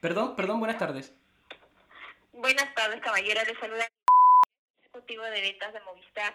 Perdón, 0.00 0.34
perdón, 0.34 0.60
buenas 0.60 0.78
tardes. 0.78 1.12
Buenas 2.32 2.74
tardes, 2.74 3.00
caballero. 3.02 3.40
Le 3.46 3.60
saluda 3.60 3.86
ejecutivo 4.82 5.22
de 5.24 5.40
ventas 5.42 5.74
de 5.74 5.80
Movistar. 5.80 6.34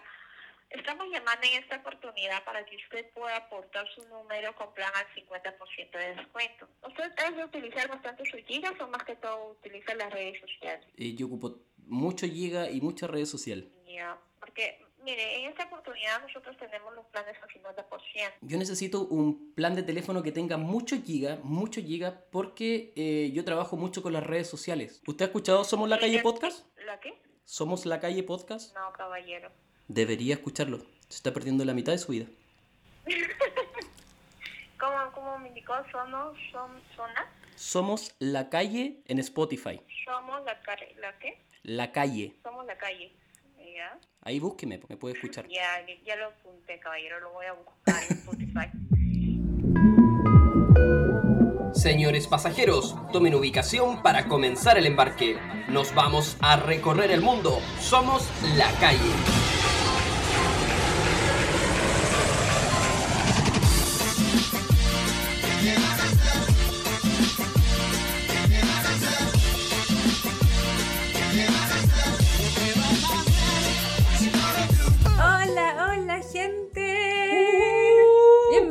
Estamos 0.70 1.06
llamando 1.10 1.46
en 1.46 1.62
esta 1.62 1.76
oportunidad 1.76 2.44
para 2.44 2.64
que 2.64 2.76
usted 2.76 3.10
pueda 3.12 3.36
aportar 3.36 3.86
su 3.94 4.06
número 4.08 4.54
con 4.54 4.72
plan 4.74 4.90
al 4.94 5.06
50% 5.14 5.90
de 5.92 6.14
descuento. 6.14 6.68
¿Usted 6.86 7.12
debe 7.16 7.44
utilizar 7.44 7.88
bastante 7.88 8.24
sus 8.30 8.40
gigas 8.46 8.80
o 8.80 8.86
más 8.88 9.02
que 9.04 9.16
todo 9.16 9.50
utiliza 9.50 9.94
las 9.94 10.12
redes 10.12 10.40
sociales? 10.40 10.86
Eh, 10.96 11.14
yo 11.16 11.26
ocupo 11.26 11.58
mucho 11.78 12.26
giga 12.26 12.70
y 12.70 12.80
muchas 12.80 13.10
redes 13.10 13.30
sociales. 13.30 13.66
Ya, 13.86 14.16
porque 14.38 14.85
mire, 15.06 15.40
en 15.40 15.50
esta 15.50 15.64
oportunidad 15.64 16.20
nosotros 16.20 16.56
tenemos 16.58 16.92
los 16.94 17.06
planes 17.06 17.36
al 17.40 17.48
50%. 17.48 18.32
Yo 18.40 18.58
necesito 18.58 19.06
un 19.06 19.54
plan 19.54 19.76
de 19.76 19.84
teléfono 19.84 20.20
que 20.22 20.32
tenga 20.32 20.56
mucho 20.56 21.00
giga, 21.00 21.38
mucho 21.44 21.80
giga, 21.80 22.22
porque 22.32 22.92
eh, 22.96 23.30
yo 23.32 23.44
trabajo 23.44 23.76
mucho 23.76 24.02
con 24.02 24.12
las 24.12 24.26
redes 24.26 24.50
sociales. 24.50 25.00
¿Usted 25.06 25.24
ha 25.24 25.28
escuchado 25.28 25.62
Somos 25.62 25.88
la 25.88 26.00
Calle 26.00 26.20
Podcast? 26.22 26.66
¿La 26.84 26.98
qué? 26.98 27.14
¿Somos 27.44 27.86
la 27.86 28.00
Calle 28.00 28.24
Podcast? 28.24 28.74
No, 28.74 28.92
caballero. 28.92 29.52
Debería 29.86 30.34
escucharlo. 30.34 30.78
Se 31.08 31.18
está 31.18 31.32
perdiendo 31.32 31.64
la 31.64 31.72
mitad 31.72 31.92
de 31.92 31.98
su 31.98 32.10
vida. 32.10 32.26
¿Cómo, 34.80 35.12
cómo 35.14 35.38
me 35.38 35.48
indicó? 35.48 35.74
¿Somos, 35.92 36.36
son, 36.50 36.82
zona? 36.96 37.30
Somos 37.54 38.16
la 38.18 38.50
Calle 38.50 39.02
en 39.06 39.20
Spotify. 39.20 39.80
Somos 40.04 40.44
la, 40.44 40.58
¿la 41.00 41.18
qué? 41.20 41.38
La 41.62 41.92
Calle. 41.92 42.34
Somos 42.42 42.66
la 42.66 42.76
calle. 42.76 43.12
¿Ya? 43.76 44.00
Ahí 44.22 44.40
búsqueme, 44.40 44.80
me 44.88 44.96
puede 44.96 45.16
escuchar. 45.16 45.46
Ya, 45.48 45.84
ya 46.02 46.16
lo 46.16 46.28
apunté, 46.28 46.80
caballero. 46.80 47.20
Lo 47.20 47.32
voy 47.32 47.44
a 47.44 47.52
buscar 47.52 48.02
en 48.04 48.16
Spotify. 48.16 48.70
Señores 51.74 52.26
pasajeros, 52.26 52.96
tomen 53.12 53.34
ubicación 53.34 54.02
para 54.02 54.28
comenzar 54.28 54.78
el 54.78 54.86
embarque. 54.86 55.36
Nos 55.68 55.94
vamos 55.94 56.38
a 56.40 56.56
recorrer 56.56 57.10
el 57.10 57.20
mundo. 57.20 57.58
Somos 57.78 58.26
la 58.56 58.72
calle. 58.80 59.55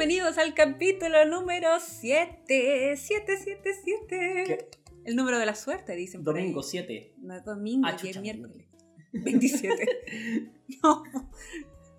Bienvenidos 0.07 0.37
al 0.37 0.53
capítulo 0.53 1.25
número 1.25 1.67
7. 1.79 2.95
7, 2.95 3.37
7, 3.43 3.69
7. 3.83 4.43
¿Qué? 4.45 4.69
El 5.03 5.15
número 5.15 5.39
de 5.39 5.47
la 5.47 5.55
suerte, 5.55 5.95
dicen. 5.95 6.23
Domingo 6.23 6.61
7. 6.61 7.15
No 7.23 7.35
es 7.35 7.43
domingo, 7.43 7.87
Ah, 7.87 7.97
que 7.97 8.11
es 8.11 8.21
miércoles. 8.21 8.67
27. 9.13 9.87
no. 10.83 11.03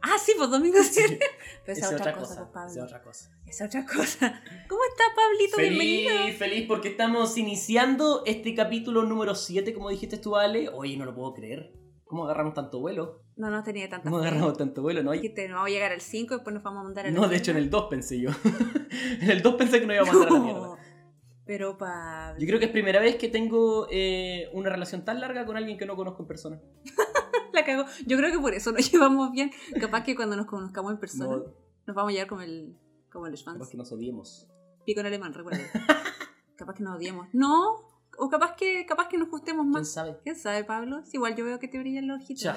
Ah, 0.03 0.19
sí, 0.25 0.35
pues 0.37 0.51
domingo 0.51 0.79
7. 0.81 1.19
Pero 1.67 1.79
esa 1.79 1.87
es 1.89 2.01
otra, 2.01 2.13
cosa, 2.13 2.37
pues, 2.37 2.51
Pablo. 2.55 2.71
es 2.71 2.79
otra 2.79 3.03
cosa. 3.03 3.31
Es 3.45 3.61
otra 3.61 3.85
cosa. 3.85 4.41
¿Cómo 4.69 4.83
está, 4.89 5.05
Pablito? 5.17 5.57
Bienvenido. 5.57 6.17
Feliz, 6.17 6.39
feliz 6.39 6.65
porque 6.69 6.91
estamos 6.91 7.37
iniciando 7.37 8.23
este 8.25 8.55
capítulo 8.55 9.03
número 9.03 9.35
7, 9.35 9.75
como 9.75 9.91
dijiste 9.91 10.17
tú, 10.19 10.37
Ale. 10.37 10.69
Oye, 10.69 10.97
no 10.97 11.07
lo 11.07 11.13
puedo 11.13 11.35
creer. 11.35 11.73
¿Cómo 12.07 12.25
agarramos 12.25 12.55
tanto 12.55 12.79
vuelo? 12.81 13.21
No, 13.37 13.51
no 13.51 13.63
tenía 13.65 13.89
tanta 13.89 14.05
¿Cómo 14.05 14.19
agarramos 14.19 14.57
tanto 14.57 14.81
vuelo? 14.81 15.03
No, 15.03 15.11
Dijiste, 15.11 15.49
no 15.49 15.57
vamos 15.57 15.71
a 15.71 15.73
llegar 15.73 15.93
al 15.93 16.01
5 16.01 16.35
y 16.35 16.37
después 16.37 16.55
nos 16.55 16.63
vamos 16.63 16.81
a 16.81 16.85
mandar 16.85 17.07
al 17.07 17.15
no 17.15 17.29
de 17.29 17.37
hecho 17.37 17.51
en 17.51 17.57
el 17.57 17.69
2 17.69 17.87
pensé 17.91 18.21
yo. 18.21 18.31
en 19.21 19.31
el 19.31 19.43
2 19.43 19.55
pensé 19.57 19.81
que 19.81 19.87
no 19.87 19.93
iba 19.93 20.03
a 20.03 20.07
mandar 20.07 20.29
a 20.29 20.33
la 20.33 20.41
mierda. 20.41 20.79
Pero, 21.45 21.79
Pablo. 21.79 22.41
Yo 22.41 22.47
creo 22.47 22.59
que 22.59 22.67
es 22.67 22.71
primera 22.73 23.01
vez 23.01 23.17
que 23.17 23.29
tengo 23.29 23.87
eh, 23.91 24.49
una 24.53 24.71
relación 24.71 25.05
tan 25.05 25.21
larga 25.21 25.47
con 25.47 25.57
alguien 25.57 25.79
que 25.79 25.87
no 25.87 25.97
conozco 25.97 26.23
en 26.23 26.29
persona. 26.29 26.61
La 27.53 27.65
cagó. 27.65 27.85
Yo 28.07 28.17
creo 28.17 28.33
que 28.33 28.39
por 28.39 28.55
eso 28.55 28.73
nos 28.73 28.91
llevamos 28.93 29.33
bien. 29.33 29.51
Capaz 29.81 30.03
que 30.05 30.15
cuando 30.15 30.37
nos 30.37 30.47
conozcamos 30.47 30.93
en 30.93 30.99
persona 30.99 31.37
No, 31.37 31.45
nos 31.87 31.97
vamos 31.97 32.11
a 32.11 32.13
llevar 32.13 32.29
como 32.29 32.43
el, 32.43 32.77
como 33.13 33.27
el 33.27 33.35
capaz 33.45 33.71
que 33.71 33.77
nos 33.77 33.91
odiemos. 33.93 34.49
Pico 34.85 35.01
en 35.01 35.07
alemán, 35.07 35.35
recuerda. 35.35 35.61
capaz 36.57 36.75
que 36.75 36.83
nos 36.83 36.97
odiemos. 36.97 37.29
No. 37.33 37.86
O 38.19 38.29
capaz 38.29 38.55
que, 38.57 38.85
capaz 38.87 39.09
que 39.09 39.19
nos 39.19 39.29
gustemos 39.31 39.65
¿Quién 39.65 39.73
más. 39.73 39.93
sabe? 39.93 40.17
¿Quién 40.23 40.37
sabe, 40.37 40.65
Pablo? 40.65 41.03
Si 41.05 41.17
igual 41.17 41.35
yo 41.37 41.45
veo 41.45 41.59
que 41.59 41.69
te 41.69 41.79
brillan 41.79 42.07
los 42.09 42.23
ojitos. 42.23 42.55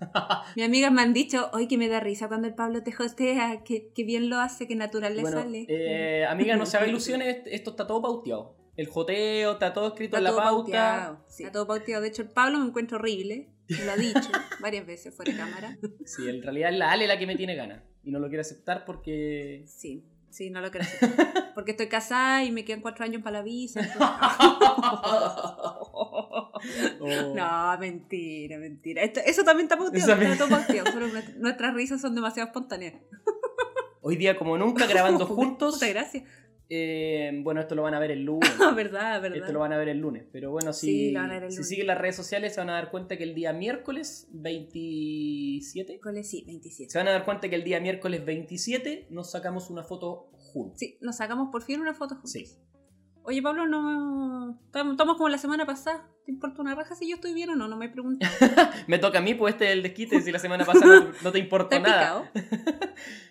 Mis 0.56 0.64
amigas 0.64 0.92
me 0.92 1.00
han 1.02 1.12
dicho, 1.14 1.48
hoy 1.54 1.68
que 1.68 1.78
me 1.78 1.88
da 1.88 2.00
risa 2.00 2.28
cuando 2.28 2.46
el 2.46 2.54
Pablo 2.54 2.82
te 2.82 2.94
hostea, 2.98 3.62
que, 3.64 3.88
que 3.94 4.04
bien 4.04 4.28
lo 4.28 4.38
hace, 4.38 4.66
que 4.68 4.74
natural 4.76 5.16
le 5.16 5.22
Bueno, 5.22 5.38
sale. 5.40 5.64
eh, 5.68 6.26
amiga, 6.26 6.56
no 6.56 6.66
se 6.66 6.76
haga 6.76 6.86
ilusiones, 6.86 7.38
esto 7.46 7.70
está 7.70 7.86
todo 7.86 8.02
pauteado. 8.02 8.56
El 8.76 8.88
joteo, 8.88 9.52
está 9.52 9.72
todo 9.72 9.88
escrito 9.88 10.16
Está 10.16 10.18
en 10.18 10.24
la 10.24 10.30
todo 10.30 10.40
pauta. 10.40 10.54
pauteado. 10.56 11.24
Sí, 11.28 11.44
está 11.44 11.52
todo 11.52 11.66
pauteado. 11.66 12.02
De 12.02 12.08
hecho, 12.08 12.20
el 12.22 12.28
Pablo 12.28 12.58
me 12.58 12.66
encuentra 12.66 12.98
horrible. 12.98 13.48
Me 13.70 13.84
lo 13.86 13.92
ha 13.92 13.96
dicho 13.96 14.20
varias 14.60 14.86
veces 14.86 15.14
fuera 15.14 15.32
de 15.32 15.38
cámara. 15.38 15.78
Sí, 16.04 16.28
en 16.28 16.42
realidad 16.42 16.72
es 16.72 16.78
la 16.78 16.92
Ale 16.92 17.06
la 17.06 17.18
que 17.18 17.26
me 17.26 17.36
tiene 17.36 17.54
ganas. 17.54 17.82
Y 18.04 18.10
no 18.10 18.18
lo 18.18 18.28
quiere 18.28 18.42
aceptar 18.42 18.84
porque. 18.84 19.64
Sí, 19.66 20.04
sí, 20.36 20.50
no 20.50 20.60
lo 20.60 20.70
creo. 20.70 20.86
Porque 21.54 21.70
estoy 21.72 21.88
casada 21.88 22.44
y 22.44 22.52
me 22.52 22.64
quedan 22.64 22.80
cuatro 22.82 23.04
años 23.04 23.22
para 23.22 23.38
la 23.38 23.42
visa. 23.42 23.80
Oh. 25.98 27.34
No, 27.34 27.78
mentira, 27.78 28.58
mentira. 28.58 29.02
Esto- 29.02 29.20
eso 29.24 29.44
también 29.44 29.66
está 29.66 29.76
pauteado. 29.76 30.06
También. 30.06 30.32
Nuestras 31.38 31.74
risas 31.74 32.00
son 32.00 32.14
demasiado 32.14 32.48
espontáneas. 32.48 32.94
Hoy 34.00 34.16
día, 34.16 34.36
como 34.38 34.56
nunca, 34.58 34.86
grabando 34.86 35.26
juntos. 35.36 35.74
Muchas 35.74 35.88
gracias. 35.90 36.24
Eh, 36.68 37.30
bueno, 37.42 37.60
esto 37.60 37.74
lo 37.74 37.82
van 37.82 37.94
a 37.94 37.98
ver 37.98 38.10
el 38.10 38.22
lunes. 38.24 38.50
verdad, 38.74 39.20
verdad. 39.22 39.38
Esto 39.38 39.52
lo 39.52 39.60
van 39.60 39.72
a 39.72 39.76
ver 39.78 39.88
el 39.88 39.98
lunes. 39.98 40.24
Pero 40.32 40.50
bueno, 40.50 40.72
si, 40.72 41.14
Sí, 41.14 41.16
si 41.50 41.64
siguen 41.64 41.86
las 41.86 41.98
redes 41.98 42.16
sociales, 42.16 42.54
se 42.54 42.60
van 42.60 42.70
a 42.70 42.74
dar 42.74 42.90
cuenta 42.90 43.16
que 43.16 43.24
el 43.24 43.34
día 43.34 43.52
miércoles 43.52 44.28
27. 44.32 45.92
Miércoles, 45.92 46.28
sí, 46.30 46.44
27. 46.46 46.90
Se 46.90 46.98
van 46.98 47.08
a 47.08 47.12
dar 47.12 47.24
cuenta 47.24 47.48
que 47.48 47.56
el 47.56 47.64
día 47.64 47.80
miércoles 47.80 48.24
27 48.24 49.06
nos 49.10 49.30
sacamos 49.30 49.70
una 49.70 49.82
foto 49.84 50.30
juntos. 50.32 50.78
Sí, 50.78 50.98
nos 51.00 51.16
sacamos 51.16 51.48
por 51.50 51.62
fin 51.62 51.80
una 51.80 51.94
foto 51.94 52.14
juntos. 52.14 52.32
Sí. 52.32 52.46
Oye, 53.22 53.42
Pablo, 53.42 53.66
no. 53.66 54.60
Estamos 54.72 55.16
como 55.16 55.28
la 55.28 55.38
semana 55.38 55.66
pasada. 55.66 56.08
¿Te 56.24 56.30
importa 56.30 56.62
una 56.62 56.76
raja 56.76 56.94
si 56.94 57.08
yo 57.08 57.16
estoy 57.16 57.34
bien 57.34 57.50
o 57.50 57.56
no? 57.56 57.66
No 57.66 57.76
me 57.76 57.86
he 57.86 57.88
preguntado. 57.88 58.32
Me 58.86 58.98
toca 58.98 59.18
a 59.18 59.20
mí, 59.20 59.34
pues 59.34 59.54
este 59.54 59.66
es 59.66 59.72
el 59.72 59.82
desquite. 59.82 60.20
Si 60.20 60.30
la 60.30 60.38
semana 60.38 60.64
pasada 60.64 61.00
no, 61.00 61.12
no 61.22 61.32
te 61.32 61.40
importó 61.40 61.74
¿Estás 61.76 61.90
nada. 61.90 62.30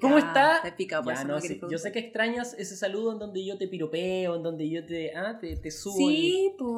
¿Cómo 0.00 0.18
está? 0.18 0.56
¿Estás 0.56 0.72
picado? 0.72 1.04
Por 1.04 1.12
Ya, 1.14 1.18
eso 1.20 1.28
no, 1.28 1.34
me 1.36 1.40
sí, 1.40 1.48
querés 1.56 1.70
Yo 1.70 1.78
sé 1.78 1.92
que 1.92 1.98
extrañas 1.98 2.54
ese 2.58 2.76
saludo 2.76 3.12
en 3.12 3.18
donde 3.18 3.44
yo 3.44 3.58
te 3.58 3.68
piropeo, 3.68 4.36
en 4.36 4.42
donde 4.42 4.68
yo 4.70 4.84
te, 4.84 5.14
ah, 5.16 5.38
te, 5.38 5.56
te 5.56 5.70
subo. 5.70 5.96
Sí, 5.96 6.54
pues. 6.58 6.70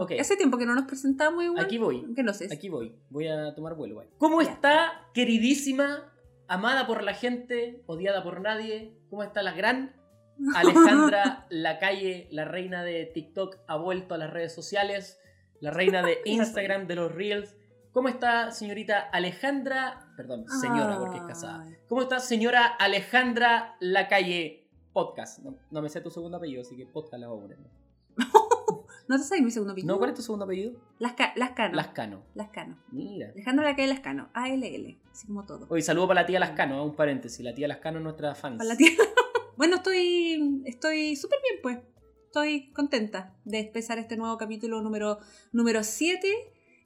Ok. 0.00 0.12
Hace 0.20 0.36
tiempo 0.36 0.58
que 0.58 0.66
no 0.66 0.74
nos 0.74 0.84
presentamos 0.86 1.44
igual. 1.44 1.64
Aquí 1.64 1.78
voy. 1.78 2.04
Que 2.14 2.22
no 2.22 2.32
sé. 2.34 2.48
Aquí 2.52 2.68
voy. 2.68 2.94
Voy 3.10 3.28
a 3.28 3.54
tomar 3.54 3.74
vuelo. 3.74 3.96
güey. 3.96 4.08
¿Cómo 4.18 4.42
Ya. 4.42 4.50
está, 4.50 5.08
queridísima, 5.14 6.12
amada 6.48 6.86
por 6.86 7.02
la 7.02 7.14
gente, 7.14 7.82
odiada 7.86 8.22
por 8.22 8.40
nadie? 8.40 8.96
¿Cómo 9.10 9.22
está 9.22 9.42
la 9.42 9.52
gran 9.52 9.94
Alejandra 10.54 11.46
Lacalle, 11.50 12.28
la 12.30 12.44
reina 12.44 12.82
de 12.82 13.04
TikTok, 13.06 13.56
ha 13.66 13.76
vuelto 13.76 14.14
a 14.14 14.18
las 14.18 14.30
redes 14.30 14.54
sociales, 14.54 15.18
la 15.60 15.70
reina 15.70 16.02
de 16.02 16.18
Instagram, 16.24 16.86
de 16.86 16.94
los 16.96 17.12
Reels? 17.14 17.56
¿Cómo 17.92 18.08
está, 18.08 18.52
señorita 18.52 19.00
Alejandra? 19.00 20.09
Perdón, 20.20 20.44
señora, 20.60 20.98
porque 20.98 21.16
es 21.16 21.24
casada. 21.24 21.66
¿Cómo 21.88 22.02
está, 22.02 22.20
señora 22.20 22.66
Alejandra 22.66 23.76
Lacalle 23.80 24.68
Podcast? 24.92 25.38
No, 25.38 25.56
no 25.70 25.80
me 25.80 25.88
sé 25.88 26.02
tu 26.02 26.10
segundo 26.10 26.36
apellido, 26.36 26.60
así 26.60 26.76
que 26.76 26.84
podcast 26.84 27.14
la 27.22 27.28
voy 27.28 27.38
a 27.38 27.40
poner. 27.40 27.58
¿No 29.08 29.16
te 29.16 29.22
sabes 29.24 29.42
mi 29.42 29.50
segundo 29.50 29.72
apellido? 29.72 29.94
¿No? 29.94 29.98
¿Cuál 29.98 30.10
es 30.10 30.16
tu 30.16 30.20
segundo 30.22 30.44
apellido? 30.44 30.72
Las, 30.98 31.14
ca- 31.14 31.32
Lascano. 31.36 31.74
Lascano. 31.74 32.22
Lascano. 32.34 32.76
Mira. 32.92 33.30
Alejandro 33.30 33.64
la 33.64 33.74
calle 33.74 33.88
Lascano. 33.88 34.28
ALL. 34.34 34.98
Así 35.10 35.26
como 35.26 35.46
todo. 35.46 35.66
Oye, 35.70 35.80
saludo 35.80 36.08
para 36.08 36.20
la 36.20 36.26
tía 36.26 36.38
Lascano, 36.38 36.84
un 36.84 36.94
paréntesis. 36.94 37.42
La 37.42 37.54
tía 37.54 37.66
Lascano 37.66 37.96
es 37.96 38.04
nuestra 38.04 38.34
fan. 38.34 38.58
Para 38.58 38.68
la 38.68 38.76
tía. 38.76 38.90
bueno, 39.56 39.76
estoy 39.76 40.62
estoy 40.66 41.16
súper 41.16 41.38
bien, 41.48 41.60
pues. 41.62 41.78
Estoy 42.26 42.70
contenta 42.74 43.34
de 43.46 43.60
empezar 43.60 43.98
este 43.98 44.18
nuevo 44.18 44.36
capítulo 44.36 44.82
número 44.82 45.18
número 45.50 45.82
7. 45.82 46.28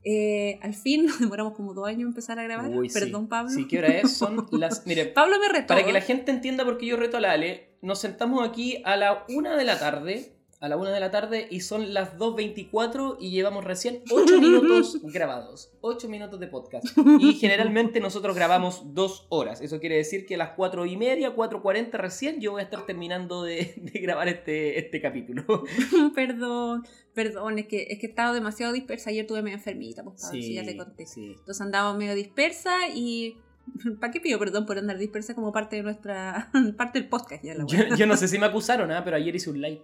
Eh, 0.04 0.58
al 0.62 0.74
fin 0.74 1.06
nos 1.06 1.18
demoramos 1.18 1.54
como 1.54 1.74
dos 1.74 1.86
años 1.86 2.02
en 2.02 2.08
empezar 2.08 2.38
a 2.38 2.42
grabar. 2.42 2.70
Uy, 2.70 2.88
sí. 2.88 3.00
Perdón, 3.00 3.28
Pablo. 3.28 3.50
Sí, 3.50 3.66
¿qué 3.66 3.78
hora 3.78 3.88
es? 3.88 4.12
Son 4.16 4.46
las... 4.52 4.86
Mire, 4.86 5.06
Pablo 5.06 5.38
me 5.40 5.48
retó. 5.48 5.68
para 5.68 5.84
que 5.84 5.92
la 5.92 6.00
gente 6.00 6.30
entienda 6.30 6.64
por 6.64 6.78
qué 6.78 6.86
yo 6.86 6.96
reto 6.96 7.16
a 7.16 7.20
la 7.20 7.32
Ale, 7.32 7.76
nos 7.82 8.00
sentamos 8.00 8.46
aquí 8.46 8.82
a 8.84 8.96
la 8.96 9.24
una 9.28 9.56
de 9.56 9.64
la 9.64 9.78
tarde, 9.78 10.36
a 10.64 10.68
la 10.68 10.78
una 10.78 10.90
de 10.92 11.00
la 11.00 11.10
tarde, 11.10 11.46
y 11.50 11.60
son 11.60 11.92
las 11.92 12.16
2.24 12.16 13.18
y 13.20 13.32
llevamos 13.32 13.64
recién 13.64 14.02
8 14.10 14.40
minutos 14.40 14.98
grabados. 15.12 15.70
8 15.82 16.08
minutos 16.08 16.40
de 16.40 16.46
podcast. 16.46 16.86
Y 17.20 17.34
generalmente 17.34 18.00
nosotros 18.00 18.34
grabamos 18.34 18.94
2 18.94 19.26
horas. 19.28 19.60
Eso 19.60 19.78
quiere 19.78 19.96
decir 19.96 20.24
que 20.24 20.36
a 20.36 20.38
las 20.38 20.50
4 20.56 20.86
y 20.86 20.96
media, 20.96 21.36
4.40 21.36 21.90
recién, 21.98 22.40
yo 22.40 22.52
voy 22.52 22.62
a 22.62 22.64
estar 22.64 22.86
terminando 22.86 23.42
de, 23.42 23.74
de 23.76 24.00
grabar 24.00 24.28
este, 24.28 24.78
este 24.78 25.02
capítulo. 25.02 25.44
perdón, 26.14 26.86
perdón, 27.12 27.58
es 27.58 27.66
que, 27.66 27.82
es 27.90 27.98
que 27.98 28.06
he 28.06 28.08
estado 28.08 28.32
demasiado 28.32 28.72
dispersa. 28.72 29.10
Ayer 29.10 29.26
tuve 29.26 29.42
medio 29.42 29.58
enfermita, 29.58 30.02
pues 30.02 30.22
Pablo, 30.22 30.40
si 30.40 30.54
ya 30.54 30.64
te 30.64 30.78
conté. 30.78 31.04
sí. 31.04 31.34
Entonces 31.38 31.60
andábamos 31.60 31.98
medio 31.98 32.14
dispersa 32.14 32.88
y. 32.88 33.36
¿Para 34.00 34.10
qué 34.10 34.20
pido 34.20 34.38
perdón 34.38 34.64
por 34.64 34.78
andar 34.78 34.96
dispersa 34.96 35.34
como 35.34 35.52
parte 35.52 35.76
de 35.76 35.82
nuestra. 35.82 36.50
parte 36.78 37.00
del 37.00 37.10
podcast 37.10 37.44
ya 37.44 37.52
la. 37.52 37.66
Yo, 37.66 37.96
yo 37.96 38.06
no 38.06 38.16
sé 38.16 38.28
si 38.28 38.38
me 38.38 38.46
acusaron, 38.46 38.90
¿ah? 38.92 39.04
pero 39.04 39.18
ayer 39.18 39.36
hice 39.36 39.50
un 39.50 39.60
live. 39.60 39.82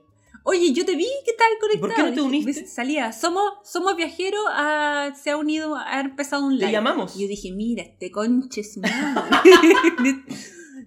Oye, 0.51 0.73
yo 0.73 0.85
te 0.85 0.97
vi 0.97 1.07
que 1.25 1.31
estabas 1.31 1.53
conectado. 1.61 1.81
por 1.89 1.95
qué 1.95 2.03
no 2.03 2.13
te 2.15 2.21
uniste? 2.21 2.67
Salía, 2.67 3.13
somos, 3.13 3.45
somos 3.65 3.95
viajeros, 3.97 4.43
a- 4.49 5.13
se 5.21 5.31
ha 5.31 5.37
unido, 5.37 5.77
ha 5.77 6.01
empezado 6.01 6.45
un 6.45 6.55
Te 6.59 6.65
live. 6.65 6.73
llamamos. 6.73 7.15
Y 7.17 7.23
yo 7.23 7.29
dije, 7.29 7.53
mira, 7.53 7.83
este 7.85 8.11
conche 8.11 8.63
madre. 8.77 9.31
le, 10.03 10.25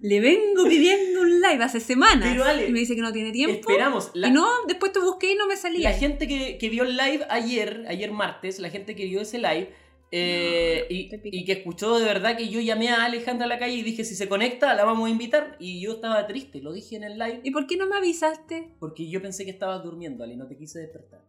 le 0.02 0.20
vengo 0.20 0.64
pidiendo 0.68 1.22
un 1.22 1.40
live 1.40 1.64
hace 1.64 1.80
semanas. 1.80 2.28
Pero, 2.30 2.44
Ale, 2.44 2.68
y 2.68 2.72
me 2.72 2.80
dice 2.80 2.94
que 2.94 3.00
no 3.00 3.12
tiene 3.12 3.32
tiempo. 3.32 3.56
Esperamos. 3.70 4.10
La, 4.14 4.28
Y 4.28 4.32
no, 4.32 4.46
después 4.68 4.92
te 4.92 4.98
busqué 5.00 5.32
y 5.32 5.36
no 5.36 5.46
me 5.46 5.56
salía. 5.56 5.90
la 5.90 5.96
gente 5.96 6.28
que, 6.28 6.58
que 6.58 6.68
vio 6.68 6.82
el 6.84 6.96
live 6.96 7.26
ayer, 7.30 7.84
ayer 7.88 8.12
martes, 8.12 8.58
la 8.58 8.68
gente 8.70 8.94
que 8.94 9.06
vio 9.06 9.20
ese 9.22 9.38
live 9.38 9.70
eh, 10.16 10.86
y, 10.90 11.44
que 11.44 11.52
escuchó 11.52 11.98
de 11.98 12.04
verdad 12.04 12.36
que 12.36 12.48
yo 12.48 12.60
llamé 12.60 12.90
a 12.90 13.04
Alejandra 13.04 13.46
a 13.46 13.48
la 13.48 13.58
calle 13.58 13.74
y 13.74 13.82
dije, 13.82 14.04
si 14.04 14.14
se 14.14 14.28
conecta, 14.28 14.72
la 14.74 14.84
vamos 14.84 15.08
a 15.08 15.10
invitar. 15.10 15.56
Y 15.58 15.80
yo 15.80 15.94
estaba 15.94 16.26
triste, 16.26 16.60
lo 16.60 16.72
dije 16.72 16.96
en 16.96 17.04
el 17.04 17.18
live, 17.18 17.40
¿Y 17.42 17.50
por 17.50 17.66
qué 17.66 17.76
no 17.76 17.88
me 17.88 17.96
avisaste? 17.96 18.70
porque 18.78 19.08
yo 19.08 19.20
pensé 19.20 19.44
que 19.44 19.50
estabas 19.50 19.82
durmiendo, 19.82 20.22
Ale, 20.22 20.34
y 20.34 20.36
no 20.36 20.46
te 20.46 20.56
quise 20.56 20.78
despertar. 20.78 21.22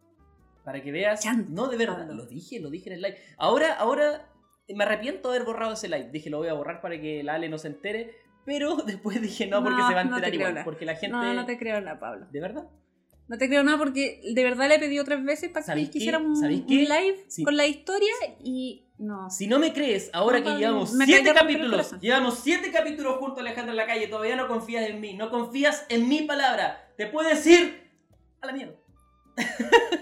Para 0.64 0.82
que 0.82 0.92
veas, 0.92 1.20
Chanta. 1.20 1.48
no 1.50 1.68
de 1.68 1.76
verdad, 1.76 2.08
lo 2.10 2.26
dije, 2.26 2.60
lo 2.60 2.70
dije 2.70 2.90
en 2.90 2.96
el 2.96 3.02
live. 3.02 3.16
Ahora, 3.38 3.74
ahora 3.74 4.28
me 4.68 4.84
arrepiento 4.84 5.30
de 5.30 5.36
haber 5.36 5.46
borrado 5.46 5.72
ese 5.72 5.88
live. 5.88 6.10
Dije, 6.12 6.30
lo 6.30 6.38
voy 6.38 6.48
a 6.48 6.54
borrar 6.54 6.80
para 6.80 7.00
que 7.00 7.22
la 7.22 7.34
Ale 7.34 7.48
no 7.48 7.58
se 7.58 7.68
entere. 7.68 8.14
Pero 8.44 8.76
después 8.86 9.20
dije, 9.20 9.46
no, 9.46 9.62
porque 9.62 9.80
No, 9.80 9.88
se 9.88 9.94
va 9.94 10.00
a 10.00 10.04
no 10.04 10.10
te 10.10 10.16
enterar 10.16 10.30
creo 10.36 10.50
igual. 10.50 10.64
Porque 10.64 10.84
la 10.84 10.94
gente... 10.94 11.16
No, 11.16 11.34
no 11.34 11.44
te 11.44 11.58
creo 11.58 11.80
nada, 11.80 11.98
Pablo. 11.98 12.26
¿De 12.30 12.40
verdad? 12.40 12.68
No 13.28 13.38
te 13.38 13.48
creo 13.48 13.64
nada 13.64 13.76
porque 13.78 14.20
de 14.32 14.44
verdad 14.44 14.68
le 14.68 14.78
pedí 14.78 14.98
otras 14.98 15.24
veces 15.24 15.50
para 15.50 15.66
¿Sabéis 15.66 15.88
que 15.88 15.94
quisiera 15.94 16.18
un, 16.18 16.40
live 16.40 17.24
Sí. 17.28 17.42
con 17.42 17.56
la 17.56 17.66
historia 17.66 18.12
y 18.42 18.84
no. 18.98 19.30
Si 19.30 19.46
no 19.46 19.58
me 19.58 19.72
crees, 19.72 20.10
ahora 20.12 20.38
No, 20.38 20.44
que 20.44 20.58
llevamos 20.58 20.92
siete 21.04 21.34
capítulos, 21.34 22.00
llevamos 22.00 22.38
siete 22.38 22.70
capítulos 22.70 23.16
junto 23.18 23.40
a 23.40 23.42
Alejandra 23.42 23.72
en 23.72 23.76
la 23.76 23.86
calle, 23.86 24.06
todavía 24.06 24.36
no 24.36 24.46
confías 24.48 24.88
en 24.88 25.00
mí, 25.00 25.14
no 25.14 25.28
confías 25.30 25.84
en 25.88 26.08
mi 26.08 26.22
palabra, 26.22 26.92
te 26.96 27.06
puedes 27.06 27.44
ir 27.46 27.90
a 28.40 28.46
la 28.46 28.52
mierda. 28.52 28.74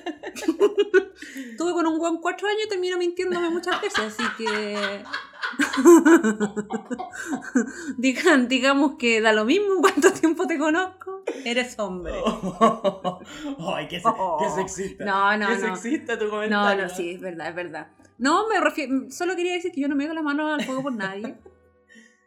Estuve 1.51 1.73
con 1.73 1.87
un 1.87 1.99
guan 1.99 2.19
cuatro 2.19 2.47
años 2.47 2.63
y 2.67 2.69
termino 2.69 2.99
mintiéndome 2.99 3.51
muchas 3.51 3.81
veces, 3.81 3.99
así 3.99 4.23
que. 4.39 4.77
Digan, 7.97 8.49
digamos 8.49 8.97
que 8.99 9.21
da 9.21 9.33
lo 9.33 9.45
mismo 9.45 9.77
cuánto 9.81 10.13
tiempo 10.13 10.47
te 10.47 10.59
conozco, 10.59 11.23
eres 11.45 11.79
hombre. 11.79 12.13
Ay, 13.75 13.89
qué, 13.89 14.01
se- 14.01 14.09
qué 14.39 14.51
sexista. 14.55 15.05
No, 15.05 15.37
no, 15.37 15.49
qué 15.49 15.55
no. 15.55 15.61
sexista 15.77 16.19
tu 16.19 16.25
No, 16.27 16.31
comentario. 16.31 16.85
no, 16.85 16.89
sí, 16.91 17.11
es 17.11 17.21
verdad, 17.21 17.49
es 17.49 17.55
verdad. 17.55 17.87
No, 18.19 18.49
me 18.49 18.61
refiero, 18.61 19.11
solo 19.11 19.35
quería 19.37 19.55
decir 19.55 19.73
que 19.73 19.81
yo 19.81 19.89
no 19.89 19.97
me 19.97 20.07
doy 20.07 20.15
la 20.15 20.23
mano 20.23 20.55
al 20.55 20.63
fuego 20.65 20.83
por 20.85 20.93
nadie. 20.93 21.35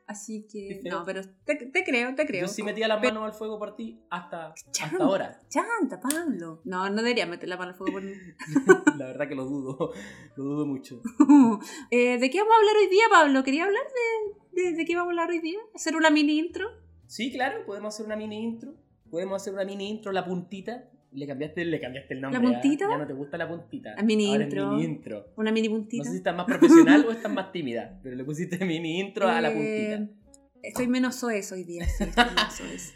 Así 0.08 0.48
que, 0.50 0.80
no, 0.90 1.04
pero 1.04 1.22
te, 1.44 1.56
te 1.56 1.84
creo, 1.84 2.16
te 2.16 2.26
creo. 2.26 2.44
Yo 2.44 2.48
sí 2.48 2.64
metía 2.64 2.88
las 2.88 3.04
manos 3.04 3.26
al 3.26 3.34
fuego 3.34 3.60
por 3.60 3.76
ti 3.76 4.00
hasta, 4.10 4.54
Chanta. 4.72 4.96
hasta 4.96 5.04
ahora. 5.04 5.40
Chanta, 5.50 6.00
Pablo. 6.00 6.62
No, 6.64 6.90
no 6.90 6.96
debería 7.04 7.26
meter 7.26 7.50
la 7.50 7.58
mano 7.58 7.72
al 7.72 7.76
fuego 7.78 7.92
por 7.94 8.04
mí. 8.04 8.14
La 8.98 9.06
verdad 9.08 9.28
que 9.28 9.36
lo 9.36 9.44
dudo, 9.46 9.92
lo 10.38 10.44
dudo 10.44 10.66
mucho. 10.66 11.02
Eh, 11.92 12.18
¿De 12.20 12.30
qué 12.30 12.40
vamos 12.40 12.54
a 12.56 12.58
hablar 12.60 12.76
hoy 12.78 12.88
día, 12.88 13.04
Pablo? 13.10 13.44
¿Quería 13.44 13.66
hablar 13.66 13.84
de, 14.54 14.64
de, 14.64 14.74
de 14.78 14.86
qué 14.86 14.96
vamos 14.96 15.10
a 15.10 15.12
hablar 15.12 15.30
hoy 15.30 15.40
día? 15.40 15.60
¿Hacer 15.76 15.96
una 15.98 16.10
mini 16.10 16.40
intro? 16.40 16.70
Sí, 17.08 17.32
claro, 17.32 17.66
podemos 17.66 17.94
hacer 17.94 18.06
una 18.06 18.16
mini 18.16 18.42
intro. 18.42 18.76
Podemos 19.12 19.42
hacer 19.42 19.54
una 19.54 19.66
mini 19.66 19.90
intro, 19.90 20.12
la 20.14 20.26
puntita. 20.26 20.90
Le 21.12 21.26
cambiaste, 21.26 21.66
le 21.66 21.80
cambiaste 21.80 22.14
el 22.14 22.22
nombre. 22.22 22.42
¿La 22.42 22.48
¿ah? 22.50 22.52
puntita? 22.62 22.90
Ya 22.90 22.98
no 22.98 23.08
te 23.08 23.14
gusta 23.14 23.38
la 23.38 23.48
puntita. 23.48 23.96
La 23.96 24.04
mini 24.04 24.28
Ahora 24.32 24.44
es 24.46 24.50
intro. 24.54 24.72
mini 24.72 24.84
intro. 24.84 25.26
Una 25.38 25.52
mini 25.52 25.68
No 25.70 25.76
puntita. 25.76 26.04
sé 26.04 26.12
si 26.12 26.18
estás 26.18 26.36
más 26.36 26.46
profesional 26.46 27.06
o 27.08 27.12
estás 27.12 27.32
más 27.32 27.52
tímida, 27.52 28.00
pero 28.04 28.16
le 28.16 28.24
pusiste 28.24 28.64
mini 28.66 29.00
intro 29.00 29.28
a 29.28 29.40
la 29.42 29.52
Eh, 29.52 29.54
puntita. 29.98 30.22
Estoy 30.64 30.88
menos 30.88 31.16
soez 31.16 31.52
hoy 31.52 31.64
día, 31.64 31.86
sí, 31.86 32.04
estoy 32.04 32.26
menos 32.26 32.54
soez. 32.58 32.94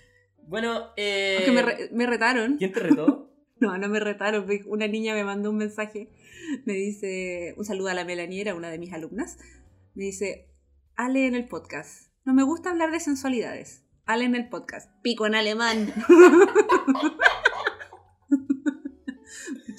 Bueno, 0.47 0.87
eh. 0.97 1.35
Aunque 1.37 1.51
me, 1.51 1.61
re- 1.61 1.89
me 1.93 2.05
retaron. 2.05 2.57
¿Quién 2.57 2.71
te 2.71 2.79
retó? 2.79 3.27
No, 3.61 3.77
no 3.77 3.87
me 3.89 3.99
retaron. 3.99 4.47
Una 4.65 4.87
niña 4.87 5.13
me 5.13 5.23
mandó 5.23 5.51
un 5.51 5.57
mensaje. 5.57 6.09
Me 6.65 6.73
dice, 6.73 7.53
un 7.57 7.63
saludo 7.63 7.89
a 7.89 7.93
la 7.93 8.03
Melaniera, 8.05 8.55
una 8.55 8.71
de 8.71 8.79
mis 8.79 8.91
alumnas. 8.91 9.37
Me 9.93 10.05
dice, 10.05 10.47
Ale 10.95 11.27
en 11.27 11.35
el 11.35 11.47
podcast. 11.47 12.11
No 12.25 12.33
me 12.33 12.41
gusta 12.41 12.71
hablar 12.71 12.89
de 12.89 12.99
sensualidades. 12.99 13.85
Ale 14.07 14.25
en 14.25 14.33
el 14.33 14.49
podcast. 14.49 14.89
Pico 15.03 15.27
en 15.27 15.35
alemán. 15.35 15.93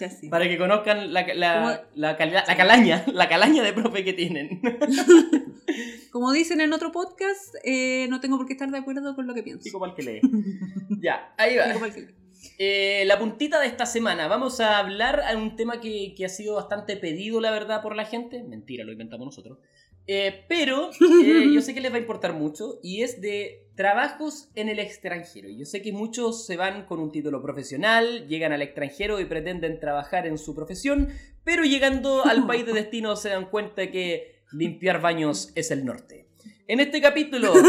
Ya 0.03 0.11
sí. 0.11 0.29
Para 0.29 0.49
que 0.49 0.59
conozcan 0.59 1.13
la, 1.13 1.25
la, 1.35 1.85
la, 1.95 2.17
cala- 2.17 2.45
la 2.47 2.57
calaña, 2.57 3.05
la 3.13 3.29
calaña 3.29 3.63
de 3.63 3.73
profe 3.73 4.03
que 4.03 4.13
tienen. 4.13 4.61
Como 6.11 6.33
dicen 6.33 6.61
en 6.61 6.73
otro 6.73 6.91
podcast, 6.93 7.55
eh, 7.65 8.07
no 8.11 8.21
tengo 8.21 8.37
por 8.37 8.47
qué 8.47 8.53
estar 8.55 8.69
de 8.71 8.79
acuerdo 8.79 9.15
con 9.15 9.27
lo 9.27 9.35
que 9.35 9.43
pienso. 9.43 9.63
Pico 9.65 9.79
mal 9.79 9.95
que 9.95 10.03
lee. 10.03 10.21
Ya, 11.01 11.33
ahí 11.39 11.57
va. 11.57 11.65
Que- 11.91 12.15
Eh, 12.59 13.05
la 13.07 13.19
puntita 13.21 13.61
de 13.61 13.67
esta 13.69 13.87
semana. 13.87 14.27
Vamos 14.27 14.59
a 14.61 14.79
hablar 14.79 15.23
de 15.29 15.37
un 15.37 15.55
tema 15.55 15.81
que, 15.81 16.15
que 16.17 16.25
ha 16.25 16.29
sido 16.29 16.57
bastante 16.57 16.97
pedido, 16.97 17.41
la 17.41 17.53
verdad, 17.53 17.81
por 17.83 17.95
la 17.95 18.05
gente. 18.05 18.43
Mentira, 18.43 18.85
lo 18.85 18.91
inventamos 18.93 19.25
nosotros. 19.27 19.59
Eh, 20.07 20.45
pero 20.49 20.91
eh, 21.25 21.51
yo 21.53 21.61
sé 21.63 21.75
que 21.75 21.81
les 21.81 21.93
va 21.93 21.97
a 21.97 22.01
importar 22.01 22.33
mucho 22.33 22.81
y 22.83 23.03
es 23.03 23.21
de 23.21 23.67
trabajos 23.75 24.51
en 24.55 24.69
el 24.69 24.79
extranjero. 24.79 25.49
Yo 25.49 25.65
sé 25.65 25.83
que 25.83 25.93
muchos 25.93 26.47
se 26.47 26.57
van 26.57 26.85
con 26.87 27.01
un 27.01 27.11
título 27.11 27.43
profesional, 27.43 28.27
llegan 28.29 28.53
al 28.53 28.63
extranjero 28.63 29.21
y 29.21 29.25
pretenden 29.25 29.81
trabajar 29.81 30.27
en 30.27 30.39
su 30.39 30.55
profesión, 30.55 31.09
pero 31.45 31.65
llegando 31.65 32.25
al 32.25 32.47
país 32.49 32.67
de 32.67 32.73
destino 32.75 33.17
se 33.17 33.31
dan 33.31 33.49
cuenta 33.49 33.91
que 33.91 34.43
limpiar 34.53 35.01
baños 35.01 35.53
es 35.55 35.71
el 35.71 35.85
norte. 35.85 36.29
En 36.69 36.81
este 36.81 37.01
capítulo... 37.01 37.53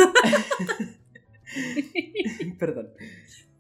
Perdón. 2.60 2.90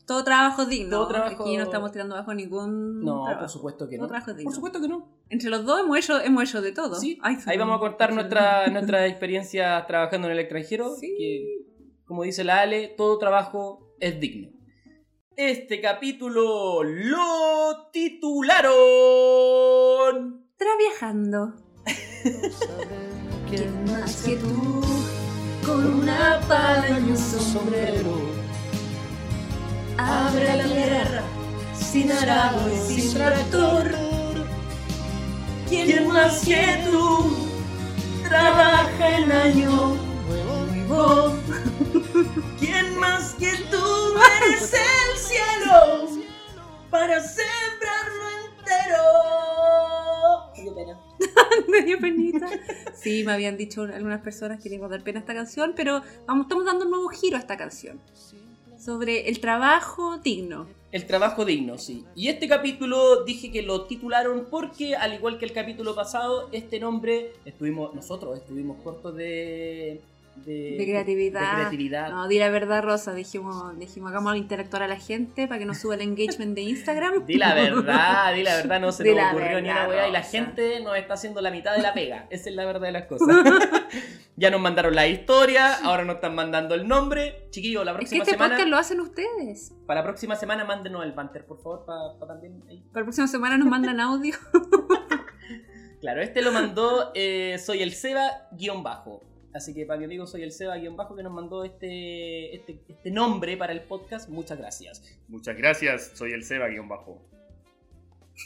Todo 0.05 0.23
trabajo 0.23 0.63
es 0.63 0.67
digno. 0.69 0.89
Todo 0.97 1.07
trabajo- 1.07 1.43
Aquí 1.43 1.55
no 1.57 1.63
estamos 1.63 1.91
tirando 1.91 2.15
abajo 2.15 2.33
ningún 2.33 2.99
No, 3.03 3.23
trabajo. 3.23 3.39
por 3.41 3.49
supuesto 3.49 3.87
que 3.87 3.95
Todo 3.95 4.07
no. 4.07 4.09
trabajo 4.09 4.31
es 4.31 4.37
digno. 4.37 4.49
Por 4.49 4.55
supuesto 4.55 4.81
que 4.81 4.87
no. 4.89 5.07
Entre 5.29 5.49
los 5.49 5.63
dos 5.65 5.79
hemos 5.79 5.97
hecho, 5.97 6.19
hemos 6.21 6.43
hecho 6.43 6.61
de 6.61 6.71
todo. 6.73 6.95
Sí, 6.95 7.17
Ay, 7.21 7.37
ahí 7.45 7.57
vamos 7.57 7.77
a 7.77 7.79
contar 7.79 8.13
nuestra, 8.13 8.67
nuestra 8.97 9.07
experiencia 9.07 9.85
trabajando 9.87 10.27
en 10.27 10.33
el 10.33 10.39
extranjero. 10.39 10.93
Sí. 10.95 11.15
Que, 11.17 11.65
como 12.05 12.23
dice 12.23 12.43
la 12.43 12.61
Ale, 12.61 12.89
todo 12.97 13.17
trabajo 13.17 13.93
es 13.99 14.19
digno. 14.19 14.49
Este 15.37 15.79
capítulo 15.81 16.83
lo 16.83 17.89
titularon. 18.93 20.45
Traviajando. 20.57 21.53
¿Quién 23.49 23.85
más 23.85 24.23
que 24.23 24.35
tú? 24.35 24.81
Con 25.65 26.01
una 26.01 26.39
pala 26.47 26.99
y 26.99 27.09
un 27.09 27.17
sombrero. 27.17 28.32
Abre 30.05 30.57
la 30.57 30.63
tierra 30.65 31.23
sin 31.73 32.11
arado 32.11 32.59
y 32.73 32.77
sin 32.77 33.13
tractor. 33.13 33.91
¿Quién 35.69 36.07
más 36.07 36.43
que 36.43 36.83
tú 36.91 37.33
trabaja 38.27 39.17
el 39.17 39.31
año 39.31 39.95
nuevo? 40.27 41.37
¿Quién 42.59 42.99
más 42.99 43.33
que 43.35 43.51
tú 43.71 43.79
merece 44.13 44.77
el 44.77 45.17
cielo 45.17 46.21
para 46.89 47.21
sembrarlo 47.21 48.25
entero? 48.57 49.03
Pena. 50.75 50.99
Me 51.69 51.81
dio 51.83 51.99
penita. 51.99 52.47
Sí, 52.93 53.23
me 53.25 53.31
habían 53.33 53.57
dicho 53.57 53.83
algunas 53.83 54.21
personas 54.21 54.61
que 54.61 54.69
les 54.69 54.77
iba 54.77 54.87
a 54.87 54.89
dar 54.89 55.03
pena 55.03 55.19
esta 55.19 55.33
canción, 55.33 55.73
pero 55.75 56.01
vamos, 56.25 56.45
estamos 56.45 56.65
dando 56.65 56.85
un 56.85 56.91
nuevo 56.91 57.07
giro 57.09 57.37
a 57.37 57.39
esta 57.39 57.57
canción. 57.57 58.01
Sobre 58.83 59.29
el 59.29 59.39
trabajo 59.39 60.17
digno. 60.17 60.67
El 60.91 61.07
trabajo 61.07 61.45
digno, 61.45 61.77
sí. 61.77 62.03
Y 62.17 62.27
este 62.27 62.49
capítulo 62.49 63.23
dije 63.23 63.49
que 63.49 63.61
lo 63.61 63.85
titularon 63.85 64.47
porque, 64.51 64.97
al 64.97 65.13
igual 65.13 65.37
que 65.37 65.45
el 65.45 65.53
capítulo 65.53 65.95
pasado, 65.95 66.49
este 66.51 66.81
nombre 66.81 67.31
estuvimos, 67.45 67.95
nosotros 67.95 68.37
estuvimos 68.37 68.81
cortos 68.83 69.15
de. 69.15 70.01
De, 70.35 70.75
De 70.77 70.85
creatividad. 70.85 71.41
de 71.41 71.55
creatividad. 71.55 72.09
No, 72.09 72.27
di 72.27 72.39
la 72.39 72.49
verdad, 72.49 72.83
Rosa. 72.83 73.13
Dijimos, 73.13 73.77
dijimos, 73.79 74.09
hagamos 74.11 74.35
interactuar 74.35 74.83
a 74.83 74.87
la 74.87 74.97
gente 74.97 75.47
para 75.47 75.59
que 75.59 75.65
nos 75.65 75.77
suba 75.77 75.95
el 75.95 76.01
engagement 76.01 76.55
de 76.55 76.61
Instagram. 76.61 77.25
Di 77.25 77.35
la 77.35 77.53
verdad, 77.55 78.33
di 78.33 78.43
la 78.43 78.55
verdad, 78.55 78.81
no 78.81 78.91
se 78.91 79.03
Di 79.03 79.13
nos 79.15 79.31
ocurrió 79.31 79.61
ni 79.61 79.69
una 79.69 79.87
weá 79.87 80.07
y 80.09 80.11
la 80.11 80.21
gente 80.23 80.79
nos 80.81 80.97
está 80.97 81.13
haciendo 81.13 81.39
la 81.39 81.51
mitad 81.51 81.75
de 81.75 81.81
la 81.81 81.93
pega. 81.93 82.27
Esa 82.31 82.49
es 82.49 82.55
la 82.55 82.65
verdad 82.65 82.81
de 82.87 82.91
las 82.91 83.05
cosas. 83.05 83.27
ya 84.35 84.49
nos 84.49 84.59
mandaron 84.59 84.95
la 84.95 85.07
historia, 85.07 85.75
ahora 85.83 86.03
nos 86.03 86.15
están 86.15 86.35
mandando 86.35 86.75
el 86.75 86.87
nombre. 86.87 87.47
Chiquillos, 87.51 87.85
la 87.85 87.91
Es 87.91 87.95
que 87.95 87.99
próxima 87.99 88.23
este 88.23 88.31
semana. 88.31 88.49
podcast 88.55 88.69
lo 88.69 88.77
hacen 88.77 88.99
ustedes. 89.01 89.73
Para 89.85 90.01
la 90.01 90.03
próxima 90.05 90.35
semana 90.35 90.65
mándenos 90.65 91.03
el 91.05 91.11
banter, 91.13 91.45
por 91.45 91.61
favor, 91.61 91.85
para 91.85 92.33
también. 92.33 92.59
Para 92.91 93.01
la 93.01 93.03
próxima 93.05 93.27
semana 93.27 93.57
nos 93.57 93.67
mandan 93.67 93.99
audio. 93.99 94.35
Claro, 96.01 96.21
este 96.21 96.41
lo 96.41 96.51
mandó 96.51 97.11
eh, 97.15 97.57
Soy 97.63 97.81
el 97.81 97.93
Seba 97.93 98.49
guion 98.51 98.83
bajo. 98.83 99.23
Así 99.53 99.73
que 99.73 99.85
para 99.85 99.99
mi 99.99 100.05
amigo 100.05 100.25
Soy 100.25 100.43
el 100.43 100.51
Seba 100.51 100.77
guion 100.77 100.95
bajo 100.95 101.15
que 101.15 101.23
nos 101.23 101.31
mandó 101.31 101.63
este, 101.63 102.55
este, 102.55 102.79
este 102.87 103.11
nombre 103.11 103.55
para 103.55 103.73
el 103.73 103.81
podcast, 103.81 104.29
muchas 104.29 104.57
gracias. 104.57 105.03
Muchas 105.27 105.55
gracias, 105.55 106.11
Soy 106.15 106.31
el 106.31 106.43
Seba 106.43 106.67
guion 106.67 106.87
bajo. 106.87 107.21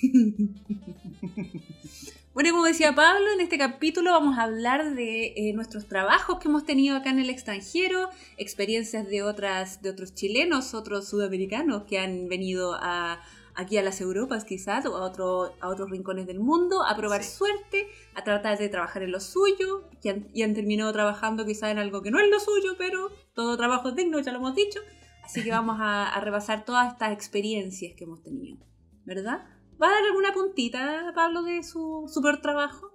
Bueno, 2.37 2.49
y 2.49 2.51
como 2.51 2.65
decía 2.65 2.93
Pablo, 2.93 3.31
en 3.33 3.41
este 3.41 3.57
capítulo 3.57 4.11
vamos 4.11 4.37
a 4.37 4.43
hablar 4.43 4.93
de 4.93 5.33
eh, 5.35 5.53
nuestros 5.53 5.87
trabajos 5.87 6.37
que 6.37 6.47
hemos 6.47 6.67
tenido 6.67 6.95
acá 6.95 7.09
en 7.09 7.17
el 7.17 7.31
extranjero, 7.31 8.11
experiencias 8.37 9.09
de 9.09 9.23
otras, 9.23 9.81
de 9.81 9.89
otros 9.89 10.13
chilenos, 10.13 10.75
otros 10.75 11.09
sudamericanos 11.09 11.85
que 11.85 11.97
han 11.97 12.29
venido 12.29 12.75
a, 12.79 13.19
aquí 13.57 13.77
a 13.77 13.81
las 13.83 13.99
Europas 13.99 14.45
quizás 14.45 14.85
o 14.85 14.95
a, 14.95 15.01
otro, 15.01 15.53
a 15.59 15.67
otros 15.67 15.89
rincones 15.89 16.27
del 16.27 16.39
mundo 16.39 16.83
a 16.85 16.95
probar 16.95 17.23
Sí. 17.23 17.35
suerte, 17.37 17.87
a 18.15 18.23
tratar 18.23 18.57
de 18.57 18.69
trabajar 18.69 19.03
en 19.03 19.11
lo 19.11 19.19
suyo 19.19 19.89
y 20.01 20.09
han, 20.09 20.29
y 20.33 20.43
han 20.43 20.53
terminado 20.53 20.93
trabajando 20.93 21.45
quizás 21.45 21.71
en 21.71 21.79
algo 21.79 22.01
que 22.01 22.11
no 22.11 22.19
es 22.19 22.29
lo 22.29 22.39
suyo, 22.39 22.75
pero 22.77 23.09
todo 23.33 23.57
trabajo 23.57 23.89
es 23.89 23.95
digno, 23.95 24.19
ya 24.19 24.31
lo 24.31 24.37
hemos 24.37 24.55
dicho. 24.55 24.79
Así 25.25 25.43
que 25.43 25.49
vamos 25.51 25.77
a, 25.81 26.07
a 26.13 26.21
repasar 26.21 26.63
todas 26.63 26.93
estas 26.93 27.11
experiencias 27.11 27.93
que 27.97 28.05
hemos 28.05 28.23
tenido, 28.23 28.65
¿verdad? 29.03 29.43
¿Va 29.81 29.87
a 29.87 29.91
dar 29.91 30.03
alguna 30.05 30.31
puntita, 30.33 31.11
Pablo, 31.13 31.43
de 31.43 31.63
su 31.63 32.05
super 32.07 32.41
trabajo? 32.41 32.91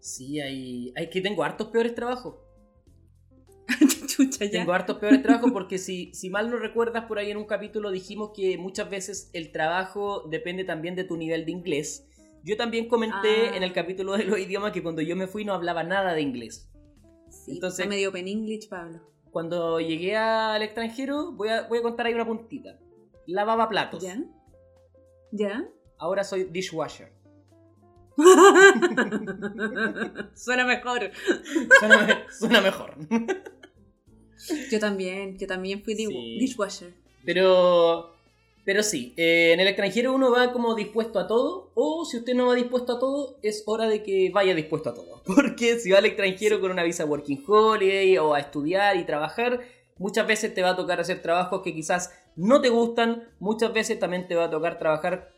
Sí, 0.00 0.40
hay, 0.40 0.92
hay 0.96 1.08
que 1.08 1.20
tengo 1.20 1.44
hartos 1.44 1.68
peores 1.68 1.94
trabajos. 1.94 2.34
Chucha, 4.16 4.44
ya. 4.44 4.50
Tengo 4.50 4.72
hartos 4.72 4.98
peores 4.98 5.22
trabajos 5.22 5.50
porque 5.52 5.78
si, 5.78 6.12
si 6.14 6.28
mal 6.30 6.50
no 6.50 6.58
recuerdas, 6.58 7.04
por 7.06 7.18
ahí 7.18 7.30
en 7.30 7.36
un 7.38 7.46
capítulo 7.46 7.90
dijimos 7.90 8.30
que 8.34 8.58
muchas 8.58 8.90
veces 8.90 9.30
el 9.32 9.52
trabajo 9.52 10.26
depende 10.28 10.64
también 10.64 10.94
de 10.96 11.04
tu 11.04 11.16
nivel 11.16 11.44
de 11.46 11.52
inglés. 11.52 12.06
Yo 12.44 12.56
también 12.56 12.88
comenté 12.88 13.50
Ah. 13.50 13.56
en 13.56 13.62
el 13.62 13.72
capítulo 13.72 14.16
de 14.16 14.24
los 14.24 14.38
idiomas 14.38 14.72
que 14.72 14.82
cuando 14.82 15.00
yo 15.02 15.14
me 15.16 15.26
fui 15.28 15.44
no 15.44 15.54
hablaba 15.54 15.84
nada 15.84 16.12
de 16.14 16.22
inglés. 16.22 16.68
Sí, 17.30 17.52
Entonces- 17.52 17.80
está 17.80 17.88
medio 17.88 18.08
open 18.10 18.26
English, 18.28 18.68
Pablo. 18.68 19.00
Cuando 19.30 19.80
llegué 19.80 20.16
al 20.16 20.60
extranjero, 20.62 21.32
voy 21.32 21.48
a, 21.48 21.66
voy 21.68 21.78
a 21.78 21.82
contar 21.82 22.06
ahí 22.06 22.14
una 22.14 22.26
puntita. 22.26 22.78
Lavaba 23.26 23.68
platos. 23.68 24.02
¿Ya? 24.02 24.18
¿Ya? 25.30 25.64
Ahora 25.98 26.24
soy 26.24 26.44
dishwasher. 26.44 27.12
Suena 30.34 30.66
mejor. 30.66 31.10
Suena, 31.78 31.98
me- 32.06 32.24
suena 32.30 32.60
mejor. 32.60 32.96
Yo 34.70 34.78
también, 34.80 35.38
yo 35.38 35.46
también 35.46 35.82
fui 35.82 35.94
Sí. 35.94 36.06
dishwasher. 36.38 36.92
Pero, 37.24 38.14
pero 38.64 38.82
sí, 38.82 39.14
eh, 39.16 39.52
en 39.52 39.60
el 39.60 39.68
extranjero 39.68 40.12
uno 40.12 40.30
va 40.32 40.52
como 40.52 40.74
dispuesto 40.74 41.18
a 41.18 41.26
todo, 41.26 41.70
o 41.74 42.04
si 42.04 42.16
usted 42.18 42.34
no 42.34 42.46
va 42.46 42.54
dispuesto 42.54 42.94
a 42.94 42.98
todo, 42.98 43.38
es 43.42 43.62
hora 43.66 43.86
de 43.88 44.02
que 44.02 44.30
vaya 44.32 44.54
dispuesto 44.54 44.90
a 44.90 44.94
todo. 44.94 45.22
Porque 45.26 45.78
si 45.78 45.90
va 45.90 45.98
al 45.98 46.06
extranjero 46.06 46.60
con 46.60 46.70
una 46.70 46.82
visa 46.82 47.04
working 47.04 47.44
holiday 47.46 48.18
o 48.18 48.34
a 48.34 48.40
estudiar 48.40 48.96
y 48.96 49.04
trabajar, 49.04 49.60
muchas 49.98 50.26
veces 50.26 50.52
te 50.54 50.62
va 50.62 50.70
a 50.70 50.76
tocar 50.76 51.00
hacer 51.00 51.22
trabajos 51.22 51.62
que 51.62 51.74
quizás 51.74 52.10
no 52.34 52.60
te 52.60 52.68
gustan, 52.70 53.28
muchas 53.38 53.72
veces 53.72 53.98
también 54.00 54.26
te 54.26 54.34
va 54.34 54.44
a 54.44 54.50
tocar 54.50 54.78
trabajar 54.78 55.32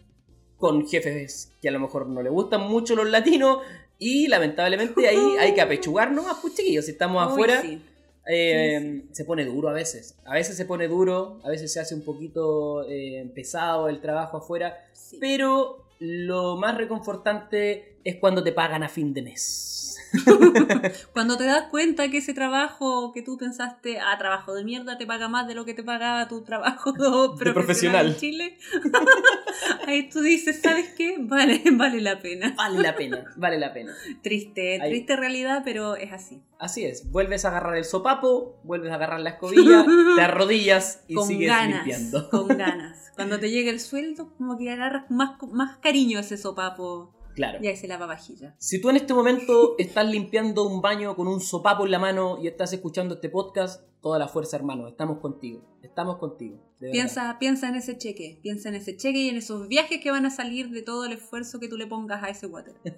con 0.56 0.86
jefes 0.86 1.52
que 1.60 1.68
a 1.68 1.72
lo 1.72 1.80
mejor 1.80 2.06
no 2.06 2.22
le 2.22 2.30
gustan 2.30 2.62
mucho 2.62 2.94
los 2.94 3.06
latinos. 3.10 3.58
Y 3.98 4.26
lamentablemente 4.28 5.06
ahí 5.06 5.36
hay 5.38 5.54
que 5.54 5.60
apechugarnos 5.60 6.26
a 6.26 6.40
pues 6.40 6.54
chiquillos, 6.54 6.86
si 6.86 6.92
estamos 6.92 7.24
Uy, 7.26 7.32
afuera. 7.32 7.60
sí. 7.62 7.80
Eh, 8.26 9.04
Se 9.12 9.24
pone 9.24 9.44
duro 9.44 9.68
a 9.68 9.72
veces. 9.72 10.16
A 10.24 10.34
veces 10.34 10.56
se 10.56 10.64
pone 10.64 10.88
duro, 10.88 11.40
a 11.44 11.50
veces 11.50 11.72
se 11.72 11.80
hace 11.80 11.94
un 11.94 12.02
poquito 12.02 12.88
eh, 12.88 13.30
pesado 13.34 13.88
el 13.88 14.00
trabajo 14.00 14.38
afuera. 14.38 14.76
Sí. 14.92 15.18
Pero 15.20 15.84
lo 15.98 16.56
más 16.56 16.76
reconfortante 16.76 17.98
es 18.04 18.16
cuando 18.16 18.42
te 18.42 18.52
pagan 18.52 18.82
a 18.82 18.88
fin 18.88 19.12
de 19.14 19.22
mes. 19.22 19.73
Cuando 21.12 21.36
te 21.36 21.44
das 21.44 21.68
cuenta 21.70 22.10
que 22.10 22.18
ese 22.18 22.34
trabajo 22.34 23.12
que 23.12 23.22
tú 23.22 23.36
pensaste, 23.36 23.98
ah, 24.00 24.16
trabajo 24.18 24.54
de 24.54 24.64
mierda, 24.64 24.98
te 24.98 25.06
paga 25.06 25.28
más 25.28 25.46
de 25.46 25.54
lo 25.54 25.64
que 25.64 25.74
te 25.74 25.82
pagaba 25.82 26.28
tu 26.28 26.42
trabajo 26.42 26.92
profesional, 26.94 27.54
profesional. 27.54 28.06
en 28.08 28.16
Chile, 28.16 28.58
ahí 29.86 30.08
tú 30.08 30.20
dices, 30.20 30.60
¿sabes 30.62 30.90
qué? 30.96 31.16
Vale, 31.18 31.62
vale 31.72 32.00
la 32.00 32.20
pena. 32.20 32.54
Vale 32.56 32.80
la 32.82 32.96
pena, 32.96 33.24
vale 33.36 33.58
la 33.58 33.72
pena. 33.72 33.92
Triste, 34.22 34.80
Ahí. 34.80 34.90
triste 34.90 35.16
realidad, 35.16 35.62
pero 35.64 35.96
es 35.96 36.12
así. 36.12 36.42
Así 36.58 36.84
es, 36.84 37.10
vuelves 37.10 37.44
a 37.44 37.48
agarrar 37.48 37.76
el 37.76 37.84
sopapo, 37.84 38.60
vuelves 38.64 38.90
a 38.90 38.94
agarrar 38.94 39.20
la 39.20 39.30
escobilla, 39.30 39.84
te 40.16 40.22
arrodillas 40.22 41.04
y 41.08 41.14
con 41.14 41.26
sigues 41.26 41.48
ganas, 41.48 41.86
limpiando. 41.86 42.30
con 42.30 42.48
ganas. 42.48 43.12
Cuando 43.14 43.38
te 43.38 43.50
llegue 43.50 43.70
el 43.70 43.80
sueldo, 43.80 44.32
como 44.38 44.56
que 44.58 44.70
agarras 44.70 45.10
más, 45.10 45.32
más 45.52 45.76
cariño 45.78 46.18
a 46.18 46.22
ese 46.22 46.36
sopapo 46.36 47.13
Claro. 47.34 47.58
y 47.60 47.66
a 47.66 47.72
ese 47.72 47.88
lavavajilla. 47.88 48.54
Si 48.58 48.80
tú 48.80 48.90
en 48.90 48.96
este 48.96 49.12
momento 49.12 49.74
estás 49.78 50.08
limpiando 50.08 50.68
un 50.68 50.80
baño 50.80 51.16
con 51.16 51.26
un 51.26 51.40
sopapo 51.40 51.84
en 51.84 51.90
la 51.90 51.98
mano 51.98 52.38
y 52.40 52.46
estás 52.46 52.72
escuchando 52.72 53.16
este 53.16 53.28
podcast, 53.28 53.82
toda 54.04 54.18
la 54.18 54.28
fuerza, 54.28 54.56
hermano. 54.56 54.86
Estamos 54.86 55.18
contigo. 55.18 55.64
Estamos 55.82 56.18
contigo. 56.18 56.60
Piensa, 56.78 57.38
piensa 57.40 57.70
en 57.70 57.76
ese 57.76 57.96
cheque, 57.96 58.38
piensa 58.42 58.68
en 58.68 58.74
ese 58.74 58.96
cheque 58.96 59.18
y 59.18 59.30
en 59.30 59.36
esos 59.36 59.66
viajes 59.66 60.00
que 60.00 60.10
van 60.10 60.26
a 60.26 60.30
salir 60.30 60.68
de 60.70 60.82
todo 60.82 61.06
el 61.06 61.12
esfuerzo 61.12 61.58
que 61.58 61.68
tú 61.68 61.78
le 61.78 61.86
pongas 61.86 62.22
a 62.22 62.28
ese 62.28 62.46
water. 62.46 62.74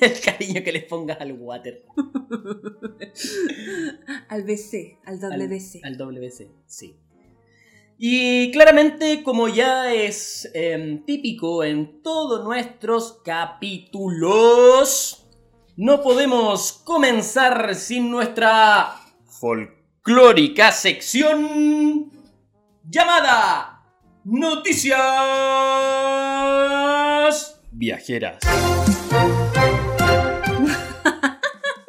El 0.00 0.20
cariño 0.24 0.62
que 0.62 0.72
les 0.72 0.84
pongas 0.84 1.20
al 1.20 1.32
water. 1.32 1.84
al 4.28 4.44
BC, 4.44 5.00
al 5.04 5.18
WC. 5.18 5.80
Al 5.82 5.98
WC, 5.98 6.48
sí. 6.66 6.96
Y 7.98 8.50
claramente, 8.50 9.22
como 9.22 9.48
ya 9.48 9.90
es 9.90 10.50
em, 10.52 11.02
típico 11.06 11.64
en 11.64 12.02
todos 12.02 12.44
nuestros 12.44 13.22
capítulos, 13.24 15.26
no 15.76 16.02
podemos 16.02 16.72
comenzar 16.84 17.74
sin 17.74 18.10
nuestra 18.10 18.96
folclórica 19.24 20.72
sección 20.72 22.12
llamada 22.84 23.82
Noticias 24.24 24.98
Viajeras. 27.72 28.40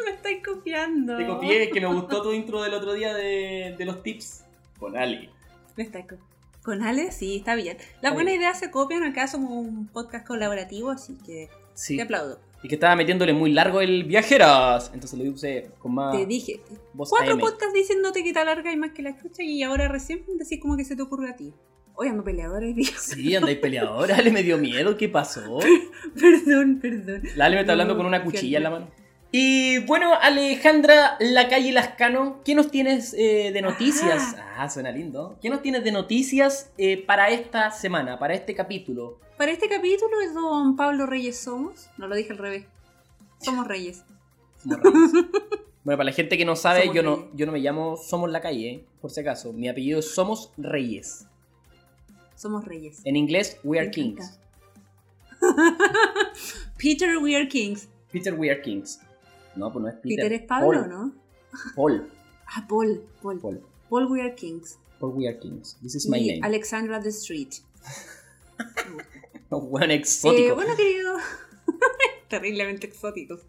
Me 0.06 0.12
estáis 0.12 0.42
copiando. 0.42 1.18
Te 1.18 1.28
copié, 1.28 1.70
que 1.70 1.82
me 1.82 1.88
gustó 1.88 2.22
tu 2.22 2.32
intro 2.32 2.64
del 2.64 2.76
otro 2.76 2.94
día 2.94 3.14
de, 3.14 3.76
de 3.78 3.86
los 3.86 4.02
tips 4.04 4.46
con 4.80 4.96
Ali. 4.96 5.30
Me 5.78 5.84
estáis 5.84 6.06
co- 6.08 6.16
¿Con 6.64 6.84
Ale? 6.84 7.12
Sí, 7.14 7.38
está 7.38 7.56
bien. 7.56 7.78
Las 7.78 7.88
Está 7.96 8.12
buenas 8.14 8.34
ideas 8.34 8.60
se 8.60 8.70
copian. 8.72 9.04
Acá 9.04 9.28
somos 9.28 9.52
un 9.52 9.88
podcast 9.88 10.28
colaborativo, 10.28 10.90
así 10.90 11.18
que 11.26 11.48
Sí. 11.74 11.96
te 11.96 12.02
aplaudo. 12.04 12.40
Y 12.62 12.68
que 12.68 12.76
estaba 12.76 12.96
metiéndole 12.96 13.32
muy 13.34 13.54
largo 13.54 13.80
el 13.80 14.04
viajeras. 14.04 14.92
Entonces 14.94 15.18
lo 15.18 15.32
puse 15.32 15.70
con 15.80 15.94
más 15.94 16.14
Te 16.18 16.26
dije. 16.26 16.60
Cuatro 16.96 17.34
AM. 17.36 17.40
podcasts 17.40 17.74
diciéndote 17.74 18.24
que 18.24 18.34
te 18.34 18.40
alarga 18.40 18.74
y 18.74 18.76
más 18.78 18.92
que 18.92 19.02
la 19.04 19.16
chucha 19.18 19.44
y 19.44 19.64
ahora 19.64 19.88
recién 19.88 20.24
decís 20.38 20.60
como 20.60 20.76
que 20.76 20.84
se 20.84 20.96
te 20.96 21.02
ocurrió 21.04 21.30
a 21.32 21.36
ti. 21.38 21.54
Oye, 21.94 22.10
ando 22.10 22.24
peleadora 22.24 22.66
hoy 22.66 22.74
día. 22.74 22.90
Sí, 23.00 23.36
andáis 23.36 23.60
peleadora. 23.60 24.16
Ale 24.18 24.32
me 24.32 24.44
dio 24.44 24.58
miedo. 24.58 24.98
¿Qué 24.98 25.08
pasó? 25.08 25.60
perdón, 26.20 26.80
perdón. 26.82 27.22
La 27.36 27.46
Ale 27.46 27.56
me 27.56 27.62
está 27.62 27.74
hablando 27.74 27.94
No, 27.94 27.98
con 28.00 28.06
una 28.08 28.24
cuchilla 28.24 28.58
en 28.58 28.64
la 28.64 28.70
mano. 28.72 28.88
Y 29.32 29.80
bueno, 29.80 30.14
Alejandra 30.14 31.18
La 31.20 31.50
Calle 31.50 31.74
Lascano, 31.74 32.42
¿qué 32.46 32.56
nos 32.56 32.72
tienes 32.72 33.14
eh, 33.14 33.52
de 33.54 33.62
noticias? 33.62 34.36
Ah, 34.56 34.70
suena 34.70 34.90
lindo. 34.92 35.38
¿Qué 35.42 35.50
nos 35.50 35.62
tienes 35.62 35.84
de 35.84 35.92
noticias 35.92 36.72
eh, 36.78 37.04
para 37.06 37.30
esta 37.30 37.72
semana, 37.72 38.18
para 38.18 38.34
este 38.34 38.56
capítulo? 38.56 39.20
Para 39.38 39.52
este 39.52 39.68
capítulo 39.68 40.22
es 40.22 40.34
don 40.34 40.78
Pablo 40.78 41.06
Reyes 41.06 41.38
Somos. 41.38 41.90
No 41.98 42.08
lo 42.08 42.16
dije 42.16 42.32
al 42.32 42.38
revés. 42.38 42.66
Somos 43.40 43.68
Reyes. 43.68 44.04
Somos 44.64 44.80
Reyes. 44.80 45.12
bueno, 45.84 45.98
para 45.98 46.06
la 46.06 46.14
gente 46.14 46.38
que 46.38 46.46
no 46.46 46.56
sabe, 46.56 46.82
Somos 46.82 46.96
yo 46.96 47.04
no, 47.04 47.28
yo 47.36 47.46
no 47.46 47.52
me 47.52 47.60
llamo 47.60 47.98
Somos 47.98 48.32
La 48.32 48.40
Calle, 48.40 48.70
eh, 48.70 48.86
por 49.02 49.12
si 49.12 49.20
acaso. 49.20 49.52
Mi 49.52 49.68
apellido 49.68 50.00
es 50.00 50.16
Somos 50.16 50.52
Reyes. 50.58 51.28
Somos 52.36 52.64
Reyes. 52.64 53.02
En 53.04 53.18
inglés, 53.18 53.60
We 53.64 53.78
Are 53.78 53.92
Kings. 53.92 54.40
Peter 56.78 57.18
We 57.18 57.36
Are 57.36 57.48
Kings. 57.48 57.90
Peter 58.12 58.34
We 58.34 58.50
Are 58.50 58.62
Kings. 58.62 59.02
No, 59.58 59.72
pues 59.72 59.84
no 59.84 59.90
es 59.90 59.96
Peter. 59.96 60.18
Peter, 60.18 60.34
es 60.34 60.42
Pablo, 60.44 60.82
Paul. 60.82 60.90
¿no? 60.90 61.14
Paul. 61.76 62.12
Ah, 62.50 62.66
Paul. 62.66 63.04
Paul. 63.22 63.42
Paul. 63.42 63.62
Paul 63.90 64.06
We 64.10 64.22
Are 64.22 64.34
Kings. 64.34 64.80
Paul 65.02 65.12
We 65.16 65.28
Are 65.28 65.38
Kings. 65.38 65.78
This 65.82 65.96
is 65.96 66.08
my 66.08 66.18
name. 66.18 66.40
Alexandra 66.42 67.02
the 67.02 67.10
Street. 67.10 67.56
Un 69.50 69.70
buen 69.70 69.92
exótico. 69.92 70.48
Eh, 70.48 70.52
bueno, 70.54 70.76
querido. 70.78 71.18
Terriblemente 72.30 72.88
exóticos. 72.88 73.42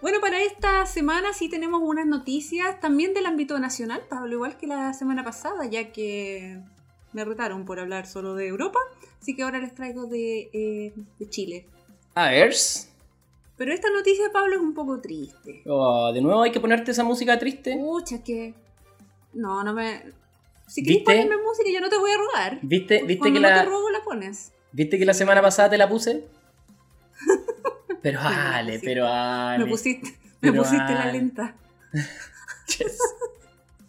Bueno, 0.00 0.20
para 0.20 0.40
esta 0.42 0.86
semana 0.86 1.32
sí 1.32 1.48
tenemos 1.48 1.82
unas 1.82 2.06
noticias 2.06 2.78
también 2.80 3.14
del 3.14 3.26
ámbito 3.26 3.58
nacional, 3.58 4.02
Pablo, 4.08 4.32
igual 4.34 4.56
que 4.56 4.68
la 4.68 4.94
semana 4.94 5.24
pasada, 5.24 5.66
ya 5.66 5.90
que 5.90 6.60
me 7.12 7.24
retaron 7.24 7.64
por 7.64 7.80
hablar 7.80 8.06
solo 8.06 8.36
de 8.36 8.46
Europa, 8.46 8.78
así 9.20 9.34
que 9.34 9.42
ahora 9.42 9.58
les 9.58 9.74
traigo 9.74 10.06
de, 10.06 10.50
eh, 10.52 10.94
de 11.18 11.28
Chile. 11.28 11.66
A 12.14 12.30
ver. 12.30 12.54
Pero 13.58 13.72
esta 13.74 13.90
noticia, 13.90 14.30
Pablo, 14.32 14.54
es 14.56 14.60
un 14.62 14.72
poco 14.72 15.00
triste. 15.00 15.62
Oh, 15.66 16.12
de 16.12 16.20
nuevo 16.22 16.42
hay 16.42 16.52
que 16.52 16.60
ponerte 16.60 16.92
esa 16.92 17.04
música 17.04 17.38
triste. 17.38 17.74
Pucha, 17.76 18.22
que... 18.22 18.54
No, 19.34 19.62
no 19.64 19.74
me... 19.74 20.02
Si 20.68 20.82
quieres 20.84 21.02
ponerme 21.02 21.36
música, 21.38 21.68
yo 21.72 21.80
no 21.80 21.88
te 21.88 21.98
voy 21.98 22.10
a 22.10 22.16
rogar. 22.18 22.58
¿Viste, 22.62 22.98
viste, 23.02 23.18
Cuando 23.18 23.34
que 23.40 23.40
no 23.42 23.48
la, 23.48 23.62
te 23.64 23.68
rogo, 23.68 23.90
la 23.90 24.04
pones. 24.04 24.52
¿Viste 24.72 24.98
que 24.98 25.04
la 25.04 25.14
semana 25.14 25.42
pasada 25.42 25.70
te 25.70 25.78
la 25.78 25.88
puse? 25.88 26.26
Pero 28.02 28.20
Ale, 28.22 28.78
pero 28.78 29.06
Ale. 29.08 29.64
Me 29.64 29.70
pusiste, 29.70 30.16
me 30.40 30.52
pusiste 30.52 30.92
la 30.94 31.10
lenta. 31.12 31.56
Yes. 32.78 32.98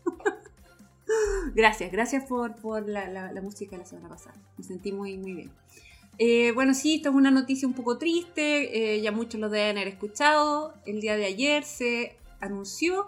Gracias, 1.56 1.92
gracias 1.92 2.24
por, 2.26 2.56
por 2.56 2.88
la, 2.88 3.08
la- 3.10 3.32
la 3.32 3.42
música 3.42 3.72
de 3.72 3.80
la 3.80 3.86
semana 3.86 4.10
pasada. 4.10 4.36
Me 4.58 4.64
sentí 4.64 4.92
muy, 4.92 5.18
muy 5.18 5.34
bien. 5.34 5.52
Eh, 6.20 6.52
bueno, 6.54 6.74
sí, 6.74 6.96
esta 6.98 7.10
es 7.10 7.16
una 7.16 7.32
noticia 7.32 7.68
un 7.68 7.74
poco 7.74 7.98
triste. 7.98 8.96
eh, 8.96 9.02
ya 9.02 9.12
muchos 9.12 9.40
lo 9.40 9.50
deben 9.50 9.78
haber 9.78 9.88
escuchado. 9.88 10.74
El 10.86 11.00
día 11.02 11.16
de 11.16 11.26
ayer 11.26 11.64
se 11.64 12.18
anunció 12.42 13.08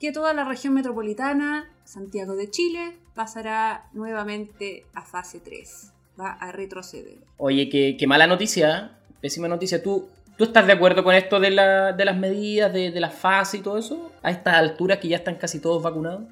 que 0.00 0.12
toda 0.12 0.34
la 0.34 0.44
región 0.44 0.74
metropolitana, 0.74 1.70
Santiago 1.84 2.34
de 2.34 2.50
Chile, 2.50 2.96
pasará 3.14 3.88
nuevamente 3.92 4.84
a 4.94 5.02
fase 5.02 5.40
3. 5.40 5.92
Va 6.18 6.32
a 6.32 6.52
retroceder. 6.52 7.18
Oye, 7.36 7.68
qué, 7.68 7.96
qué 7.98 8.06
mala 8.06 8.26
noticia, 8.26 8.78
¿eh? 8.78 9.14
pésima 9.20 9.46
noticia. 9.48 9.82
¿Tú, 9.82 10.08
¿Tú 10.36 10.44
estás 10.44 10.66
de 10.66 10.72
acuerdo 10.72 11.04
con 11.04 11.14
esto 11.14 11.38
de, 11.38 11.50
la- 11.50 11.92
de 11.92 12.04
las 12.04 12.16
medidas, 12.16 12.72
de, 12.72 12.90
de 12.90 13.00
la 13.00 13.10
fase 13.10 13.58
y 13.58 13.60
todo 13.60 13.78
eso? 13.78 14.10
A 14.22 14.30
estas 14.30 14.54
alturas 14.54 14.98
que 14.98 15.08
ya 15.08 15.16
están 15.18 15.36
casi 15.36 15.60
todos 15.60 15.82
vacunados. 15.82 16.22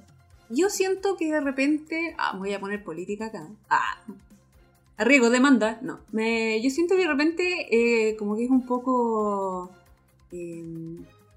Yo 0.51 0.69
siento 0.71 1.17
que 1.17 1.31
de 1.31 1.41
repente. 1.41 2.15
Ah, 2.19 2.35
voy 2.37 2.53
a 2.55 2.61
poner 2.61 2.83
política 2.83 3.27
acá. 3.27 3.47
Ah. 3.71 4.03
Arriesgo, 4.99 5.31
demanda. 5.31 5.79
No. 5.81 6.01
Me, 6.13 6.61
yo 6.61 6.71
siento 6.71 6.97
que 6.97 7.03
de 7.03 7.09
repente 7.09 7.69
eh, 7.71 8.17
como 8.17 8.37
que 8.37 8.45
es 8.45 8.51
un 8.51 8.67
poco 8.67 9.71
eh, 10.33 10.65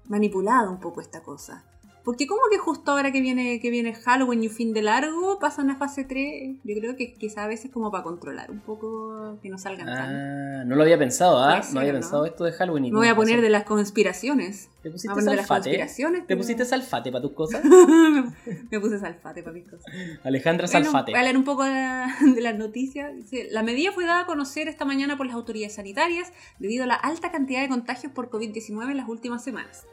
manipulado 0.08 0.70
un 0.70 0.80
poco 0.80 1.00
esta 1.00 1.22
cosa. 1.22 1.64
Porque 2.04 2.26
como 2.26 2.40
que 2.50 2.58
justo 2.58 2.90
ahora 2.90 3.12
que 3.12 3.20
viene, 3.20 3.60
que 3.60 3.70
viene 3.70 3.94
Halloween 3.94 4.42
y 4.42 4.48
un 4.48 4.52
fin 4.52 4.72
de 4.74 4.82
largo, 4.82 5.38
pasan 5.38 5.70
a 5.70 5.76
fase 5.76 6.04
3. 6.04 6.56
Yo 6.64 6.74
creo 6.80 6.96
que 6.96 7.14
quizá 7.14 7.44
a 7.44 7.46
veces 7.46 7.70
como 7.70 7.90
para 7.92 8.02
controlar 8.02 8.50
un 8.50 8.58
poco 8.60 9.38
que 9.40 9.48
no 9.48 9.56
salgan 9.58 9.86
tan. 9.86 10.14
Ah, 10.16 10.64
no 10.64 10.74
lo 10.74 10.82
había 10.82 10.98
pensado, 10.98 11.38
¿ah? 11.38 11.62
Ser, 11.62 11.74
no 11.74 11.80
había 11.80 11.92
¿no? 11.92 12.00
pensado 12.00 12.26
esto 12.26 12.42
de 12.44 12.52
Halloween. 12.52 12.86
y 12.86 12.90
Me 12.90 12.98
voy 12.98 13.08
a 13.08 13.14
poner 13.14 13.40
de 13.40 13.50
las 13.50 13.62
conspiraciones. 13.62 14.68
¿Te 14.82 14.90
pusiste 14.90 15.14
de 15.20 15.24
las 15.36 15.46
salfate? 15.46 15.70
conspiraciones. 15.70 16.20
¿Te 16.22 16.26
pero- 16.26 16.38
pusiste 16.40 16.64
salfate 16.64 17.12
para 17.12 17.22
tus 17.22 17.32
cosas? 17.32 17.62
Me 18.70 18.80
puse 18.80 18.98
salfate 18.98 19.42
para 19.42 19.54
mis 19.54 19.64
cosas. 19.68 19.84
Alejandra 20.24 20.66
Bueno, 20.66 20.84
Salfate. 20.90 21.12
voy 21.12 21.20
a 21.20 21.22
leer 21.22 21.36
un 21.36 21.44
poco 21.44 21.62
de, 21.64 21.70
la- 21.70 22.16
de 22.34 22.40
las 22.40 22.56
noticias. 22.58 23.12
La 23.50 23.62
medida 23.62 23.92
fue 23.92 24.04
dada 24.06 24.22
a 24.22 24.26
conocer 24.26 24.66
esta 24.68 24.84
mañana 24.84 25.16
por 25.16 25.26
las 25.26 25.36
autoridades 25.36 25.74
sanitarias 25.76 26.32
debido 26.58 26.84
a 26.84 26.86
la 26.86 26.94
alta 26.94 27.30
cantidad 27.30 27.60
de 27.60 27.68
contagios 27.68 28.12
por 28.12 28.28
COVID-19 28.30 28.90
en 28.90 28.96
las 28.96 29.08
últimas 29.08 29.44
semanas. 29.44 29.86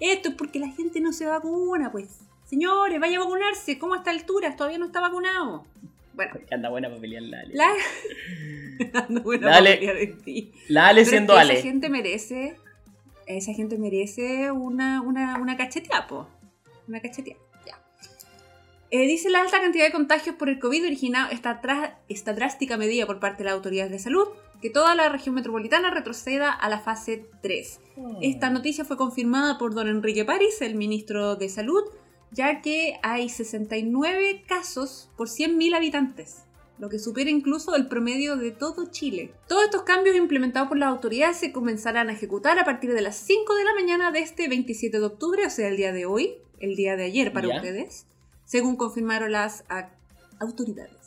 Esto 0.00 0.30
es 0.30 0.34
porque 0.34 0.58
la 0.58 0.68
gente 0.68 1.00
no 1.00 1.12
se 1.12 1.26
vacuna, 1.26 1.90
pues. 1.92 2.18
Señores, 2.44 3.00
vaya 3.00 3.18
a 3.18 3.24
vacunarse. 3.24 3.78
¿Cómo 3.78 3.94
a 3.94 3.98
esta 3.98 4.10
altura? 4.10 4.54
Todavía 4.56 4.78
no 4.78 4.86
está 4.86 5.00
vacunado. 5.00 5.64
Bueno, 6.14 6.32
Que 6.46 6.54
anda 6.54 6.68
buena 6.68 6.88
para 6.88 7.00
pelear 7.00 7.22
la 7.22 7.40
Ale. 7.40 7.54
la... 7.54 9.06
No, 9.08 9.20
bueno, 9.22 9.46
Dale. 9.48 9.70
vamos 9.70 9.76
a 9.76 9.78
pelear 9.80 9.96
en 9.96 10.22
ti. 10.22 10.52
La 10.68 10.88
Ale 10.88 11.00
Pero 11.00 11.10
siendo 11.10 11.32
es 11.32 11.36
que 11.36 11.40
Ale. 11.42 11.52
Esa 11.54 11.62
gente 11.62 11.88
merece, 11.88 12.56
esa 13.26 13.52
gente 13.52 13.78
merece 13.78 14.50
una, 14.50 15.00
una, 15.00 15.38
una 15.38 15.56
po. 16.08 16.28
Una 16.86 17.00
cacheteada, 17.00 17.40
ya. 17.66 17.80
Eh, 18.90 19.06
dice 19.06 19.30
la 19.30 19.40
alta 19.40 19.60
cantidad 19.60 19.86
de 19.86 19.92
contagios 19.92 20.36
por 20.36 20.48
el 20.48 20.58
COVID 20.58 20.84
originado 20.84 21.30
esta, 21.32 21.60
esta 22.08 22.32
drástica 22.34 22.76
medida 22.76 23.06
por 23.06 23.18
parte 23.20 23.38
de 23.38 23.44
las 23.44 23.54
autoridades 23.54 23.90
de 23.90 23.98
salud 23.98 24.28
que 24.62 24.70
toda 24.70 24.94
la 24.94 25.08
región 25.08 25.34
metropolitana 25.34 25.90
retroceda 25.90 26.50
a 26.50 26.68
la 26.68 26.80
fase 26.80 27.26
3. 27.42 27.80
Esta 28.22 28.50
noticia 28.50 28.84
fue 28.84 28.96
confirmada 28.96 29.58
por 29.58 29.74
don 29.74 29.88
Enrique 29.88 30.24
París, 30.24 30.60
el 30.62 30.74
ministro 30.74 31.36
de 31.36 31.48
Salud, 31.48 31.82
ya 32.30 32.60
que 32.62 32.98
hay 33.02 33.28
69 33.28 34.44
casos 34.48 35.10
por 35.16 35.28
100.000 35.28 35.76
habitantes, 35.76 36.44
lo 36.78 36.88
que 36.88 36.98
supera 36.98 37.30
incluso 37.30 37.76
el 37.76 37.86
promedio 37.86 38.36
de 38.36 38.50
todo 38.50 38.86
Chile. 38.90 39.32
Todos 39.46 39.64
estos 39.64 39.82
cambios 39.82 40.16
implementados 40.16 40.68
por 40.68 40.78
las 40.78 40.88
autoridades 40.88 41.36
se 41.36 41.52
comenzarán 41.52 42.08
a 42.08 42.12
ejecutar 42.14 42.58
a 42.58 42.64
partir 42.64 42.92
de 42.92 43.02
las 43.02 43.16
5 43.16 43.54
de 43.54 43.64
la 43.64 43.74
mañana 43.74 44.10
de 44.10 44.20
este 44.20 44.48
27 44.48 44.98
de 44.98 45.04
octubre, 45.04 45.46
o 45.46 45.50
sea, 45.50 45.68
el 45.68 45.76
día 45.76 45.92
de 45.92 46.06
hoy, 46.06 46.34
el 46.58 46.74
día 46.74 46.96
de 46.96 47.04
ayer 47.04 47.32
para 47.32 47.48
Ya. 47.48 47.56
ustedes, 47.56 48.06
según 48.44 48.76
confirmaron 48.76 49.30
las 49.32 49.64
autoridades. 50.40 51.03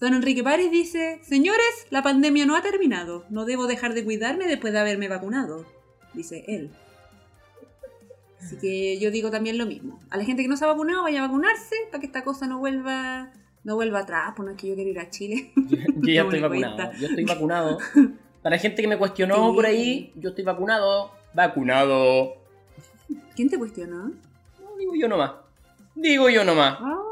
Don 0.00 0.14
Enrique 0.14 0.42
París 0.42 0.70
dice, 0.70 1.20
señores, 1.22 1.86
la 1.90 2.02
pandemia 2.02 2.46
no 2.46 2.56
ha 2.56 2.62
terminado, 2.62 3.24
no 3.28 3.44
debo 3.44 3.66
dejar 3.66 3.92
de 3.94 4.02
cuidarme 4.04 4.46
después 4.46 4.72
de 4.72 4.78
haberme 4.78 5.08
vacunado, 5.08 5.66
dice 6.14 6.44
él. 6.48 6.70
Así 8.40 8.56
que 8.56 8.98
yo 8.98 9.10
digo 9.10 9.30
también 9.30 9.58
lo 9.58 9.66
mismo. 9.66 10.00
A 10.08 10.16
la 10.16 10.24
gente 10.24 10.40
que 10.42 10.48
no 10.48 10.56
se 10.56 10.64
ha 10.64 10.68
vacunado, 10.68 11.02
vaya 11.02 11.22
a 11.22 11.26
vacunarse 11.26 11.76
para 11.90 12.00
que 12.00 12.06
esta 12.06 12.24
cosa 12.24 12.46
no 12.46 12.58
vuelva, 12.58 13.30
no 13.64 13.74
vuelva 13.74 13.98
atrás. 14.00 14.32
Pues 14.34 14.46
no 14.46 14.52
es 14.52 14.56
que 14.58 14.68
yo 14.68 14.74
quiera 14.74 14.90
ir 14.90 14.98
a 14.98 15.10
Chile. 15.10 15.52
Yo, 15.54 15.76
yo 16.00 16.12
ya 16.14 16.22
No 16.24 16.30
estoy 16.30 16.40
vacunado. 16.40 16.76
cuenta. 16.76 16.92
Yo 16.98 17.06
estoy 17.08 17.24
vacunado. 17.24 17.78
Para 18.42 18.56
la 18.56 18.62
gente 18.62 18.80
que 18.80 18.88
me 18.88 18.96
cuestionó 18.96 19.50
Sí. 19.50 19.54
por 19.54 19.66
ahí, 19.66 20.12
yo 20.16 20.30
estoy 20.30 20.44
vacunado. 20.44 21.12
Vacunado. 21.34 22.36
¿Quién 23.36 23.50
te 23.50 23.58
cuestionó? 23.58 24.04
No, 24.08 24.76
digo 24.78 24.94
yo 24.98 25.06
nomás. 25.06 25.32
Digo 25.94 26.30
yo 26.30 26.42
nomás. 26.42 26.78
Ah, 26.80 27.02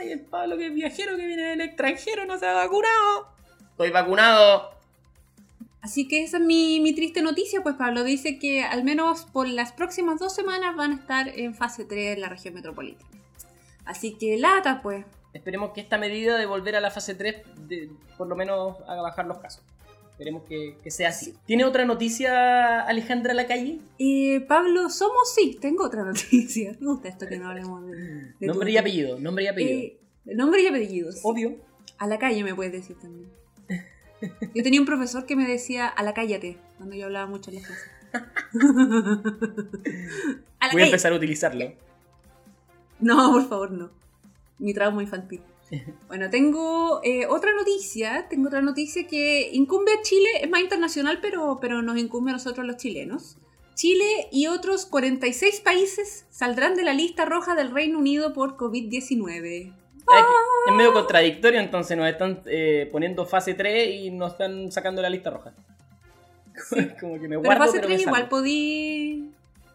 Ay, 0.00 0.12
el 0.12 0.20
Pablo 0.20 0.56
que 0.56 0.66
es 0.68 0.74
viajero 0.74 1.16
que 1.16 1.26
viene 1.26 1.42
del 1.42 1.60
extranjero 1.60 2.24
no 2.26 2.38
se 2.38 2.46
ha 2.46 2.54
vacunado. 2.54 3.28
Estoy 3.72 3.90
vacunado. 3.90 4.70
Así 5.82 6.06
que 6.08 6.22
esa 6.24 6.36
es 6.36 6.42
mi, 6.42 6.80
mi 6.80 6.94
triste 6.94 7.22
noticia, 7.22 7.62
pues 7.62 7.74
Pablo 7.76 8.04
dice 8.04 8.38
que 8.38 8.62
al 8.62 8.84
menos 8.84 9.24
por 9.24 9.48
las 9.48 9.72
próximas 9.72 10.18
dos 10.20 10.34
semanas 10.34 10.76
van 10.76 10.92
a 10.92 10.94
estar 10.96 11.28
en 11.28 11.54
fase 11.54 11.84
3 11.84 12.14
en 12.16 12.20
la 12.20 12.28
región 12.28 12.54
metropolitana. 12.54 13.08
Así 13.86 14.12
que 14.18 14.36
lata, 14.36 14.82
pues. 14.82 15.04
Esperemos 15.32 15.70
que 15.72 15.80
esta 15.80 15.96
medida 15.96 16.36
de 16.36 16.44
volver 16.46 16.76
a 16.76 16.80
la 16.80 16.90
fase 16.90 17.14
3 17.14 17.36
de- 17.56 17.88
por 18.18 18.26
lo 18.26 18.36
menos 18.36 18.76
haga 18.86 19.00
bajar 19.00 19.26
los 19.26 19.38
casos. 19.38 19.62
Esperemos 20.20 20.42
que, 20.46 20.76
que 20.82 20.90
sea 20.90 21.08
así. 21.08 21.34
¿Tiene 21.46 21.64
otra 21.64 21.86
noticia 21.86 22.82
Alejandra 22.82 23.32
la 23.32 23.46
calle? 23.46 23.78
Eh, 23.98 24.44
Pablo, 24.46 24.90
somos 24.90 25.32
sí, 25.34 25.56
tengo 25.58 25.82
otra 25.86 26.04
noticia. 26.12 26.76
Me 26.78 26.88
gusta 26.88 27.08
esto 27.08 27.26
que 27.26 27.38
no 27.38 27.48
hablemos 27.48 27.86
de, 27.86 28.34
de 28.38 28.46
Nombre 28.46 28.70
y 28.70 28.76
apellido, 28.76 29.18
nombre 29.18 29.44
y 29.44 29.46
apellido. 29.46 29.80
Eh, 29.80 29.98
nombre 30.26 30.60
y 30.60 30.66
apellidos. 30.66 31.20
Obvio. 31.22 31.56
A 31.96 32.06
la 32.06 32.18
calle 32.18 32.44
me 32.44 32.54
puedes 32.54 32.70
decir 32.70 32.96
también. 32.98 33.30
Yo 34.54 34.62
tenía 34.62 34.78
un 34.78 34.84
profesor 34.84 35.24
que 35.24 35.36
me 35.36 35.48
decía 35.48 35.88
a 35.88 36.02
la 36.02 36.12
cállate 36.12 36.58
cuando 36.76 36.96
yo 36.96 37.06
hablaba 37.06 37.26
mucho 37.26 37.50
en 37.50 37.56
la 37.56 37.62
clase. 37.62 37.90
a 40.60 40.66
la 40.66 40.72
Voy 40.74 40.82
a 40.82 40.84
empezar 40.84 41.14
a 41.14 41.16
utilizarlo. 41.16 41.72
No, 42.98 43.32
por 43.32 43.48
favor, 43.48 43.70
no. 43.70 43.90
Mi 44.58 44.74
trauma 44.74 45.02
infantil. 45.02 45.40
Bueno, 46.08 46.30
tengo 46.30 47.00
eh, 47.04 47.26
otra 47.26 47.52
noticia. 47.54 48.26
Tengo 48.28 48.48
otra 48.48 48.60
noticia 48.60 49.06
que 49.06 49.50
incumbe 49.52 49.92
a 49.92 50.02
Chile. 50.02 50.28
Es 50.42 50.50
más 50.50 50.60
internacional, 50.60 51.18
pero, 51.22 51.58
pero 51.60 51.82
nos 51.82 51.98
incumbe 51.98 52.30
a 52.30 52.34
nosotros 52.34 52.66
los 52.66 52.76
chilenos. 52.76 53.38
Chile 53.74 54.28
y 54.30 54.46
otros 54.46 54.84
46 54.86 55.60
países 55.60 56.26
saldrán 56.30 56.74
de 56.74 56.82
la 56.82 56.92
lista 56.92 57.24
roja 57.24 57.54
del 57.54 57.70
Reino 57.70 57.98
Unido 57.98 58.32
por 58.34 58.56
COVID-19. 58.56 59.72
Ah, 60.06 60.26
Es 60.66 60.74
medio 60.74 60.92
contradictorio, 60.92 61.60
entonces 61.60 61.96
nos 61.96 62.08
están 62.08 62.42
eh, 62.46 62.88
poniendo 62.90 63.24
fase 63.24 63.54
3 63.54 63.94
y 63.94 64.10
nos 64.10 64.32
están 64.32 64.70
sacando 64.70 65.00
la 65.00 65.08
lista 65.08 65.30
roja. 65.30 65.54
Como 67.00 67.14
que 67.14 67.20
me 67.20 67.28
Pero 67.28 67.42
guardo, 67.42 67.64
fase 67.64 67.78
pero 67.78 67.86
3 67.86 67.98
me 67.98 68.02
igual 68.02 68.28
podí... 68.28 69.30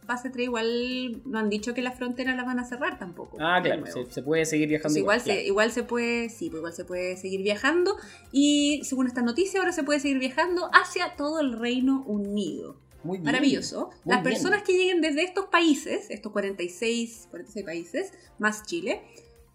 Fase 0.05 0.29
3 0.29 0.45
igual 0.45 1.21
no 1.25 1.39
han 1.39 1.49
dicho 1.49 1.73
que 1.73 1.81
las 1.81 1.97
fronteras 1.97 2.35
las 2.35 2.45
van 2.45 2.59
a 2.59 2.65
cerrar 2.65 2.99
tampoco. 2.99 3.37
Ah, 3.39 3.59
claro, 3.61 3.85
se, 3.87 4.11
se 4.11 4.21
puede 4.21 4.45
seguir 4.45 4.69
viajando. 4.69 4.97
Igual, 4.97 5.19
igual, 5.19 5.35
se, 5.37 5.45
igual 5.45 5.71
se 5.71 5.83
puede, 5.83 6.29
sí, 6.29 6.49
pues 6.49 6.59
igual 6.59 6.73
se 6.73 6.85
puede 6.85 7.17
seguir 7.17 7.41
viajando 7.41 7.97
y 8.31 8.81
según 8.83 9.07
esta 9.07 9.21
noticia 9.21 9.59
ahora 9.59 9.71
se 9.71 9.83
puede 9.83 9.99
seguir 9.99 10.19
viajando 10.19 10.69
hacia 10.73 11.15
todo 11.15 11.39
el 11.39 11.53
Reino 11.53 12.03
Unido. 12.05 12.77
Muy 13.03 13.17
bien. 13.17 13.25
Maravilloso. 13.25 13.91
Muy 14.03 14.15
Las 14.15 14.23
bien. 14.23 14.33
personas 14.33 14.63
que 14.63 14.73
lleguen 14.73 15.01
desde 15.01 15.23
estos 15.23 15.45
países, 15.45 16.09
estos 16.09 16.31
46, 16.31 17.27
46 17.29 17.65
países, 17.65 18.13
más 18.39 18.63
Chile, 18.63 19.03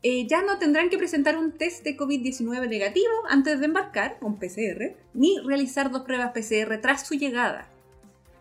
eh, 0.02 0.26
ya 0.26 0.42
no 0.42 0.58
tendrán 0.58 0.88
que 0.88 0.96
presentar 0.96 1.36
un 1.36 1.52
test 1.52 1.84
de 1.84 1.96
COVID-19 1.96 2.68
negativo 2.68 3.12
antes 3.28 3.60
de 3.60 3.66
embarcar, 3.66 4.18
un 4.22 4.38
PCR, 4.38 4.96
ni 5.12 5.38
realizar 5.44 5.90
dos 5.90 6.02
pruebas 6.02 6.32
PCR 6.32 6.80
tras 6.80 7.06
su 7.06 7.14
llegada. 7.14 7.68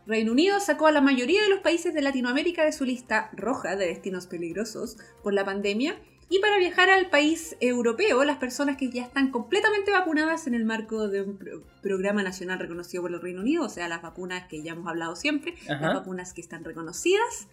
Reino 0.09 0.31
Unido 0.33 0.59
sacó 0.59 0.87
a 0.87 0.91
la 0.91 1.01
mayoría 1.01 1.41
de 1.43 1.49
los 1.49 1.59
países 1.59 1.93
de 1.93 2.01
Latinoamérica 2.01 2.65
de 2.65 2.71
su 2.73 2.83
lista 2.83 3.29
roja 3.33 3.75
de 3.75 3.85
destinos 3.87 4.27
peligrosos 4.27 4.97
por 5.23 5.33
la 5.33 5.45
pandemia 5.45 5.95
y 6.31 6.39
para 6.39 6.57
viajar 6.57 6.89
al 6.89 7.09
país 7.09 7.55
europeo, 7.59 8.23
las 8.23 8.37
personas 8.37 8.75
que 8.77 8.89
ya 8.89 9.03
están 9.03 9.31
completamente 9.31 9.91
vacunadas 9.91 10.45
en 10.47 10.53
el 10.55 10.65
marco 10.65 11.07
de 11.07 11.21
un 11.21 11.37
pro- 11.37 11.63
programa 11.81 12.21
nacional 12.23 12.59
reconocido 12.59 13.01
por 13.03 13.13
el 13.13 13.21
Reino 13.21 13.41
Unido, 13.41 13.63
o 13.65 13.69
sea, 13.69 13.87
las 13.87 14.01
vacunas 14.01 14.47
que 14.47 14.61
ya 14.61 14.73
hemos 14.73 14.87
hablado 14.87 15.15
siempre, 15.15 15.55
Ajá. 15.69 15.79
las 15.87 15.93
vacunas 15.95 16.33
que 16.33 16.41
están 16.41 16.63
reconocidas, 16.63 17.47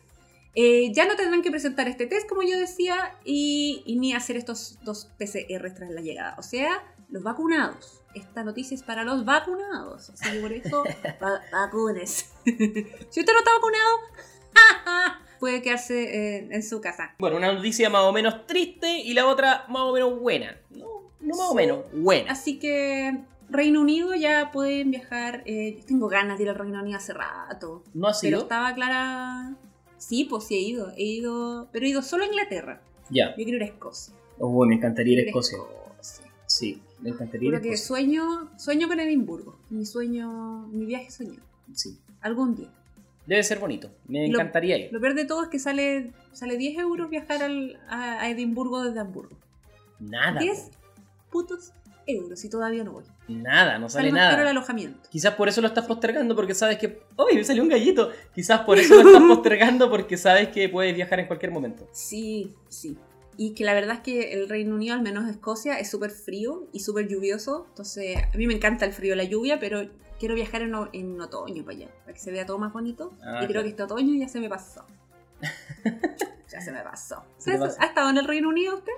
eh, 0.55 0.93
ya 0.95 1.07
no 1.07 1.17
tendrán 1.17 1.43
que 1.43 1.51
presentar 1.51 1.89
este 1.89 2.07
test, 2.07 2.29
como 2.29 2.43
yo 2.43 2.59
decía, 2.59 3.15
y, 3.25 3.83
y 3.87 3.97
ni 3.97 4.15
hacer 4.15 4.37
estos 4.37 4.79
dos 4.85 5.07
PCR 5.19 5.73
tras 5.75 5.91
la 5.91 6.01
llegada. 6.01 6.35
O 6.39 6.43
sea, 6.43 6.83
los 7.11 7.23
vacunados. 7.23 8.03
Esta 8.15 8.43
noticia 8.45 8.75
es 8.75 8.83
para 8.83 9.05
los 9.05 9.25
vacunados. 9.25 10.11
Así 10.11 10.33
que 10.33 10.41
por 10.41 10.53
eso, 10.53 10.85
va- 11.23 11.41
vacunes. 11.53 12.33
si 12.45 13.21
usted 13.21 13.33
no 13.33 13.39
está 13.39 13.51
vacunado, 13.55 13.97
puede 15.41 15.63
quedarse 15.63 16.37
eh, 16.39 16.49
en 16.51 16.63
su 16.63 16.81
casa. 16.81 17.15
Bueno, 17.19 17.37
una 17.37 17.53
noticia 17.53 17.91
más 17.91 18.03
o 18.03 18.13
menos 18.13 18.47
triste 18.47 18.99
y 18.99 19.13
la 19.15 19.27
otra 19.27 19.65
más 19.69 19.83
o 19.83 19.93
menos 19.93 20.19
buena. 20.21 20.57
No, 20.71 20.87
no 21.21 21.37
más 21.37 21.49
o 21.51 21.55
menos, 21.55 21.81
buena. 21.93 22.33
Así 22.33 22.59
que 22.59 23.19
Reino 23.51 23.81
Unido 23.83 24.15
ya 24.15 24.51
pueden 24.53 24.91
viajar. 24.91 25.43
eh, 25.47 25.83
tengo 25.87 26.09
ganas 26.09 26.39
de 26.39 26.45
ir 26.45 26.51
al 26.51 26.57
Reino 26.57 26.81
Unido 26.81 26.97
hace 26.97 27.13
rato. 27.13 27.85
¿No 27.95 28.09
ha 28.09 28.13
Pero 28.13 28.19
sido? 28.39 28.41
estaba 28.43 28.75
clara. 28.75 29.55
Sí, 29.99 30.25
pues 30.25 30.45
sí 30.45 30.55
he 30.57 30.61
ido. 30.61 30.91
He 30.97 31.05
ido. 31.05 31.69
Pero 31.73 31.85
he 31.87 31.89
ido 31.91 32.03
solo 32.03 32.25
a 32.25 32.27
Inglaterra. 32.27 32.81
Ya. 33.11 33.31
Yo 33.31 33.45
quiero 33.45 33.57
ir 33.57 33.63
a 33.63 33.67
Escocia. 33.67 34.15
Oh, 34.39 34.65
me 34.67 34.75
encantaría 34.75 35.15
ir 35.21 35.27
a 35.27 35.29
Escocia. 35.29 35.59
Escocia. 35.59 36.33
Sí, 36.47 36.83
me 37.01 37.11
encantaría 37.11 37.51
Porque 37.51 37.69
Escocia. 37.75 37.87
sueño, 37.87 38.51
sueño 38.59 38.89
con 38.89 39.01
Edimburgo. 39.01 39.59
Mi 39.71 39.85
sueño, 39.87 40.67
mi 40.69 40.87
viaje 40.87 41.11
soñado. 41.11 41.43
Sí. 41.75 41.99
Algún 42.21 42.55
día. 42.57 42.69
Debe 43.27 43.43
ser 43.43 43.59
bonito. 43.59 43.91
Me 44.07 44.29
Lo- 44.29 44.39
encantaría 44.39 44.79
ir. 44.79 44.93
Lo 44.93 45.01
peor 45.01 45.15
de 45.15 45.25
todo 45.25 45.43
es 45.43 45.49
que 45.49 45.59
sale, 45.59 46.13
sale 46.33 46.57
10 46.57 46.79
euros 46.79 47.11
viajar 47.11 47.43
al- 47.43 47.79
a, 47.89 48.21
a 48.23 48.31
Edimburgo 48.31 48.83
desde 48.85 49.01
Hamburgo. 49.01 49.37
Nada. 49.99 50.41
10 50.41 50.71
putos 51.31 51.73
euros 52.07 52.45
y 52.45 52.49
todavía 52.49 52.85
no 52.85 52.93
voy. 52.93 53.05
Nada, 53.27 53.79
no 53.79 53.89
Sale 53.89 54.11
sale 54.11 54.21
caro 54.21 54.33
el 54.35 54.39
nada. 54.39 54.51
alojamiento. 54.51 55.09
Quizás 55.11 55.35
por 55.35 55.49
eso 55.49 55.61
lo 55.61 55.67
estás 55.67 55.87
postergando 55.87 56.37
porque 56.37 56.55
sabes 56.55 56.79
que... 56.79 57.03
¡Uy! 57.19 57.35
Me 57.35 57.43
salió 57.43 57.65
un 57.65 57.69
gallito. 57.69 58.11
Quizás 58.33 58.61
por 58.61 58.79
eso 58.79 58.95
lo 58.95 59.11
estás 59.11 59.23
postergando 59.29 59.91
porque 59.91 60.17
sabes 60.17 60.49
que 60.51 60.69
puedes 60.69 60.95
viajar 60.95 61.19
en 61.19 61.27
cualquier 61.27 61.51
momento. 61.51 61.89
Sí, 61.91 62.55
sí. 62.69 62.97
Y 63.37 63.55
que 63.55 63.65
la 63.65 63.75
verdad 63.75 63.97
es 63.97 64.01
que 64.01 64.33
el 64.33 64.49
Reino 64.49 64.75
Unido, 64.75 64.95
al 64.95 65.03
menos 65.03 65.29
Escocia, 65.29 65.79
es 65.79 65.91
súper 65.91 66.11
frío 66.11 66.69
y 66.73 66.81
súper 66.81 67.09
lluvioso. 67.09 67.67
Entonces, 67.69 68.17
a 68.33 68.37
mí 68.37 68.47
me 68.47 68.55
encanta 68.55 68.85
el 68.85 68.93
frío 68.93 69.15
y 69.15 69.17
la 69.17 69.25
lluvia, 69.25 69.59
pero 69.59 69.89
quiero 70.19 70.35
viajar 70.35 70.63
en, 70.63 70.75
otoño 71.21 71.65
para 71.65 71.77
allá, 71.77 71.89
para 72.03 72.15
que 72.15 72.21
se 72.21 72.31
vea 72.31 72.47
todo 72.47 72.59
más 72.59 72.73
bonito. 72.73 73.13
Ah, 73.23 73.41
y 73.43 73.47
creo 73.47 73.63
que 73.63 73.69
este 73.71 73.83
otoño 73.83 74.15
ya 74.19 74.29
se 74.29 74.41
me 74.41 74.49
pasó. 74.49 74.85
ya 76.51 76.61
se 76.61 76.73
me 76.73 76.81
pasó. 76.81 77.25
Se. 77.37 77.53
¿Ha 77.53 77.87
estado 77.87 78.11
en 78.11 78.19
el 78.19 78.27
Reino 78.27 78.49
Unido 78.49 78.77
usted? 78.77 78.93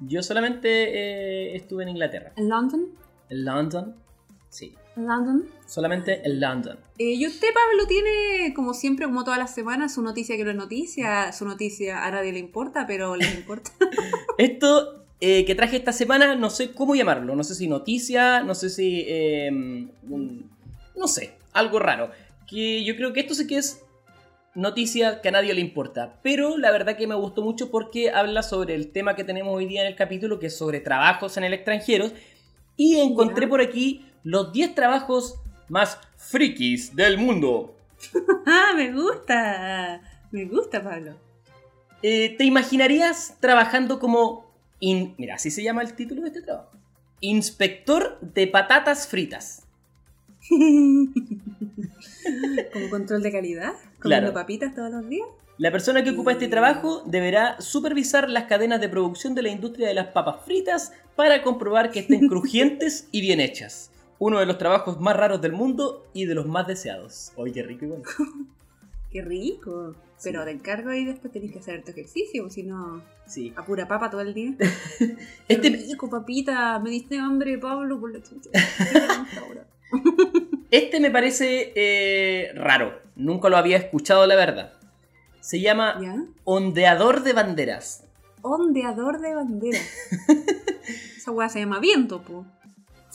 Yo 0.00 0.22
solamente 0.22 0.68
eh, 0.68 1.56
estuve 1.56 1.82
en 1.82 1.90
Inglaterra. 1.90 2.32
¿En 2.36 2.48
London? 2.48 2.88
En 3.30 3.44
London. 3.44 3.96
Sí. 4.48 4.74
¿En 4.98 5.06
London? 5.06 5.44
Solamente 5.66 6.20
en 6.24 6.40
London. 6.40 6.76
Eh, 6.98 7.12
y 7.14 7.24
usted, 7.26 7.48
Pablo, 7.54 7.86
tiene, 7.86 8.52
como 8.52 8.74
siempre, 8.74 9.06
como 9.06 9.22
todas 9.22 9.38
las 9.38 9.54
semanas, 9.54 9.94
su 9.94 10.02
noticia 10.02 10.36
que 10.36 10.42
no 10.44 10.50
es 10.50 10.56
noticia, 10.56 11.32
su 11.32 11.44
noticia 11.44 12.04
a 12.04 12.10
nadie 12.10 12.32
le 12.32 12.40
importa, 12.40 12.84
pero 12.86 13.14
le 13.14 13.24
importa. 13.26 13.70
Esto 14.38 15.04
eh, 15.20 15.44
que 15.44 15.54
traje 15.54 15.76
esta 15.76 15.92
semana, 15.92 16.34
no 16.34 16.50
sé 16.50 16.72
cómo 16.72 16.94
llamarlo. 16.96 17.36
No 17.36 17.44
sé 17.44 17.54
si 17.54 17.68
noticia, 17.68 18.42
no 18.42 18.54
sé 18.56 18.70
si... 18.70 19.04
eh, 19.06 19.48
un- 19.52 20.50
no 20.96 21.06
sé, 21.06 21.34
algo 21.52 21.78
raro. 21.78 22.10
Que 22.48 22.82
yo 22.84 22.96
creo 22.96 23.12
que 23.12 23.20
esto 23.20 23.34
sí 23.34 23.46
que 23.46 23.58
es 23.58 23.84
noticia 24.54 25.20
que 25.20 25.28
a 25.28 25.32
nadie 25.32 25.54
le 25.54 25.60
importa. 25.60 26.18
Pero 26.24 26.58
la 26.58 26.72
verdad 26.72 26.96
que 26.96 27.06
me 27.06 27.14
gustó 27.14 27.42
mucho 27.42 27.70
porque 27.70 28.10
habla 28.10 28.42
sobre 28.42 28.74
el 28.74 28.90
tema 28.90 29.14
que 29.14 29.22
tenemos 29.22 29.54
hoy 29.54 29.66
día 29.66 29.82
en 29.82 29.86
el 29.86 29.94
capítulo, 29.94 30.40
que 30.40 30.46
es 30.46 30.56
sobre 30.56 30.80
trabajos 30.80 31.36
en 31.36 31.44
el 31.44 31.52
extranjero. 31.52 32.10
Y 32.76 32.96
encontré 33.00 33.46
por 33.46 33.60
aquí 33.60 34.04
los 34.28 34.52
10 34.52 34.74
trabajos 34.74 35.36
más 35.68 35.98
frikis 36.18 36.94
del 36.94 37.16
mundo. 37.16 37.74
ah, 38.46 38.72
me 38.76 38.92
gusta. 38.92 40.00
Me 40.30 40.44
gusta, 40.44 40.82
Pablo. 40.84 41.16
Eh, 42.02 42.34
¿Te 42.36 42.44
imaginarías 42.44 43.36
trabajando 43.40 43.98
como... 43.98 44.44
in- 44.80 45.14
Mira, 45.16 45.36
así 45.36 45.50
se 45.50 45.62
llama 45.62 45.80
el 45.82 45.94
título 45.94 46.20
de 46.22 46.28
este 46.28 46.42
trabajo. 46.42 46.70
Inspector 47.20 48.18
de 48.20 48.46
patatas 48.46 49.08
fritas. 49.08 49.64
Como 52.72 52.90
control 52.90 53.22
de 53.22 53.32
calidad, 53.32 53.72
comiendo 53.72 53.98
Claro. 54.00 54.32
papitas 54.34 54.74
todos 54.74 54.90
los 54.90 55.08
días. 55.08 55.26
La 55.56 55.72
persona 55.72 56.04
que 56.04 56.10
ocupa 56.10 56.32
este 56.32 56.46
trabajo 56.48 57.02
deberá 57.06 57.60
supervisar 57.60 58.28
las 58.30 58.44
cadenas 58.44 58.80
de 58.80 58.88
producción 58.88 59.34
de 59.34 59.42
la 59.42 59.48
industria 59.48 59.88
de 59.88 59.94
las 59.94 60.08
papas 60.08 60.44
fritas 60.44 60.92
para 61.16 61.42
comprobar 61.42 61.90
que 61.90 62.00
estén 62.00 62.28
crujientes 62.28 63.08
y 63.10 63.20
bien 63.22 63.40
hechas. 63.40 63.90
Uno 64.18 64.40
de 64.40 64.46
los 64.46 64.58
trabajos 64.58 65.00
más 65.00 65.16
raros 65.16 65.40
del 65.40 65.52
mundo 65.52 66.06
y 66.12 66.24
de 66.26 66.34
los 66.34 66.46
más 66.46 66.66
deseados. 66.66 67.32
Oye, 67.36 67.52
qué 67.52 67.62
rico 67.62 67.84
igual. 67.84 68.02
Qué 69.10 69.22
rico. 69.22 69.94
Pero 70.22 70.44
te 70.44 70.50
encargo 70.50 70.92
y 70.92 71.06
después 71.06 71.32
tenés 71.32 71.50
que 71.50 71.60
hacer 71.60 71.82
tu 71.82 71.92
ejercicio, 71.92 72.50
si 72.50 72.62
no, 72.62 73.00
Sí. 73.26 73.54
a 73.56 73.64
pura 73.64 73.88
papa 73.88 74.10
todo 74.10 74.20
el 74.20 74.34
día. 74.34 74.52
Este, 75.48 75.70
rico, 75.70 76.10
papita. 76.10 76.78
Me 76.78 76.90
diste 76.90 77.18
hambre, 77.18 77.56
Pablo, 77.56 77.98
por 77.98 78.12
la 78.12 78.22
chucha. 78.22 78.50
Este 80.70 81.00
me 81.00 81.10
parece 81.10 81.72
eh, 81.74 82.52
raro. 82.54 83.00
Nunca 83.16 83.48
lo 83.48 83.56
había 83.56 83.78
escuchado, 83.78 84.26
la 84.26 84.36
verdad. 84.36 84.72
Se 85.40 85.60
llama 85.60 85.98
¿Ya? 86.02 86.16
ondeador 86.44 87.22
de 87.22 87.32
banderas. 87.32 88.04
Ondeador 88.42 89.20
de 89.20 89.34
bandera. 89.34 89.78
Esa 91.16 91.30
weá 91.30 91.48
se 91.48 91.60
llama 91.60 91.80
viento, 91.80 92.22
po. 92.22 92.44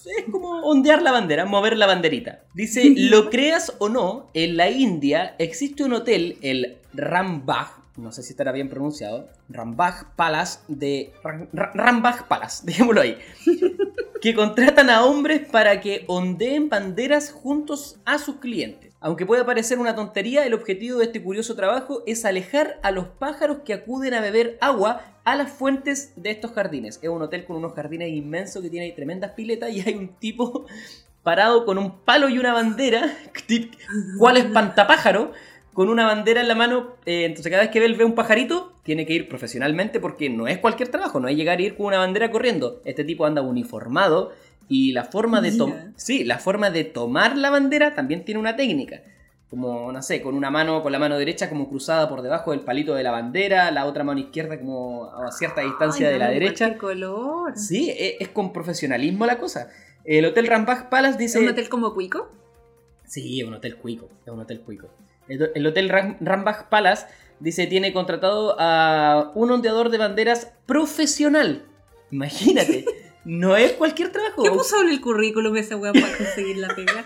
Es 0.06 0.26
como 0.32 0.62
ondear 0.62 1.02
la 1.02 1.12
bandera, 1.12 1.46
mover 1.46 1.78
la 1.78 1.86
banderita. 1.88 2.44
Dice, 2.54 2.94
lo 2.98 3.30
creas 3.30 3.74
o 3.80 3.90
no, 3.90 4.30
en 4.34 4.58
la 4.58 4.70
India 4.70 5.36
existe 5.40 5.84
un 5.84 5.94
hotel, 5.94 6.38
el 6.42 6.78
Rambagh, 6.94 7.70
no 7.98 8.12
sé 8.12 8.24
si 8.24 8.32
estará 8.32 8.52
bien 8.52 8.70
pronunciado, 8.70 9.28
Rambagh 9.50 10.16
Palace 10.16 10.60
de... 10.68 11.12
Ram- 11.24 11.48
Rambagh 11.54 12.28
Palace, 12.28 12.62
dejémoslo 12.66 13.02
ahí. 13.02 13.18
que 14.22 14.34
contratan 14.34 14.90
a 14.90 15.04
hombres 15.06 15.42
para 15.52 15.80
que 15.82 16.04
ondeen 16.08 16.70
banderas 16.70 17.32
juntos 17.32 17.98
a 18.06 18.18
sus 18.18 18.38
clientes. 18.38 18.93
Aunque 19.04 19.26
pueda 19.26 19.46
parecer 19.46 19.80
una 19.80 19.96
tontería, 19.96 20.46
el 20.46 20.54
objetivo 20.54 21.00
de 21.00 21.06
este 21.06 21.22
curioso 21.22 21.56
trabajo 21.56 22.04
es 22.08 22.24
alejar 22.24 22.80
a 22.84 22.92
los 22.92 23.06
pájaros 23.08 23.58
que 23.66 23.74
acuden 23.74 24.14
a 24.14 24.22
beber 24.22 24.58
agua 24.62 25.02
a 25.26 25.36
las 25.36 25.52
fuentes 25.52 26.14
de 26.16 26.32
estos 26.32 26.54
jardines. 26.54 27.00
Es 27.02 27.10
un 27.10 27.22
hotel 27.22 27.44
con 27.44 27.58
unos 27.58 27.74
jardines 27.74 28.08
inmensos 28.08 28.64
que 28.64 28.70
tiene 28.70 28.90
tremendas 28.94 29.32
piletas 29.32 29.72
y 29.72 29.82
hay 29.82 29.96
un 29.96 30.08
tipo 30.08 30.68
parado 31.22 31.66
con 31.66 31.78
un 31.78 32.00
palo 32.00 32.30
y 32.30 32.40
una 32.40 32.54
bandera, 32.54 33.14
cual 34.18 34.38
espantapájaro, 34.38 35.34
con 35.74 35.90
una 35.90 36.06
bandera 36.06 36.40
en 36.40 36.48
la 36.48 36.56
mano. 36.56 36.96
Eh, 37.06 37.26
entonces 37.26 37.52
cada 37.52 37.64
vez 37.64 37.72
que 37.72 37.84
él 37.84 37.96
ve 37.96 38.06
un 38.06 38.16
pajarito, 38.16 38.72
tiene 38.84 39.06
que 39.06 39.12
ir 39.12 39.28
profesionalmente 39.28 40.00
porque 40.00 40.30
no 40.30 40.48
es 40.48 40.60
cualquier 40.60 40.88
trabajo, 40.88 41.20
no 41.20 41.28
es 41.28 41.36
llegar 41.36 41.60
y 41.60 41.66
ir 41.66 41.76
con 41.76 41.88
una 41.88 41.98
bandera 41.98 42.32
corriendo. 42.32 42.82
Este 42.86 43.04
tipo 43.04 43.26
anda 43.26 43.42
uniformado 43.42 44.32
y 44.70 44.92
la 44.94 45.04
forma 45.06 45.42
de 45.42 45.52
tom- 45.52 45.72
Mira. 45.72 45.92
sí, 45.96 46.24
la 46.24 46.40
forma 46.40 46.70
de 46.70 46.84
tomar 46.84 47.38
la 47.38 47.50
bandera 47.50 47.94
también 47.96 48.24
tiene 48.26 48.40
una 48.40 48.56
técnica. 48.56 49.02
Como, 49.50 49.92
no 49.92 50.02
sé, 50.02 50.22
con 50.24 50.34
una 50.34 50.50
mano, 50.50 50.82
con 50.82 50.92
la 50.92 50.98
mano 50.98 51.16
derecha 51.18 51.48
como 51.48 51.70
cruzada 51.70 52.10
por 52.10 52.24
debajo 52.24 52.52
del 52.52 52.62
palito 52.62 52.96
de 52.96 53.04
la 53.04 53.12
bandera, 53.12 53.70
la 53.70 53.86
otra 53.86 54.04
mano 54.04 54.20
izquierda 54.20 54.58
como 54.60 55.06
a 55.14 55.32
cierta 55.32 55.62
distancia 55.62 56.08
Ay, 56.08 56.14
de 56.14 56.20
la 56.20 56.30
derecha. 56.30 56.76
color. 56.78 57.56
Sí, 57.56 57.92
e- 57.92 58.18
es, 58.20 58.30
con 58.30 58.52
profesionalismo 58.52 59.28
la 59.28 59.38
cosa. 59.38 59.70
El 60.06 60.26
Hotel 60.26 60.48
Rambagh 60.48 60.90
Palace 60.90 61.12
¿Es 61.14 61.18
dice... 61.20 61.40
un 61.40 61.50
hotel 61.50 61.70
como 61.70 61.94
Cuico? 61.94 62.32
Sí, 63.06 63.42
es 63.42 63.48
un 63.48 63.54
hotel 63.54 63.76
cuico. 63.76 64.10
Es 64.26 64.34
un 64.34 64.40
hotel 64.40 64.62
cuico. 64.62 64.90
El, 65.28 65.52
el 65.54 65.68
hotel 65.68 65.90
Ram- 65.90 66.18
Rambagh 66.20 66.70
Palace 66.70 67.06
dice 67.40 67.68
tiene 67.68 67.94
contratado 67.94 68.56
a 68.60 69.32
un 69.36 69.52
ondeador 69.52 69.90
de 69.90 70.00
banderas 70.00 70.52
profesional. 70.66 71.64
Imagínate. 72.12 72.86
No 73.26 73.56
es 73.56 73.74
cualquier 73.74 74.12
trabajo. 74.12 74.44
¿Qué 74.44 74.52
puso 74.52 74.82
en 74.82 74.90
el 74.90 75.00
currículum 75.00 75.56
esa 75.56 75.78
weá 75.78 75.94
para 75.94 76.18
conseguir 76.18 76.58
la 76.58 76.76
pega? 76.76 77.06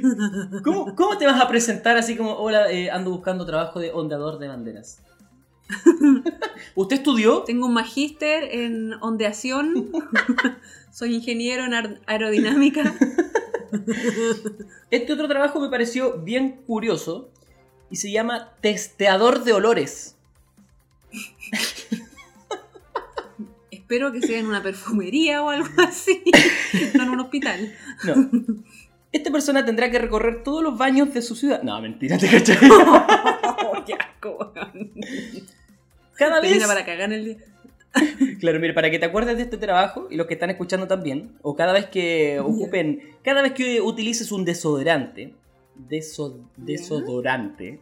¿Cómo, 0.64 0.94
cómo 0.94 1.18
te 1.18 1.26
vas 1.26 1.40
a 1.40 1.48
presentar 1.48 1.96
así 1.96 2.16
como, 2.16 2.34
hola, 2.34 2.70
eh, 2.70 2.90
ando 2.90 3.10
buscando 3.10 3.44
trabajo 3.44 3.80
de 3.80 3.90
ondeador 3.90 4.38
de 4.38 4.48
banderas? 4.48 5.02
¿Usted 6.74 6.96
estudió? 6.96 7.42
Tengo 7.42 7.66
un 7.66 7.74
magíster 7.74 8.44
en 8.44 8.94
ondeación. 9.00 9.90
Soy 10.92 11.14
ingeniero 11.14 11.64
en 11.64 12.00
aerodinámica. 12.06 12.94
Este 14.90 15.12
otro 15.12 15.28
trabajo 15.28 15.60
me 15.60 15.68
pareció 15.68 16.18
bien 16.18 16.62
curioso 16.66 17.30
y 17.90 17.96
se 17.96 18.10
llama 18.10 18.52
testeador 18.60 19.44
de 19.44 19.52
olores. 19.52 20.16
Espero 23.86 24.10
que 24.10 24.20
sea 24.20 24.40
en 24.40 24.46
una 24.48 24.64
perfumería 24.64 25.44
o 25.44 25.50
algo 25.50 25.68
así. 25.78 26.20
No 26.94 27.04
en 27.04 27.10
un 27.10 27.20
hospital. 27.20 27.72
No. 28.04 28.30
Esta 29.12 29.30
persona 29.30 29.64
tendrá 29.64 29.92
que 29.92 30.00
recorrer 30.00 30.42
todos 30.42 30.60
los 30.60 30.76
baños 30.76 31.14
de 31.14 31.22
su 31.22 31.36
ciudad. 31.36 31.62
No, 31.62 31.80
mentira, 31.80 32.18
te 32.18 32.28
cachai. 32.28 32.56
¡Qué 33.86 33.94
asco! 33.94 34.50
weón. 34.54 34.90
Cada 36.16 36.40
vez. 36.40 36.50
Termina 36.50 36.66
para 36.66 36.84
cagar 36.84 37.12
en 37.12 37.12
el 37.12 37.24
día. 37.26 37.36
Claro, 38.40 38.58
mire, 38.58 38.74
para 38.74 38.90
que 38.90 38.98
te 38.98 39.06
acuerdes 39.06 39.36
de 39.36 39.44
este 39.44 39.56
trabajo 39.56 40.08
y 40.10 40.16
los 40.16 40.26
que 40.26 40.34
están 40.34 40.50
escuchando 40.50 40.88
también, 40.88 41.36
o 41.42 41.54
cada 41.54 41.72
vez 41.72 41.86
que 41.86 42.40
ocupen, 42.40 43.00
cada 43.22 43.40
vez 43.40 43.52
que 43.52 43.80
utilices 43.80 44.32
un 44.32 44.44
desodorante, 44.44 45.32
deso- 45.88 46.40
desodorante, 46.56 47.78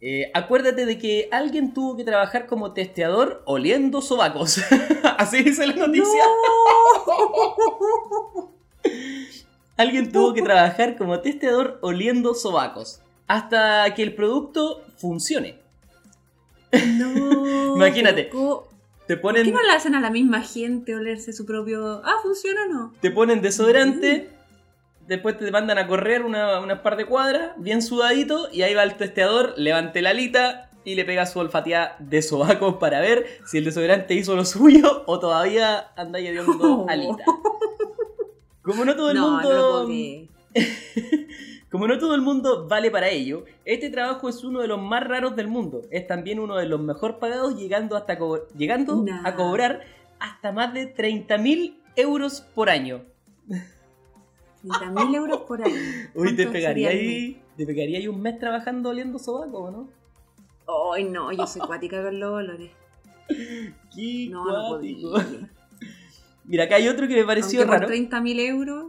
eh, 0.00 0.30
acuérdate 0.34 0.84
de 0.86 0.98
que 0.98 1.28
alguien 1.32 1.72
tuvo 1.74 1.96
que 1.96 2.04
trabajar 2.04 2.46
como 2.46 2.72
testeador 2.72 3.42
oliendo 3.46 4.00
sobacos. 4.02 4.60
Así 5.18 5.42
dice 5.42 5.66
la 5.66 5.74
noticia. 5.74 6.22
Alguien 9.76 10.10
tuvo 10.12 10.32
que 10.34 10.42
trabajar 10.50 10.96
como 10.96 11.20
testeador 11.20 11.78
oliendo 11.82 12.34
sobacos 12.34 13.00
hasta 13.26 13.92
que 13.94 14.02
el 14.02 14.14
producto 14.14 14.82
funcione. 14.98 15.58
No. 16.72 17.76
Imagínate. 17.76 18.24
pero 18.24 18.36
¿cómo- 18.36 18.68
Te 19.06 19.16
¿Por 19.16 19.32
ponen 19.34 19.44
qué 19.44 19.52
no 19.52 19.62
le 19.62 19.72
hacen 19.72 19.94
a 19.94 20.00
la 20.00 20.10
misma 20.10 20.42
gente 20.42 20.94
olerse 20.94 21.32
su 21.32 21.46
propio. 21.46 22.02
Ah, 22.04 22.16
funciona 22.22 22.60
o 22.64 22.68
no? 22.72 22.94
te 23.00 23.10
ponen 23.10 23.40
desodorante, 23.42 24.30
después 25.06 25.36
te 25.38 25.50
mandan 25.50 25.78
a 25.78 25.86
correr 25.86 26.22
una, 26.24 26.60
unas 26.60 26.80
par 26.80 26.96
de 26.96 27.04
cuadras, 27.06 27.52
bien 27.58 27.82
sudadito, 27.82 28.48
y 28.52 28.62
ahí 28.62 28.74
va 28.74 28.82
el 28.82 28.94
testeador, 28.96 29.54
levante 29.56 30.02
la 30.02 30.10
alita 30.10 30.70
y 30.84 30.94
le 30.94 31.04
pega 31.04 31.26
su 31.26 31.38
olfateada 31.40 31.96
de 31.98 32.22
sobacos 32.22 32.74
para 32.76 33.00
ver 33.00 33.26
si 33.44 33.58
el 33.58 33.64
desodorante 33.64 34.14
hizo 34.14 34.36
lo 34.36 34.44
suyo 34.44 35.02
o 35.06 35.18
todavía 35.18 35.88
anda 35.96 36.18
Oh. 36.60 36.86
alita. 36.88 37.24
Como 38.62 38.84
no 38.84 38.94
todo 38.96 39.10
el 39.10 39.16
no, 39.16 39.30
mundo. 39.30 39.86
no. 39.88 40.26
Como 41.70 41.88
no 41.88 41.98
todo 41.98 42.14
el 42.14 42.22
mundo 42.22 42.66
vale 42.68 42.90
para 42.90 43.08
ello, 43.08 43.44
este 43.64 43.90
trabajo 43.90 44.28
es 44.28 44.42
uno 44.44 44.60
de 44.60 44.68
los 44.68 44.80
más 44.80 45.02
raros 45.06 45.34
del 45.36 45.48
mundo. 45.48 45.82
Es 45.90 46.06
también 46.06 46.38
uno 46.38 46.56
de 46.56 46.66
los 46.66 46.80
mejor 46.80 47.18
pagados, 47.18 47.56
llegando, 47.56 47.96
hasta 47.96 48.16
co- 48.18 48.46
llegando 48.56 49.02
Nah. 49.04 49.26
a 49.26 49.34
cobrar 49.34 49.82
hasta 50.20 50.52
más 50.52 50.72
de 50.72 50.94
30.000 50.94 51.76
euros 51.96 52.40
por 52.54 52.70
año. 52.70 53.02
30.000 54.66 55.14
euros 55.16 55.40
por 55.42 55.62
año. 55.62 55.74
Uy, 56.14 56.28
te 56.34 56.44
¿Cuánto 56.44 56.52
pegaría, 56.52 56.90
ahí, 56.90 57.40
te 57.56 57.66
pegaría 57.66 57.98
ahí 57.98 58.08
un 58.08 58.20
mes 58.20 58.38
trabajando 58.38 58.90
oliendo 58.90 59.18
sobaco, 59.18 59.58
¿o 59.58 59.70
¿no? 59.70 59.88
Ay, 60.94 61.04
no, 61.04 61.32
yo 61.32 61.46
soy 61.46 61.62
cuática 61.62 62.02
con 62.02 62.18
los 62.18 62.32
olores. 62.32 62.70
Qué 63.94 64.28
No, 64.30 64.44
no 64.44 64.68
podía. 64.68 64.96
Mira, 66.44 66.64
acá 66.64 66.76
hay 66.76 66.88
otro 66.88 67.08
que 67.08 67.16
me 67.16 67.24
pareció 67.24 67.60
Aunque 67.60 67.74
raro. 67.74 67.86
por 67.88 67.96
30.000 67.96 68.40
euros. 68.40 68.86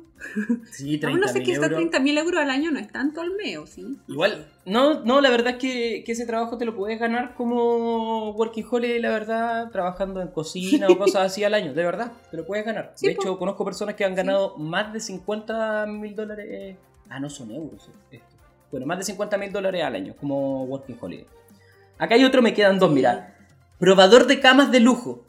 Sí, 0.71 0.99
Aún 1.03 1.19
no 1.19 1.27
sé 1.27 1.39
30.000 1.41 1.45
que 1.45 1.53
euros. 1.53 1.69
30.000 1.71 2.17
euros 2.19 2.41
al 2.41 2.49
año 2.49 2.71
no 2.71 2.79
es 2.79 2.91
tanto 2.91 3.21
al 3.21 3.31
mes, 3.35 3.57
¿o 3.57 3.67
¿sí? 3.67 3.97
Igual, 4.07 4.47
no, 4.65 5.03
no, 5.03 5.21
la 5.21 5.29
verdad 5.29 5.53
es 5.53 5.57
que, 5.57 6.03
que 6.05 6.11
ese 6.11 6.25
trabajo 6.25 6.57
te 6.57 6.65
lo 6.65 6.75
puedes 6.75 6.99
ganar 6.99 7.35
como 7.35 8.31
working 8.31 8.65
holiday, 8.69 8.99
la 8.99 9.09
verdad, 9.09 9.69
trabajando 9.71 10.21
en 10.21 10.29
cocina 10.29 10.87
o 10.89 10.97
cosas 10.97 11.27
así 11.27 11.43
al 11.43 11.53
año, 11.53 11.73
de 11.73 11.83
verdad, 11.83 12.11
te 12.31 12.37
lo 12.37 12.45
puedes 12.45 12.65
ganar. 12.65 12.93
Sí, 12.95 13.07
de 13.07 13.15
po. 13.15 13.21
hecho, 13.21 13.37
conozco 13.37 13.63
personas 13.65 13.95
que 13.95 14.05
han 14.05 14.11
Sí. 14.13 14.17
ganado 14.17 14.57
más 14.57 14.91
de 14.93 14.99
50 14.99 15.85
mil 15.87 16.15
dólares. 16.15 16.77
Ah, 17.09 17.19
no 17.19 17.29
son 17.29 17.51
euros. 17.51 17.89
Esto. 18.11 18.25
Bueno, 18.71 18.85
más 18.85 18.97
de 18.97 19.03
50 19.05 19.37
mil 19.37 19.51
dólares 19.51 19.83
al 19.83 19.95
año 19.95 20.13
como 20.19 20.65
working 20.65 20.97
holiday. 20.99 21.25
Acá 21.97 22.15
hay 22.15 22.23
otro, 22.25 22.41
me 22.41 22.53
quedan 22.53 22.79
dos, 22.79 22.91
mira. 22.91 23.35
Probador 23.79 24.27
de 24.27 24.39
camas 24.39 24.71
de 24.71 24.79
lujo. 24.79 25.23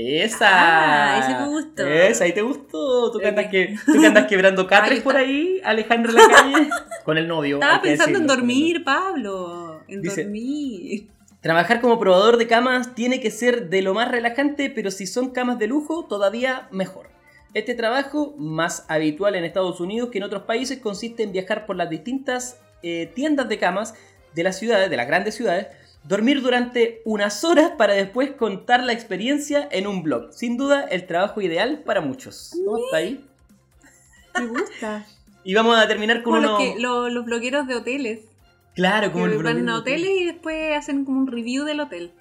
Esa. 0.00 0.48
Ah, 0.50 1.18
ese 1.18 1.38
me 1.40 1.48
gustó. 1.48 1.86
Esa, 1.86 2.26
¿y 2.28 2.32
te 2.32 2.42
gustó? 2.42 3.10
¿Tú 3.10 3.18
que 3.18 3.26
andas, 3.26 3.46
que, 3.48 3.76
tú 3.84 4.00
que 4.00 4.06
andas 4.06 4.26
quebrando 4.26 4.66
catres 4.68 4.98
Ahí 4.98 5.00
por 5.00 5.16
ahí, 5.16 5.60
Alejandro 5.64 6.12
en 6.12 6.16
la 6.18 6.28
calle? 6.28 6.70
Con 7.04 7.18
el 7.18 7.26
novio. 7.26 7.56
Estaba 7.56 7.82
pensando 7.82 8.18
en 8.20 8.26
dormir, 8.28 8.84
Pablo. 8.84 9.80
En 9.88 10.00
Dice- 10.02 10.22
dormir. 10.22 11.08
Trabajar 11.40 11.80
como 11.80 11.98
probador 12.00 12.36
de 12.36 12.46
camas 12.48 12.94
tiene 12.94 13.20
que 13.20 13.30
ser 13.30 13.70
de 13.70 13.82
lo 13.82 13.94
más 13.94 14.10
relajante, 14.10 14.70
pero 14.70 14.90
si 14.90 15.06
son 15.06 15.30
camas 15.30 15.58
de 15.58 15.68
lujo, 15.68 16.04
todavía 16.04 16.68
mejor. 16.72 17.08
Este 17.54 17.74
trabajo, 17.74 18.34
más 18.38 18.84
habitual 18.88 19.34
en 19.34 19.44
Estados 19.44 19.80
Unidos 19.80 20.10
que 20.10 20.18
en 20.18 20.24
otros 20.24 20.42
países, 20.42 20.78
consiste 20.78 21.22
en 21.22 21.32
viajar 21.32 21.64
por 21.64 21.76
las 21.76 21.90
distintas 21.90 22.60
eh, 22.82 23.10
tiendas 23.14 23.48
de 23.48 23.58
camas 23.58 23.94
de 24.34 24.42
las 24.42 24.58
ciudades, 24.58 24.90
de 24.90 24.96
las 24.96 25.06
grandes 25.06 25.34
ciudades, 25.36 25.68
dormir 26.04 26.40
durante 26.42 27.02
unas 27.04 27.44
horas 27.44 27.72
para 27.76 27.94
después 27.94 28.32
contar 28.32 28.82
la 28.84 28.92
experiencia 28.92 29.68
en 29.70 29.86
un 29.86 30.02
blog. 30.02 30.32
Sin 30.32 30.56
duda, 30.56 30.84
el 30.84 31.06
trabajo 31.06 31.40
ideal 31.42 31.82
para 31.84 32.00
muchos. 32.00 32.52
¿Cómo 32.64 32.78
está 32.84 32.96
ahí? 32.98 33.24
Me 34.38 34.46
gusta. 34.46 35.06
Y 35.44 35.54
vamos 35.54 35.78
a 35.78 35.88
terminar 35.88 36.22
con 36.22 36.34
uno... 36.34 36.48
los, 36.50 36.58
que, 36.58 36.78
lo- 36.78 37.08
los 37.08 37.24
blogueros 37.24 37.66
de 37.66 37.76
hoteles. 37.76 38.20
Claro, 38.74 39.10
como 39.12 39.24
que 39.24 39.32
el 39.32 39.42
van 39.42 39.68
a 39.70 39.78
hoteles 39.78 40.10
y 40.20 40.24
después 40.26 40.76
hacen 40.76 41.06
como 41.06 41.20
un 41.20 41.26
review 41.26 41.64
del 41.64 41.80
hotel. 41.80 42.12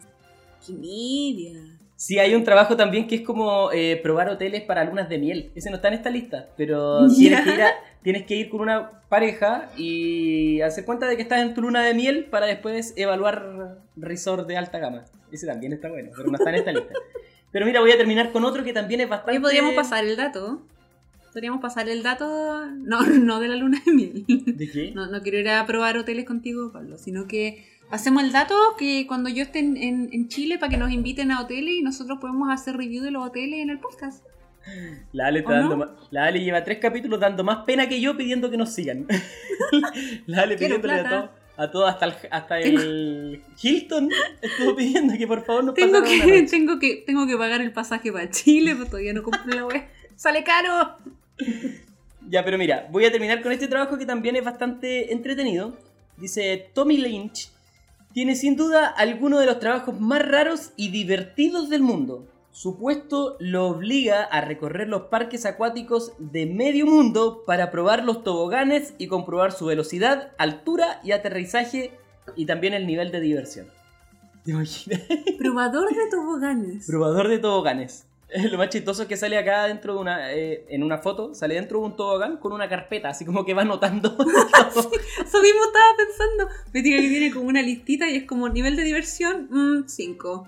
¡Qué! 0.65 1.61
Sí, 1.97 2.19
hay 2.19 2.35
un 2.35 2.43
trabajo 2.43 2.77
también 2.77 3.07
que 3.07 3.15
es 3.15 3.21
como 3.21 3.71
eh, 3.73 3.99
probar 4.03 4.29
hoteles 4.29 4.61
para 4.61 4.83
lunas 4.85 5.09
de 5.09 5.17
miel. 5.17 5.51
Ese 5.55 5.69
no 5.71 5.77
está 5.77 5.87
en 5.89 5.95
esta 5.95 6.09
lista, 6.11 6.47
pero 6.55 7.07
tienes 7.17 7.41
que, 7.41 7.49
ir 7.55 7.61
a- 7.61 7.73
tienes 8.03 8.23
que 8.25 8.35
ir 8.35 8.49
con 8.49 8.61
una 8.61 9.01
pareja 9.09 9.69
y 9.77 10.61
hacer 10.61 10.85
cuenta 10.85 11.07
de 11.07 11.15
que 11.15 11.23
estás 11.23 11.41
en 11.41 11.53
tu 11.55 11.61
luna 11.63 11.83
de 11.83 11.93
miel 11.95 12.25
para 12.25 12.45
después 12.45 12.93
evaluar 12.97 13.79
resort 13.95 14.47
de 14.47 14.57
alta 14.57 14.77
gama. 14.79 15.05
Ese 15.31 15.47
también 15.47 15.73
está 15.73 15.89
bueno, 15.89 16.11
pero 16.15 16.29
no 16.29 16.37
está 16.37 16.49
en 16.51 16.55
esta 16.55 16.71
lista. 16.71 16.93
Pero 17.51 17.65
mira, 17.65 17.79
voy 17.79 17.91
a 17.91 17.97
terminar 17.97 18.31
con 18.33 18.43
otro 18.43 18.61
que 18.63 18.73
también 18.73 18.99
es 18.99 19.07
bastante... 19.09 19.31
Oye, 19.31 19.39
podríamos 19.41 19.73
pasar 19.73 20.03
el 20.03 20.17
dato. 20.17 20.61
Podríamos 21.31 21.61
pasar 21.61 21.87
el 21.87 22.03
dato. 22.03 22.65
No, 22.75 23.01
no 23.05 23.39
de 23.39 23.47
la 23.47 23.55
luna 23.55 23.81
de 23.85 23.91
miel. 23.93 24.25
¿De 24.27 24.69
qué? 24.69 24.91
No, 24.93 25.07
no 25.07 25.21
quiero 25.21 25.39
ir 25.39 25.49
a 25.49 25.65
probar 25.65 25.97
hoteles 25.97 26.25
contigo, 26.25 26.71
Pablo, 26.73 26.97
sino 26.97 27.25
que 27.25 27.65
hacemos 27.89 28.23
el 28.23 28.31
dato 28.31 28.55
que 28.77 29.05
cuando 29.07 29.29
yo 29.29 29.43
esté 29.43 29.59
en, 29.59 29.77
en- 29.77 30.09
en 30.11 30.27
Chile 30.27 30.57
para 30.57 30.69
que 30.69 30.77
nos 30.77 30.91
inviten 30.91 31.31
a 31.31 31.41
hoteles 31.41 31.75
y 31.75 31.81
nosotros 31.81 32.17
podemos 32.19 32.49
hacer 32.51 32.75
review 32.77 33.03
de 33.03 33.11
los 33.11 33.25
hoteles 33.25 33.59
en 33.59 33.69
el 33.69 33.79
podcast. 33.79 34.23
La 35.13 35.27
Ale, 35.27 35.39
está 35.39 35.69
la 36.11 36.25
Ale 36.25 36.43
lleva 36.43 36.61
tres 36.63 36.79
capítulos 36.79 37.19
dando 37.21 37.41
más 37.45 37.59
pena 37.65 37.87
que 37.87 38.01
yo 38.01 38.17
pidiendo 38.17 38.49
que 38.51 38.57
nos 38.57 38.73
sigan. 38.73 39.07
la 40.25 40.41
Ale 40.41 40.57
pidiéndole 40.57 40.93
a 40.93 41.09
todos, 41.09 41.29
a 41.55 41.71
todos 41.71 41.89
hasta 41.89 42.05
el, 42.05 42.13
hasta 42.31 42.59
el 42.59 43.41
Hilton 43.61 44.09
estuvo 44.41 44.75
pidiendo 44.75 45.17
que 45.17 45.25
por 45.25 45.45
favor 45.45 45.63
nos 45.63 45.73
Tengo 45.73 45.99
una 45.99 46.07
que, 46.07 46.17
noche. 46.17 46.43
tengo, 46.49 46.79
que, 46.79 47.03
tengo 47.07 47.25
que 47.25 47.37
pagar 47.37 47.61
el 47.61 47.71
pasaje 47.71 48.11
para 48.11 48.29
Chile, 48.29 48.73
pero 48.75 48.87
todavía 48.87 49.13
no 49.13 49.23
compré 49.23 49.55
la 49.55 49.65
web. 49.65 49.83
¡Sale 50.17 50.43
caro! 50.43 50.97
Ya, 52.29 52.43
pero 52.43 52.57
mira, 52.57 52.87
voy 52.91 53.05
a 53.05 53.11
terminar 53.11 53.41
con 53.41 53.53
este 53.53 53.67
trabajo 53.67 53.97
que 53.97 54.05
también 54.05 54.35
es 54.35 54.43
bastante 54.43 55.13
entretenido. 55.13 55.77
Dice 56.17 56.71
Tommy 56.73 56.97
Lynch. 56.97 57.51
Tiene 58.17 58.35
sin 58.35 58.55
duda 58.55 58.87
alguno 58.87 59.37
de 59.37 59.45
los 59.45 59.59
trabajos 59.59 59.99
más 59.99 60.27
raros 60.27 60.71
y 60.75 60.89
divertidos 60.89 61.69
del 61.69 61.83
mundo. 61.83 62.25
Su 62.49 62.75
puesto 62.75 63.37
lo 63.39 63.67
obliga 63.67 64.23
a 64.23 64.41
recorrer 64.41 64.87
los 64.87 65.03
parques 65.03 65.45
acuáticos 65.45 66.13
de 66.17 66.47
medio 66.47 66.87
mundo 66.87 67.43
para 67.45 67.69
probar 67.69 68.03
los 68.03 68.23
toboganes 68.23 68.95
y 68.97 69.05
comprobar 69.05 69.51
su 69.51 69.67
velocidad, 69.67 70.31
altura 70.39 70.99
y 71.03 71.11
aterrizaje 71.11 71.91
y 72.35 72.47
también 72.47 72.73
el 72.73 72.87
nivel 72.87 73.11
de 73.11 73.19
diversión. 73.19 73.67
¿Te 74.43 74.49
imaginas? 74.49 75.01
Probador 75.37 75.87
de 75.93 76.09
toboganes. 76.09 76.87
Probador 76.87 77.27
de 77.27 77.37
toboganes. 77.37 78.06
Lo 78.51 78.57
más 78.57 78.69
chistoso 78.69 79.03
es 79.03 79.07
que 79.07 79.15
sale 79.15 79.37
acá 79.37 79.65
dentro 79.67 79.93
de 79.93 79.99
una. 79.99 80.33
eh, 80.33 80.65
en 80.69 80.83
una 80.83 80.97
foto, 80.97 81.33
sale 81.33 81.55
dentro 81.55 81.79
de 81.79 81.85
un 81.85 81.95
tobogán 81.95 82.37
con 82.37 82.51
una 82.51 82.67
carpeta, 82.67 83.09
así 83.09 83.25
como 83.25 83.45
que 83.45 83.53
va 83.53 83.61
anotando. 83.61 84.11
todo. 84.17 84.27
Eso 84.27 85.41
mismo 85.41 85.65
estaba 85.65 85.95
pensando. 85.97 86.47
Me 86.73 86.81
diga 86.81 86.97
que 86.97 87.07
tiene 87.07 87.31
como 87.33 87.47
una 87.47 87.61
listita 87.61 88.09
y 88.09 88.17
es 88.17 88.25
como 88.25 88.49
nivel 88.49 88.75
de 88.75 88.83
diversión, 88.83 89.85
5. 89.87 90.47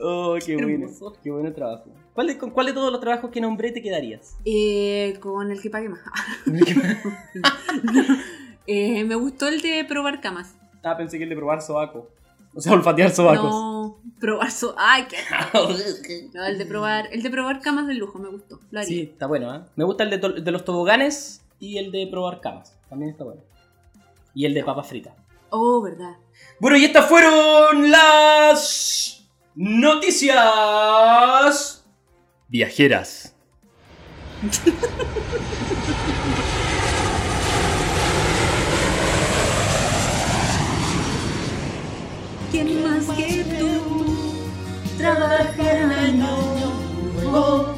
oh, 0.00 0.36
qué 0.44 0.56
bueno. 0.56 0.88
Qué 1.22 1.30
bueno 1.30 1.52
trabajo. 1.52 1.90
¿Cuál 2.14 2.26
de, 2.28 2.38
¿Con 2.38 2.50
cuál 2.50 2.66
de 2.66 2.72
todos 2.72 2.90
los 2.90 3.00
trabajos 3.00 3.30
que 3.30 3.40
nombré 3.40 3.70
te 3.70 3.80
quedarías? 3.80 4.36
Eh, 4.44 5.16
con 5.20 5.52
el 5.52 5.60
que 5.60 5.70
pague 5.70 5.88
más. 5.88 6.00
Eh, 8.70 9.02
me 9.04 9.14
gustó 9.14 9.48
el 9.48 9.62
de 9.62 9.82
probar 9.88 10.20
camas. 10.20 10.54
ah, 10.82 10.94
pensé 10.94 11.16
que 11.16 11.24
el 11.24 11.30
de 11.30 11.36
probar 11.36 11.62
sobaco. 11.62 12.10
O 12.54 12.60
sea, 12.60 12.72
olfatear 12.72 13.10
sobacos. 13.10 13.50
No, 13.50 13.97
probar 14.20 14.50
so 14.50 14.74
Ay, 14.78 15.06
qué. 15.08 15.16
No, 16.34 16.44
el 16.46 16.58
de 16.58 16.66
probar, 16.66 17.08
el 17.12 17.22
de 17.22 17.30
probar 17.30 17.60
camas 17.60 17.86
de 17.86 17.94
lujo 17.94 18.18
me 18.18 18.28
gustó. 18.28 18.60
Lo 18.70 18.80
haría. 18.80 18.88
sí, 18.88 19.00
está 19.12 19.26
bueno, 19.26 19.54
¿eh? 19.54 19.60
Me 19.76 19.84
gusta 19.84 20.04
el 20.04 20.10
de, 20.10 20.18
to- 20.18 20.32
de 20.32 20.50
los 20.50 20.64
toboganes 20.64 21.42
y 21.58 21.76
el 21.78 21.90
de 21.92 22.06
probar 22.06 22.40
camas. 22.40 22.74
También 22.88 23.10
está 23.12 23.24
bueno. 23.24 23.42
Y 24.34 24.44
el 24.46 24.54
de 24.54 24.64
papas 24.64 24.86
fritas. 24.88 25.12
Oh, 25.50 25.80
verdad. 25.82 26.16
Bueno, 26.60 26.76
y 26.76 26.84
estas 26.84 27.06
fueron 27.08 27.90
las 27.90 29.26
noticias 29.54 30.44
viajeras. 32.48 33.34
en 45.32 45.90
año 45.92 46.26
nuevo? 47.14 47.74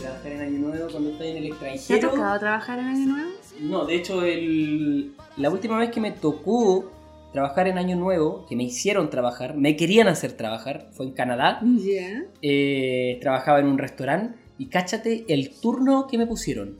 Trabajar 0.00 0.32
en 0.32 0.40
Año 0.40 0.58
Nuevo 0.68 0.88
cuando 0.90 1.10
estoy 1.10 1.28
en 1.28 1.36
el 1.36 1.54
¿Te 1.86 1.94
ha 1.94 2.00
tocado 2.00 2.38
trabajar 2.38 2.78
en 2.78 2.86
año 2.86 3.06
nuevo? 3.08 3.30
No, 3.60 3.84
de 3.84 3.94
hecho, 3.96 4.22
el- 4.22 5.14
la 5.36 5.50
última 5.50 5.78
vez 5.78 5.90
que 5.90 6.00
me 6.00 6.12
tocó 6.12 6.90
trabajar 7.32 7.68
en 7.68 7.76
Año 7.78 7.96
Nuevo, 7.96 8.46
que 8.48 8.56
me 8.56 8.64
hicieron 8.64 9.10
trabajar, 9.10 9.56
me 9.56 9.76
querían 9.76 10.08
hacer 10.08 10.32
trabajar, 10.32 10.88
fue 10.92 11.06
en 11.06 11.12
Canadá. 11.12 11.60
Ya. 11.62 12.24
Eh, 12.40 13.18
trabajaba 13.20 13.60
en 13.60 13.66
un 13.66 13.76
restaurante 13.78 14.38
y 14.58 14.66
cáchate 14.66 15.26
el 15.28 15.50
turno 15.60 16.06
que 16.06 16.16
me 16.16 16.26
pusieron. 16.26 16.78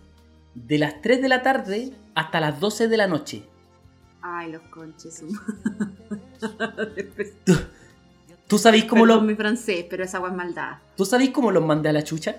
De 0.55 0.79
las 0.79 1.03
3 1.03 1.21
de 1.21 1.29
la 1.29 1.43
tarde 1.43 1.91
hasta 2.15 2.41
las 2.41 2.59
12 2.61 2.89
de 2.89 2.97
la 2.97 3.07
noche. 3.07 3.43
Ay, 4.23 4.51
los 4.53 4.63
conches. 4.63 5.23
¿Tú 8.47 8.59
sabéis 8.59 8.85
cómo, 8.85 9.03
Perdón 9.03 9.19
lo, 9.23 9.27
mi 9.27 9.35
francés, 9.35 9.85
pero 9.91 10.05
esa 10.05 10.19
agua 10.19 10.31
es 10.31 10.37
maldad. 10.37 10.79
¿Tú 10.97 11.05
sabéis 11.05 11.31
cómo 11.31 11.51
los 11.51 11.65
mandé 11.65 11.89
a 11.89 11.93
la 11.93 12.05
chucha? 12.05 12.37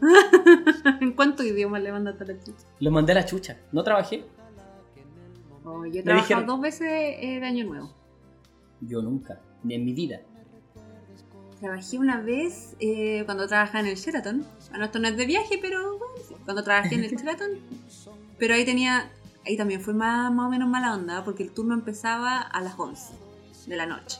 ¿En 1.00 1.12
cuántos 1.12 1.44
idiomas 1.46 1.82
le 1.82 1.92
mandaste 1.92 2.24
a 2.24 2.26
la 2.28 2.38
chucha? 2.42 2.64
Los 2.78 2.92
mandé 2.92 3.12
a 3.12 3.14
la 3.16 3.24
chucha. 3.26 3.56
No 3.72 3.82
trabajé. 3.82 4.24
Oh, 5.64 5.84
yo 5.84 6.00
he 6.00 6.02
trabajado 6.02 6.40
dijeron- 6.42 6.46
dos 6.46 6.60
veces 6.60 6.88
eh, 6.88 7.38
de 7.40 7.46
año 7.46 7.64
nuevo. 7.66 7.90
Yo 8.80 9.02
nunca. 9.02 9.40
Ni 9.62 9.74
en 9.74 9.84
mi 9.84 9.92
vida. 9.92 10.20
Trabajé 11.60 11.98
una 11.98 12.22
vez 12.22 12.74
eh, 12.80 13.22
cuando 13.26 13.46
trabajaba 13.46 13.80
en 13.80 13.86
el 13.88 13.96
Sheraton. 13.96 14.46
Bueno, 14.70 14.84
esto 14.86 14.98
no 14.98 15.08
es 15.08 15.16
de 15.16 15.26
viaje, 15.26 15.58
pero 15.60 15.98
bueno, 15.98 16.14
sí. 16.26 16.34
cuando 16.44 16.62
trabajé 16.64 16.94
en 16.94 17.04
el 17.04 17.10
Sheraton. 17.16 17.50
Pero 18.38 18.54
ahí 18.54 18.64
tenía, 18.64 19.10
ahí 19.44 19.56
también 19.58 19.82
fue 19.82 19.92
más, 19.92 20.32
más 20.32 20.46
o 20.46 20.50
menos 20.50 20.68
mala 20.68 20.94
onda, 20.94 21.22
porque 21.24 21.42
el 21.42 21.50
turno 21.50 21.74
empezaba 21.74 22.40
a 22.40 22.60
las 22.62 22.78
11 22.78 23.12
de 23.66 23.76
la 23.76 23.84
noche. 23.84 24.18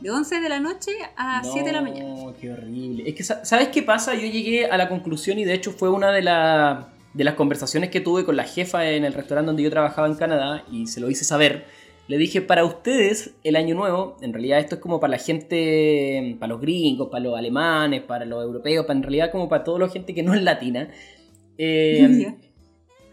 De 0.00 0.10
11 0.10 0.40
de 0.40 0.48
la 0.48 0.60
noche 0.60 0.92
a 1.16 1.42
7 1.44 1.66
de 1.66 1.72
la 1.72 1.82
mañana. 1.82 2.08
No, 2.14 2.32
qué 2.40 2.50
horrible. 2.52 3.04
Es 3.08 3.14
que, 3.14 3.22
sa- 3.22 3.44
¿sabes 3.44 3.68
qué 3.68 3.82
pasa? 3.82 4.14
Yo 4.14 4.22
llegué 4.26 4.66
a 4.66 4.76
la 4.78 4.88
conclusión 4.88 5.38
y 5.38 5.44
de 5.44 5.52
hecho 5.54 5.72
fue 5.72 5.90
una 5.90 6.10
de, 6.10 6.22
la- 6.22 6.88
de 7.12 7.24
las 7.24 7.34
conversaciones 7.34 7.90
que 7.90 8.00
tuve 8.00 8.24
con 8.24 8.36
la 8.36 8.44
jefa 8.44 8.88
en 8.90 9.04
el 9.04 9.12
restaurante 9.12 9.48
donde 9.48 9.62
yo 9.62 9.70
trabajaba 9.70 10.06
en 10.08 10.14
Canadá 10.14 10.64
y 10.72 10.86
se 10.86 11.00
lo 11.00 11.10
hice 11.10 11.24
saber. 11.24 11.64
Le 12.08 12.16
dije, 12.18 12.40
para 12.40 12.64
ustedes, 12.64 13.34
el 13.44 13.54
año 13.56 13.74
nuevo, 13.76 14.16
en 14.22 14.32
realidad 14.32 14.58
esto 14.58 14.76
es 14.76 14.80
como 14.80 14.98
para 14.98 15.12
la 15.12 15.18
gente, 15.18 16.36
para 16.40 16.50
los 16.54 16.60
gringos, 16.60 17.08
para 17.08 17.22
los 17.22 17.38
alemanes, 17.38 18.02
para 18.02 18.24
los 18.24 18.42
europeos, 18.42 18.86
para 18.86 18.96
en 18.96 19.02
realidad 19.02 19.30
como 19.30 19.48
para 19.48 19.62
toda 19.64 19.78
la 19.80 19.88
gente 19.88 20.14
que 20.14 20.22
no 20.22 20.34
es 20.34 20.42
latina. 20.42 20.88
eh. 21.58 22.36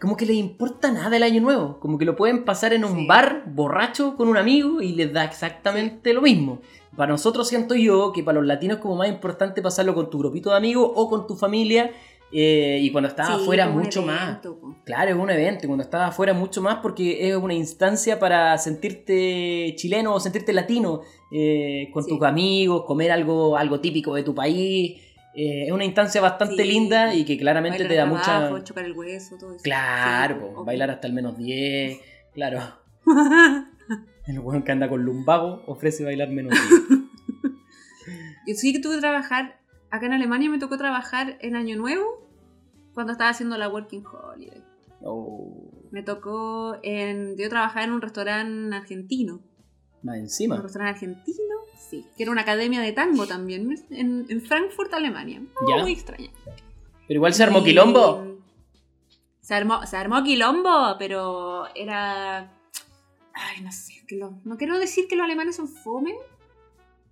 como 0.00 0.16
que 0.16 0.26
les 0.26 0.36
importa 0.36 0.90
nada 0.92 1.16
el 1.16 1.22
año 1.22 1.40
nuevo. 1.40 1.78
Como 1.80 1.98
que 1.98 2.04
lo 2.04 2.14
pueden 2.16 2.44
pasar 2.44 2.72
en 2.72 2.84
un 2.84 2.94
Sí. 2.96 3.06
bar 3.06 3.44
borracho 3.46 4.16
con 4.16 4.28
un 4.28 4.36
amigo 4.36 4.80
y 4.80 4.92
les 4.94 5.12
da 5.12 5.24
exactamente 5.24 6.12
lo 6.14 6.22
mismo. 6.22 6.60
Para 6.96 7.12
nosotros 7.12 7.48
siento 7.48 7.74
yo 7.74 8.12
que 8.12 8.22
para 8.22 8.38
los 8.38 8.46
latinos 8.46 8.76
es 8.78 8.82
como 8.82 8.96
más 8.96 9.08
importante 9.08 9.62
pasarlo 9.62 9.94
con 9.94 10.10
tu 10.10 10.18
grupito 10.18 10.50
de 10.50 10.56
amigos 10.56 10.90
o 10.94 11.08
con 11.08 11.26
tu 11.26 11.34
familia. 11.36 11.90
eh, 12.30 12.78
y 12.82 12.90
cuando 12.92 13.08
estás 13.08 13.26
Sí, 13.28 13.32
afuera 13.32 13.66
mucho 13.70 14.02
más. 14.02 14.20
evento. 14.28 14.60
Claro, 14.84 15.12
es 15.12 15.16
un 15.16 15.30
evento. 15.30 15.66
Cuando 15.66 15.82
estás 15.82 16.10
afuera 16.10 16.34
mucho 16.34 16.60
más 16.60 16.76
porque 16.82 17.26
es 17.30 17.34
una 17.34 17.54
instancia 17.54 18.18
para 18.18 18.58
sentirte 18.58 19.72
chileno 19.76 20.14
o 20.14 20.20
sentirte 20.20 20.52
latino 20.52 21.00
eh, 21.32 21.88
con 21.90 22.02
Sí. 22.04 22.10
tus 22.10 22.22
amigos, 22.26 22.84
comer 22.84 23.12
algo, 23.12 23.56
algo 23.56 23.80
típico 23.80 24.14
de 24.14 24.24
tu 24.24 24.34
país. 24.34 25.00
Eh, 25.40 25.66
es 25.66 25.72
una 25.72 25.84
instancia 25.84 26.20
bastante 26.20 26.62
Sí. 26.64 26.68
linda 26.68 27.14
y 27.14 27.24
que 27.24 27.38
claramente 27.38 27.84
te 27.84 27.94
da 27.94 28.02
acá 28.02 28.10
mucha... 28.12 28.36
abajo, 28.38 28.58
chocar 28.64 28.84
el 28.84 28.92
hueso, 28.92 29.36
todo 29.38 29.54
eso. 29.54 29.62
Claro, 29.62 30.34
Sí, 30.34 30.40
po, 30.54 30.64
bailar 30.64 30.90
hasta 30.90 31.06
el 31.06 31.12
menos 31.12 31.36
10. 31.38 31.96
Claro, 32.34 32.58
el 34.26 34.40
weón 34.40 34.62
que 34.64 34.72
anda 34.72 34.88
con 34.88 35.02
lumbago 35.04 35.62
ofrece 35.66 36.02
bailar 36.04 36.28
menos 36.30 36.52
10. 36.52 36.62
Yo 38.46 38.54
sí 38.54 38.72
que 38.72 38.80
tuve 38.80 38.94
que 38.96 39.00
trabajar, 39.00 39.60
acá 39.90 40.06
en 40.06 40.12
Alemania 40.14 40.48
me 40.50 40.58
tocó 40.58 40.76
trabajar 40.78 41.38
en 41.40 41.54
Año 41.54 41.76
Nuevo 41.76 42.26
cuando 42.94 43.12
estaba 43.12 43.30
haciendo 43.30 43.56
la 43.58 43.68
Working 43.68 44.04
Holiday. 44.06 44.62
Oh, 45.02 45.70
Me 45.92 46.02
tocó 46.02 46.78
en, 46.82 47.36
yo 47.36 47.48
trabajaba 47.48 47.84
en 47.84 47.92
un 47.92 48.00
restaurante 48.00 48.74
argentino. 48.74 49.40
más 50.02 50.16
Un 50.16 50.22
encima. 50.22 50.56
restaurante 50.60 50.94
argentino, 50.94 51.54
sí. 51.78 52.04
Que 52.16 52.22
era 52.24 52.32
una 52.32 52.42
academia 52.42 52.80
de 52.80 52.92
tango 52.92 53.26
también, 53.26 53.74
en, 53.90 54.26
en 54.28 54.42
Frankfurt, 54.42 54.92
Alemania. 54.94 55.40
Muy, 55.40 55.70
Ya. 55.74 55.82
muy 55.82 55.92
extraña. 55.92 56.30
Pero 57.06 57.18
igual 57.18 57.32
se 57.34 57.42
armó 57.42 57.60
Y- 57.60 57.64
quilombo. 57.64 58.24
Se 59.40 59.54
armó, 59.54 59.86
se 59.86 59.96
armó 59.96 60.22
quilombo, 60.22 60.96
pero 60.98 61.66
era... 61.74 62.52
Ay, 63.32 63.62
no 63.62 63.72
sé. 63.72 63.94
que 64.06 64.16
lo- 64.16 64.40
no 64.44 64.56
quiero 64.58 64.78
decir 64.78 65.06
que 65.08 65.16
los 65.16 65.24
alemanes 65.24 65.56
son 65.56 65.68
fome, 65.68 66.14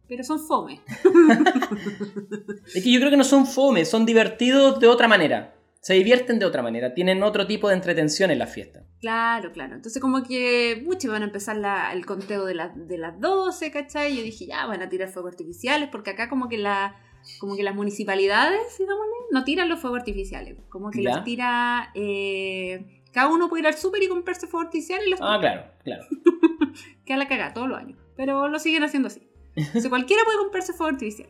pero 0.08 0.22
son 0.24 0.38
fome. 0.40 0.80
Es 2.74 2.82
que 2.84 2.92
yo 2.92 2.98
creo 3.00 3.10
que 3.10 3.16
no 3.16 3.24
son 3.24 3.46
fome, 3.46 3.84
son 3.84 4.04
divertidos 4.06 4.78
de 4.80 4.86
otra 4.88 5.08
manera. 5.08 5.55
Se 5.80 5.94
divierten 5.94 6.38
de 6.38 6.46
otra 6.46 6.62
manera, 6.62 6.94
tienen 6.94 7.22
otro 7.22 7.46
tipo 7.46 7.68
de 7.68 7.74
entretención 7.74 8.30
en 8.30 8.38
la 8.40 8.46
fiesta. 8.46 8.82
Claro, 9.00 9.52
claro. 9.52 9.74
Entonces 9.76 10.00
como 10.02 10.22
que, 10.24 10.82
mucho 10.84 11.10
van 11.12 11.22
a 11.22 11.26
empezar 11.26 11.56
la- 11.56 11.92
el 11.92 12.04
conteo 12.06 12.44
de, 12.44 12.54
la- 12.54 12.72
de 12.74 12.98
las 12.98 13.20
12, 13.20 13.70
¿cachai? 13.70 14.12
Y 14.12 14.16
yo 14.16 14.22
dije, 14.24 14.46
ya, 14.46 14.66
van 14.66 14.82
a 14.82 14.88
tirar 14.88 15.08
fuegos 15.10 15.32
artificiales, 15.32 15.88
porque 15.92 16.10
acá 16.10 16.28
como 16.28 16.48
que 16.48 16.58
la 16.58 16.96
como 17.40 17.56
que 17.56 17.64
las 17.64 17.74
municipalidades, 17.74 18.60
digámosle, 18.78 19.12
no 19.32 19.42
tiran 19.42 19.68
los 19.68 19.80
fuegos 19.80 19.98
artificiales. 19.98 20.56
Como 20.68 20.90
que 20.92 21.02
Ya. 21.02 21.10
los 21.16 21.24
tira... 21.24 21.90
eh, 21.94 23.02
cada 23.12 23.28
uno 23.28 23.48
puede 23.48 23.62
ir 23.62 23.66
al 23.66 23.74
súper 23.74 24.02
y 24.02 24.08
comprarse 24.08 24.46
fuegos 24.46 24.66
artificiales 24.66 25.06
y 25.06 25.10
los 25.10 25.20
Ah, 25.22 25.38
claro, 25.40 25.64
claro. 25.82 26.04
queda 27.04 27.16
la 27.16 27.26
cagada 27.28 27.52
todos 27.54 27.68
los 27.68 27.78
años. 27.78 27.98
Pero 28.16 28.48
lo 28.48 28.58
siguen 28.58 28.84
haciendo 28.84 29.08
así. 29.08 29.28
Entonces 29.56 29.88
cualquiera 29.88 30.22
puede 30.24 30.38
comprarse 30.38 30.72
fuego 30.72 30.92
artificial. 30.92 31.28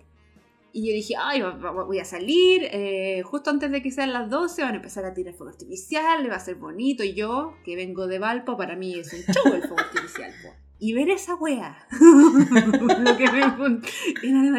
Y 0.76 0.86
yo 0.86 0.92
dije, 0.92 1.14
ay, 1.18 1.42
voy 1.86 1.98
a 2.00 2.04
salir, 2.04 2.68
eh, 2.70 3.22
justo 3.24 3.48
antes 3.48 3.70
de 3.70 3.80
que 3.80 3.90
sean 3.90 4.12
las 4.12 4.28
12 4.28 4.60
van 4.60 4.74
a 4.74 4.76
empezar 4.76 5.06
a 5.06 5.14
tirar 5.14 5.32
fuego 5.32 5.50
artificial, 5.50 6.30
va 6.30 6.36
a 6.36 6.38
ser 6.38 6.56
bonito. 6.56 7.02
Y 7.02 7.14
yo, 7.14 7.54
que 7.64 7.76
vengo 7.76 8.06
de 8.06 8.18
Valpo, 8.18 8.58
para 8.58 8.76
mí 8.76 8.94
es 8.94 9.10
un 9.10 9.20
show 9.20 9.54
el 9.54 9.62
fuego 9.62 9.78
artificial. 9.78 10.30
po. 10.42 10.50
Y 10.78 10.92
ver 10.92 11.08
esa 11.08 11.34
wea, 11.36 11.88
lo 11.98 13.16
que 13.16 13.32
me 13.32 13.50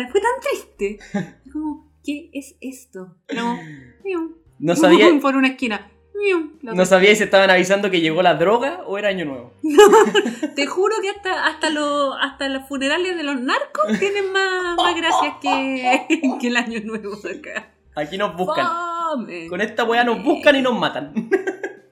fue, 0.10 0.22
tan 0.22 0.42
triste. 0.42 0.98
Como, 1.54 1.94
¿qué 2.04 2.32
es 2.34 2.56
esto? 2.62 3.16
No. 3.36 3.60
No 4.58 4.76
sabía, 4.76 5.12
por 5.22 5.36
una 5.36 5.50
esquina. 5.50 5.92
No 6.62 6.86
sabía 6.86 7.16
si 7.16 7.24
estaban 7.24 7.50
avisando 7.50 7.90
que 7.92 8.02
llegó 8.02 8.22
la 8.22 8.36
droga 8.36 8.84
o 8.86 8.98
era 8.98 9.10
año 9.10 9.26
nuevo. 9.26 9.54
Te 10.56 10.66
juro 10.66 10.96
que 11.02 11.10
hasta, 11.10 11.48
hasta, 11.48 11.70
los 11.70 12.16
hasta 12.20 12.50
los 12.50 12.68
funerales 12.68 13.16
de 13.16 13.24
los 13.24 13.40
narcos 13.40 14.00
tienen 14.00 14.32
más, 14.32 14.76
más 14.76 14.96
gracias 14.96 15.36
que, 15.42 16.38
que 16.42 16.48
el 16.48 16.58
año 16.58 16.80
nuevo 16.84 17.14
acá. 17.16 17.74
Aquí 17.96 18.18
nos 18.18 18.36
buscan. 18.36 18.68
Fome. 19.12 19.48
Con 19.48 19.62
esta 19.62 19.84
weá 19.84 20.04
nos 20.04 20.24
buscan 20.24 20.56
y 20.56 20.62
nos 20.62 20.78
matan. 20.78 21.14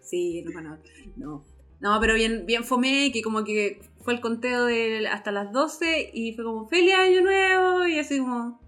Sí, 0.01 0.43
no, 0.43 0.61
no, 0.61 0.77
no. 1.15 1.43
No, 1.79 1.99
pero 1.99 2.13
bien, 2.13 2.45
bien 2.45 2.63
fomé, 2.63 3.11
que 3.11 3.23
como 3.23 3.43
que 3.43 3.81
fue 4.03 4.13
el 4.13 4.21
conteo 4.21 4.65
de 4.65 5.07
hasta 5.07 5.31
las 5.31 5.51
12 5.51 6.11
y 6.13 6.33
fue 6.33 6.45
como 6.45 6.67
feliz 6.67 6.93
año 6.93 7.21
nuevo 7.21 7.88
y 7.88 7.97
así 7.97 8.19
como... 8.19 8.61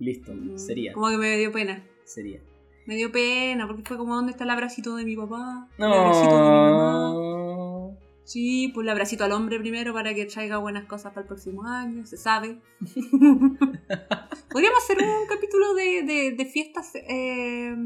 Listo, 0.00 0.32
sería, 0.56 0.92
Como 0.92 1.08
que 1.10 1.16
me 1.16 1.36
dio 1.36 1.52
pena. 1.52 1.84
sería. 2.04 2.40
Me 2.90 2.96
dio 2.96 3.12
pena 3.12 3.68
porque 3.68 3.84
fue 3.84 3.96
como 3.96 4.16
¿dónde 4.16 4.32
está 4.32 4.42
el 4.42 4.50
abracito 4.50 4.96
de 4.96 5.04
mi 5.04 5.14
papá? 5.14 5.68
El 5.78 5.84
abracito 5.84 6.34
de 6.34 6.42
mi 6.42 6.48
mamá. 6.48 7.14
Sí, 8.24 8.72
pues 8.74 8.84
el 8.84 8.88
abracito 8.90 9.22
al 9.22 9.30
hombre 9.30 9.60
primero 9.60 9.92
para 9.92 10.12
que 10.12 10.24
traiga 10.26 10.58
buenas 10.58 10.86
cosas 10.86 11.12
para 11.12 11.20
el 11.22 11.28
próximo 11.28 11.62
año, 11.64 12.04
se 12.04 12.16
sabe. 12.16 12.58
Podríamos 14.50 14.82
hacer 14.82 14.98
un 14.98 15.26
capítulo 15.28 15.74
de, 15.74 16.02
de- 16.02 16.34
de 16.36 16.44
fiestas 16.46 16.90
eh, 16.96 17.76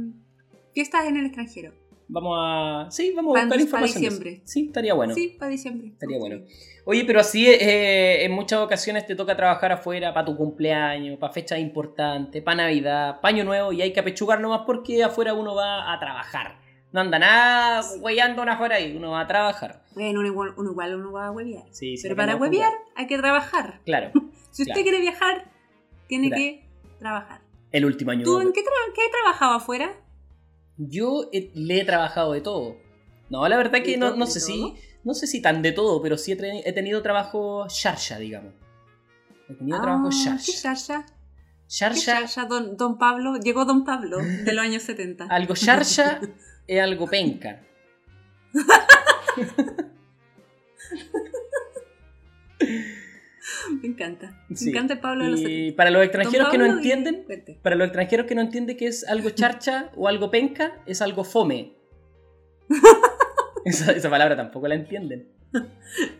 fiestas 0.73 1.05
en 1.05 1.19
el 1.19 1.27
extranjero. 1.27 1.75
Vamos 2.15 2.39
a. 2.41 2.87
Sí, 2.91 3.13
vamos 3.15 3.33
a 3.33 3.35
Para- 3.35 3.45
buscar 3.47 3.49
para 3.51 3.63
información. 3.63 4.05
eso. 4.05 4.11
diciembre. 4.15 4.41
Sí, 4.45 4.67
estaría 4.67 4.95
bueno. 4.95 5.15
Sí, 5.15 5.37
para 5.39 5.51
diciembre. 5.51 5.89
Estaría 5.89 6.19
bueno. 6.19 6.43
Oye, 6.87 7.05
pero 7.05 7.19
así 7.21 7.47
eh, 7.49 8.25
en 8.25 8.31
muchas 8.33 8.61
ocasiones 8.61 9.05
te 9.07 9.17
toca 9.17 9.37
trabajar 9.37 9.73
afuera 9.73 10.15
para 10.15 10.25
tu 10.27 10.37
cumpleaños, 10.37 11.19
para 11.19 11.33
fechas 11.33 11.59
importantes, 11.59 12.41
para 12.43 12.59
Navidad, 12.59 13.21
para 13.21 13.35
Año 13.35 13.45
Nuevo 13.45 13.73
y 13.73 13.83
hay 13.83 13.93
que 13.93 14.01
apechugar 14.01 14.41
nomás 14.41 14.61
porque 14.65 15.03
afuera 15.03 15.35
uno 15.35 15.55
va 15.55 15.93
a 15.93 15.99
trabajar. 15.99 16.59
No 16.93 17.01
anda 17.01 17.19
nada 17.19 17.83
huellando 18.01 18.43
afuera 18.43 18.77
ahí, 18.77 18.97
uno 18.97 19.11
va 19.11 19.21
a 19.23 19.27
trabajar. 19.27 19.83
Bueno, 19.95 20.21
uno 20.21 20.29
igual, 20.29 20.55
uno 20.57 20.71
igual 20.71 20.95
uno 20.95 21.11
va 21.11 21.27
a 21.27 21.31
huevear. 21.33 21.65
Sí, 21.73 21.97
sí, 21.97 22.03
Pero 22.05 22.15
para 22.15 22.37
huevear 22.37 22.73
hay 22.95 23.07
que 23.09 23.19
trabajar. 23.19 23.81
Claro, 23.85 24.13
Si 24.53 24.63
usted 24.63 24.75
Claro. 24.75 24.83
quiere 24.83 25.01
viajar, 25.01 25.51
tiene 26.07 26.29
Claro. 26.29 26.43
que 26.43 26.69
trabajar. 27.01 27.41
el 27.73 27.85
último 27.87 28.13
año 28.13 28.23
¿Tú 28.25 28.41
en 28.41 28.53
qué, 28.53 28.61
tra- 28.61 28.93
qué 28.95 29.01
has 29.03 29.11
trabajado 29.11 29.55
afuera? 29.55 29.93
Yo 30.77 31.31
le 31.33 31.81
he 31.81 31.85
trabajado 31.85 32.33
de 32.33 32.41
todo. 32.41 32.77
No, 33.31 33.47
la 33.49 33.57
verdad 33.57 33.83
que 33.83 33.93
¿De 33.93 33.97
no, 33.97 34.17
no 34.17 34.27
sé 34.27 34.41
si. 34.41 34.75
No 35.05 35.13
sé 35.15 35.27
si 35.27 35.43
tan 35.43 35.61
de 35.63 35.73
todo, 35.73 36.01
pero 36.01 36.17
sí 36.17 36.33
he, 36.33 36.73
tenido 36.73 37.03
trabajo 37.03 37.67
sharsha, 37.69 38.19
digamos. 38.19 38.55
He 39.49 39.55
tenido 39.55 39.77
Ah, 39.79 39.83
trabajo 39.83 40.09
¿Qué 40.09 40.17
sharsha. 40.17 40.53
sharsha? 40.75 41.07
¿Qué 41.07 41.13
Sharsha, 41.69 42.21
sharsha, 42.21 42.45
don, 42.47 42.77
don 42.77 42.99
Pablo? 42.99 43.37
Llegó 43.37 43.65
Don 43.65 43.85
Pablo 43.85 44.19
de 44.19 44.53
los 44.53 44.65
años 44.65 44.83
70. 44.83 45.27
algo 45.27 45.55
sharsha 45.55 46.21
es 46.67 46.81
algo 46.81 47.07
penca. 47.09 47.63
Me 53.83 53.89
encanta. 53.89 54.45
Me 54.49 54.57
Sí. 54.57 54.71
encanta 54.71 55.01
Pablo 55.01 55.25
de 55.25 55.31
los 55.31 55.41
70. 55.41 55.61
Y 55.61 55.73
para 55.73 55.91
los 55.91 56.03
extranjeros 56.05 56.49
que 56.51 56.59
no 56.59 56.67
y- 56.67 56.71
entienden, 56.71 57.27
para 57.63 57.77
los 57.77 57.87
extranjeros 57.87 58.27
que 58.27 58.35
no 58.35 58.41
entienden 58.41 58.77
que 58.77 58.87
es 58.87 59.07
algo 59.09 59.31
charcha 59.31 59.91
o 59.97 60.09
algo 60.09 60.31
penca, 60.31 60.83
es 60.87 61.03
algo 61.03 61.25
fome. 61.25 61.75
esa, 63.65 63.93
esa 63.93 64.11
palabra 64.11 64.37
tampoco 64.37 64.69
la 64.69 64.75
entienden. 64.75 65.29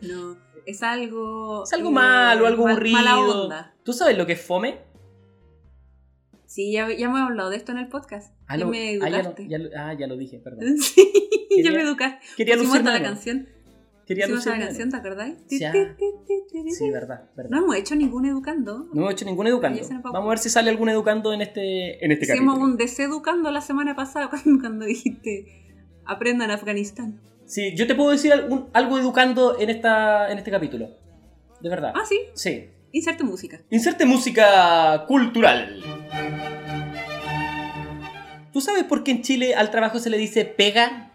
No, 0.03 0.37
es 0.67 0.83
algo. 0.83 1.65
Es 1.65 1.73
algo 1.73 1.89
eh, 1.89 1.93
malo, 1.93 2.47
algo 2.47 2.69
aburrido. 2.69 2.97
Mala 2.99 3.19
onda. 3.19 3.75
¿Tú 3.85 3.93
sabes 3.93 4.17
lo 4.17 4.27
que 4.27 4.33
es 4.35 4.41
fome? 4.41 4.79
Sí, 6.47 6.73
ya, 6.73 6.89
ya 6.93 7.07
hemos 7.07 7.21
hablado 7.21 7.51
de 7.51 7.57
esto 7.57 7.73
en 7.73 7.79
el 7.79 7.89
podcast. 7.89 8.33
Ah, 8.47 8.57
Ya 8.57 8.65
lo- 8.65 8.71
me 8.71 8.91
ah, 8.91 8.93
ya, 8.93 9.09
lo, 9.11 9.17
educaste. 9.17 9.49
ya 9.49 9.59
lo- 9.59 9.71
ah, 9.77 9.95
ya 9.99 10.07
lo 10.07 10.17
dije, 10.17 10.39
perdón. 10.39 10.79
Sí, 10.79 11.13
ya 11.51 11.57
Quería- 11.65 11.73
me 11.73 11.81
educaste. 11.83 12.19
Quería 12.37 12.55
Pusimos 12.55 12.77
lucir 12.79 12.89
hasta 12.89 13.01
la 13.01 13.05
canción. 13.09 13.49
Quería 14.07 14.27
la 14.27 14.35
algo. 14.35 14.67
canción, 14.67 14.91
¿te 14.91 14.97
acordáis? 14.97 15.35
Ya. 15.49 15.73
Sí, 15.73 16.91
verdad, 16.91 17.31
verdad. 17.37 17.51
No 17.51 17.59
hemos 17.65 17.77
hecho 17.77 17.95
ningún 17.97 18.27
educando. 18.27 18.87
No 18.93 19.01
hemos 19.03 19.13
hecho 19.13 19.25
ningún 19.25 19.47
educando. 19.47 19.81
Vamos 20.05 20.27
a 20.27 20.29
ver 20.31 20.39
si 20.39 20.51
sale 20.51 20.71
algún 20.71 20.89
educando 20.91 21.33
en 21.33 21.41
este, 21.41 22.05
en 22.05 22.13
este 22.13 22.25
Hicimos 22.27 22.55
capítulo. 22.55 22.73
un 22.73 22.77
deseducando 22.77 23.51
la 23.51 23.61
semana 23.61 23.97
pasada 23.97 24.29
cuando, 24.31 24.61
cuando 24.61 24.85
dijiste 24.87 25.63
aprendan 26.07 26.51
Afganistán. 26.51 27.21
Sí, 27.47 27.75
yo 27.77 27.87
te 27.87 27.95
puedo 27.95 28.11
decir 28.11 28.33
algún- 28.33 28.69
algo 28.75 28.99
educando 28.99 29.59
en, 29.59 29.71
esta, 29.71 30.31
en 30.31 30.39
este 30.39 30.51
capítulo. 30.51 30.91
De 31.61 31.69
verdad. 31.71 31.93
Ah, 31.95 32.05
sí, 32.07 32.19
Sí. 32.35 32.69
inserte 32.93 33.25
música. 33.25 33.61
Inserte 33.71 34.05
música 34.05 35.05
cultural. 35.09 35.83
¿Tú 38.53 38.61
sabes 38.61 38.85
por 38.85 39.03
qué 39.03 39.11
en 39.13 39.23
Chile 39.23 39.55
al 39.55 39.71
trabajo 39.71 39.99
se 39.99 40.11
le 40.11 40.19
dice 40.19 40.45
pega? 40.45 41.11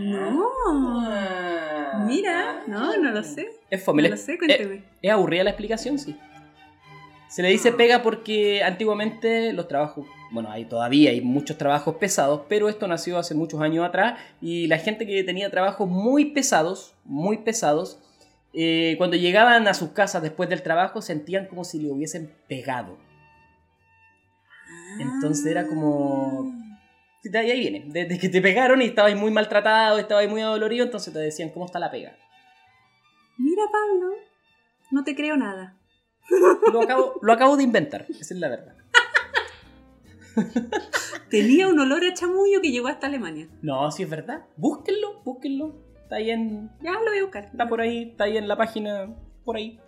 No. 0.00 0.48
Ah. 0.68 1.90
Ah. 1.92 2.04
Mira, 2.06 2.62
no, 2.66 2.96
no 2.96 3.10
lo 3.10 3.22
sé. 3.22 3.48
Es 3.70 3.82
fome. 3.84 4.02
No 4.04 4.08
lo 4.10 4.16
sé, 4.16 4.38
cuénteme. 4.38 4.84
es 5.02 5.10
aburrida 5.12 5.44
la 5.44 5.50
explicación, 5.50 5.98
sí. 5.98 6.16
Se 7.28 7.42
le 7.42 7.48
dice 7.48 7.70
Ah. 7.70 7.76
pega 7.76 8.02
porque 8.02 8.62
antiguamente 8.62 9.52
los 9.52 9.68
trabajos, 9.68 10.06
bueno, 10.32 10.50
hay 10.50 10.64
todavía 10.64 11.10
hay 11.10 11.20
muchos 11.20 11.56
trabajos 11.58 11.96
pesados, 11.96 12.42
pero 12.48 12.68
esto 12.68 12.86
nació 12.88 13.18
hace 13.18 13.34
muchos 13.34 13.60
años 13.60 13.84
atrás 13.86 14.18
y 14.40 14.66
la 14.66 14.78
gente 14.78 15.06
que 15.06 15.22
tenía 15.24 15.50
trabajos 15.50 15.88
muy 15.88 16.26
pesados, 16.32 16.94
muy 17.04 17.38
pesados, 17.38 17.98
eh, 18.52 18.94
cuando 18.98 19.16
llegaban 19.16 19.68
a 19.68 19.74
sus 19.74 19.90
casas 19.90 20.22
después 20.22 20.48
del 20.48 20.62
trabajo 20.62 21.02
sentían 21.02 21.46
como 21.46 21.62
si 21.64 21.78
le 21.80 21.90
hubiesen 21.92 22.32
pegado. 22.48 22.96
Entonces 24.98 25.46
era 25.46 25.66
como- 25.68 26.52
De 27.22 27.38
ahí 27.38 27.60
viene, 27.60 27.84
desde 27.86 28.18
que 28.18 28.28
te 28.28 28.40
pegaron 28.40 28.80
y 28.80 28.86
estabas 28.86 29.14
muy 29.14 29.30
maltratado, 29.30 29.98
estabas 29.98 30.28
muy 30.28 30.40
adolorido, 30.40 30.84
entonces 30.84 31.12
te 31.12 31.18
decían, 31.18 31.50
¿cómo 31.50 31.66
está 31.66 31.78
la 31.78 31.90
pega? 31.90 32.16
Mira, 33.36 33.62
Pablo, 33.70 34.14
no 34.90 35.04
te 35.04 35.14
creo 35.14 35.36
nada. 35.36 35.76
Lo 36.72 36.82
acabo, 36.82 37.18
lo 37.20 37.32
acabo 37.32 37.56
de 37.56 37.64
inventar, 37.64 38.06
esa 38.08 38.34
es 38.34 38.40
la 38.40 38.48
verdad. 38.48 38.74
Tenía 41.28 41.68
un 41.68 41.78
olor 41.78 42.04
a 42.04 42.14
chamullo 42.14 42.60
que 42.60 42.70
llegó 42.70 42.88
hasta 42.88 43.06
Alemania. 43.06 43.48
No, 43.62 43.90
si 43.90 44.02
es 44.02 44.10
verdad. 44.10 44.46
Búsquenlo, 44.56 45.22
búsquenlo. 45.22 45.74
Está 46.02 46.16
ahí 46.16 46.30
en. 46.30 46.70
Ya 46.82 46.92
lo 46.92 47.04
voy 47.04 47.18
a 47.18 47.22
buscar. 47.22 47.44
Está 47.44 47.68
por 47.68 47.80
ahí, 47.80 48.10
está 48.10 48.24
ahí 48.24 48.36
en 48.36 48.48
la 48.48 48.56
página. 48.56 49.14
Por 49.44 49.56
ahí. 49.56 49.78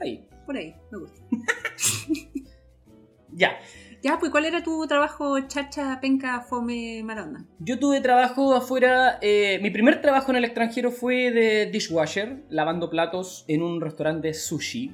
Ahí. 0.00 0.28
Por 0.46 0.56
ahí, 0.56 0.74
me 0.90 0.98
gusta. 0.98 1.20
Ya. 3.34 3.58
Ya, 4.02 4.18
pues, 4.18 4.32
¿cuál 4.32 4.44
era 4.46 4.62
tu 4.64 4.84
trabajo 4.88 5.38
chacha, 5.46 5.98
penca, 6.00 6.40
fome, 6.40 7.02
maronda? 7.04 7.44
Yo 7.60 7.78
tuve 7.78 8.00
trabajo 8.00 8.52
afuera. 8.54 9.18
eh, 9.22 9.60
mi 9.62 9.70
primer 9.70 10.00
trabajo 10.02 10.30
en 10.32 10.38
el 10.38 10.44
extranjero 10.44 10.90
fue 10.90 11.30
de 11.30 11.66
dishwasher, 11.66 12.42
lavando 12.50 12.90
platos 12.90 13.44
en 13.46 13.62
un 13.62 13.80
restaurante 13.80 14.28
de 14.28 14.34
sushi. 14.34 14.92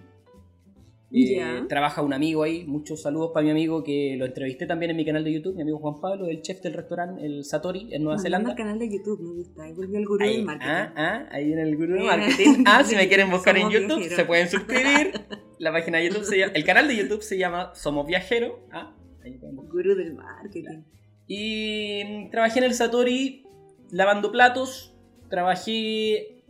Eh. 1.10 1.62
Trabaja 1.70 2.02
un 2.02 2.12
amigo 2.12 2.42
ahí. 2.42 2.66
Muchos 2.66 3.00
saludos 3.00 3.30
para 3.32 3.42
mi 3.42 3.50
amigo 3.50 3.82
que 3.82 4.14
lo 4.18 4.26
entrevisté 4.26 4.66
también 4.66 4.90
en 4.90 4.96
mi 4.98 5.06
canal 5.06 5.24
de 5.24 5.32
YouTube. 5.32 5.54
Mi 5.56 5.62
amigo 5.62 5.78
Juan 5.78 6.02
Pablo, 6.02 6.26
el 6.26 6.42
chef 6.42 6.60
del 6.60 6.74
restaurante, 6.74 7.24
el 7.24 7.46
Satori, 7.46 7.88
en 7.94 8.02
Nueva 8.04 8.18
Zelanda. 8.20 8.50
al 8.50 8.56
canal 8.56 8.78
de 8.78 8.90
YouTube, 8.90 9.18
me 9.22 9.32
gusta. 9.36 9.62
Ahí 9.62 9.72
volvió 9.72 9.98
el 9.98 10.04
gurú 10.04 10.22
Ahí, 10.22 10.36
del 10.36 10.44
marketing. 10.44 10.70
ah, 10.70 10.92
ah, 10.96 11.28
ahí 11.32 11.50
en 11.50 11.58
el 11.60 11.76
gurú 11.78 11.94
de 11.94 12.00
Mira. 12.00 12.14
marketing. 12.18 12.62
Ah, 12.66 12.84
si 12.84 12.94
me 12.94 13.08
quieren 13.08 13.30
buscar 13.30 13.56
en 13.56 13.70
YouTube, 13.70 14.02
se 14.06 14.24
pueden 14.26 14.50
suscribir. 14.50 15.12
La 15.58 15.72
página 15.72 15.96
de 15.98 16.08
YouTube 16.08 16.24
se 16.24 16.38
llama, 16.38 16.52
el 16.54 16.64
canal 16.64 16.86
de 16.86 16.96
YouTube 16.96 17.22
se 17.22 17.38
llama 17.38 17.72
Somos 17.74 18.06
Viajeros. 18.06 18.52
Ah. 18.70 18.94
Gurú 19.40 19.94
del 19.94 20.14
marketing. 20.14 20.82
Y 21.26 22.28
trabajé 22.30 22.58
en 22.60 22.64
el 22.64 22.74
Satori 22.74 23.44
lavando 23.90 24.32
platos. 24.32 24.94
Trabajé 25.28 26.42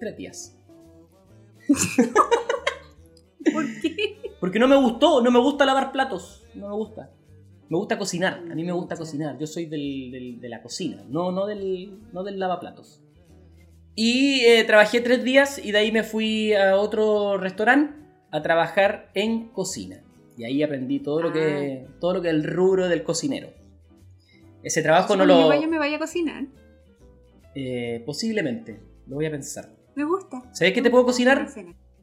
tres 0.00 0.16
días. 0.16 0.58
¿Por 3.52 3.64
qué? 3.80 4.16
Porque 4.40 4.58
no 4.58 4.68
me 4.68 4.76
gustó, 4.76 5.20
no 5.22 5.30
me 5.30 5.38
gusta 5.38 5.64
lavar 5.64 5.92
platos. 5.92 6.42
No 6.54 6.68
me 6.68 6.74
gusta. 6.74 7.10
Me 7.68 7.78
gusta 7.78 7.96
cocinar. 7.98 8.42
A 8.50 8.54
mí 8.54 8.62
me 8.64 8.72
gusta 8.72 8.96
cocinar. 8.96 9.38
Yo 9.38 9.46
soy 9.46 9.66
del- 9.66 10.10
del- 10.10 10.40
de 10.40 10.48
la 10.48 10.62
cocina, 10.62 11.02
no, 11.08 11.32
no, 11.32 11.46
del, 11.46 11.98
no 12.12 12.22
del 12.22 12.38
lavaplatos. 12.38 13.00
Y 13.94 14.40
eh, 14.40 14.64
trabajé 14.64 15.00
tres 15.00 15.22
días 15.24 15.64
y 15.64 15.72
de 15.72 15.78
ahí 15.78 15.92
me 15.92 16.02
fui 16.02 16.52
a 16.52 16.76
otro 16.76 17.38
restaurante 17.38 17.94
a 18.30 18.42
trabajar 18.42 19.10
en 19.14 19.48
cocina. 19.48 20.03
Y 20.36 20.44
ahí 20.44 20.62
aprendí 20.62 20.98
todo 21.00 21.22
lo 21.22 21.32
que 21.32 21.86
todo 22.00 22.14
lo 22.14 22.22
que 22.22 22.28
el 22.30 22.42
rubro 22.44 22.88
del 22.88 23.02
cocinero. 23.04 23.50
Ese 24.62 24.82
trabajo 24.82 25.14
no 25.16 25.24
yo 25.24 25.42
lo... 25.42 25.48
vaya, 25.48 25.66
me 25.68 25.78
vaya 25.78 25.96
a 25.96 25.98
cocinar. 25.98 26.44
eh, 27.54 28.02
posiblemente, 28.06 28.80
lo 29.06 29.16
voy 29.16 29.26
a 29.26 29.30
pensar. 29.30 29.68
Me 29.94 30.04
gusta. 30.04 30.42
¿Sabes 30.52 30.72
qué 30.72 30.82
te 30.82 30.90
puedo 30.90 31.04
cocinar? 31.04 31.46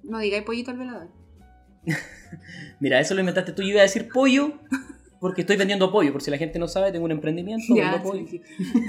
No 0.03 0.19
digáis 0.19 0.43
pollito 0.43 0.71
al 0.71 0.77
velador. 0.77 1.09
Mira, 2.79 2.99
eso 2.99 3.13
lo 3.15 3.19
inventaste 3.19 3.51
tú. 3.53 3.61
Yo 3.63 3.69
iba 3.69 3.79
a 3.79 3.83
decir 3.83 4.07
pollo 4.07 4.53
porque 5.19 5.41
estoy 5.41 5.57
vendiendo 5.57 5.91
pollo. 5.91 6.11
Por 6.13 6.21
si 6.21 6.31
la 6.31 6.37
gente 6.37 6.57
no 6.59 6.67
sabe, 6.67 6.91
tengo 6.91 7.05
un 7.05 7.11
emprendimiento. 7.11 7.75
Ya, 7.75 8.01
pollo. 8.01 8.25
sí, 8.27 8.39
sí. 8.39 8.81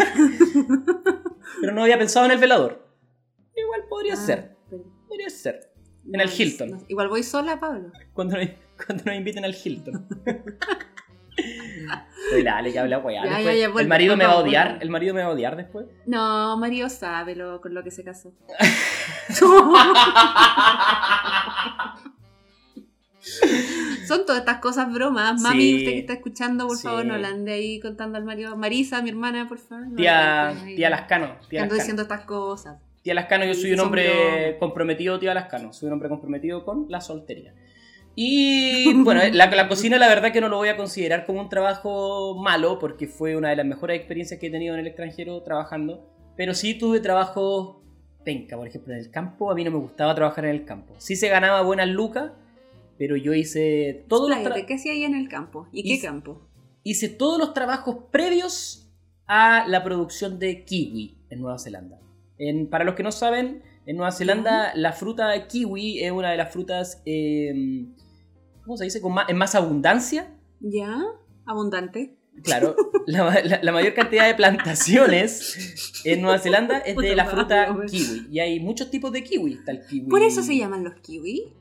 Pero 1.60 1.72
no 1.74 1.82
había 1.82 1.98
pensado 1.98 2.26
en 2.26 2.32
el 2.32 2.38
velador. 2.38 2.86
Igual 3.56 3.82
podría 3.88 4.14
Ah, 4.14 4.16
ser. 4.16 4.56
pero- 4.70 4.84
Podría 5.08 5.30
ser. 5.30 5.72
En 6.04 6.12
no, 6.12 6.22
el 6.22 6.30
Hilton. 6.30 6.70
no, 6.70 6.84
igual 6.88 7.08
voy 7.08 7.22
sola, 7.22 7.60
Pablo. 7.60 7.92
Cuando 8.12 8.36
cuando 8.86 9.04
nos 9.04 9.14
inviten 9.16 9.44
al 9.44 9.54
Hilton. 9.54 10.06
Oye, 12.34 12.44
dale, 12.44 12.72
que 12.72 12.78
habla 12.78 12.98
weá. 12.98 13.24
Ya, 13.24 13.40
ya, 13.40 13.50
después. 13.50 13.74
ya, 13.74 13.80
el 13.82 13.88
marido 13.88 14.16
me 14.16 14.24
va 14.26 14.32
a 14.32 14.36
odiar. 14.38 14.78
El 14.80 14.90
marido 14.90 15.14
me 15.14 15.22
va 15.22 15.28
a 15.28 15.32
odiar 15.32 15.56
después. 15.56 15.86
No, 16.06 16.56
Mario 16.56 16.88
sabe 16.88 17.34
lo, 17.36 17.60
con 17.60 17.74
lo 17.74 17.82
que 17.82 17.90
se 17.90 18.04
casó. 18.04 18.32
Son 24.06 24.26
todas 24.26 24.40
estas 24.40 24.58
cosas 24.58 24.92
bromas. 24.92 25.40
Mami, 25.40 25.60
Sí. 25.62 25.76
usted 25.78 25.90
que 25.92 25.98
está 26.00 26.12
escuchando, 26.14 26.66
por 26.66 26.76
Sí. 26.76 26.82
favor, 26.84 27.04
no 27.06 27.16
le 27.16 27.26
ande 27.26 27.52
ahí 27.52 27.80
contando 27.80 28.18
al 28.18 28.24
marido. 28.24 28.56
Marisa, 28.56 29.00
mi 29.02 29.10
hermana, 29.10 29.46
por 29.48 29.58
favor. 29.58 29.86
no 29.88 29.96
Tía, 29.96 30.52
tía 30.76 30.90
Lascano. 30.90 31.36
Tía 31.48 31.62
Ando 31.62 31.74
Lascano. 31.74 31.74
diciendo 31.74 32.02
estas 32.02 32.24
cosas. 32.24 32.78
Tía 33.02 33.14
Lascano, 33.14 33.44
yo 33.44 33.54
soy 33.54 33.72
un 33.72 33.80
hombre 33.80 34.56
comprometido, 34.58 35.18
tía 35.18 35.34
Lascano. 35.34 35.72
Soy 35.72 35.88
un 35.88 35.94
hombre 35.94 36.08
comprometido 36.08 36.64
con 36.64 36.86
la 36.88 37.00
soltería. 37.00 37.54
Y 38.14 38.92
bueno, 39.02 39.20
la, 39.32 39.46
la 39.50 39.68
cocina 39.68 39.98
la 39.98 40.08
verdad 40.08 40.32
que 40.32 40.40
no 40.40 40.48
lo 40.48 40.56
voy 40.58 40.68
a 40.68 40.76
considerar 40.76 41.24
como 41.26 41.40
un 41.40 41.48
trabajo 41.48 42.36
malo 42.40 42.78
porque 42.78 43.06
fue 43.06 43.36
una 43.36 43.50
de 43.50 43.56
las 43.56 43.66
mejores 43.66 43.96
experiencias 43.98 44.38
que 44.38 44.46
he 44.48 44.50
tenido 44.50 44.74
en 44.74 44.80
el 44.80 44.86
extranjero 44.86 45.42
trabajando. 45.42 46.08
Pero 46.36 46.54
sí 46.54 46.74
tuve 46.74 47.00
trabajos 47.00 47.76
penca, 48.24 48.56
por 48.56 48.68
ejemplo, 48.68 48.92
en 48.94 49.00
el 49.00 49.10
campo. 49.10 49.50
A 49.50 49.54
mí 49.54 49.64
no 49.64 49.70
me 49.70 49.78
gustaba 49.78 50.14
trabajar 50.14 50.44
en 50.44 50.52
el 50.52 50.64
campo. 50.64 50.94
Sí 50.98 51.16
se 51.16 51.28
ganaba 51.28 51.62
buenas 51.62 51.88
lucas, 51.88 52.32
pero 52.98 53.16
yo 53.16 53.34
hice 53.34 54.04
todos 54.08 54.28
los, 54.28 54.38
tra- 54.38 54.42
Expláyate, 54.42 54.66
¿Qué 54.66 54.74
hacía 54.74 54.92
ahí 54.92 55.04
en 55.04 55.14
el 55.14 55.28
campo? 55.28 55.66
¿Y 55.72 55.82
qué 55.82 56.00
campo? 56.06 56.40
hice 56.84 57.08
todos 57.08 57.38
los 57.38 57.54
trabajos 57.54 57.96
previos 58.10 58.88
a 59.26 59.66
la 59.68 59.84
producción 59.84 60.38
de 60.38 60.64
kiwi 60.64 61.16
en 61.30 61.40
Nueva 61.40 61.58
Zelanda. 61.58 61.98
En- 62.38 62.66
para 62.68 62.84
los 62.84 62.94
que 62.94 63.02
no 63.04 63.12
saben, 63.12 63.62
en 63.86 63.96
Nueva 63.96 64.10
Zelanda 64.12 64.72
la 64.74 64.92
fruta 64.92 65.46
kiwi 65.46 66.00
es 66.00 66.10
una 66.12 66.30
de 66.32 66.36
las 66.36 66.52
frutas, 66.52 67.00
eh, 67.06 67.84
¿cómo 68.64 68.76
se 68.76 68.84
dice? 68.84 69.00
Con 69.00 69.12
más, 69.14 69.28
en 69.28 69.36
más 69.36 69.54
abundancia. 69.54 70.28
¿Ya? 70.60 71.02
Abundante. 71.46 72.16
Claro, 72.44 72.74
la, 73.06 73.42
la- 73.44 73.60
la 73.62 73.72
mayor 73.72 73.92
cantidad 73.94 74.26
de 74.26 74.34
plantaciones 74.34 76.00
en 76.04 76.22
Nueva 76.22 76.38
Zelanda 76.38 76.78
es 76.78 76.96
de 76.96 77.14
la 77.14 77.26
fruta 77.26 77.70
hombre. 77.70 77.88
kiwi. 77.88 78.28
Y 78.30 78.40
hay 78.40 78.58
muchos 78.60 78.90
tipos 78.90 79.12
de 79.12 79.22
kiwi. 79.22 79.54
Está 79.54 79.72
el 79.72 79.84
kiwi. 79.86 80.08
¿Por 80.08 80.22
eso 80.22 80.42
se 80.42 80.56
llaman 80.56 80.82
los 80.84 80.94
kiwi? 80.94 81.52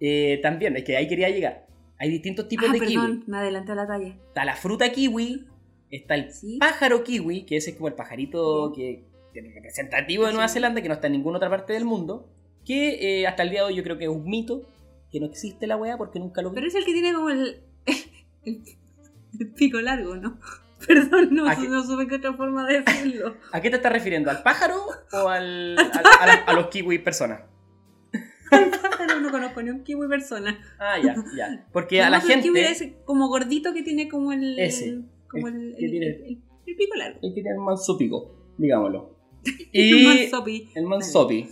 Eh, 0.00 0.40
también, 0.42 0.76
es 0.76 0.84
que 0.84 0.96
ahí 0.96 1.06
quería 1.08 1.28
llegar. 1.30 1.66
Hay 1.98 2.10
distintos 2.10 2.48
tipos 2.48 2.66
ah, 2.68 2.72
de 2.72 2.78
perdón, 2.78 3.18
kiwi. 3.18 3.24
me 3.26 3.38
adelanté 3.38 3.72
a 3.72 3.74
la 3.76 3.86
talla. 3.86 4.08
Está 4.08 4.44
la 4.44 4.54
fruta 4.56 4.90
kiwi, 4.92 5.46
está 5.90 6.14
el 6.16 6.32
Sí. 6.32 6.58
pájaro 6.58 7.02
kiwi, 7.04 7.44
que 7.46 7.56
ese 7.56 7.70
es 7.70 7.76
como 7.76 7.88
el 7.88 7.94
pajarito 7.94 8.72
que, 8.74 9.04
que 9.32 9.40
es 9.40 9.54
representativo 9.54 10.26
de 10.26 10.32
Nueva 10.32 10.48
Sí. 10.48 10.54
Zelanda, 10.54 10.80
que 10.82 10.88
no 10.88 10.94
está 10.94 11.06
en 11.06 11.14
ninguna 11.14 11.36
otra 11.38 11.50
parte 11.50 11.72
del 11.74 11.84
mundo, 11.84 12.28
que 12.64 13.20
eh, 13.20 13.26
hasta 13.26 13.42
el 13.44 13.50
día 13.50 13.60
de 13.60 13.66
hoy 13.68 13.74
yo 13.76 13.82
creo 13.82 13.98
que 13.98 14.04
es 14.04 14.10
un 14.10 14.24
mito, 14.24 14.62
que 15.10 15.20
no 15.20 15.26
existe 15.26 15.66
la 15.66 15.76
weá 15.76 15.96
porque 15.96 16.18
nunca 16.18 16.42
lo 16.42 16.50
vi. 16.50 16.56
Pero 16.56 16.66
es 16.68 16.74
el 16.74 16.84
que 16.84 16.92
tiene 16.92 17.12
como 17.12 17.30
el, 17.30 17.60
el, 18.44 18.62
el 19.40 19.50
pico 19.52 19.80
largo, 19.80 20.16
¿no? 20.16 20.38
Perdón, 20.86 21.28
no, 21.34 21.48
¿A 21.48 21.56
qué? 21.56 21.68
no 21.68 21.82
supe 21.84 22.06
qué 22.06 22.16
otra 22.16 22.34
forma 22.34 22.66
de 22.66 22.82
decirlo. 22.82 23.34
¿A 23.52 23.60
qué 23.60 23.68
te 23.70 23.76
estás 23.76 23.92
refiriendo? 23.92 24.30
¿Al 24.30 24.42
pájaro 24.42 24.76
o 25.12 25.28
al, 25.28 25.76
al- 25.78 26.42
a, 26.46 26.52
los 26.52 26.68
kiwi 26.68 26.98
personas? 27.00 27.40
Pájaro 28.50 29.20
no 29.20 29.30
conozco 29.30 29.60
ni 29.62 29.70
un 29.70 29.82
kiwi 29.82 30.08
persona. 30.08 30.58
Ah, 30.78 30.96
ya, 31.02 31.14
ya. 31.36 31.66
Porque 31.72 32.00
a 32.00 32.06
No, 32.06 32.10
la 32.12 32.20
pero 32.22 32.34
el 32.34 32.40
kiwi 32.42 32.60
gente... 32.60 32.84
es 32.84 32.92
como 33.04 33.28
gordito 33.28 33.74
que 33.74 33.82
tiene 33.82 34.08
como 34.08 34.32
el... 34.32 34.58
Ese, 34.58 35.02
Como 35.28 35.48
el 35.48 35.74
el, 35.76 35.84
el- 35.84 35.90
tiene- 35.90 36.06
el- 36.06 36.42
el 36.66 36.76
pico 36.76 36.96
largo. 36.96 37.18
El 37.22 37.30
que 37.34 37.42
tiene 37.42 37.50
el 37.50 37.60
mansopico, 37.60 38.54
digámoslo. 38.56 39.16
El 39.72 40.00
Y 40.00 40.04
mansopi. 40.06 40.68
el 40.74 40.84
mansopi. 40.86 41.48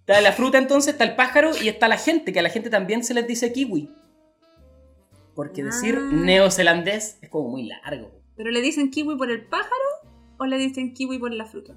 Está 0.00 0.20
la 0.20 0.32
fruta 0.32 0.58
entonces, 0.58 0.92
está 0.94 1.04
el 1.04 1.14
pájaro 1.14 1.50
y 1.62 1.68
está 1.68 1.86
la 1.88 1.96
gente, 1.96 2.32
que 2.32 2.40
a 2.40 2.42
la 2.42 2.50
gente 2.50 2.68
también 2.70 3.04
se 3.04 3.14
les 3.14 3.26
dice 3.26 3.52
kiwi. 3.52 3.90
Porque 5.34 5.62
decir 5.62 5.96
Ah. 5.98 6.10
neozelandés 6.12 7.18
es 7.22 7.28
como 7.28 7.48
muy 7.50 7.64
largo. 7.64 8.10
¿Pero 8.36 8.50
le 8.50 8.60
dicen 8.60 8.90
kiwi 8.90 9.16
por 9.16 9.30
el 9.30 9.46
pájaro 9.46 9.70
o 10.38 10.46
le 10.46 10.58
dicen 10.58 10.92
kiwi 10.94 11.18
por 11.18 11.32
la 11.32 11.44
fruta? 11.46 11.76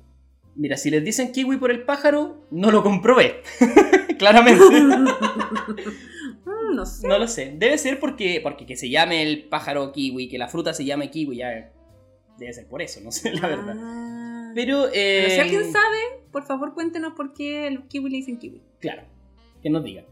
Mira, 0.56 0.78
si 0.78 0.90
les 0.90 1.04
dicen 1.04 1.32
kiwi 1.32 1.58
por 1.58 1.72
el 1.72 1.84
pájaro, 1.84 2.46
no 2.52 2.72
lo 2.72 2.84
comprobé. 2.84 3.42
Claramente. 4.18 4.64
Mm, 4.64 5.06
no 6.76 6.86
sé. 6.86 7.08
No 7.08 7.18
lo 7.20 7.28
sé. 7.28 7.54
Debe 7.58 7.78
ser 7.78 8.00
porque, 8.00 8.40
porque 8.42 8.66
que 8.66 8.76
se 8.76 8.90
llame 8.90 9.22
el 9.24 9.46
pájaro 9.50 9.92
kiwi, 9.92 10.30
que 10.30 10.38
la 10.38 10.48
fruta 10.48 10.74
se 10.74 10.86
llame 10.86 11.10
kiwi, 11.12 11.38
ya 11.38 11.72
debe 12.38 12.54
ser 12.54 12.68
por 12.68 12.82
eso, 12.82 13.00
no 13.02 13.12
sé, 13.12 13.32
la 13.34 13.48
verdad. 13.48 13.76
Ah. 13.78 14.13
Pero, 14.56 14.88
eh, 14.88 15.24
Pero 15.26 15.30
si 15.30 15.40
alguien 15.40 15.72
sabe, 15.72 15.98
por 16.32 16.46
favor 16.46 16.74
cuéntenos 16.74 17.14
por 17.14 17.34
qué 17.34 17.68
el 17.68 17.84
kiwi 17.88 18.10
le 18.10 18.18
dicen 18.18 18.38
kiwi. 18.38 18.62
Claro, 18.80 19.04
que 19.62 19.70
nos 19.70 19.84
diga. 19.84 20.04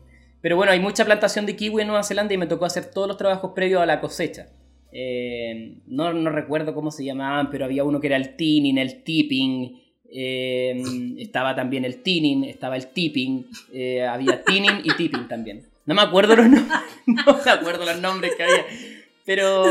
Pero 0.42 0.56
bueno, 0.56 0.72
hay 0.72 0.80
mucha 0.80 1.06
plantación 1.06 1.46
de 1.46 1.56
kiwi 1.56 1.82
en 1.82 1.88
Nueva 1.88 2.04
Zelanda 2.04 2.34
y 2.34 2.38
me 2.38 2.48
tocó 2.48 2.66
hacer 2.66 2.86
todos 2.86 3.08
los 3.08 3.18
trabajos 3.18 3.52
previos 3.54 3.82
a 3.82 3.86
la 3.86 4.02
cosecha. 4.02 4.48
Eh, 4.92 5.78
no, 5.88 6.14
no 6.14 6.30
recuerdo 6.32 6.74
cómo 6.74 6.92
se 6.92 7.06
llamaban, 7.06 7.50
pero 7.50 7.66
había 7.66 7.84
uno 7.84 8.00
que 8.00 8.08
era 8.08 8.18
el 8.18 8.36
tinning, 8.36 8.78
el 8.78 9.04
tipping, 9.04 9.82
eh, 10.14 10.84
estaba 11.20 11.56
también 11.56 11.86
el 11.86 12.02
tinning, 12.02 12.44
estaba 12.44 12.76
el 12.76 12.88
tipping, 12.88 13.48
eh, 13.72 14.06
había 14.06 14.44
tinning 14.44 14.82
y 14.84 14.94
tipping 14.96 15.28
también. 15.28 15.64
No 15.86 15.96
me 15.96 16.02
acuerdo 16.02 16.36
los 16.36 16.50
nombres, 16.50 16.80
no 17.06 17.40
me 17.46 17.52
acuerdo 17.52 17.86
los 17.86 18.02
nombres 18.02 18.36
que 18.36 18.44
había, 18.44 18.66
pero, 19.26 19.64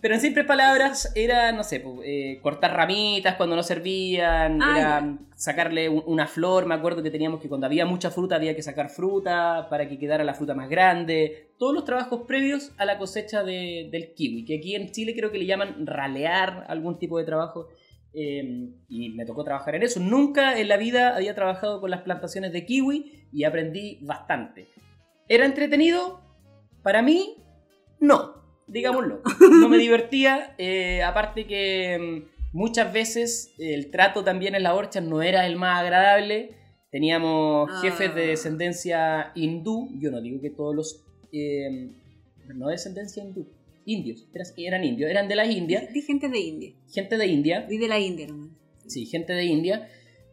pero 0.00 0.14
en 0.14 0.20
simples 0.20 0.46
palabras 0.46 1.12
era, 1.14 1.52
no 1.52 1.62
sé, 1.64 1.84
pu- 1.84 2.02
eh, 2.04 2.38
cortar 2.42 2.74
ramitas 2.74 3.34
cuando 3.36 3.56
no 3.56 3.62
servían, 3.62 4.60
Ah, 4.62 4.74
era 4.76 5.18
sacarle 5.36 5.88
un- 5.88 6.02
una 6.06 6.26
flor, 6.26 6.66
me 6.66 6.74
acuerdo 6.74 7.02
que 7.02 7.10
teníamos 7.10 7.40
que 7.40 7.48
cuando 7.48 7.66
había 7.66 7.86
mucha 7.86 8.10
fruta 8.10 8.36
había 8.36 8.54
que 8.56 8.62
sacar 8.62 8.90
fruta 8.90 9.66
para 9.70 9.88
que 9.88 9.98
quedara 9.98 10.24
la 10.24 10.34
fruta 10.34 10.54
más 10.54 10.68
grande, 10.68 11.50
todos 11.58 11.74
los 11.74 11.84
trabajos 11.84 12.22
previos 12.26 12.72
a 12.78 12.84
la 12.84 12.98
cosecha 12.98 13.42
de- 13.42 13.88
del 13.90 14.14
kiwi, 14.14 14.44
que 14.44 14.56
aquí 14.58 14.74
en 14.74 14.90
Chile 14.90 15.14
creo 15.14 15.30
que 15.30 15.38
le 15.38 15.46
llaman 15.46 15.86
ralear 15.86 16.64
algún 16.68 16.98
tipo 16.98 17.18
de 17.18 17.24
trabajo. 17.24 17.68
eh, 18.12 18.68
y 18.88 19.10
me 19.10 19.24
tocó 19.24 19.44
trabajar 19.44 19.76
en 19.76 19.84
eso. 19.84 20.00
Nunca 20.00 20.58
en 20.58 20.66
la 20.66 20.76
vida 20.76 21.14
había 21.14 21.32
trabajado 21.36 21.80
con 21.80 21.92
las 21.92 22.00
plantaciones 22.02 22.52
de 22.52 22.66
kiwi 22.66 23.28
y 23.32 23.44
aprendí 23.44 23.98
bastante. 24.00 24.66
¿Era 25.28 25.46
entretenido? 25.46 26.20
Para 26.82 27.02
mí, 27.02 27.36
no, 28.00 28.39
digámoslo. 28.70 29.22
No 29.60 29.68
me 29.68 29.78
divertía, 29.78 30.54
eh, 30.58 31.02
aparte 31.02 31.46
que 31.46 31.98
mm, 31.98 32.56
muchas 32.56 32.92
veces 32.92 33.54
el 33.58 33.90
trato 33.90 34.24
también 34.24 34.54
en 34.54 34.62
la 34.62 34.74
orcha 34.74 35.00
no 35.00 35.22
era 35.22 35.46
el 35.46 35.56
más 35.56 35.80
agradable. 35.80 36.56
Teníamos 36.90 37.68
Ah. 37.70 37.80
jefes 37.82 38.14
de 38.14 38.26
descendencia 38.28 39.32
hindú, 39.34 39.90
yo 40.00 40.10
no 40.10 40.20
digo 40.20 40.40
que 40.40 40.50
todos 40.50 40.74
los... 40.74 41.04
eh, 41.32 41.90
no 42.54 42.66
de 42.66 42.72
descendencia 42.72 43.22
hindú, 43.22 43.46
indios, 43.84 44.26
eran- 44.56 44.82
indios, 44.84 45.08
eran 45.10 45.28
de 45.28 45.36
las 45.36 45.48
Indias, 45.48 45.92
Di 45.92 46.02
gente 46.02 46.28
de 46.28 46.38
India. 46.40 46.70
gente 46.92 47.16
de 47.16 47.26
India, 47.26 47.60
Di 47.68 47.78
de 47.78 47.86
la 47.88 47.98
India 48.00 48.26
nomás. 48.26 48.50
Sí, 48.88 49.06
gente 49.06 49.32
de 49.34 49.44
India. 49.44 49.88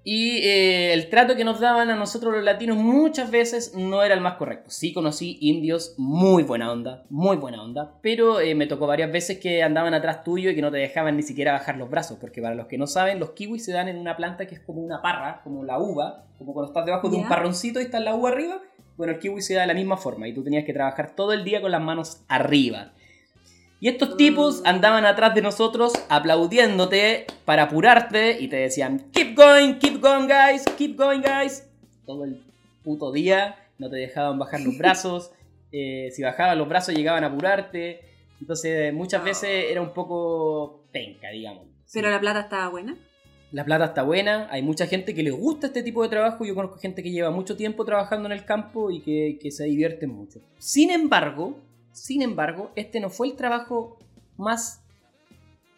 Y 0.10 0.38
eh, 0.38 0.93
el 0.93 1.10
trato 1.10 1.36
que 1.36 1.43
nos 1.43 1.60
daban 1.60 1.89
a 1.89 1.95
nosotros 1.97 2.34
los 2.34 2.41
latinos 2.41 2.78
muchas 2.78 3.30
veces 3.30 3.74
no 3.76 4.03
era 4.03 4.14
el 4.14 4.22
más 4.22 4.36
correcto. 4.36 4.70
Sí 4.70 4.93
conocí 4.93 5.38
indios 5.41 5.95
muy 5.97 6.43
buena 6.43 6.72
onda, 6.72 7.03
muy 7.10 7.36
buena 7.36 7.62
onda, 7.62 7.99
pero 8.01 8.39
eh, 8.39 8.55
me 8.55 8.68
tocó 8.68 8.88
varias 8.88 9.12
veces 9.12 9.38
que 9.38 9.64
andaban 9.64 9.93
atrás 9.93 10.24
tuyo 10.24 10.49
y 10.49 10.55
que 10.55 10.62
no 10.62 10.72
te 10.72 10.78
dejaban 10.78 11.18
ni 11.18 11.24
siquiera 11.24 11.51
bajar 11.51 11.76
los 11.76 11.89
brazos, 11.89 12.20
porque 12.22 12.41
para 12.41 12.55
los 12.55 12.68
que 12.68 12.78
no 12.78 12.88
saben, 12.88 13.20
los 13.20 13.32
kiwis 13.32 13.66
se 13.66 13.74
dan 13.74 13.89
en 13.89 13.97
una 13.97 14.16
planta 14.16 14.47
que 14.47 14.55
es 14.55 14.62
como 14.62 14.82
una 14.82 15.01
parra, 15.01 15.41
como 15.43 15.66
la 15.66 15.78
uva, 15.78 16.24
como 16.38 16.53
cuando 16.53 16.70
estás 16.70 16.86
debajo 16.86 17.10
de 17.10 17.18
un 17.18 17.28
parroncito 17.28 17.82
y 17.82 17.84
está 17.84 17.99
la 17.99 18.16
uva 18.16 18.30
arriba. 18.30 18.62
Bueno, 18.95 19.12
el 19.12 19.20
kiwi 19.20 19.41
se 19.41 19.55
da 19.55 19.62
de 19.64 19.68
la 19.68 19.74
misma 19.74 19.97
forma 19.97 20.30
y 20.30 20.34
tú 20.34 20.41
tenías 20.41 20.64
que 20.64 20.72
trabajar 20.72 21.18
todo 21.18 21.34
el 21.34 21.43
día 21.43 21.60
con 21.60 21.72
las 21.72 21.82
manos 21.82 22.24
arriba. 22.30 22.93
Y 23.80 23.90
estos 23.90 24.18
tipos 24.18 24.64
andaban 24.66 25.06
atrás 25.06 25.36
de 25.36 25.42
nosotros 25.44 25.94
aplaudiéndote 26.10 27.28
para 27.46 27.64
apurarte 27.64 28.38
y 28.40 28.48
te 28.48 28.56
decían, 28.56 29.12
keep 29.12 29.36
going, 29.36 29.76
keep 29.76 30.02
going 30.02 30.28
guys, 30.28 30.64
keep 30.78 30.98
going 30.98 31.22
guys. 31.22 31.70
Todo 32.06 32.24
el 32.24 32.42
puto 32.84 33.12
día, 33.12 33.56
no 33.78 33.90
te 33.90 33.98
dejaban 33.98 34.40
bajar 34.40 34.62
los 34.62 34.78
brazos. 34.78 35.32
eh, 35.72 36.10
si 36.12 36.24
bajaban 36.24 36.58
los 36.58 36.68
brazos 36.68 36.96
llegaban 36.96 37.24
a 37.24 37.28
apurarte. 37.28 38.02
Entonces 38.42 38.92
muchas 38.94 39.24
veces 39.24 39.66
era 39.70 39.82
un 39.82 39.94
poco 39.94 40.86
penca, 40.92 41.30
digamos. 41.30 41.68
Pero 41.94 42.10
la 42.10 42.20
plata 42.20 42.42
estaba 42.42 42.70
buena. 42.70 42.98
La 43.52 43.64
plata 43.64 43.86
está 43.86 44.04
buena, 44.04 44.50
hay 44.52 44.62
mucha 44.62 44.88
gente 44.88 45.14
que 45.14 45.24
le 45.24 45.32
gusta 45.32 45.68
este 45.68 45.82
tipo 45.82 46.04
de 46.04 46.10
trabajo, 46.10 46.44
yo 46.44 46.54
conozco 46.54 46.80
gente 46.80 47.02
que 47.02 47.12
lleva 47.12 47.32
mucho 47.32 47.56
tiempo 47.56 47.86
trabajando 47.86 48.28
en 48.28 48.34
el 48.34 48.44
campo 48.44 48.92
y 48.92 49.00
que, 49.00 49.40
que 49.42 49.52
se 49.52 49.64
divierte 49.64 50.06
mucho. 50.06 50.42
Sin 50.58 50.92
embargo, 50.92 51.58
sin 51.98 52.22
embargo, 52.22 52.72
este 52.76 53.00
no 53.00 53.10
fue 53.10 53.28
el 53.28 53.36
trabajo 53.36 53.98
más 54.38 54.84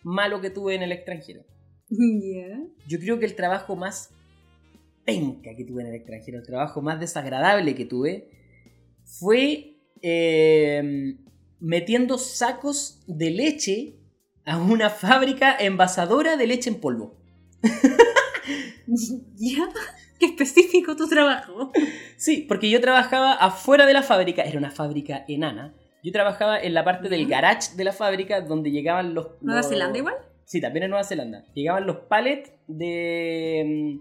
malo 0.03 0.41
que 0.41 0.49
tuve 0.49 0.75
en 0.75 0.83
el 0.83 0.91
extranjero. 0.91 1.43
Ya. 1.89 2.61
Yo 2.87 2.99
creo 2.99 3.19
que 3.19 3.25
el 3.25 3.35
trabajo 3.35 3.75
más 3.75 4.11
penca 5.05 5.55
que 5.55 5.63
tuve 5.63 5.81
en 5.81 5.87
el 5.87 5.95
extranjero, 5.95 6.39
el 6.39 6.45
trabajo 6.45 6.81
más 6.81 6.99
desagradable 6.99 7.73
que 7.73 7.85
tuve, 7.85 8.29
fue 9.03 9.77
eh, 10.01 11.15
metiendo 11.59 12.17
sacos 12.17 13.01
de 13.07 13.31
leche 13.31 13.95
a 14.45 14.57
una 14.57 14.89
fábrica 14.89 15.55
envasadora 15.57 16.37
de 16.37 16.47
leche 16.47 16.69
en 16.69 16.79
polvo. 16.79 17.17
¿Ya? 19.35 19.69
Qué 20.19 20.25
específico 20.25 20.95
tu 20.95 21.07
trabajo. 21.07 21.71
Sí, 22.17 22.45
porque 22.47 22.69
yo 22.69 22.81
trabajaba 22.81 23.33
afuera 23.33 23.85
de 23.85 23.93
la 23.93 24.03
fábrica, 24.03 24.43
era 24.43 24.57
una 24.57 24.71
fábrica 24.71 25.23
enana. 25.27 25.73
Yo 26.03 26.11
trabajaba 26.11 26.59
en 26.59 26.73
la 26.73 26.83
parte 26.83 27.09
del 27.09 27.27
garage 27.27 27.75
de 27.75 27.83
la 27.83 27.91
fábrica 27.93 28.41
donde 28.41 28.71
llegaban 28.71 29.13
los... 29.13 29.27
¿Nueva 29.41 29.61
los- 29.61 29.69
Zelanda 29.69 29.97
igual? 29.97 30.15
Sí, 30.45 30.61
también 30.61 30.83
en 30.83 30.89
Nueva 30.91 31.03
Zelanda. 31.03 31.43
Llegaban 31.53 31.85
los 31.85 31.97
pallets 31.97 32.51
de, 32.67 33.99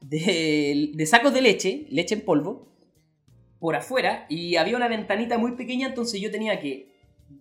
de, 0.00 0.90
de 0.94 1.06
sacos 1.06 1.34
de 1.34 1.42
leche, 1.42 1.86
leche 1.90 2.14
en 2.14 2.22
polvo, 2.22 2.68
por 3.58 3.74
afuera, 3.76 4.26
y 4.28 4.56
había 4.56 4.76
una 4.76 4.88
ventanita 4.88 5.38
muy 5.38 5.52
pequeña, 5.52 5.88
entonces 5.88 6.20
yo 6.20 6.30
tenía 6.30 6.60
que 6.60 6.94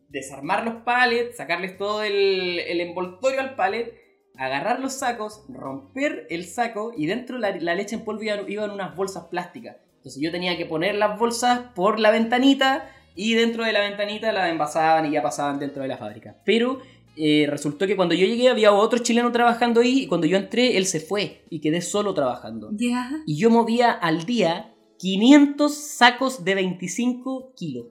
desarmar 0.10 0.64
los 0.66 0.76
pallets, 0.84 1.38
sacarles 1.38 1.78
todo 1.78 2.04
el, 2.04 2.60
el 2.60 2.82
envoltorio 2.82 3.40
al 3.42 3.56
pallet, 3.56 3.94
agarrar 4.38 4.80
los 4.80 4.94
sacos, 4.94 5.46
romper 5.50 6.26
el 6.30 6.46
saco, 6.46 6.92
y 6.96 7.06
dentro 7.06 7.38
la, 7.38 7.56
la 7.56 7.76
leche 7.76 7.96
en 7.96 8.04
polvo 8.04 8.24
iba- 8.24 8.50
iban 8.50 8.72
unas 8.72 8.96
bolsas 8.96 9.26
plásticas. 9.26 9.78
Entonces 9.98 10.22
yo 10.22 10.32
tenía 10.32 10.58
que 10.58 10.66
poner 10.66 10.96
las 10.96 11.18
bolsas 11.20 11.60
por 11.76 12.00
la 12.00 12.12
ventanita, 12.12 12.90
y 13.16 13.34
dentro 13.34 13.63
de 13.63 13.74
la 13.74 13.82
ventanita 13.82 14.32
las 14.32 14.49
envasaban 14.51 15.05
y 15.05 15.11
ya 15.11 15.22
pasaban 15.22 15.59
dentro 15.59 15.82
de 15.82 15.88
la 15.88 15.97
fábrica. 15.97 16.36
Pero 16.45 16.80
eh, 17.18 17.47
resultó 17.49 17.88
que 17.88 17.95
cuando 17.95 18.13
yo 18.16 18.26
llegué 18.26 18.49
había 18.49 18.74
otro 18.74 18.99
chileno 18.99 19.32
trabajando 19.32 19.82
ahí 19.82 20.01
y 20.03 20.07
cuando 20.07 20.28
yo 20.28 20.38
entré 20.38 20.78
él 20.78 20.86
se 20.86 20.99
fue 20.99 21.43
y 21.49 21.59
quedé 21.61 21.82
solo 21.82 22.13
trabajando. 22.13 22.70
Ya. 22.74 23.09
Y 23.26 23.38
yo 23.38 23.49
movía 23.49 23.91
al 23.91 24.26
día 24.26 24.74
500 24.99 25.74
sacos 25.76 26.43
de 26.43 26.55
25 26.55 27.53
kilos. 27.55 27.86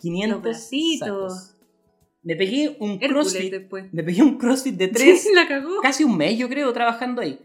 500 0.00 0.34
Los 0.36 0.42
bracitos. 0.42 0.98
sacos. 1.08 1.52
Me 2.22 2.34
pegué 2.34 2.76
un 2.80 2.92
Hércules 3.00 3.10
crossfit. 3.32 3.50
después. 3.52 3.92
Me 3.92 4.02
pegué 4.02 4.22
un 4.22 4.36
crossfit 4.38 4.74
de 4.74 4.88
3, 4.88 5.28
la 5.34 5.46
cagó. 5.46 5.80
casi 5.80 6.04
un 6.04 6.16
mes 6.16 6.36
yo 6.38 6.48
creo 6.48 6.72
trabajando 6.72 7.22
ahí. 7.22 7.38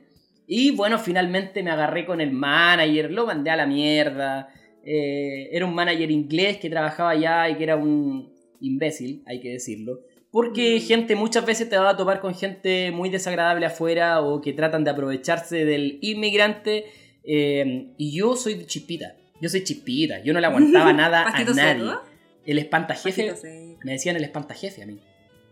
Y 0.47 0.72
bueno, 0.72 0.97
finalmente 0.99 1.62
me 1.64 1.72
agarré 1.72 2.05
con 2.05 2.20
el 2.20 2.32
manager, 2.32 3.12
lo 3.12 3.26
mandé 3.26 3.51
a 3.51 3.55
la 3.55 3.66
mierda. 3.68 4.49
Eh, 4.86 5.50
era 5.52 5.66
un 5.66 5.74
manager 5.76 6.10
inglés 6.12 6.58
que 6.58 6.70
trabajaba 6.70 7.12
allá 7.12 7.50
y 7.50 7.56
que 7.56 7.64
era 7.64 7.76
un 7.76 8.32
imbécil, 8.60 9.24
hay 9.26 9.40
que 9.40 9.50
decirlo. 9.50 10.00
Porque 10.32 10.78
Mm. 10.78 10.82
gente 10.88 11.16
muchas 11.16 11.46
veces 11.46 11.70
te 11.70 11.78
va 11.78 11.90
a 11.90 11.98
topar 11.98 12.20
con 12.22 12.34
gente 12.34 12.92
muy 12.92 13.10
desagradable 13.10 13.66
afuera 13.66 14.22
o 14.22 14.40
que 14.42 14.54
tratan 14.54 14.84
de 14.84 14.90
aprovecharse 14.92 15.66
del 15.66 16.00
inmigrante. 16.02 16.86
eh, 17.24 17.94
y 17.98 18.18
yo 18.18 18.36
soy 18.36 18.66
chispita. 18.66 19.16
Yo 19.40 19.48
soy 19.50 19.64
chispita. 19.64 20.24
Yo 20.24 20.34
no 20.34 20.40
le 20.40 20.48
aguantaba 20.48 20.92
nada 20.94 21.28
a 21.28 21.44
nadie. 21.44 21.54
seco. 21.54 22.02
El 22.46 22.58
espantajefe. 22.58 23.34
Me 23.84 23.92
decían 23.92 24.16
el 24.16 24.24
espantajefe 24.24 24.82
a 24.82 24.86
mí. 24.88 24.98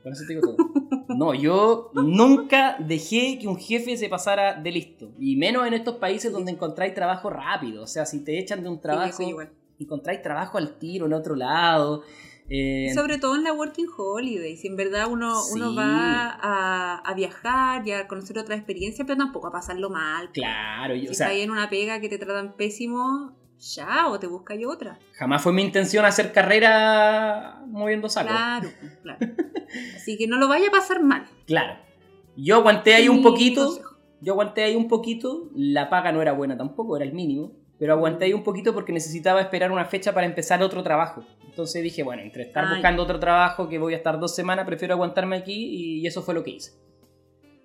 Con 0.02 0.14
eso 0.14 0.24
te 0.28 0.34
digo 0.34 0.42
todo. 0.42 0.58
No, 1.10 1.34
yo 1.34 1.92
nunca 1.94 2.76
dejé 2.80 3.38
que 3.40 3.48
un 3.48 3.58
jefe 3.58 3.98
se 3.98 4.10
pasara 4.10 4.54
de 4.56 4.72
listo. 4.72 5.12
Y 5.20 5.36
menos 5.36 5.66
en 5.68 5.74
estos 5.74 5.96
países 5.96 6.32
donde 6.32 6.52
encontráis 6.52 6.94
trabajo 6.94 7.30
rápido. 7.30 7.84
O 7.84 7.88
sea, 7.88 8.06
si 8.06 8.24
te 8.24 8.40
echan 8.40 8.64
de 8.64 8.70
un 8.70 8.80
trabajo, 8.80 9.24
encontráis 9.80 10.22
trabajo 10.22 10.58
al 10.58 10.78
tiro 10.78 11.06
en 11.08 11.14
otro 11.14 11.36
lado. 11.36 12.04
Eh, 12.52 12.92
Sobre 12.96 13.20
todo 13.20 13.36
en 13.36 13.44
la 13.44 13.54
Working 13.54 13.86
Holiday, 13.96 14.58
si 14.58 14.68
en 14.68 14.76
verdad 14.76 15.06
uno, 15.08 15.34
uno 15.54 15.76
va 15.76 16.30
a, 16.32 16.96
a 16.98 17.14
viajar 17.14 17.88
y 17.88 17.92
a 17.92 18.08
conocer 18.08 18.40
otra 18.40 18.56
experiencia, 18.56 19.06
pero 19.06 19.18
tampoco 19.18 19.48
a 19.48 19.52
pasarlo 19.52 19.90
mal. 19.92 20.32
claro, 20.32 20.96
yo- 20.96 21.02
Si 21.02 21.08
o 21.10 21.14
sea, 21.14 21.28
estás 21.28 21.36
ahí 21.38 21.42
en 21.44 21.52
una 21.52 21.70
pega 21.70 22.00
que 22.00 22.10
te 22.10 22.18
tratan 22.18 22.56
pésimo, 22.56 23.36
ya, 23.60 24.08
o 24.08 24.20
te 24.20 24.28
buscas 24.28 24.58
otra. 24.68 24.98
jamás 25.14 25.42
fue 25.42 25.52
mi 25.54 25.62
intención 25.62 26.06
hacer 26.06 26.32
carrera 26.32 27.62
moviendo 27.68 28.10
sacos. 28.10 28.32
Claro, 28.32 28.70
claro. 29.04 29.20
Así 29.96 30.18
que 30.18 30.28
no 30.28 30.38
lo 30.38 30.48
vaya 30.48 30.68
a 30.68 30.72
pasar 30.72 31.02
mal. 31.04 31.26
Claro. 31.46 31.78
Yo 32.36 32.56
aguanté 32.56 32.96
ahí 32.96 33.10
un 33.10 33.22
poquito. 33.22 33.66
consejo. 33.66 33.98
Yo 34.22 34.34
aguanté 34.34 34.64
ahí 34.64 34.76
un 34.76 34.88
poquito, 34.88 35.50
la 35.56 35.90
paga 35.90 36.12
no 36.12 36.22
era 36.22 36.34
buena 36.34 36.58
tampoco, 36.58 36.98
era 36.98 37.06
el 37.06 37.14
mínimo, 37.14 37.54
pero 37.78 37.94
aguanté 37.94 38.26
ahí 38.26 38.34
un 38.34 38.44
poquito 38.44 38.74
porque 38.74 38.92
necesitaba 38.92 39.40
esperar 39.40 39.72
una 39.72 39.86
fecha 39.86 40.14
para 40.14 40.26
empezar 40.26 40.62
otro 40.62 40.84
trabajo. 40.84 41.24
Entonces 41.46 41.82
dije, 41.84 42.04
bueno, 42.04 42.22
entre 42.22 42.44
estar 42.44 42.66
Ay. 42.66 42.74
buscando 42.76 43.04
otro 43.04 43.20
trabajo 43.20 43.70
que 43.70 43.80
voy 43.80 43.94
a 43.94 43.98
estar 43.98 44.20
dos 44.20 44.36
semanas, 44.36 44.66
prefiero 44.66 44.94
aguantarme 44.94 45.38
aquí 45.38 46.00
y 46.02 46.06
eso 46.06 46.22
fue 46.22 46.34
lo 46.34 46.44
que 46.44 46.52
hice. 46.52 46.74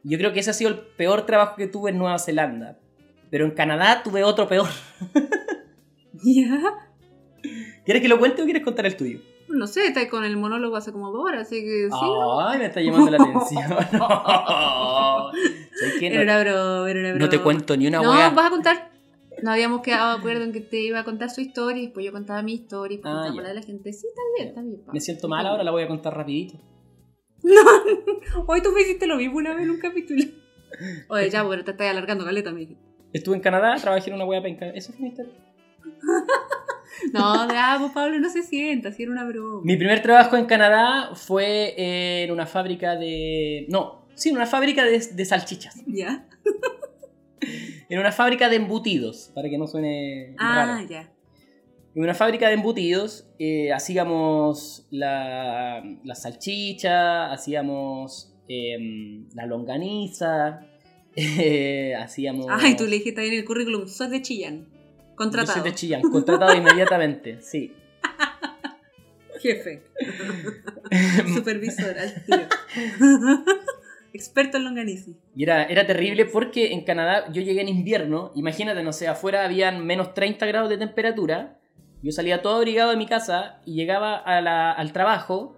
Yo 0.04 0.18
creo 0.18 0.32
que 0.32 0.40
ese 0.40 0.50
ha 0.50 0.54
sido 0.54 0.70
el 0.70 0.78
peor 0.78 1.26
trabajo 1.26 1.56
que 1.56 1.66
tuve 1.66 1.90
en 1.90 1.98
Nueva 1.98 2.18
Zelanda, 2.18 2.78
pero 3.30 3.46
en 3.46 3.52
Canadá 3.52 4.02
tuve 4.04 4.22
otro 4.22 4.46
peor. 4.46 4.68
Ya. 6.24 6.60
¿Quieres 7.84 8.02
que 8.02 8.08
lo 8.08 8.18
cuente 8.18 8.40
o 8.42 8.44
quieres 8.44 8.62
contar 8.64 8.86
el 8.86 8.96
tuyo? 8.96 9.20
No 9.48 9.66
sé, 9.66 9.86
está 9.86 10.08
con 10.08 10.24
el 10.24 10.36
monólogo 10.38 10.76
hace 10.76 10.90
como 10.90 11.10
dos 11.10 11.22
horas, 11.26 11.42
así 11.42 11.62
que 11.62 11.88
sí. 11.90 12.06
Ay, 12.46 12.58
me 12.58 12.66
está 12.66 12.80
llamando 12.80 13.10
la 13.10 13.18
atención. 13.22 13.64
No. 13.92 15.30
No, 16.14 16.86
era 16.86 17.14
no 17.14 17.28
te 17.28 17.40
cuento 17.40 17.76
ni 17.76 17.86
una 17.88 18.00
No, 18.00 18.10
wea. 18.12 18.30
vas 18.30 18.46
a 18.46 18.50
contar. 18.50 18.90
No 19.42 19.50
habíamos 19.50 19.82
quedado 19.82 20.12
de 20.14 20.18
acuerdo 20.18 20.44
en 20.44 20.52
que 20.52 20.60
te 20.60 20.80
iba 20.80 21.00
a 21.00 21.04
contar 21.04 21.28
su 21.28 21.40
historia 21.40 21.82
y 21.82 21.86
después 21.86 22.06
yo 22.06 22.12
contaba 22.12 22.40
mi 22.42 22.54
historia 22.54 22.94
y 22.94 22.96
después 22.98 23.14
Ah, 23.14 23.32
la 23.34 23.48
de 23.48 23.54
la 23.54 23.62
gente. 23.62 23.92
Sí, 23.92 24.06
está 24.06 24.22
bien, 24.36 24.48
está 24.48 24.62
bien. 24.62 24.82
pa. 24.86 24.92
Me 24.92 25.00
siento 25.00 25.28
mal 25.28 25.44
ahora, 25.46 25.64
la 25.64 25.70
voy 25.72 25.82
a 25.82 25.88
contar 25.88 26.16
rapidito. 26.16 26.58
Hoy 28.46 28.62
tú 28.62 28.70
me 28.72 28.82
hiciste 28.82 29.06
lo 29.06 29.16
mismo 29.16 29.38
una 29.38 29.54
vez 29.54 29.64
en 29.64 29.70
un 29.70 29.78
capítulo. 29.78 30.22
Oye, 31.08 31.28
ya, 31.30 31.44
porque 31.44 31.62
te 31.64 31.72
estás 31.72 31.90
alargando 31.90 32.24
caleta, 32.24 32.52
me 32.52 32.60
dijiste. 32.60 32.82
Estuve 33.12 33.36
en 33.36 33.42
Canadá, 33.42 33.74
trabajé 33.80 34.10
en 34.10 34.16
una 34.16 34.24
wea 34.24 34.42
penca. 34.42 34.66
Eso 34.70 34.92
fue 34.92 35.02
mi 35.02 35.08
historia. 35.08 35.32
No, 37.12 37.48
ya, 37.48 37.76
pues 37.80 37.90
Pablo, 37.92 38.18
no 38.20 38.30
se 38.30 38.42
sienta, 38.44 38.92
si 38.92 39.02
era 39.02 39.12
una 39.12 39.24
broma. 39.24 39.62
Mi 39.64 39.76
primer 39.76 40.00
trabajo 40.00 40.36
en 40.36 40.46
Canadá 40.46 41.10
fue 41.14 41.74
en 42.22 42.30
una 42.30 42.46
fábrica 42.46 42.94
de. 42.96 43.66
No, 43.68 44.06
sí, 44.14 44.28
en 44.30 44.36
una 44.36 44.46
fábrica 44.46 44.84
de, 44.84 44.98
de 45.00 45.24
salchichas. 45.24 45.82
¿Ya? 45.86 46.26
En 47.90 47.98
una 47.98 48.12
fábrica 48.12 48.48
de 48.48 48.56
embutidos, 48.56 49.30
para 49.34 49.50
que 49.50 49.58
no 49.58 49.66
suene 49.66 50.34
Ah, 50.38 50.64
raro. 50.66 50.88
ya. 50.88 51.12
En 51.94 52.02
una 52.02 52.14
fábrica 52.14 52.48
de 52.48 52.54
embutidos 52.54 53.28
eh, 53.38 53.72
hacíamos 53.72 54.86
la, 54.90 55.82
la 56.02 56.14
salchicha, 56.14 57.30
hacíamos 57.30 58.34
em, 58.48 59.28
la 59.34 59.44
longaniza, 59.46 60.60
eh, 61.16 61.94
hacíamos... 61.96 62.46
Ay, 62.48 62.74
tú 62.76 62.84
le 62.84 62.96
dijiste 62.96 63.20
ahí 63.20 63.28
en 63.28 63.34
el 63.34 63.44
currículum, 63.44 63.86
sos 63.86 64.08
de 64.10 64.22
Chillán. 64.22 64.66
Yo 65.14 65.16
Contratado. 65.16 65.60
soy 65.60 65.70
de 65.70 65.74
Chillán, 65.76 66.02
contratado 66.02 66.54
inmediatamente, 66.56 67.40
sí. 67.40 67.72
Jefe. 69.40 69.82
Supervisor, 71.34 71.96
al 71.98 72.24
tiro. 72.24 72.42
Experto 74.12 74.56
en 74.58 74.64
longaniza. 74.64 75.10
Y 75.36 75.42
era, 75.42 75.64
era 75.64 75.86
terrible 75.86 76.24
porque 76.24 76.72
en 76.72 76.82
Canadá 76.84 77.30
yo 77.32 77.42
llegué 77.42 77.60
en 77.60 77.68
invierno, 77.68 78.30
imagínate, 78.36 78.82
no 78.82 78.92
sé, 78.92 79.08
afuera 79.08 79.44
habían 79.44 79.84
menos 79.84 80.14
30 80.14 80.46
grados 80.46 80.70
de 80.70 80.78
temperatura, 80.78 81.58
yo 82.02 82.12
salía 82.12 82.40
todo 82.42 82.56
abrigado 82.56 82.90
de 82.90 82.96
mi 82.96 83.06
casa 83.06 83.60
y 83.64 83.74
llegaba 83.74 84.16
a 84.16 84.40
la- 84.40 84.70
al 84.72 84.92
trabajo 84.92 85.56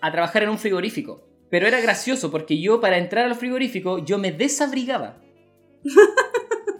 a 0.00 0.10
trabajar 0.10 0.42
en 0.44 0.48
un 0.50 0.58
frigorífico. 0.58 1.28
Pero 1.50 1.66
era 1.66 1.80
gracioso 1.80 2.30
porque 2.30 2.58
yo 2.60 2.80
para 2.80 2.96
entrar 2.98 3.26
al 3.26 3.34
frigorífico 3.34 3.98
yo 4.04 4.16
me 4.18 4.32
desabrigaba. 4.32 5.18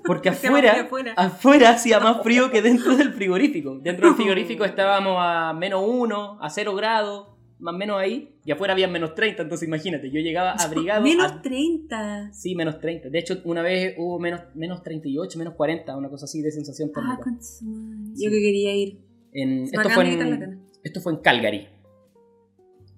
Porque 0.04 0.28
afuera, 0.30 0.72
afuera. 0.82 1.12
afuera 1.16 1.70
hacía 1.70 2.00
más 2.00 2.20
frío 2.22 2.50
que 2.50 2.62
dentro 2.62 2.96
del 2.96 3.12
frigorífico. 3.12 3.78
Dentro 3.78 4.06
del 4.08 4.16
frigorífico 4.16 4.64
estábamos 4.66 5.16
a 5.18 5.52
menos 5.52 5.82
1, 5.86 6.38
a 6.40 6.50
0 6.50 6.74
grados, 6.74 7.28
más 7.58 7.74
o 7.74 7.78
menos 7.78 7.98
ahí, 8.00 8.34
y 8.44 8.50
afuera 8.50 8.72
había 8.72 8.88
menos 8.88 9.14
30, 9.14 9.42
entonces 9.44 9.68
imagínate, 9.68 10.10
yo 10.10 10.20
llegaba 10.20 10.50
abrigado 10.52 11.00
Menos 11.02 11.30
a 11.30 11.40
30. 11.42 12.32
Sí, 12.32 12.56
menos 12.56 12.80
30. 12.80 13.08
De 13.08 13.18
hecho, 13.20 13.40
una 13.44 13.62
vez 13.62 13.94
hubo 13.98 14.18
menos, 14.18 14.40
menos 14.56 14.82
38, 14.82 15.38
menos 15.38 15.54
40, 15.54 15.96
una 15.96 16.08
cosa 16.08 16.24
así 16.24 16.42
de 16.42 16.50
sensación 16.50 16.90
Ah, 16.90 17.00
térmica. 17.00 17.30
madre. 17.30 17.42
Sí. 17.42 17.64
Yo 18.24 18.30
que 18.30 18.40
quería 18.40 18.74
ir. 18.74 18.98
En- 19.32 19.62
esto, 19.64 19.88
fue 19.90 20.12
en, 20.12 20.62
esto 20.82 21.00
fue 21.00 21.12
en 21.12 21.18
Calgary. 21.20 21.68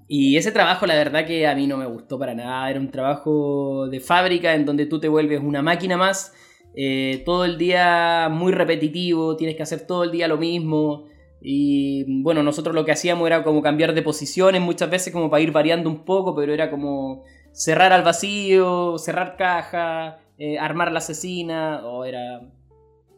Y 0.08 0.36
ese 0.36 0.52
trabajo, 0.52 0.86
la 0.86 0.94
verdad 0.94 1.26
que 1.26 1.46
a 1.46 1.54
mí 1.54 1.66
no 1.66 1.76
me 1.76 1.86
gustó 1.86 2.18
para 2.18 2.34
nada. 2.34 2.68
Era 2.70 2.78
un 2.80 2.90
trabajo 2.90 3.88
de 3.88 4.00
fábrica 4.00 4.54
en 4.54 4.64
donde 4.66 4.86
tú 4.86 5.00
te 5.00 5.08
vuelves 5.08 5.40
una 5.42 5.62
máquina 5.62 5.96
más. 5.96 6.32
Eh, 6.76 7.22
todo 7.24 7.44
el 7.44 7.56
día 7.56 8.28
muy 8.30 8.52
repetitivo, 8.52 9.36
tienes 9.36 9.56
que 9.56 9.62
hacer 9.62 9.86
todo 9.86 10.04
el 10.04 10.10
día 10.10 10.28
lo 10.28 10.38
mismo. 10.38 11.06
Y 11.40 12.22
bueno, 12.22 12.42
nosotros 12.42 12.74
lo 12.74 12.84
que 12.84 12.92
hacíamos 12.92 13.26
era 13.26 13.44
como 13.44 13.62
cambiar 13.62 13.94
de 13.94 14.02
posiciones 14.02 14.60
muchas 14.62 14.90
veces 14.90 15.12
como 15.12 15.30
para 15.30 15.42
ir 15.42 15.52
variando 15.52 15.90
un 15.90 16.04
poco, 16.04 16.34
pero 16.34 16.52
era 16.52 16.70
como 16.70 17.22
cerrar 17.52 17.92
al 17.92 18.02
vacío, 18.02 18.98
cerrar 18.98 19.36
caja, 19.36 20.18
eh, 20.38 20.58
armar 20.58 20.90
la 20.90 20.98
asesina, 20.98 21.86
o 21.86 22.04
era 22.04 22.40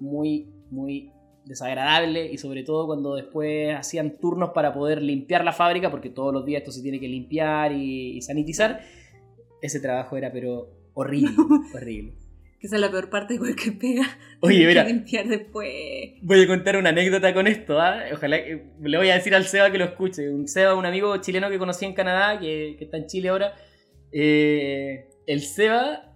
muy, 0.01 0.51
muy 0.71 1.13
desagradable 1.45 2.31
y 2.31 2.39
sobre 2.39 2.65
todo 2.65 2.87
cuando 2.87 3.15
después 3.15 3.75
hacían 3.77 4.19
turnos 4.19 4.51
para 4.51 4.75
poder 4.75 5.01
limpiar 5.01 5.45
la 5.45 5.53
fábrica, 5.53 5.91
porque 5.91 6.11
todos 6.11 6.35
los 6.35 6.45
días 6.45 6.63
esto 6.63 6.73
se 6.73 6.83
tiene 6.83 6.99
que 6.99 7.09
limpiar 7.09 7.73
y, 7.73 8.17
y 8.17 8.23
sanitizar, 8.23 8.81
ese 9.63 9.81
trabajo 9.81 10.17
era 10.17 10.33
pero 10.33 10.69
horrible, 10.95 11.31
horrible. 11.75 12.26
Que 12.59 12.67
esa 12.67 12.77
es 12.77 12.83
la 12.83 12.91
peor 12.91 13.11
parte 13.11 13.35
de 13.35 13.39
cualquier 13.39 13.79
pega. 13.79 14.05
Oye, 14.41 14.67
mira, 14.67 14.85
limpiar 14.85 15.27
después. 15.27 15.69
voy 16.23 16.43
a 16.43 16.47
contar 16.47 16.77
una 16.77 16.91
anécdota 16.91 17.33
con 17.35 17.47
esto, 17.47 17.81
¿ah? 17.81 18.05
ojalá 18.13 18.39
que 18.39 18.65
le 18.81 18.99
voy 18.99 19.11
a 19.11 19.15
decir 19.15 19.35
al 19.35 19.45
Seba 19.45 19.71
que 19.71 19.79
lo 19.79 19.85
escuche. 19.85 20.29
Un 20.29 20.49
Seba, 20.49 20.75
un 20.75 20.87
amigo 20.87 21.17
chileno 21.19 21.49
que 21.51 21.59
conocí 21.59 21.85
en 21.85 21.95
Canadá, 21.95 22.39
que, 22.39 22.77
que 22.79 22.85
está 22.85 22.97
en 22.97 23.07
Chile 23.07 23.29
ahora. 23.29 23.55
Eh, 24.13 25.09
el 25.27 25.41
Seba 25.41 26.15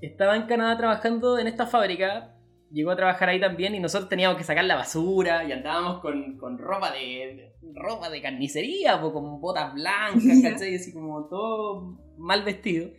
estaba 0.00 0.36
en 0.36 0.46
Canadá 0.46 0.76
trabajando 0.76 1.38
en 1.38 1.46
esta 1.46 1.66
fábrica, 1.66 2.34
llegó 2.70 2.90
a 2.90 2.96
trabajar 2.96 3.28
ahí 3.28 3.40
también 3.40 3.74
y 3.74 3.80
nosotros 3.80 4.08
teníamos 4.08 4.38
que 4.38 4.44
sacar 4.44 4.64
la 4.64 4.76
basura 4.76 5.44
y 5.44 5.52
andábamos 5.52 6.00
con, 6.00 6.38
con 6.38 6.58
ropa 6.58 6.92
de 6.92 7.52
ropa 7.74 8.10
de 8.10 8.22
carnicería, 8.22 9.00
po, 9.00 9.12
con 9.12 9.40
botas 9.40 9.74
blancas. 9.74 10.22
¿cachai? 10.42 10.74
Así 10.74 10.92
como 10.92 11.26
todo 11.28 11.98
mal 12.16 12.42
vestido. 12.44 12.90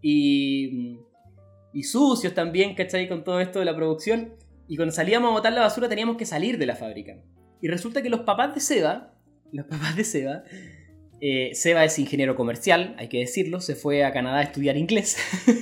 Y, 0.00 0.98
y 1.72 1.84
sucios 1.84 2.34
también, 2.34 2.74
¿cachai? 2.74 3.08
Con 3.08 3.24
todo 3.24 3.40
esto 3.40 3.58
de 3.58 3.64
la 3.64 3.74
producción. 3.76 4.34
Y 4.68 4.76
cuando 4.76 4.92
salíamos 4.94 5.30
a 5.30 5.32
botar 5.32 5.52
la 5.52 5.60
basura 5.62 5.88
teníamos 5.88 6.16
que 6.16 6.26
salir 6.26 6.58
de 6.58 6.66
la 6.66 6.76
fábrica. 6.76 7.16
Y 7.60 7.68
resulta 7.68 8.02
que 8.02 8.10
los 8.10 8.20
papás 8.20 8.54
de 8.54 8.60
Seba, 8.60 9.14
los 9.52 9.66
papás 9.66 9.96
de 9.96 10.04
Seba, 10.04 10.44
eh, 11.20 11.50
Seba 11.54 11.84
es 11.84 11.98
ingeniero 11.98 12.34
comercial, 12.36 12.94
hay 12.98 13.08
que 13.08 13.18
decirlo, 13.18 13.60
se 13.60 13.74
fue 13.76 14.04
a 14.04 14.12
Canadá 14.12 14.38
a 14.38 14.42
estudiar 14.42 14.76
inglés. 14.76 15.16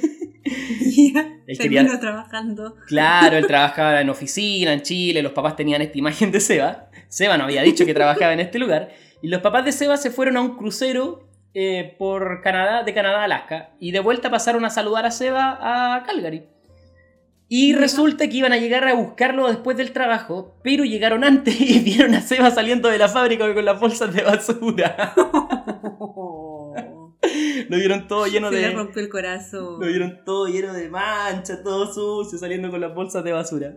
Ya, 1.13 1.39
Él 1.47 1.59
quería- 1.59 2.01
trabajando. 2.01 2.75
Claro, 2.87 3.37
él 3.37 3.47
trabajaba 3.47 4.01
en 4.01 4.11
oficina 4.11 4.73
en 4.73 4.83
Chile, 4.83 5.23
los 5.23 5.33
papás 5.33 5.55
tenían 5.57 5.83
esta 5.83 5.99
imagen 5.99 6.31
de 6.33 6.41
Seba. 6.41 6.91
Seba 7.09 7.37
no 7.39 7.45
había 7.45 7.63
dicho 7.63 7.85
que 7.87 7.95
trabajaba 7.95 8.33
en 8.33 8.41
este 8.41 8.59
lugar. 8.59 8.91
Y 9.23 9.29
los 9.29 9.41
papás 9.41 9.65
de 9.65 9.73
Seba 9.73 9.97
se 9.97 10.11
fueron 10.11 10.37
a 10.37 10.41
un 10.41 10.57
crucero 10.57 11.29
eh, 11.55 11.97
por 11.99 12.43
Canadá, 12.43 12.83
de 12.85 12.95
Canadá 12.95 13.21
a 13.21 13.25
Alaska. 13.25 13.71
Y 13.81 13.93
de 13.93 14.01
vuelta 14.01 14.31
pasaron 14.31 14.65
a 14.65 14.71
saludar 14.71 15.07
a 15.07 15.11
Seba 15.11 15.59
a 15.97 16.03
Calgary. 16.05 16.47
Y 17.49 17.75
resulta 17.75 18.29
que 18.29 18.37
iban 18.37 18.53
a 18.53 18.59
llegar 18.59 18.87
a 18.87 18.95
buscarlo 18.95 19.49
después 19.49 19.77
del 19.77 19.91
trabajo, 19.91 20.55
pero 20.63 20.85
llegaron 20.85 21.25
antes 21.25 21.61
y 21.61 21.79
vieron 21.85 22.15
a 22.15 22.21
Seba 22.21 22.51
saliendo 22.51 22.89
de 22.89 22.99
la 22.99 23.09
fábrica 23.09 23.53
con 23.53 23.65
las 23.65 23.81
bolsas 23.81 24.15
de 24.15 24.23
basura. 24.23 25.13
Lo 27.69 27.77
vieron 27.77 28.09
todo 28.09 28.27
lleno 28.27 28.51
Se 28.51 28.57
de... 28.57 28.63
le 28.63 28.71
rompió 28.73 29.03
el 29.03 29.09
corazón. 29.09 29.81
Lo 29.81 29.87
vieron 29.87 30.25
todo 30.25 30.47
lleno 30.47 30.73
de 30.73 30.89
mancha, 30.89 31.63
todo 31.63 31.93
sucio, 31.93 32.39
saliendo 32.39 32.71
con 32.71 32.81
las 32.81 32.95
bolsas 32.95 33.23
de 33.23 33.33
basura. 33.33 33.77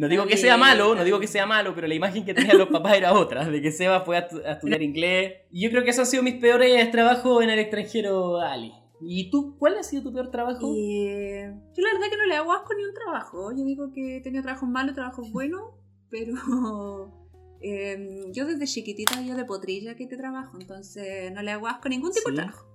No 0.00 0.08
digo 0.08 0.26
que 0.26 0.36
sea 0.38 0.56
malo, 0.56 0.94
no 0.94 1.04
digo 1.04 1.20
que 1.20 1.26
sea 1.26 1.44
malo, 1.44 1.74
pero 1.74 1.86
la 1.86 1.94
imagen 1.94 2.24
que 2.24 2.32
tenían 2.32 2.56
los 2.56 2.68
papás 2.68 2.94
era 2.96 3.12
otra, 3.12 3.44
de 3.48 3.60
que 3.60 3.70
Seba 3.70 4.00
fue 4.00 4.16
a, 4.16 4.26
a 4.46 4.52
estudiar 4.52 4.80
inglés. 4.82 5.42
Y 5.50 5.62
yo 5.62 5.70
creo 5.70 5.84
que 5.84 5.90
esos 5.90 6.00
han 6.00 6.10
sido 6.10 6.22
mis 6.22 6.36
peores 6.36 6.90
trabajos 6.90 7.42
en 7.44 7.50
el 7.50 7.58
extranjero, 7.58 8.40
Ali. 8.40 8.72
¿Y 9.02 9.30
tú, 9.30 9.56
cuál 9.58 9.76
ha 9.78 9.82
sido 9.82 10.02
tu 10.04 10.12
peor 10.12 10.30
trabajo? 10.30 10.72
Eh, 10.74 11.52
yo 11.76 11.82
la 11.82 11.92
verdad 11.92 12.08
que 12.10 12.16
no 12.16 12.26
le 12.26 12.34
hago 12.36 12.52
asco 12.52 12.72
ni 12.74 12.84
un 12.84 12.94
trabajo. 12.94 13.50
Yo 13.52 13.64
digo 13.64 13.92
que 13.92 14.16
he 14.16 14.20
tenido 14.22 14.42
trabajos 14.42 14.68
malos, 14.68 14.94
trabajos 14.94 15.30
buenos, 15.32 15.62
pero 16.08 17.12
eh, 17.60 18.24
yo 18.32 18.46
desde 18.46 18.66
chiquitita 18.66 19.20
yo 19.22 19.36
de 19.36 19.44
potrilla 19.44 19.96
que 19.96 20.06
te 20.06 20.16
trabajo, 20.16 20.56
entonces 20.58 21.30
no 21.32 21.42
le 21.42 21.50
hago 21.50 21.66
asco 21.68 21.82
a 21.86 21.90
ningún 21.90 22.10
tipo 22.12 22.28
Sí. 22.30 22.36
de 22.36 22.42
trabajo. 22.42 22.66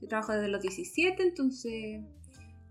Yo 0.00 0.08
trabajo 0.08 0.32
desde 0.32 0.48
los 0.48 0.62
17, 0.62 1.22
entonces 1.22 2.00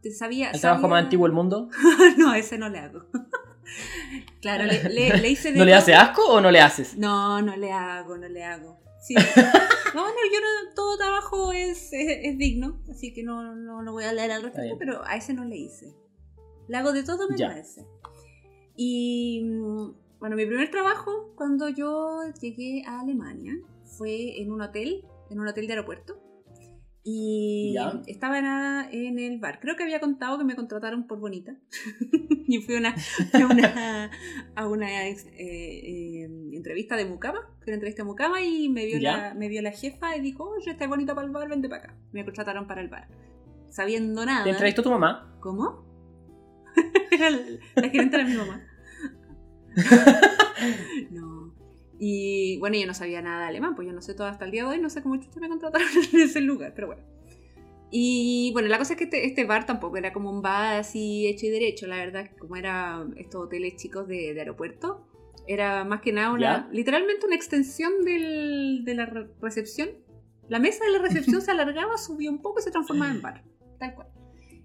te 0.02 0.12
sabía... 0.12 0.50
¿El 0.52 0.60
trabajo 0.60 0.82
sabía- 0.82 0.96
más 0.96 1.04
antiguo 1.04 1.28
del 1.28 1.34
mundo? 1.36 1.70
no, 2.18 2.34
ese 2.34 2.58
no 2.58 2.70
le 2.70 2.80
hago. 2.80 3.06
Claro, 4.42 4.66
le, 4.66 4.84
le- 4.90 5.18
le 5.18 5.30
hice 5.30 5.52
de 5.54 5.58
¿No 5.60 5.66
le 5.66 5.72
todo. 5.72 5.80
hace 5.80 5.94
asco 5.96 6.22
o 6.28 6.42
no 6.42 6.52
le 6.52 6.60
haces? 6.62 6.98
No, 6.98 7.42
no 7.42 7.56
le 7.56 7.72
hago, 7.72 8.18
no 8.18 8.28
le 8.28 8.44
hago. 8.44 8.80
Sí. 9.02 9.16
No, 9.94 10.06
no, 10.06 10.14
yo 10.34 10.40
no, 10.40 10.74
todo 10.74 10.96
trabajo 10.98 11.52
es, 11.52 11.92
es, 11.92 12.20
es 12.24 12.38
digno, 12.38 12.80
así 12.90 13.14
que 13.14 13.24
no, 13.24 13.54
no, 13.56 13.82
no 13.84 13.92
voy 13.92 14.06
a 14.06 14.14
leer 14.14 14.32
al 14.32 14.42
respecto, 14.42 14.78
pero 14.80 15.04
a 15.06 15.18
ese 15.18 15.34
no 15.34 15.44
le 15.44 15.58
hice. 15.58 15.94
Le 16.70 16.78
hago 16.78 16.94
de 16.94 17.04
todo 17.04 17.26
menos 17.28 17.38
Ya. 17.42 17.50
a 17.50 17.60
ese. 17.60 17.86
Y 18.78 19.42
mm, 19.44 19.92
bueno, 20.18 20.38
mi 20.38 20.46
primer 20.46 20.72
trabajo 20.72 21.34
cuando 21.36 21.68
yo 21.68 22.22
llegué 22.40 22.84
a 22.88 23.02
Alemania 23.02 23.54
fue 23.98 24.42
en 24.42 24.54
un 24.54 24.62
hotel, 24.62 25.04
en 25.30 25.42
un 25.42 25.48
hotel 25.50 25.68
de 25.68 25.74
aeropuerto. 25.74 26.18
Y 27.04 27.74
Ya. 27.74 28.00
estaba 28.06 28.38
en, 28.92 29.18
el 29.18 29.40
bar. 29.40 29.60
Creo 29.60 29.76
que 29.76 29.84
había 29.84 30.00
contado 30.00 30.38
que 30.38 30.44
me 30.44 30.56
contrataron 30.56 31.08
por 31.08 31.20
bonita. 31.20 31.56
y 32.48 32.60
fui 32.60 32.76
a 32.76 32.80
una, 32.80 32.96
a 33.34 33.46
una, 33.48 34.12
a 34.56 34.68
una 34.68 35.08
ex- 35.08 35.26
eh, 35.26 35.34
eh, 35.40 36.30
entrevista 36.54 36.96
de 36.96 37.06
Mucama. 37.06 37.40
Fui 37.60 37.64
a 37.64 37.68
una 37.70 37.74
entrevista 37.76 38.04
de 38.04 38.08
Mucama 38.08 38.42
y 38.42 38.70
me 38.70 38.86
vio, 38.86 39.00
Ya. 39.00 39.18
la, 39.18 39.34
me 39.34 39.48
vio 39.50 39.62
la 39.64 39.72
jefa 39.72 40.16
y 40.16 40.22
dijo, 40.22 40.44
oye, 40.48 40.72
estás 40.72 40.88
bonita 40.88 41.16
para 41.16 41.26
el 41.26 41.34
bar, 41.34 41.50
vente 41.50 41.68
para 41.70 41.84
acá. 41.86 41.98
Me 42.12 42.24
contrataron 42.24 42.68
para 42.68 42.82
el 42.82 42.88
bar. 42.90 43.08
Sabiendo 43.70 44.24
nada. 44.26 44.44
¿Te 44.44 44.52
entrevistó 44.52 44.84
tu 44.84 44.92
mamá? 44.92 45.36
¿Cómo? 45.40 45.84
Era 47.12 47.30
el- 47.30 47.60
la 47.76 47.90
gerente 47.90 48.16
era 48.18 48.26
mi 48.26 48.36
mamá. 48.36 48.62
no. 51.12 51.41
Y 52.04 52.58
bueno, 52.58 52.78
yo 52.78 52.88
no 52.88 52.96
sabía 52.96 53.22
nada 53.22 53.42
de 53.44 53.50
alemán, 53.50 53.76
pues 53.76 53.88
yo 53.88 53.94
no 53.94 54.02
sé 54.02 54.16
todo 54.16 54.26
hasta 54.26 54.46
el 54.46 54.50
día 54.52 54.64
de 54.64 54.70
hoy, 54.70 54.80
no 54.82 54.90
sé 54.90 55.04
cómo 55.04 55.18
chucha 55.18 55.40
me 55.40 55.48
contrataron 55.50 55.88
en 56.14 56.20
ese 56.22 56.42
lugar, 56.42 56.74
pero 56.74 56.88
bueno. 56.88 57.04
Y 57.92 58.50
bueno, 58.54 58.70
la 58.70 58.78
cosa 58.80 58.94
es 58.94 58.98
que 58.98 59.04
este, 59.04 59.26
este 59.28 59.46
bar 59.46 59.66
tampoco 59.68 59.98
era 59.98 60.12
como 60.14 60.32
un 60.32 60.42
bar 60.42 60.80
así 60.80 61.28
hecho 61.28 61.46
y 61.46 61.50
derecho, 61.50 61.86
la 61.86 61.98
verdad, 61.98 62.32
como 62.40 62.56
era 62.56 63.06
estos 63.18 63.44
hoteles 63.46 63.76
chicos 63.76 64.08
de, 64.08 64.34
de 64.34 64.40
aeropuerto, 64.40 65.06
era 65.48 65.84
más 65.84 66.02
que 66.02 66.12
nada 66.12 66.32
una, 66.32 66.42
¿Ya? 66.42 66.70
literalmente 66.72 67.26
una 67.26 67.36
extensión 67.36 68.04
del- 68.04 68.84
de 68.86 68.96
la 68.96 69.06
re- 69.06 69.28
recepción 69.42 69.90
La 70.50 70.58
mesa 70.60 70.84
de 70.86 70.92
la 70.92 71.00
recepción 71.00 71.42
se 71.42 71.52
alargaba, 71.52 71.98
subía 71.98 72.32
un 72.32 72.42
poco 72.42 72.60
y 72.60 72.64
se 72.64 72.72
transformaba 72.72 73.12
en 73.12 73.22
bar. 73.22 73.44
Tal 73.78 73.94
cual. 73.94 74.08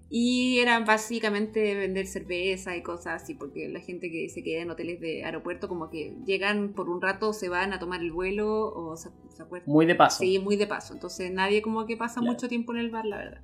Y 0.08 0.60
era 0.60 0.78
básicamente 0.80 1.74
vender 1.74 2.06
cerveza 2.06 2.76
y 2.76 2.82
cosas 2.82 3.22
así, 3.22 3.34
porque 3.34 3.68
la 3.68 3.80
gente 3.80 4.10
que 4.10 4.28
se 4.28 4.42
queda 4.44 4.62
en 4.62 4.70
hoteles 4.70 5.00
de 5.00 5.24
aeropuerto, 5.24 5.68
como 5.68 5.90
que 5.90 6.14
llegan 6.24 6.74
por 6.74 6.88
un 6.88 7.02
rato, 7.02 7.32
se 7.32 7.48
van 7.48 7.72
a 7.72 7.78
tomar 7.80 8.00
el 8.00 8.12
vuelo 8.12 8.72
o 8.72 8.96
se, 8.96 9.08
se 9.34 9.42
acuestan. 9.42 9.72
Muy 9.72 9.84
de 9.84 9.96
paso. 9.96 10.18
Sí, 10.20 10.38
muy 10.38 10.56
de 10.56 10.66
paso. 10.68 10.94
Entonces 10.94 11.32
nadie 11.32 11.60
como 11.60 11.86
que 11.86 11.96
pasa 11.96 12.20
Claro. 12.20 12.32
mucho 12.34 12.48
tiempo 12.48 12.72
en 12.72 12.78
el 12.78 12.90
bar, 12.90 13.04
la 13.04 13.16
verdad. 13.18 13.40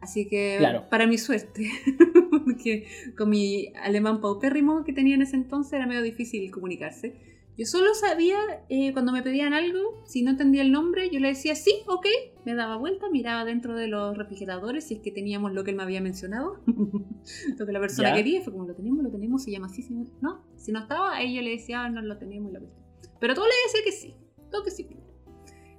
Así 0.00 0.28
que, 0.28 0.56
Claro. 0.58 0.84
para 0.90 1.06
mi 1.06 1.16
suerte, 1.16 1.70
porque 2.44 2.86
con 3.16 3.30
mi 3.30 3.68
alemán 3.80 4.20
paupérrimo 4.20 4.84
que 4.84 4.92
tenía 4.92 5.14
en 5.14 5.22
ese 5.22 5.36
entonces 5.36 5.72
era 5.74 5.86
medio 5.86 6.02
difícil 6.02 6.50
comunicarse. 6.50 7.14
Yo 7.56 7.66
solo 7.66 7.94
sabía 7.94 8.36
eh, 8.68 8.92
cuando 8.92 9.12
me 9.12 9.22
pedían 9.22 9.54
algo, 9.54 10.02
si 10.06 10.22
no 10.22 10.30
entendía 10.32 10.62
el 10.62 10.72
nombre, 10.72 11.08
yo 11.10 11.20
le 11.20 11.28
decía 11.28 11.54
sí, 11.54 11.72
ok, 11.86 12.06
me 12.44 12.54
daba 12.56 12.76
vuelta, 12.76 13.08
miraba 13.10 13.44
dentro 13.44 13.76
de 13.76 13.86
los 13.86 14.18
refrigeradores 14.18 14.84
si 14.88 14.94
es 14.94 15.00
que 15.00 15.12
teníamos 15.12 15.52
lo 15.52 15.62
que 15.62 15.70
él 15.70 15.76
me 15.76 15.84
había 15.84 16.00
mencionado, 16.00 16.60
lo 16.66 17.66
que 17.66 17.72
la 17.72 17.78
persona 17.80 18.10
Ya. 18.10 18.16
quería, 18.16 18.42
fue 18.42 18.52
como 18.52 18.66
lo 18.66 18.74
tenemos, 18.74 19.04
lo 19.04 19.10
tenemos, 19.10 19.44
se 19.44 19.52
llama 19.52 19.66
así, 19.66 19.82
llama- 19.82 20.06
no, 20.20 20.44
si 20.56 20.72
no 20.72 20.80
estaba, 20.80 21.14
ahí 21.14 21.34
yo 21.36 21.42
le 21.42 21.50
decía, 21.50 21.84
"Ah, 21.84 21.90
no 21.90 22.02
lo 22.02 22.18
tenemos 22.18 22.50
y 22.50 22.54
lo 22.54 22.60
cuestión. 22.60 22.84
Pero 23.20 23.34
todo 23.34 23.44
le 23.46 23.52
decía 23.66 23.80
que 23.84 23.92
sí, 23.92 24.16
todo 24.50 24.64
que 24.64 24.70
sí. 24.72 24.88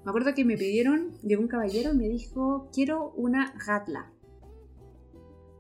Me 0.06 0.10
acuerdo 0.10 0.34
que 0.34 0.46
me 0.46 0.56
pidieron, 0.56 1.18
llegó 1.24 1.42
un 1.42 1.48
caballero 1.50 1.92
y 1.94 1.98
me 1.98 2.08
dijo, 2.08 2.70
quiero 2.72 3.12
una 3.18 3.54
ratla. 3.68 4.12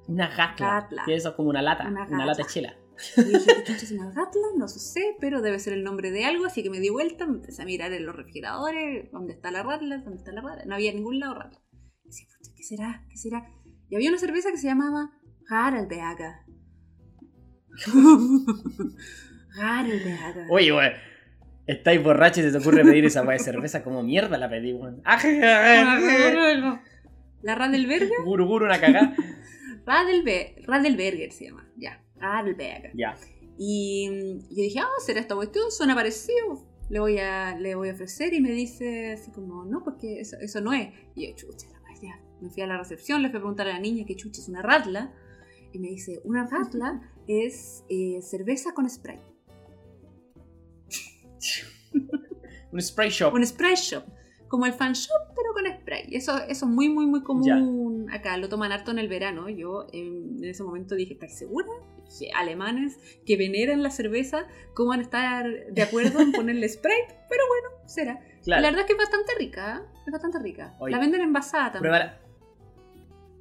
Una 0.07 0.27
gatla. 0.29 0.67
Gatla. 0.81 1.03
Que 1.05 1.15
eso 1.15 1.29
es 1.29 1.35
como 1.35 1.49
una 1.49 1.61
lata. 1.63 1.87
Una 1.89 2.05
Una, 2.07 2.25
lata 2.27 2.43
gatla. 2.43 2.53
chela. 2.53 2.75
Y 3.17 3.23
dije, 3.23 3.63
¿qué 3.65 3.73
es 3.73 3.91
una 3.91 4.11
ratla? 4.11 4.47
No 4.57 4.67
sé, 4.67 5.15
pero 5.19 5.41
debe 5.41 5.59
ser 5.59 5.73
el 5.73 5.83
nombre 5.83 6.11
de 6.11 6.25
algo, 6.25 6.45
así 6.45 6.63
que 6.63 6.69
me 6.69 6.79
di 6.79 6.89
vuelta, 6.89 7.25
me 7.25 7.35
empecé 7.35 7.61
a 7.61 7.65
mirar 7.65 7.91
en 7.93 8.05
los 8.05 8.15
refrigeradores, 8.15 9.11
¿dónde 9.11 9.33
está 9.33 9.51
la 9.51 9.63
ratla? 9.63 9.97
¿Dónde 9.97 10.17
está 10.17 10.31
la 10.31 10.41
ratla? 10.41 10.65
No 10.65 10.75
había 10.75 10.91
en 10.91 10.97
ningún 10.97 11.19
lado 11.19 11.35
ratla. 11.35 11.59
Y 12.03 12.07
decía, 12.07 12.27
¿qué 12.55 12.63
será? 12.63 13.05
¿Qué 13.09 13.17
será? 13.17 13.49
Y 13.89 13.95
había 13.95 14.09
una 14.09 14.19
cerveza 14.19 14.51
que 14.51 14.57
se 14.57 14.67
llamaba 14.67 15.11
Haraldbeaga. 15.49 16.45
Haraldbeaga. 19.59 20.47
Oye, 20.49 20.71
weón. 20.71 20.93
Estáis 21.67 22.03
borrachos 22.03 22.39
y 22.39 22.43
se 22.43 22.51
te 22.51 22.59
ocurre 22.59 22.83
pedir 22.83 23.05
esa 23.05 23.23
weá 23.23 23.37
de 23.37 23.43
cerveza 23.43 23.83
como 23.83 24.03
mierda 24.03 24.37
la 24.37 24.49
pedí, 24.49 24.73
weón. 24.73 25.01
La 27.41 27.53
Radelberger, 27.53 28.23
Guru, 28.23 28.47
guru, 28.47 28.65
una 28.65 28.79
cagada. 28.79 29.15
Radelbe 29.85 30.55
Radelberger 30.65 31.31
se 31.31 31.45
llama, 31.45 31.69
ya, 31.77 32.03
Radelberger. 32.25 32.91
Ya. 32.95 33.15
Y 33.57 34.09
mm, 34.09 34.39
yo 34.49 34.63
dije, 34.63 34.79
ah, 34.79 34.89
será 35.05 35.19
esta 35.19 35.35
cuestión, 35.35 35.71
suena 35.71 35.95
parecido. 35.95 36.63
Le 36.89 36.99
voy 36.99 37.17
a, 37.17 37.57
le 37.57 37.75
voy 37.75 37.89
a 37.89 37.93
ofrecer 37.93 38.33
y 38.33 38.41
me 38.41 38.51
dice 38.51 39.13
así 39.13 39.31
como, 39.31 39.65
no, 39.65 39.83
porque 39.83 40.19
eso, 40.19 40.37
eso 40.39 40.61
no 40.61 40.73
es. 40.73 40.89
Y 41.15 41.27
yo, 41.27 41.35
chucha, 41.35 41.67
la 41.71 41.79
madre, 41.79 41.95
ya. 42.01 42.21
Me 42.41 42.49
fui 42.49 42.61
a 42.61 42.67
la 42.67 42.77
recepción, 42.77 43.21
le 43.21 43.29
fui 43.29 43.37
a 43.37 43.39
preguntar 43.39 43.67
a 43.67 43.73
la 43.73 43.79
niña 43.79 44.05
qué 44.05 44.15
chucha 44.15 44.41
es 44.41 44.49
una 44.49 44.61
ratla. 44.61 45.13
Y 45.71 45.79
me 45.79 45.89
dice, 45.89 46.21
una 46.23 46.45
ratla 46.47 47.01
es 47.27 47.83
eh, 47.89 48.19
cerveza 48.21 48.73
con 48.73 48.89
spray. 48.89 49.19
Un 52.71 52.81
spray 52.81 53.09
shop. 53.09 53.33
Un 53.33 53.45
spray 53.45 53.75
shop. 53.75 54.03
Como 54.55 54.67
el 54.67 54.71
fan 54.71 54.93
shop, 54.93 55.33
pero 55.35 55.51
con 55.51 55.65
spray. 55.81 56.15
Eso, 56.15 56.37
eso 56.37 56.65
es 56.65 56.71
muy, 56.71 56.87
muy, 56.87 57.05
muy 57.05 57.23
común 57.23 58.07
acá. 58.09 58.37
Lo 58.37 58.47
toman 58.47 58.71
harto 58.71 58.91
en 58.91 58.99
el 58.99 59.09
verano. 59.09 59.49
Yo 59.49 59.85
en, 59.91 60.41
ese 60.45 60.63
momento 60.63 60.95
dije, 60.95 61.15
¿estás 61.15 61.37
segura? 61.37 61.67
Alemanes 62.37 62.97
que 63.25 63.35
veneran 63.35 63.83
la 63.83 63.89
cerveza, 63.89 64.47
¿cómo 64.73 64.91
van 64.91 65.01
a 65.01 65.03
estar 65.03 65.45
de 65.73 65.81
acuerdo 65.81 66.21
en 66.21 66.31
ponerle 66.31 66.69
spray? 66.69 66.99
Pero 67.29 67.43
bueno, 67.49 67.81
será. 67.85 68.21
Claro. 68.45 68.61
La 68.61 68.69
verdad 68.69 68.81
es 68.83 68.87
que 68.87 68.93
es 68.93 68.97
bastante 68.97 69.33
rica. 69.37 69.83
¿eh? 69.83 69.99
Es 70.05 70.11
bastante 70.13 70.39
rica. 70.39 70.77
Oye, 70.79 70.93
la 70.93 70.99
venden 71.01 71.19
envasada 71.19 71.73
también. 71.73 71.91
Pruébala. 71.91 72.21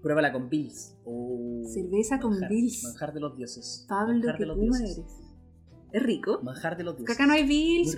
Pruébala 0.02 0.32
con 0.32 0.48
Bills. 0.50 0.96
Oh, 1.04 1.62
Cerveza 1.72 2.18
con 2.18 2.32
manjar, 2.32 2.50
Bills. 2.50 2.82
Manjar 2.82 3.14
de 3.14 3.20
los 3.20 3.36
dioses. 3.36 3.86
Pablo, 3.88 4.14
manjar 4.14 4.34
que 4.34 4.42
de 4.42 4.46
los 4.46 4.60
dioses. 4.60 4.98
eres. 4.98 5.20
Es 5.92 6.02
rico. 6.02 6.40
Manjar 6.42 6.76
de 6.76 6.82
los 6.82 6.96
dioses. 6.96 7.14
acá 7.14 7.24
no 7.24 7.34
hay 7.34 7.46
Bills. 7.46 7.96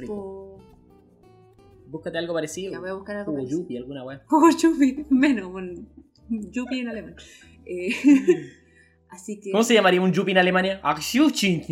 Búscate 1.89 2.18
algo 2.18 2.34
parecido. 2.34 2.72
Ya 2.72 2.80
voy 2.80 2.91
a 2.91 2.95
buscar 2.95 3.16
algo 3.16 3.32
Como. 3.32 3.47
Yuppie, 3.47 3.78
alguna 3.78 4.05
weá. 4.05 4.24
Como 4.26 4.51
Yuppie, 4.51 5.07
menos, 5.11 5.53
con 5.53 5.89
Yuppie 6.28 6.80
en 6.80 6.89
alemán. 6.89 7.16
Eh, 7.64 7.91
así 9.11 9.41
que. 9.41 9.51
¿Cómo 9.51 9.64
se 9.64 9.74
llamaría 9.74 10.01
un 10.01 10.12
Yuppie 10.12 10.32
en 10.32 10.39
Alemania? 10.39 10.80
Axuchin. 10.82 11.62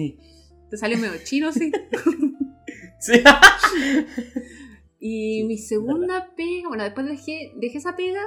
Te 0.71 0.77
salió 0.77 0.99
medio 0.99 1.19
chino, 1.25 1.53
sí. 1.53 1.71
Sí. 2.99 3.23
Y 4.99 5.45
mi 5.45 5.59
segunda 5.59 6.31
pega, 6.35 6.69
bueno, 6.69 6.85
después 6.85 7.07
dejé, 7.07 7.53
dejé 7.57 7.77
esa 7.77 7.95
pega, 7.95 8.23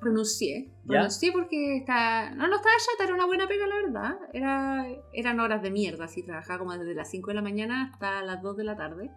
renuncié. 0.00 0.70
¿Ya? 0.84 0.98
Renuncié 0.98 1.32
porque 1.32 1.78
está, 1.78 2.30
no, 2.30 2.46
no 2.46 2.54
estaba 2.54 2.74
chata, 2.78 3.02
era 3.02 3.14
una 3.14 3.26
buena 3.26 3.48
pega, 3.48 3.66
la 3.66 3.74
verdad. 3.74 4.18
Era, 4.32 4.86
eran 5.12 5.40
horas 5.40 5.60
de 5.60 5.72
mierda, 5.72 6.04
así, 6.04 6.22
trabajaba 6.22 6.60
como 6.60 6.78
desde 6.78 6.94
las 6.94 7.10
5 7.10 7.30
de 7.30 7.34
la 7.34 7.42
mañana 7.42 7.90
hasta 7.92 8.22
las 8.22 8.40
2 8.40 8.58
de 8.58 8.64
la 8.64 8.76
tarde. 8.76 9.10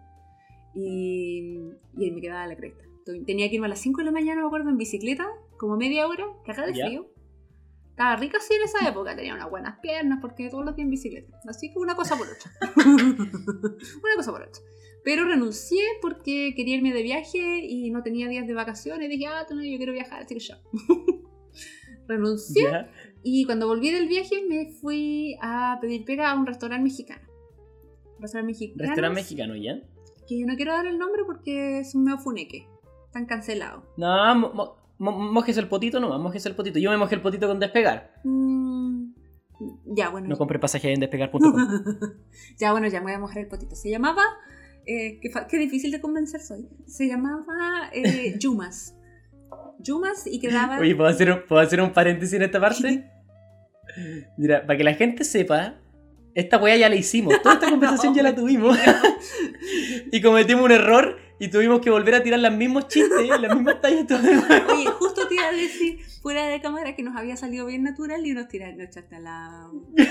Y, 0.74 1.58
y 1.98 2.10
me 2.10 2.20
quedaba 2.20 2.46
la 2.46 2.56
cresta. 2.56 2.84
Tenía 3.26 3.48
que 3.48 3.56
irme 3.56 3.66
a 3.66 3.70
las 3.70 3.80
5 3.80 3.98
de 4.00 4.04
la 4.06 4.12
mañana, 4.12 4.40
me 4.40 4.46
acuerdo, 4.46 4.70
en 4.70 4.78
bicicleta, 4.78 5.26
como 5.58 5.76
media 5.76 6.06
hora, 6.08 6.24
cagada 6.44 6.68
de 6.68 6.74
frío. 6.74 7.10
Estaba 7.90 8.16
rica 8.16 8.38
así 8.38 8.54
en 8.54 8.62
esa 8.62 8.88
época, 8.88 9.14
tenía 9.14 9.34
unas 9.34 9.50
buenas 9.50 9.78
piernas 9.80 10.18
porque 10.20 10.48
todos 10.48 10.64
los 10.64 10.74
días 10.74 10.86
en 10.86 10.90
bicicleta. 10.90 11.38
Así 11.46 11.72
que 11.72 11.78
una 11.78 11.94
cosa 11.94 12.16
por 12.16 12.26
otra. 12.26 12.50
una 12.86 14.16
cosa 14.16 14.32
por 14.32 14.42
otra. 14.42 14.62
Pero 15.04 15.26
renuncié 15.26 15.82
porque 16.00 16.54
quería 16.56 16.76
irme 16.76 16.94
de 16.94 17.02
viaje 17.02 17.58
y 17.62 17.90
no 17.90 18.02
tenía 18.02 18.26
días 18.26 18.46
de 18.46 18.54
vacaciones. 18.54 19.08
Dije, 19.10 19.26
ah, 19.26 19.44
tú 19.46 19.54
no, 19.54 19.62
yo 19.62 19.76
quiero 19.76 19.92
viajar, 19.92 20.22
así 20.22 20.34
que 20.34 20.40
ya. 20.40 20.60
renuncié 22.08 22.64
Ya. 22.64 22.90
y 23.22 23.44
cuando 23.44 23.66
volví 23.66 23.90
del 23.90 24.08
viaje 24.08 24.42
me 24.48 24.66
fui 24.72 25.36
a 25.40 25.78
pedir 25.80 26.04
pega 26.04 26.30
a 26.30 26.34
un 26.34 26.46
restaurante 26.46 26.82
mexicano. 26.82 27.26
Restaurante 28.18 28.52
mexicano. 28.52 28.88
Restaurante 28.88 29.14
mexicano, 29.20 29.56
¿ya? 29.56 29.82
Que 30.28 30.40
yo 30.40 30.46
no 30.46 30.56
quiero 30.56 30.72
dar 30.72 30.86
el 30.86 30.98
nombre 30.98 31.22
porque 31.26 31.80
es 31.80 31.94
un 31.94 32.04
medio 32.04 32.18
funeque. 32.18 32.66
Están 33.06 33.26
cancelados. 33.26 33.84
No, 33.96 34.34
mo- 34.34 34.52
mo- 34.52 34.76
mo- 34.98 35.12
mojes 35.32 35.56
el 35.58 35.68
potito 35.68 36.00
nomás, 36.00 36.18
mojes 36.20 36.44
el 36.46 36.54
potito. 36.56 36.78
Yo 36.78 36.90
me 36.90 36.96
mojé 36.96 37.14
el 37.16 37.20
potito 37.22 37.46
con 37.46 37.60
despegar. 37.60 38.14
Mm, 38.24 39.12
ya, 39.96 40.08
bueno. 40.10 40.28
No 40.28 40.36
compré 40.36 40.58
pasaje 40.58 40.92
en 40.92 41.00
despegar.com. 41.00 41.40
ya, 42.58 42.72
bueno, 42.72 42.88
ya 42.88 42.98
me 43.00 43.04
voy 43.06 43.12
a 43.14 43.18
mojar 43.18 43.38
el 43.38 43.48
potito. 43.48 43.76
Se 43.76 43.90
llamaba. 43.90 44.22
eh, 44.86 45.20
qué 45.48 45.58
difícil 45.58 45.90
de 45.90 46.00
convencer 46.00 46.40
soy. 46.40 46.68
Se 46.86 47.06
llamaba 47.06 47.90
eh, 47.92 48.36
Yumas. 48.40 48.96
Yumas 49.78 50.26
y 50.26 50.40
quedaba. 50.40 50.78
Oye, 50.78 50.94
¿puedo 50.96 51.08
hacer, 51.08 51.30
un, 51.30 51.42
¿puedo 51.46 51.60
hacer 51.60 51.80
un 51.80 51.92
paréntesis 51.92 52.34
en 52.34 52.42
esta 52.42 52.60
parte? 52.60 53.10
Mira, 54.36 54.66
para 54.66 54.76
que 54.76 54.84
la 54.84 54.94
gente 54.94 55.22
sepa, 55.24 55.76
esta 56.34 56.58
weá 56.58 56.76
ya 56.76 56.88
la 56.88 56.96
hicimos. 56.96 57.40
Toda 57.42 57.54
esta 57.54 57.70
conversación 57.70 58.14
ya 58.14 58.22
la 58.22 58.34
tuvimos. 58.34 58.76
y 60.12 60.20
cometimos 60.20 60.64
un 60.64 60.72
error 60.72 61.18
y 61.38 61.48
tuvimos 61.48 61.80
que 61.80 61.90
volver 61.90 62.14
a 62.14 62.22
tirar 62.22 62.40
los 62.40 62.52
mismos 62.52 62.88
chistes, 62.88 63.28
las 63.28 63.54
mismas 63.54 63.80
tallas 63.80 64.06
todo 64.06 64.18
de 64.18 64.34
nuevo. 64.34 64.72
Oye, 64.72 64.86
justo 64.86 65.26
te 65.26 65.34
iba 65.34 65.48
a 65.48 65.52
decir 65.52 65.98
fuera 66.22 66.46
de 66.46 66.60
cámara 66.60 66.96
que 66.96 67.02
nos 67.02 67.16
había 67.16 67.36
salido 67.36 67.66
bien 67.66 67.82
natural 67.82 68.24
y 68.24 68.32
nos 68.32 68.48
tiraron 68.48 68.78
nos 68.78 68.88
echaste 68.88 69.20
la. 69.20 69.70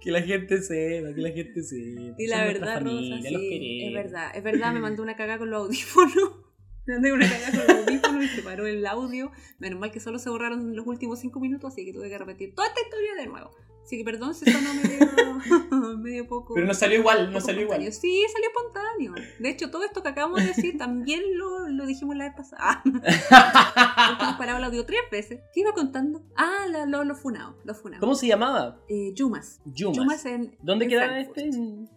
Que 0.00 0.12
la 0.12 0.22
gente 0.22 0.62
sepa, 0.62 1.12
que 1.14 1.20
la 1.20 1.30
gente 1.30 1.62
sepa. 1.62 2.14
Y 2.16 2.26
la 2.28 2.44
verdad, 2.44 2.74
familia, 2.74 3.16
Rosa, 3.16 3.28
sí, 3.28 3.84
es 3.84 3.92
verdad, 3.92 4.30
es 4.36 4.42
verdad, 4.44 4.72
me 4.72 4.78
mandó 4.78 5.02
una 5.02 5.16
cagada 5.16 5.38
con 5.38 5.50
los 5.50 5.66
audífonos. 5.66 6.45
Me 6.88 6.94
mandé 6.94 7.12
una 7.12 7.28
cagada 7.28 7.50
con 7.50 7.76
los 7.76 7.86
audífonos 7.86 8.24
y 8.24 8.28
se 8.28 8.42
paró 8.42 8.66
el 8.66 8.86
audio. 8.86 9.30
Menos 9.58 9.80
mal 9.80 9.90
que 9.90 10.00
solo 10.00 10.18
se 10.18 10.30
borraron 10.30 10.74
los 10.76 10.86
últimos 10.86 11.18
cinco 11.20 11.40
minutos, 11.40 11.72
así 11.72 11.84
que 11.84 11.92
tuve 11.92 12.08
que 12.08 12.18
repetir 12.18 12.54
toda 12.54 12.68
esta 12.68 12.80
historia 12.80 13.14
de 13.16 13.26
nuevo. 13.26 13.50
Así 13.82 13.98
que 13.98 14.04
perdón 14.04 14.34
si 14.34 14.50
sonó 14.50 14.68
medio, 14.74 15.96
medio 15.98 16.26
poco. 16.26 16.54
Pero 16.54 16.66
no 16.66 16.74
salió 16.74 16.98
igual, 16.98 17.32
no 17.32 17.40
salió 17.40 17.62
igual. 17.62 17.82
espontáneo. 17.82 17.92
Sí, 18.00 18.24
salió 18.32 18.48
espontáneo. 18.48 19.14
De 19.38 19.48
hecho, 19.48 19.70
todo 19.70 19.84
esto 19.84 20.02
que 20.02 20.08
acabamos 20.08 20.40
de 20.40 20.46
decir 20.48 20.76
también 20.78 21.22
lo, 21.38 21.68
lo 21.68 21.86
dijimos 21.86 22.16
la 22.16 22.24
vez 22.24 22.34
pasada. 22.36 22.82
Ah, 23.30 24.18
hemos 24.20 24.36
parado 24.36 24.58
el 24.58 24.64
audio 24.64 24.84
tres 24.86 25.00
veces. 25.10 25.40
¿Qué 25.52 25.60
iba 25.60 25.72
contando? 25.72 26.24
Ah, 26.36 26.66
la- 26.68 26.86
lo, 26.86 27.04
los 27.04 27.20
funados. 27.20 27.56
Los 27.64 27.78
funados. 27.80 28.00
¿Cómo 28.00 28.14
se 28.14 28.26
llamaba? 28.26 28.80
Eh, 28.88 29.12
Yumas. 29.14 29.60
Yumas. 29.66 29.96
Yumas 29.96 30.26
en, 30.26 30.56
¿Dónde 30.62 30.84
en 30.86 30.90
quedaba 30.90 31.08
Frankfurt. 31.12 31.38
este? 31.38 31.56
En, 31.56 31.88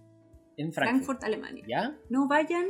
en 0.57 0.73
Frankfurt. 0.73 0.75
Frankfurt, 1.05 1.23
Alemania. 1.23 1.65
¿Ya? 1.67 1.97
No 2.09 2.27
vayan, 2.27 2.67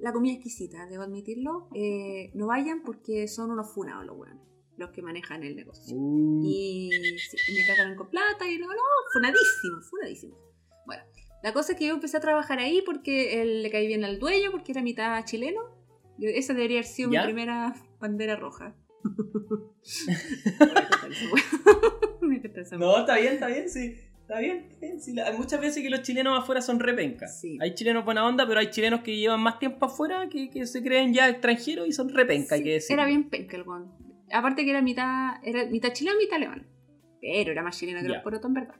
la 0.00 0.12
comida 0.12 0.34
exquisita, 0.34 0.86
debo 0.86 1.02
admitirlo. 1.02 1.68
Eh, 1.74 2.30
no 2.34 2.46
vayan 2.48 2.82
porque 2.82 3.26
son 3.28 3.50
unos 3.50 3.72
funados 3.72 4.04
los 4.06 4.16
weones, 4.16 4.42
los 4.76 4.90
que 4.90 5.02
manejan 5.02 5.42
el 5.44 5.56
negocio. 5.56 5.96
Uh, 5.96 6.42
Y 6.44 6.90
sí, 7.18 7.36
me 7.54 7.66
cagaron 7.66 7.96
con 7.96 8.08
plata 8.10 8.48
y 8.50 8.58
no, 8.58 8.66
no, 8.68 8.82
funadísimo, 9.12 9.80
funadísimo. 9.88 10.36
Bueno, 10.86 11.02
la 11.42 11.52
cosa 11.52 11.72
es 11.72 11.78
que 11.78 11.86
yo 11.86 11.94
empecé 11.94 12.16
a 12.16 12.20
trabajar 12.20 12.58
ahí 12.58 12.82
porque 12.84 13.40
él 13.42 13.62
le 13.62 13.70
caí 13.70 13.86
bien 13.86 14.04
al 14.04 14.18
dueño, 14.18 14.50
porque 14.50 14.72
era 14.72 14.82
mitad 14.82 15.22
chileno. 15.24 15.60
Yo- 16.18 16.28
esa 16.30 16.54
debería 16.54 16.78
haber 16.78 16.86
sido 16.90 17.10
¿Ya? 17.10 17.20
mi 17.20 17.26
primera 17.32 17.74
bandera 18.00 18.36
roja. 18.36 18.74
No, 22.78 22.98
está 23.00 23.16
bien, 23.18 23.34
está 23.34 23.48
bien, 23.48 23.68
sí. 23.68 23.96
Está 24.30 24.38
bien, 24.38 24.58
está 24.70 24.86
bien. 24.86 25.00
Sí, 25.00 25.12
la- 25.12 25.26
hay 25.26 25.36
muchas 25.36 25.60
veces 25.60 25.82
que 25.82 25.90
los 25.90 26.02
chilenos 26.02 26.38
afuera 26.38 26.62
son 26.62 26.78
repencas. 26.78 27.40
Sí. 27.40 27.58
Hay 27.60 27.74
chilenos 27.74 28.04
buena 28.04 28.24
onda, 28.24 28.46
pero 28.46 28.60
hay 28.60 28.70
chilenos 28.70 29.00
que 29.00 29.16
llevan 29.16 29.40
más 29.40 29.58
tiempo 29.58 29.86
afuera 29.86 30.28
que, 30.28 30.48
que 30.50 30.66
se 30.66 30.84
creen 30.84 31.12
ya 31.12 31.28
extranjeros 31.28 31.88
y 31.88 31.92
son 31.92 32.10
repencas, 32.10 32.52
hay 32.52 32.58
Sí, 32.60 32.64
que 32.64 32.70
decir. 32.74 32.94
Era 32.94 33.06
bien 33.06 33.28
penca 33.28 33.56
el 33.56 33.64
weón. 33.64 33.90
Aparte 34.32 34.64
que 34.64 34.70
era 34.70 34.82
mitad, 34.82 35.32
era 35.42 35.66
mitad 35.66 35.92
chileno, 35.92 36.16
mitad 36.16 36.36
alemán. 36.36 36.64
Pero 37.20 37.50
era 37.50 37.62
más 37.64 37.76
chileno 37.76 38.00
que 38.02 38.06
los 38.08 38.22
porotos, 38.22 38.46
en 38.48 38.54
verdad. 38.54 38.76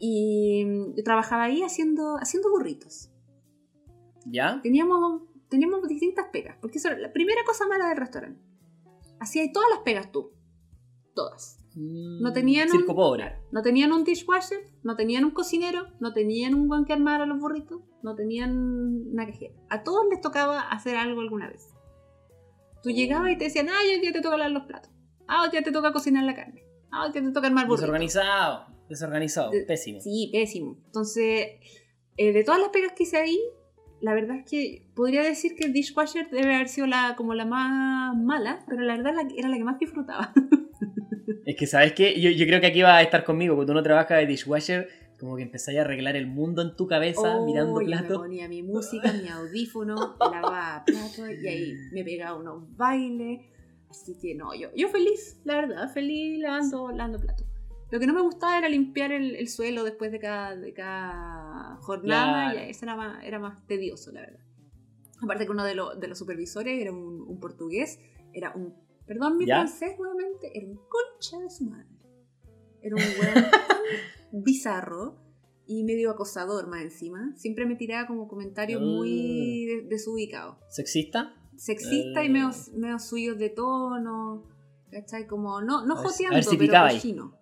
Y 0.00 0.64
mm, 0.64 0.96
yo 0.96 1.04
trabajaba 1.04 1.44
ahí 1.44 1.62
haciendo, 1.62 2.16
haciendo 2.20 2.50
burritos. 2.50 3.12
¿Ya? 4.26 4.58
Teníamos, 4.60 5.22
teníamos 5.48 5.86
distintas 5.86 6.26
pegas. 6.32 6.56
Porque 6.60 6.78
eso 6.78 6.88
era 6.88 6.98
la 6.98 7.12
primera 7.12 7.42
cosa 7.46 7.68
mala 7.68 7.88
del 7.90 7.96
restaurante. 7.98 8.40
Hacía 9.20 9.44
todas 9.52 9.70
las 9.70 9.78
pegas 9.84 10.10
tú. 10.10 10.32
Todas. 11.14 11.60
No 11.76 12.32
tenían 12.32 12.68
un- 12.70 12.86
pobre. 12.86 13.36
No 13.50 13.62
tenían 13.62 13.92
un 13.92 14.04
dishwasher, 14.04 14.58
no 14.82 14.94
tenían 14.96 15.24
un 15.24 15.32
cocinero, 15.32 15.88
no 16.00 16.12
tenían 16.12 16.54
un 16.54 16.68
guan 16.68 16.84
que 16.84 16.92
armara 16.92 17.26
los 17.26 17.38
burritos, 17.40 17.80
no 18.02 18.14
tenían 18.14 18.52
una 19.12 19.26
cajera. 19.26 19.54
A 19.70 19.82
todos 19.82 20.04
les 20.10 20.20
tocaba 20.20 20.60
hacer 20.70 20.96
algo 20.96 21.20
alguna 21.20 21.48
vez. 21.48 21.74
Tú 22.82 22.90
llegabas 22.90 23.32
y 23.32 23.38
te 23.38 23.44
decían, 23.44 23.68
ah, 23.70 23.78
hoy 23.82 23.98
día 24.00 24.12
te 24.12 24.20
toca 24.20 24.36
lavar 24.36 24.52
los 24.52 24.64
platos. 24.66 24.90
Ah, 25.26 25.42
hoy 25.42 25.50
día 25.50 25.62
te 25.62 25.72
toca 25.72 25.92
cocinar 25.92 26.24
la 26.24 26.34
carne. 26.34 26.62
Ah, 26.92 27.06
hoy 27.06 27.12
día 27.12 27.22
te 27.22 27.30
toca 27.32 27.46
armar 27.48 27.66
burritos. 27.66 27.80
Desorganizado. 27.88 28.66
Desorganizado. 28.88 29.50
De- 29.50 29.62
Pésimo. 29.64 30.00
Sí, 30.00 30.28
pésimo. 30.32 30.76
Entonces, 30.86 31.46
eh, 32.18 32.32
de 32.32 32.44
todas 32.44 32.60
las 32.60 32.68
pegas 32.68 32.92
que 32.92 33.04
hice 33.04 33.16
ahí, 33.16 33.40
la 34.00 34.12
verdad 34.14 34.36
es 34.36 34.44
que 34.50 34.86
podría 34.94 35.22
decir 35.22 35.54
que 35.56 35.64
el 35.64 35.72
dishwasher 35.72 36.28
debe 36.30 36.54
haber 36.54 36.68
sido 36.68 36.86
la, 36.86 37.14
como 37.16 37.32
la 37.34 37.46
más 37.46 38.14
mala, 38.16 38.62
pero 38.68 38.82
la 38.82 38.96
verdad 38.98 39.14
era 39.34 39.48
la 39.48 39.56
que 39.56 39.64
más 39.64 39.78
disfrutaba. 39.78 40.32
Es 41.46 41.56
que, 41.56 41.66
¿sabes 41.66 41.92
qué? 41.92 42.20
Yo, 42.20 42.30
yo 42.30 42.46
creo 42.46 42.60
que 42.60 42.66
aquí 42.68 42.82
va 42.82 42.96
a 42.96 43.02
estar 43.02 43.24
conmigo, 43.24 43.54
porque 43.54 43.68
tú 43.68 43.74
no 43.74 43.82
trabajas 43.82 44.18
de 44.18 44.26
dishwasher, 44.26 44.88
como 45.18 45.36
que 45.36 45.42
empezáis 45.42 45.78
a 45.78 45.82
arreglar 45.82 46.16
el 46.16 46.26
mundo 46.26 46.60
en 46.62 46.76
tu 46.76 46.86
cabeza 46.86 47.40
mirando 47.44 47.74
Oh, 47.74 47.80
yo 47.80 47.86
Me 47.88 47.96
platos. 47.96 48.18
ponía 48.18 48.48
mi 48.48 48.62
música, 48.62 49.12
mi 49.12 49.28
audífono, 49.28 50.16
lavaba 50.20 50.82
platos 50.84 51.30
y 51.42 51.46
ahí 51.48 51.72
me 51.92 52.04
pegaba 52.04 52.38
unos 52.38 52.76
bailes. 52.76 53.40
Así 53.88 54.18
que 54.20 54.34
no, 54.34 54.54
yo, 54.54 54.68
yo 54.74 54.88
feliz, 54.88 55.40
la 55.44 55.54
verdad, 55.56 55.92
feliz 55.92 56.40
lavando, 56.40 56.90
lavando 56.90 57.20
platos. 57.20 57.46
Lo 57.90 58.00
que 58.00 58.06
no 58.08 58.12
me 58.14 58.22
gustaba 58.22 58.58
era 58.58 58.68
limpiar 58.68 59.12
el, 59.12 59.36
el 59.36 59.48
suelo 59.48 59.84
después 59.84 60.10
de 60.10 60.18
cada, 60.18 60.56
de 60.56 60.72
cada 60.72 61.76
jornada, 61.80 62.50
Claro. 62.50 62.66
y 62.66 62.70
eso 62.70 62.84
era 62.86 62.96
más, 62.96 63.22
era 63.24 63.38
más 63.38 63.64
tedioso, 63.68 64.10
la 64.10 64.22
verdad. 64.22 64.40
Aparte 65.22 65.44
que 65.46 65.52
uno 65.52 65.64
de, 65.64 65.76
los 65.76 66.00
de 66.00 66.08
los 66.08 66.18
supervisores 66.18 66.80
era 66.80 66.90
un, 66.92 67.22
un 67.26 67.38
portugués, 67.38 68.00
era 68.32 68.52
un, 68.56 68.74
perdón 69.06 69.36
mi 69.38 69.46
¿Ya? 69.46 69.56
francés 69.56 69.98
nuevamente, 69.98 70.50
era 70.56 70.66
un 70.66 70.76
concha 70.88 71.38
de 71.38 71.50
su 71.50 71.64
madre. 71.64 71.88
Era 72.82 72.96
un 72.96 73.02
weón 73.02 73.44
bizarro 74.32 75.16
y 75.66 75.84
medio 75.84 76.10
acosador 76.10 76.68
más 76.68 76.82
encima. 76.82 77.32
Siempre 77.36 77.66
me 77.66 77.76
tiraba 77.76 78.06
como 78.06 78.28
comentarios 78.28 78.80
Ah. 78.82 78.84
muy 78.84 79.66
de- 79.66 79.82
desubicados. 79.88 80.56
¿Sexista? 80.68 81.34
Sexista 81.56 82.22
y 82.22 82.26
Eh. 82.26 82.30
medio, 82.30 82.50
medio 82.76 82.98
subidos 82.98 83.38
de 83.38 83.50
tono. 83.50 84.44
¿Cachai? 84.90 85.26
Como, 85.26 85.60
no, 85.60 85.84
no 85.86 85.96
A 85.98 86.02
ver 86.02 86.10
si- 86.10 86.24
a 86.24 86.28
joteando, 86.28 86.34
ver 86.36 86.44
si 86.44 86.56
pero 86.56 86.72
cochino. 86.94 87.34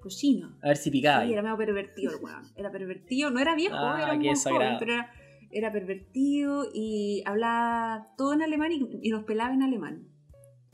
Cochino. 0.00 0.58
A 0.62 0.68
ver 0.68 0.76
si 0.76 0.90
picaba 0.90 1.24
Sí, 1.24 1.32
era 1.32 1.42
medio 1.42 1.56
pervertido 1.56 2.12
el 2.16 2.22
weón. 2.24 2.42
Era 2.56 2.70
pervertido, 2.70 3.30
no 3.30 3.40
era 3.40 3.54
viejo, 3.54 3.74
Ah, 3.76 3.98
era 4.02 4.12
un 4.14 4.18
buen 4.22 4.36
joven, 4.36 4.76
pero 4.78 4.92
era, 4.92 5.12
era 5.50 5.72
pervertido 5.72 6.66
y 6.72 7.22
hablaba 7.26 8.08
todo 8.16 8.32
en 8.34 8.42
alemán 8.42 8.72
y, 8.72 8.88
y 9.02 9.10
nos 9.10 9.24
pelaba 9.24 9.54
en 9.54 9.62
alemán. 9.62 10.07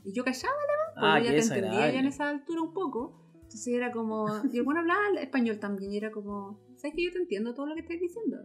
Y 0.05 0.13
yo 0.13 0.23
callaba 0.23 0.53
Ah, 0.95 1.15
porque 1.15 1.29
qué 1.29 1.41
ya 1.41 1.47
te 1.47 1.55
entendía 1.55 1.91
ya 1.91 1.99
en 1.99 2.05
esa 2.05 2.29
altura 2.29 2.61
un 2.61 2.73
poco. 2.73 3.21
Entonces 3.33 3.67
era 3.67 3.91
como. 3.91 4.27
Y 4.51 4.57
el 4.57 4.63
bueno 4.63 4.81
hablaba 4.81 5.01
español 5.19 5.59
también. 5.59 5.91
Y 5.91 5.97
era 5.97 6.11
como. 6.11 6.59
¿Sabes 6.77 6.95
que 6.95 7.03
yo 7.03 7.11
te 7.11 7.19
entiendo 7.19 7.53
todo 7.53 7.67
lo 7.67 7.75
que 7.75 7.81
estás 7.81 7.99
diciendo? 7.99 8.37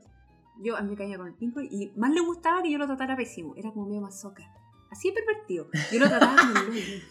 Yo 0.62 0.76
a 0.76 0.82
mí 0.82 0.90
me 0.90 0.96
caía 0.96 1.16
con 1.16 1.26
el 1.26 1.34
pinco 1.34 1.61
y 1.61 1.90
más 1.96 2.12
le 2.12 2.20
gustaba 2.20 2.62
que 2.62 2.70
yo 2.70 2.78
lo 2.78 2.86
tratara 2.86 3.16
pésimo. 3.16 3.54
Era 3.56 3.70
como 3.70 3.86
medio 3.86 4.02
masoca. 4.02 4.42
Así 4.90 5.12
pervertido. 5.12 5.68
Yo 5.92 6.00
lo 6.00 6.08
trataba 6.08 6.36
como 6.36 6.74
el. 6.74 7.02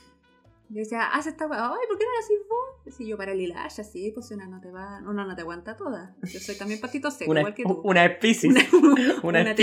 Yo 0.71 0.81
decía, 0.81 1.05
haz 1.05 1.25
esta 1.25 1.47
weá. 1.47 1.65
Ay, 1.65 1.87
¿por 1.87 1.97
qué 1.97 2.05
no 2.05 2.13
la 2.13 2.19
haces 2.19 2.37
vos? 2.47 2.85
Decía 2.85 3.07
yo, 3.07 3.17
para 3.17 3.31
el 3.31 3.41
hilacha, 3.41 3.83
sí, 3.83 4.11
pues 4.13 4.29
una 4.29 4.45
no 4.45 4.61
te 4.61 4.69
va. 4.69 4.99
Uno 4.99 5.25
no 5.25 5.35
te 5.35 5.41
aguanta 5.41 5.75
toda. 5.75 6.15
Yo 6.21 6.39
soy 6.39 6.55
también 6.57 6.79
patito 6.79 7.09
seco, 7.09 7.31
Una, 7.31 7.39
igual 7.39 7.55
que 7.55 7.63
tú. 7.63 7.81
una 7.83 8.05
especies. 8.05 8.53
Una, 8.73 9.01
una 9.23 9.41
una 9.41 9.55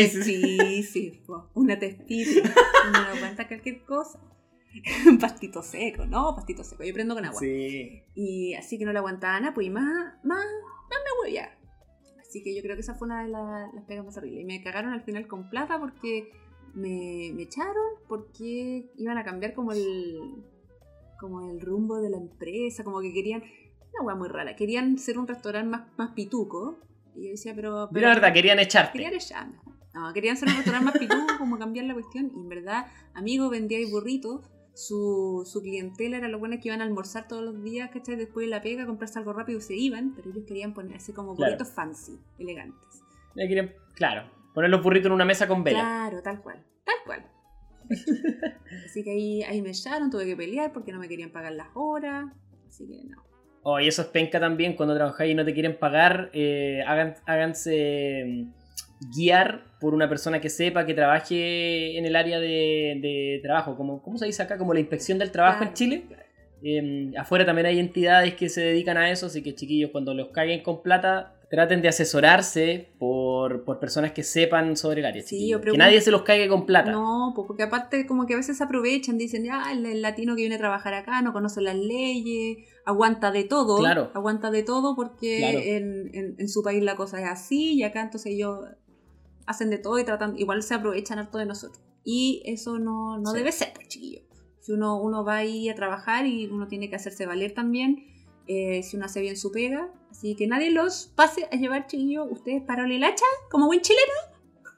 po, 1.24 1.50
una 1.54 1.78
tesis. 1.78 2.42
Uno 2.88 3.02
no 3.02 3.16
aguanta 3.16 3.46
cualquier 3.46 3.84
cosa. 3.84 4.18
pastito 5.20 5.62
seco, 5.62 6.06
¿no? 6.06 6.34
Pastito 6.34 6.62
seco. 6.64 6.84
Yo 6.84 6.92
prendo 6.94 7.14
con 7.14 7.24
agua. 7.24 7.38
Sí. 7.40 8.02
Y 8.14 8.54
así 8.54 8.78
que 8.78 8.84
no 8.84 8.92
le 8.92 8.98
aguantaba 8.98 9.38
nada, 9.40 9.54
pues 9.54 9.66
y 9.66 9.70
más, 9.70 9.84
más, 10.24 10.44
más 10.44 10.98
me 11.04 11.22
huevía. 11.22 11.50
Así 12.20 12.42
que 12.42 12.54
yo 12.54 12.62
creo 12.62 12.74
que 12.76 12.80
esa 12.82 12.94
fue 12.94 13.06
una 13.06 13.22
de 13.22 13.28
la- 13.30 13.70
las 13.74 13.84
pegas 13.84 14.04
más 14.04 14.16
horribles. 14.16 14.42
Y 14.42 14.44
me 14.44 14.62
cagaron 14.62 14.92
al 14.92 15.02
final 15.02 15.26
con 15.26 15.48
plata 15.48 15.78
porque 15.78 16.30
me, 16.74 17.30
me 17.34 17.42
echaron 17.44 17.74
porque 18.08 18.90
iban 18.96 19.16
a 19.18 19.24
cambiar 19.24 19.54
como 19.54 19.72
el 19.72 20.20
como 21.18 21.50
el 21.50 21.60
rumbo 21.62 21.98
de 21.98 22.10
la 22.10 22.18
empresa, 22.18 22.84
como 22.84 23.00
que 23.00 23.10
querían, 23.10 23.42
una 23.94 24.04
hueá 24.04 24.14
muy 24.16 24.28
rara, 24.28 24.54
querían 24.54 24.98
ser 24.98 25.18
un 25.18 25.26
restaurante 25.26 25.66
más, 25.70 25.82
más 25.96 26.10
pituco. 26.10 26.78
Y 27.14 27.24
yo 27.24 27.30
decía, 27.30 27.54
pero... 27.54 27.88
Pero 27.90 28.08
la 28.08 28.14
verdad, 28.14 28.34
querían 28.34 28.58
echarte. 28.58 28.92
Querían 28.92 29.14
echarme. 29.14 29.56
No, 29.94 30.12
querían 30.12 30.36
ser 30.36 30.50
un 30.50 30.56
restaurante 30.56 30.84
más 30.84 30.98
pituco, 30.98 31.38
como 31.38 31.58
cambiar 31.58 31.86
la 31.86 31.94
cuestión. 31.94 32.30
Y 32.36 32.38
en 32.40 32.48
verdad, 32.50 32.86
amigo, 33.14 33.48
vendía 33.48 33.78
ahí 33.78 33.90
burritos. 33.90 34.50
Su, 34.76 35.48
su 35.50 35.62
clientela 35.62 36.18
era 36.18 36.28
lo 36.28 36.38
bueno 36.38 36.56
que 36.60 36.68
iban 36.68 36.82
a 36.82 36.84
almorzar 36.84 37.26
todos 37.28 37.42
los 37.42 37.62
días, 37.64 37.90
¿cachai? 37.90 38.16
Después 38.16 38.44
de 38.46 38.50
la 38.50 38.60
pega, 38.60 38.84
comprarse 38.84 39.18
algo 39.18 39.32
rápido 39.32 39.58
y 39.58 39.62
se 39.62 39.74
iban, 39.74 40.12
pero 40.14 40.28
ellos 40.30 40.44
querían 40.46 40.74
ponerse 40.74 41.14
como 41.14 41.34
Claro. 41.34 41.52
burritos 41.52 41.72
fancy, 41.74 42.18
elegantes. 42.38 43.02
Claro, 43.94 44.30
poner 44.52 44.68
los 44.70 44.82
burritos 44.82 45.06
en 45.06 45.12
una 45.12 45.24
mesa 45.24 45.48
con 45.48 45.64
vela. 45.64 45.78
Claro, 45.80 46.22
tal 46.22 46.42
cual, 46.42 46.62
tal 46.84 46.94
cual. 47.06 47.26
Así 48.84 49.02
que 49.02 49.10
ahí, 49.12 49.42
ahí 49.44 49.62
me 49.62 49.70
echaron, 49.70 50.10
tuve 50.10 50.26
que 50.26 50.36
pelear 50.36 50.72
porque 50.72 50.92
no 50.92 50.98
me 50.98 51.08
querían 51.08 51.30
pagar 51.30 51.52
las 51.52 51.68
horas. 51.74 52.26
Así 52.68 52.86
que 52.86 53.02
no. 53.08 53.22
Oh, 53.62 53.80
y 53.80 53.88
eso 53.88 54.02
es 54.02 54.08
penca 54.08 54.38
también 54.38 54.76
cuando 54.76 54.94
trabajáis 54.94 55.32
y 55.32 55.34
no 55.34 55.44
te 55.44 55.54
quieren 55.54 55.78
pagar. 55.78 56.30
eh, 56.34 56.82
hagan, 56.86 57.14
háganse 57.26 58.46
guiar 59.14 59.64
por 59.80 59.94
una 59.94 60.08
persona 60.08 60.40
que 60.40 60.48
sepa 60.50 60.86
que 60.86 60.94
trabaje 60.94 61.98
en 61.98 62.04
el 62.06 62.16
área 62.16 62.38
de, 62.40 62.98
de 63.02 63.40
trabajo. 63.42 63.76
Como, 63.76 64.02
¿Cómo 64.02 64.18
se 64.18 64.26
dice 64.26 64.42
acá? 64.42 64.56
Como 64.58 64.72
la 64.74 64.80
inspección 64.80 65.18
del 65.18 65.30
trabajo 65.30 65.64
en 65.64 65.74
Chile. 65.74 66.04
Eh, 66.62 67.12
afuera 67.18 67.44
también 67.44 67.66
hay 67.66 67.78
entidades 67.78 68.34
que 68.34 68.48
se 68.48 68.62
dedican 68.62 68.96
a 68.96 69.10
eso, 69.10 69.26
así 69.26 69.42
que 69.42 69.54
chiquillos, 69.54 69.90
cuando 69.90 70.14
los 70.14 70.28
caguen 70.28 70.62
con 70.62 70.82
plata, 70.82 71.34
traten 71.50 71.82
de 71.82 71.88
asesorarse 71.88 72.88
por, 72.98 73.62
por 73.64 73.78
personas 73.78 74.12
que 74.12 74.22
sepan 74.22 74.74
sobre 74.76 75.00
el 75.00 75.06
área. 75.06 75.22
Sí, 75.22 75.52
que 75.62 75.76
nadie 75.76 76.00
se 76.00 76.10
los 76.10 76.22
cague 76.22 76.48
con 76.48 76.64
plata. 76.66 76.90
No, 76.90 77.34
porque 77.36 77.62
aparte 77.62 78.06
como 78.06 78.26
que 78.26 78.34
a 78.34 78.38
veces 78.38 78.60
aprovechan, 78.62 79.18
dicen, 79.18 79.44
ya, 79.44 79.70
el, 79.70 79.84
el 79.84 80.00
latino 80.02 80.34
que 80.34 80.40
viene 80.42 80.54
a 80.56 80.58
trabajar 80.58 80.94
acá 80.94 81.20
no 81.22 81.32
conoce 81.34 81.60
las 81.60 81.76
leyes, 81.76 82.58
aguanta 82.86 83.30
de 83.30 83.44
todo, 83.44 83.76
Claro. 83.78 84.10
aguanta 84.14 84.50
de 84.50 84.62
todo 84.62 84.96
porque 84.96 85.38
Claro. 85.38 85.58
en, 85.58 86.10
en- 86.14 86.34
en 86.38 86.48
su 86.48 86.62
país 86.62 86.82
la 86.82 86.96
cosa 86.96 87.20
es 87.20 87.28
así 87.28 87.74
y 87.74 87.82
acá 87.82 88.00
entonces 88.02 88.32
ellos 88.32 88.60
hacen 89.46 89.70
de 89.70 89.78
todo 89.78 89.98
y 89.98 90.04
tratan, 90.04 90.38
igual 90.38 90.62
se 90.62 90.74
aprovechan 90.74 91.18
harto 91.18 91.38
de 91.38 91.46
nosotros. 91.46 91.80
Y 92.04 92.42
eso 92.46 92.78
no, 92.78 93.18
no 93.18 93.30
Sí. 93.32 93.38
debe 93.38 93.52
ser, 93.52 93.72
pues 93.74 93.88
chiquillo. 93.88 94.20
Si 94.60 94.72
uno, 94.72 95.00
uno 95.00 95.24
va 95.24 95.36
ahí 95.36 95.68
a 95.68 95.74
trabajar 95.74 96.26
y 96.26 96.46
uno 96.46 96.66
tiene 96.68 96.88
que 96.90 96.96
hacerse 96.96 97.26
valer 97.26 97.52
también, 97.54 98.04
eh, 98.48 98.82
si 98.82 98.96
uno 98.96 99.06
hace 99.06 99.20
bien 99.20 99.36
su 99.36 99.50
pega. 99.52 99.92
Así 100.10 100.34
que 100.36 100.46
nadie 100.46 100.70
los 100.70 101.08
pase 101.16 101.48
a 101.50 101.56
llevar, 101.56 101.86
chiquillo, 101.86 102.24
ustedes 102.24 102.62
para 102.62 102.84
el 102.86 103.02
hacha, 103.04 103.24
como 103.50 103.66
buen 103.66 103.80
chileno, 103.80 104.12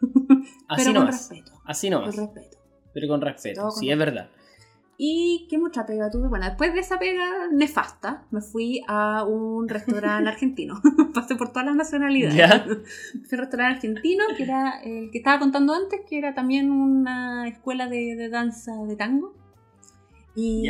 Así 0.69 0.83
pero 0.85 0.85
con 0.87 0.95
nomás. 0.95 1.29
respeto. 1.31 1.53
Así 1.65 1.89
Con 1.91 2.01
nomás. 2.01 2.17
respeto. 2.17 2.59
Pero 2.95 3.09
con 3.09 3.21
respeto. 3.21 3.61
Todo 3.61 3.71
con 3.71 3.79
Sí, 3.81 3.91
es 3.91 3.99
verdad. 3.99 4.31
¿Y 5.01 5.47
qué 5.49 5.59
mucha 5.59 5.87
pega 5.87 6.11
tuve? 6.11 6.27
Bueno, 6.29 6.47
después 6.47 6.75
de 6.75 6.81
esa 6.81 6.99
pega 6.99 7.47
nefasta, 7.53 8.27
me 8.33 8.41
fui 8.41 8.83
a 8.89 9.25
un 9.25 9.69
restaurante 9.69 10.29
argentino. 10.29 10.75
Pasé 11.15 11.37
por 11.37 11.51
todas 11.51 11.67
las 11.67 11.77
nacionalidades. 11.77 12.35
Ya. 12.37 12.65
Fui 12.65 12.75
a 12.75 13.35
un 13.35 13.39
restaurante 13.39 13.77
argentino, 13.77 14.25
que 14.37 14.43
era 14.43 14.81
el 14.83 15.11
que 15.13 15.19
estaba 15.19 15.39
contando 15.39 15.73
antes, 15.73 16.01
que 16.09 16.19
era 16.19 16.35
también 16.35 16.73
una 16.73 17.47
escuela 17.47 17.87
de, 17.89 18.17
de 18.17 18.29
danza 18.29 18.73
de 18.89 18.97
tango. 18.97 19.35
Y, 20.35 20.69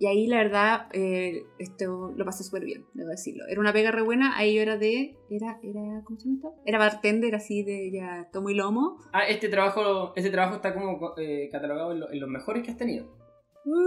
y 0.00 0.06
ahí, 0.06 0.26
la 0.26 0.36
verdad, 0.38 0.86
eh, 0.92 1.44
esto 1.58 2.12
lo 2.14 2.24
pasé 2.26 2.44
súper 2.44 2.64
bien, 2.64 2.84
debo 2.92 3.08
decirlo. 3.08 3.44
Era 3.48 3.58
una 3.60 3.72
pega 3.72 3.90
re 3.90 4.02
buena. 4.02 4.36
Ahí 4.36 4.54
yo 4.54 4.60
era 4.60 4.76
de. 4.76 5.16
Era, 5.30 5.58
era, 5.62 6.02
¿Cómo 6.04 6.18
se 6.18 6.26
llama 6.26 6.36
esto? 6.36 6.54
Era 6.66 6.78
bartender, 6.78 7.34
así 7.34 7.62
de 7.62 7.90
ya 7.90 8.28
tomo 8.32 8.50
y 8.50 8.54
lomo. 8.54 8.98
Ah, 9.12 9.26
este 9.26 9.48
trabajo, 9.48 10.12
este 10.14 10.30
trabajo 10.30 10.56
está 10.56 10.74
como 10.74 11.14
eh, 11.16 11.48
catalogado 11.50 11.92
en, 11.92 12.00
lo- 12.00 12.10
en 12.12 12.20
los 12.20 12.28
mejores 12.28 12.62
que 12.62 12.70
has 12.70 12.76
tenido. 12.76 13.06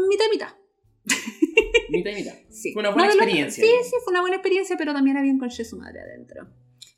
Mitad 0.10 0.26
y 0.28 0.30
mitad. 0.32 0.56
Mitad 1.90 2.12
y 2.12 2.16
mitad. 2.16 2.34
Sí. 2.50 2.74
Fue 2.74 2.82
una 2.82 2.92
buena 2.92 3.08
lo- 3.08 3.14
experiencia. 3.14 3.64
Sí, 3.64 3.72
sí, 3.84 3.96
fue 4.04 4.12
una 4.12 4.22
buena 4.22 4.36
experiencia, 4.38 4.76
pero 4.78 4.94
también 4.94 5.18
había 5.18 5.32
un 5.32 5.40
conche 5.40 5.66
su 5.66 5.78
madre 5.78 6.02
adentro. 6.02 6.48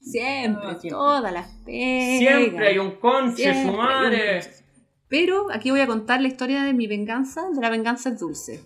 Siempre, 0.01 0.63
Ah, 0.65 0.77
siempre. 0.79 0.89
todas 0.89 1.33
las 1.33 1.47
pegas. 1.65 2.19
Siempre 2.19 2.67
hay 2.67 2.77
un 2.77 2.91
conche 2.99 3.63
su 3.63 3.71
madre. 3.71 4.41
Pero 5.07 5.47
aquí 5.51 5.71
voy 5.71 5.79
a 5.81 5.87
contar 5.87 6.21
la 6.21 6.27
historia 6.27 6.63
de 6.63 6.73
mi 6.73 6.87
venganza, 6.87 7.47
de 7.53 7.61
la 7.61 7.69
venganza 7.69 8.11
dulce. 8.11 8.63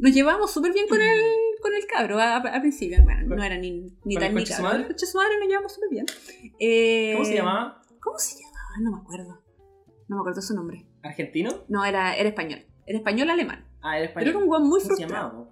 Nos 0.00 0.14
llevamos 0.14 0.50
súper 0.52 0.72
bien 0.72 0.86
con 0.88 1.00
el, 1.00 1.20
con 1.60 1.74
el 1.74 1.86
cabro 1.86 2.18
al 2.20 2.60
principio. 2.60 2.98
Bueno, 3.04 3.34
no 3.36 3.42
era 3.42 3.58
ni, 3.58 3.72
ni 4.04 4.14
con 4.14 4.22
tan 4.22 4.34
ni 4.34 4.44
cabro. 4.44 4.76
El 4.76 4.86
conche 4.86 5.06
su 5.06 5.18
madre 5.18 5.34
nos 5.40 5.48
llevamos 5.48 5.72
súper 5.74 5.88
bien. 5.90 6.06
Eh, 6.60 7.12
¿Cómo 7.14 7.24
se 7.24 7.34
llamaba? 7.34 7.82
¿Cómo 8.00 8.18
se 8.18 8.36
llamaba? 8.36 8.56
No 8.80 8.90
me 8.92 8.98
acuerdo. 8.98 9.42
No 10.08 10.16
me 10.16 10.20
acuerdo 10.20 10.40
su 10.40 10.54
nombre. 10.54 10.86
¿Argentino? 11.06 11.64
No, 11.68 11.84
era, 11.84 12.16
era 12.16 12.28
español. 12.28 12.60
Era 12.86 12.98
español 12.98 13.30
alemán. 13.30 13.66
Ah, 13.82 13.98
era 13.98 14.06
Pero 14.06 14.08
español. 14.08 14.28
era 14.30 14.38
un 14.38 14.46
guan 14.46 14.62
muy 14.62 14.80
¿Cómo 14.80 14.80
se 14.80 14.86
frustrado. 15.02 15.48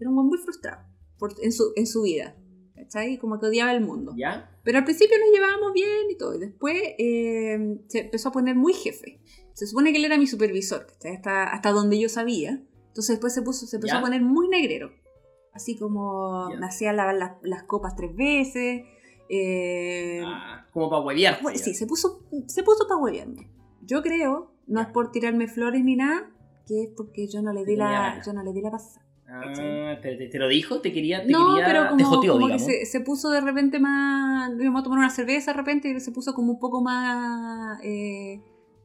Era 0.00 0.08
un 0.10 0.16
guan 0.16 0.26
muy 0.28 0.38
frustrado 0.38 0.82
por- 1.18 1.34
en, 1.42 1.52
su, 1.52 1.72
en 1.76 1.86
su 1.86 2.02
vida. 2.02 2.36
¿Cachai? 2.74 3.18
Como 3.18 3.38
que 3.38 3.46
odiaba 3.46 3.72
el 3.72 3.80
mundo. 3.80 4.12
¿Ya? 4.16 4.50
Pero 4.64 4.78
al 4.78 4.84
principio 4.84 5.16
nos 5.18 5.30
llevábamos 5.32 5.72
bien 5.72 6.10
y 6.10 6.16
todo. 6.16 6.34
Y 6.34 6.38
después 6.40 6.74
eh, 6.98 7.78
se 7.88 8.00
empezó 8.00 8.30
a 8.30 8.32
poner 8.32 8.56
muy 8.56 8.72
jefe. 8.72 9.20
Se 9.52 9.66
supone 9.66 9.92
que 9.92 9.98
él 9.98 10.04
era 10.04 10.18
mi 10.18 10.26
supervisor, 10.26 10.86
¿cachai? 10.86 11.14
Hasta, 11.16 11.44
hasta 11.52 11.70
donde 11.70 12.00
yo 12.00 12.08
sabía. 12.08 12.60
Entonces 12.88 13.14
después 13.16 13.32
se, 13.34 13.42
puso, 13.42 13.66
se 13.66 13.76
empezó 13.76 13.94
¿Ya? 13.94 13.98
a 14.00 14.02
poner 14.02 14.22
muy 14.22 14.48
negrero. 14.48 14.90
Así 15.52 15.78
como 15.78 16.50
Ya. 16.50 16.58
me 16.58 16.66
hacía 16.66 16.92
lavar 16.92 17.14
las, 17.14 17.32
las 17.42 17.62
copas 17.64 17.94
tres 17.94 18.16
veces. 18.16 18.82
eh, 19.28 20.22
Ah, 20.24 20.66
como 20.72 20.90
para 20.90 21.02
huevear. 21.02 21.38
bueno, 21.42 21.58
sí, 21.58 21.74
se 21.74 21.86
puso, 21.86 22.24
se 22.46 22.62
puso 22.62 22.86
para 22.88 23.00
huevearme. 23.00 23.48
Yo 23.82 24.02
creo, 24.02 24.51
no 24.72 24.80
es 24.80 24.88
por 24.88 25.12
tirarme 25.12 25.46
flores 25.48 25.84
ni 25.84 25.96
nada, 25.96 26.30
que 26.66 26.82
es 26.84 26.88
porque 26.96 27.28
yo 27.28 27.42
no 27.42 27.52
le 27.52 27.64
di 27.64 27.76
la, 27.76 28.20
yo 28.26 28.32
no 28.32 28.42
le 28.42 28.52
di 28.52 28.60
la 28.62 28.70
pasada. 28.70 29.04
Ah, 29.28 29.96
pero 30.02 30.18
te, 30.18 30.26
te 30.28 30.38
lo 30.38 30.46
dijo, 30.48 30.80
te 30.80 30.92
quería, 30.92 31.24
te 31.24 31.32
No, 31.32 31.54
quería, 31.54 31.64
pero 31.66 31.96
te 31.96 32.04
joteó, 32.04 32.32
como 32.34 32.48
que 32.48 32.54
digamos. 32.54 32.66
se, 32.72 32.84
se 32.86 33.00
puso 33.00 33.30
de 33.30 33.40
repente 33.40 33.78
más. 33.80 34.50
Íbamos 34.60 34.80
a 34.80 34.84
tomar 34.84 34.98
una 34.98 35.10
cerveza 35.10 35.52
de 35.52 35.56
repente 35.56 35.88
y 35.88 36.00
se 36.00 36.12
puso 36.12 36.34
como 36.34 36.52
un 36.52 36.58
poco 36.58 36.82
más. 36.82 37.78
eh, 37.82 38.42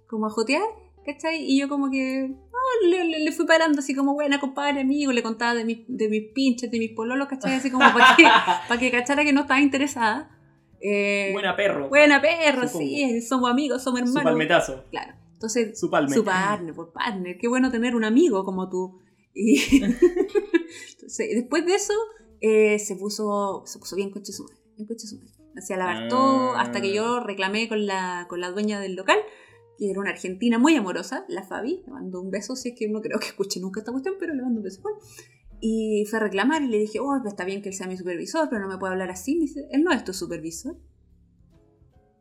como 0.08 0.26
a 0.28 0.30
jotear, 0.30 0.64
¿cachai? 1.06 1.44
Y 1.44 1.60
yo 1.60 1.68
como 1.68 1.90
que. 1.92 2.34
le, 2.90 3.04
le- 3.06 3.20
le 3.20 3.32
fui 3.34 3.46
parando 3.46 3.80
así 3.80 3.94
como, 3.94 4.14
buena, 4.14 4.40
compadre, 4.40 4.82
amigo, 4.82 5.12
le 5.12 5.22
contaba 5.22 5.54
de 5.54 5.66
mis, 5.66 5.80
de 5.88 6.08
mis 6.08 6.32
pinches, 6.34 6.72
de 6.72 6.80
mis 6.80 6.92
pololos, 6.92 7.28
¿cachai? 7.28 7.56
Así 7.56 7.70
como 7.70 7.92
para 7.94 8.16
que, 8.16 8.24
para 8.70 8.80
que 8.80 8.90
cachara 8.92 9.24
que 9.26 9.34
no 9.34 9.42
estaba 9.42 9.60
interesada. 9.60 10.30
Eh, 10.80 11.32
Buena 11.34 11.56
perro. 11.58 11.90
buena 11.90 12.22
perro, 12.22 12.68
Supongo. 12.68 12.88
sí, 12.90 13.22
somos 13.22 13.50
amigos, 13.50 13.84
somos 13.84 14.00
Su 14.00 14.06
hermanos. 14.08 14.24
palmetazo. 14.32 14.86
Claro. 14.92 15.14
Entonces, 15.38 15.80
Su 15.80 15.90
palme. 15.92 16.14
su 16.16 16.24
partner, 16.24 16.74
por 16.74 16.92
partner. 16.92 17.38
Qué 17.40 17.48
bueno 17.48 17.70
tener 17.70 17.96
un 17.96 18.04
amigo 18.04 18.44
como 18.44 18.70
tú. 18.70 19.00
Y 19.36 19.60
Entonces, 19.84 21.30
después 21.36 21.64
de 21.66 21.76
eso, 21.76 21.94
eh, 22.42 22.80
se, 22.80 22.96
puso, 22.96 23.62
se 23.66 23.78
puso 23.78 23.96
bien 23.96 24.10
coche 24.10 24.32
su 24.34 24.44
madre. 24.44 24.58
Bien 24.76 24.88
coche 24.88 25.06
su 25.08 25.18
madre. 25.18 25.32
Hacía 25.56 25.78
lavar 25.78 26.04
Ah. 26.04 26.08
todo 26.10 26.56
hasta 26.56 26.82
que 26.82 26.94
yo 26.94 27.20
reclamé 27.20 27.68
con 27.70 27.86
la, 27.86 28.26
con 28.30 28.42
la 28.42 28.50
dueña 28.52 28.80
del 28.80 28.96
local, 28.96 29.18
que 29.78 29.92
era 29.92 30.00
una 30.00 30.10
argentina 30.10 30.58
muy 30.58 30.76
amorosa, 30.76 31.24
la 31.30 31.44
Fabi. 31.44 31.84
Le 31.86 31.92
mando 31.92 32.20
un 32.22 32.32
beso, 32.32 32.56
si 32.56 32.70
es 32.70 32.76
que 32.78 32.88
no 32.90 33.02
creo 33.02 33.20
que 33.20 33.28
escuche 33.28 33.60
nunca 33.60 33.80
esta 33.82 33.92
cuestión, 33.92 34.16
pero 34.20 34.34
le 34.34 34.42
mando 34.42 34.58
un 34.60 34.64
beso. 34.64 34.82
Y 35.62 36.06
fue 36.10 36.18
a 36.20 36.24
reclamar 36.24 36.64
y 36.64 36.68
le 36.68 36.80
dije, 36.80 37.00
oh, 37.00 37.16
está 37.28 37.44
bien 37.46 37.62
que 37.62 37.70
él 37.70 37.76
sea 37.76 37.88
mi 37.88 37.96
supervisor, 37.98 38.48
pero 38.50 38.62
no 38.62 38.68
me 38.68 38.78
puede 38.80 38.94
hablar 38.94 39.12
así. 39.12 39.36
Me 39.36 39.42
dice, 39.42 39.68
él 39.72 39.84
no 39.84 39.92
es 39.92 40.04
tu 40.04 40.14
supervisor. 40.14 40.78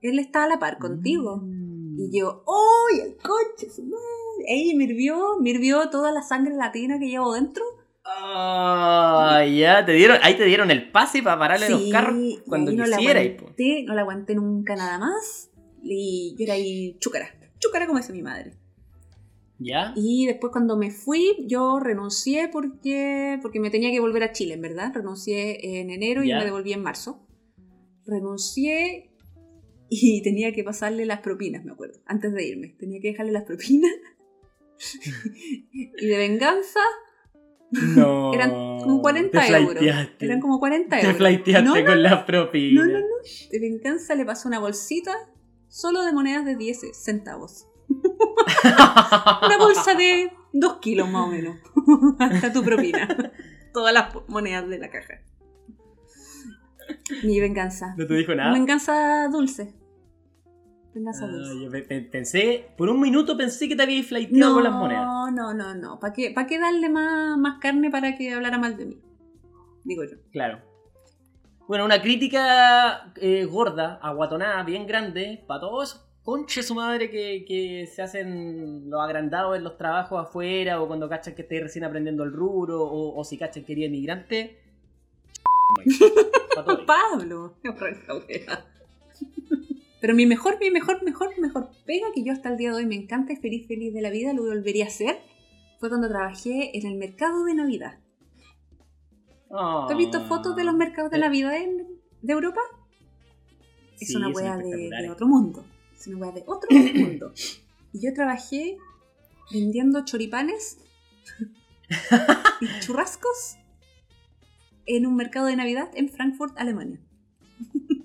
Él 0.03 0.19
está 0.19 0.45
a 0.45 0.49
la 0.49 0.59
par 0.59 0.79
contigo. 0.79 1.39
Mm. 1.43 1.76
Y 1.99 2.19
yo, 2.19 2.45
¡ay, 2.47 3.01
el 3.01 3.17
coche! 3.17 3.71
Su 3.71 3.83
madre! 3.85 4.51
Ahí 4.51 4.75
me 4.75 4.85
hirvió, 4.85 5.39
me 5.41 5.51
hirvió 5.51 5.89
toda 5.91 6.13
la 6.13 6.23
sangre 6.23 6.55
latina 6.55 6.99
que 6.99 7.09
llevo 7.09 7.35
dentro. 7.35 7.65
Ah, 8.05 9.45
ya, 9.45 9.85
te 9.85 9.93
dieron, 9.93 10.19
ahí 10.23 10.37
te 10.37 10.45
dieron 10.45 10.71
el 10.71 10.91
pase 10.91 11.23
para 11.23 11.39
pararle 11.39 11.69
los 11.69 11.91
carros 11.91 12.17
cuando 12.47 12.71
no 12.73 12.87
la 12.87 12.99
quisieras. 12.99 13.25
po. 13.31 13.47
aguanté, 13.47 13.85
no 13.85 13.95
la 13.95 14.01
aguanté 14.03 14.35
nunca 14.35 14.77
nada 14.77 14.99
más. 14.99 15.51
Y 15.83 16.35
yo 16.39 16.45
era 16.45 16.55
ahí 16.55 16.97
chúcara, 17.01 17.29
chúcara 17.59 17.87
como 17.87 17.99
dice 17.99 18.13
mi 18.13 18.23
madre. 18.23 18.53
¿Ya? 19.59 19.93
Y 19.97 20.27
después 20.27 20.53
cuando 20.53 20.77
me 20.77 20.91
fui, 20.91 21.47
yo 21.47 21.81
renuncié 21.81 22.49
porque, 22.49 23.39
porque 23.41 23.59
me 23.59 23.71
tenía 23.71 23.91
que 23.91 24.01
volver 24.01 24.23
a 24.23 24.33
Chile, 24.33 24.55
en 24.55 24.61
verdad. 24.61 24.93
Renuncié 24.95 25.81
en 25.81 25.91
enero 25.91 26.23
y 26.23 26.29
me 26.29 26.45
devolví 26.45 26.75
en 26.75 26.83
marzo. 26.83 27.27
Renuncié 28.05 29.16
y 29.89 30.23
tenía 30.23 30.53
que 30.53 30.65
pasarle 30.65 31.07
las 31.07 31.21
propinas, 31.21 31.65
me 31.65 31.73
acuerdo, 31.73 32.01
antes 32.07 32.33
de 32.33 32.45
irme. 32.47 32.69
Tenía 32.79 33.01
que 33.01 33.09
dejarle 33.09 33.33
las 33.33 33.45
propinas. 33.45 33.91
y 35.73 36.07
de 36.07 36.17
venganza 36.19 36.81
No. 37.71 38.33
eran 38.35 38.51
como 38.51 39.01
40 39.01 39.41
te 39.41 39.57
euros. 39.57 39.83
Eran 40.21 40.41
como 40.41 40.59
40 40.59 40.97
Te 40.97 41.03
euros. 41.03 41.17
flaiteaste 41.17 41.65
No, 41.69 41.75
no, 41.77 41.85
con 41.85 42.03
las 42.03 42.25
propinas. 42.25 42.87
no, 42.87 42.93
no, 42.93 42.99
no. 43.01 43.07
De 43.51 43.59
venganza 43.61 44.15
le 44.15 44.25
pasó 44.25 44.49
una 44.49 44.59
bolsita 44.59 45.13
solo 45.69 46.03
de 46.05 46.13
monedas 46.13 46.45
de 46.45 46.57
10 46.57 46.81
centavos. 46.93 47.67
Una 47.89 49.59
bolsa 49.59 49.95
de 49.95 50.31
2 50.53 50.79
kilos 50.81 51.09
más 51.11 51.27
o 51.27 51.31
menos. 51.31 51.57
Hasta 52.19 52.53
tu 52.53 52.63
propina. 52.63 53.09
Todas 53.73 53.93
las 53.95 54.15
monedas 54.29 54.69
de 54.69 54.79
la 54.79 54.91
caja. 54.91 55.21
Mi 57.25 57.41
venganza. 57.41 57.95
No 57.97 58.07
te 58.07 58.15
dijo 58.15 58.35
nada. 58.35 58.53
Venganza 58.53 59.29
dulce. 59.31 59.75
Venganza 60.95 61.25
Ah, 61.27 61.29
dulce. 61.29 61.65
yo 61.65 61.71
pe- 61.71 61.83
pe- 61.83 62.01
pensé, 62.03 62.69
por 62.77 62.89
un 62.89 63.01
minuto 63.01 63.37
pensé 63.37 63.69
que 63.69 63.77
te 63.77 63.83
habías 63.83 64.07
flaiteado 64.07 64.49
No, 64.49 64.55
con 64.55 64.65
las 64.65 64.73
monedas. 64.73 65.05
no, 65.33 65.53
no, 65.55 65.75
no. 65.75 66.01
¿Para 66.01 66.13
qué, 66.13 66.31
pa' 66.31 66.47
qué 66.47 66.59
darle 66.59 66.89
más, 66.89 67.37
más 67.39 67.59
carne 67.61 67.91
para 67.91 68.17
que 68.17 68.33
hablara 68.33 68.59
mal 68.59 68.77
de 68.77 68.87
mí? 68.87 68.99
Digo 69.85 70.05
yo. 70.05 70.17
Claro. 70.33 70.59
Bueno, 71.69 71.85
una 71.85 72.01
crítica 72.01 73.13
eh, 73.17 73.45
gorda, 73.45 73.99
aguatonada, 74.01 74.63
bien 74.63 74.87
grande, 74.87 75.45
para 75.47 75.61
todos 75.61 75.91
esos 75.91 76.03
conches 76.23 76.67
su 76.67 76.75
madre 76.75 77.11
que, 77.11 77.45
que 77.47 77.87
se 77.87 78.03
hacen 78.03 78.89
los 78.89 79.01
agrandados 79.01 79.57
en 79.57 79.65
los 79.65 79.77
trabajos 79.77 80.21
afuera 80.21 80.81
o 80.81 80.87
cuando 80.89 81.09
cachan 81.09 81.35
que 81.35 81.43
estáis 81.43 81.63
recién 81.63 81.85
aprendiendo 81.85 82.25
el 82.25 82.33
rubro 82.33 82.83
o, 82.83 83.17
o 83.19 83.25
si 83.25 83.37
cachan 83.37 83.65
que 83.65 83.73
eres 83.75 83.87
inmigrante. 83.87 84.61
Pablo. 86.87 87.55
Pero 90.01 90.15
mi 90.15 90.27
mejor, 90.27 90.59
mi 90.61 90.71
mejor, 90.71 91.03
mejor, 91.03 91.31
mejor 91.41 91.71
pega 91.85 92.07
que 92.15 92.23
yo 92.23 92.33
hasta 92.33 92.51
el 92.51 92.57
día 92.57 92.71
de 92.71 92.77
hoy 92.77 92.87
me 92.87 92.95
encanta 92.95 93.33
y 93.33 93.37
feliz, 93.37 93.67
feliz 93.67 93.93
de 93.95 94.03
la 94.03 94.11
vida, 94.11 94.33
lo 94.33 94.43
volvería 94.45 94.85
a 94.85 94.89
hacer, 94.89 95.19
fue 95.81 95.89
cuando 95.89 96.09
trabajé 96.09 96.77
en 96.77 96.87
el 96.87 96.95
mercado 96.97 97.45
de 97.45 97.55
Navidad. 97.55 97.99
¿Tú 99.49 99.57
has 99.59 99.97
visto 99.97 100.25
fotos 100.27 100.55
de 100.57 100.65
los 100.65 100.75
mercados 100.75 101.11
de 101.11 101.17
Eh, 101.17 101.21
Navidad 101.21 101.57
en- 101.57 101.87
de 102.23 102.33
Europa? 102.33 102.61
Es 104.01 104.09
sí, 104.09 104.17
una 104.17 104.29
wea 104.29 104.57
de, 104.59 104.91
de 104.91 105.11
otro 105.11 105.27
mundo. 105.27 105.65
Es 105.99 106.07
una 106.09 106.19
wea 106.19 106.33
de 106.33 106.45
otro 106.47 106.69
mundo. 106.95 107.33
Y 107.93 108.01
yo 108.07 108.13
trabajé 108.13 108.77
vendiendo 109.51 110.05
choripanes 110.05 110.79
y 112.61 112.67
churrascos 112.81 113.57
en 114.87 115.07
un 115.07 115.17
mercado 115.17 115.47
de 115.47 115.57
Navidad 115.57 115.91
en 115.95 116.09
Frankfurt, 116.09 116.57
Alemania. 116.59 117.01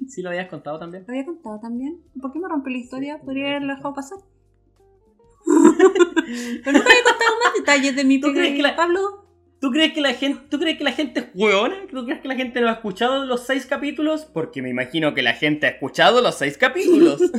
¿Sí 0.07 0.21
lo 0.21 0.29
habías 0.29 0.49
contado 0.49 0.77
también? 0.79 1.03
¿Lo 1.07 1.13
había 1.13 1.25
contado 1.25 1.59
también? 1.59 2.01
¿Por 2.21 2.31
qué 2.33 2.39
me 2.39 2.47
rompió 2.49 2.71
la 2.73 2.79
historia? 2.79 3.17
Sí, 3.17 3.25
Podría 3.25 3.47
haberlo 3.51 3.75
dejado 3.75 3.93
pasar. 3.93 4.17
Pero 5.45 6.71
nunca 6.77 6.89
había 6.89 7.03
contado 7.03 7.35
más 7.43 7.53
detalles 7.57 7.95
de 7.95 8.03
mi 8.03 8.19
¿Tú 8.19 8.31
crees 8.33 8.55
que 8.55 8.61
la- 8.61 8.75
Pablo. 8.75 9.20
¿Tú 9.61 9.69
crees 9.69 9.93
que 9.93 10.01
la 10.01 10.15
gente, 10.15 10.41
¿tú 10.49 10.57
crees 10.57 10.79
que 10.79 10.83
la 10.83 10.91
gente 10.91 11.19
es 11.19 11.27
hueona? 11.35 11.85
¿Tú 11.87 12.03
crees 12.03 12.19
que 12.19 12.27
la 12.27 12.35
gente 12.35 12.59
no 12.61 12.67
ha 12.67 12.71
escuchado 12.71 13.25
los 13.25 13.45
seis 13.45 13.67
capítulos? 13.67 14.25
Porque 14.25 14.63
me 14.63 14.69
imagino 14.69 15.13
que 15.13 15.21
la 15.21 15.33
gente 15.33 15.67
ha 15.67 15.69
escuchado 15.69 16.19
los 16.19 16.33
seis 16.33 16.57
capítulos. 16.57 17.21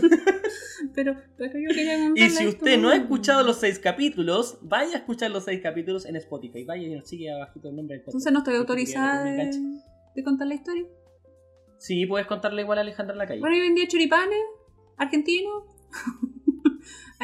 Pero, 0.95 1.17
pero 1.39 1.53
yo 1.59 1.69
quería 1.69 2.11
Y 2.15 2.29
si 2.29 2.47
usted 2.49 2.79
no 2.79 2.91
ha 2.91 2.97
escuchado 2.97 3.45
los 3.45 3.57
seis 3.57 3.79
capítulos, 3.79 4.59
vaya 4.61 4.95
a 4.95 4.99
escuchar 4.99 5.31
los 5.31 5.45
seis 5.45 5.61
capítulos 5.63 6.05
en 6.05 6.17
Spotify. 6.17 6.65
Vaya 6.65 6.87
y 6.87 6.95
nos 6.95 7.09
sigue 7.09 7.33
abajito 7.33 7.71
el 7.71 7.77
nombre 7.77 7.97
del 7.97 8.05
podcast. 8.05 8.27
Entonces 8.27 8.33
no 8.33 8.39
estoy 8.41 8.57
autorizada 8.57 9.25
de, 9.25 10.23
contar 10.23 10.49
la 10.49 10.55
historia. 10.55 10.85
Sí, 11.79 12.05
puedes 12.05 12.27
contarle 12.27 12.63
igual 12.63 12.79
a 12.79 12.81
Alejandra 12.83 13.15
en 13.15 13.19
la 13.19 13.27
calle. 13.27 13.41
Bueno, 13.41 13.57
yo 13.57 13.63
vendía 13.63 13.87
choripanes 13.87 14.41
argentinos. 14.99 15.65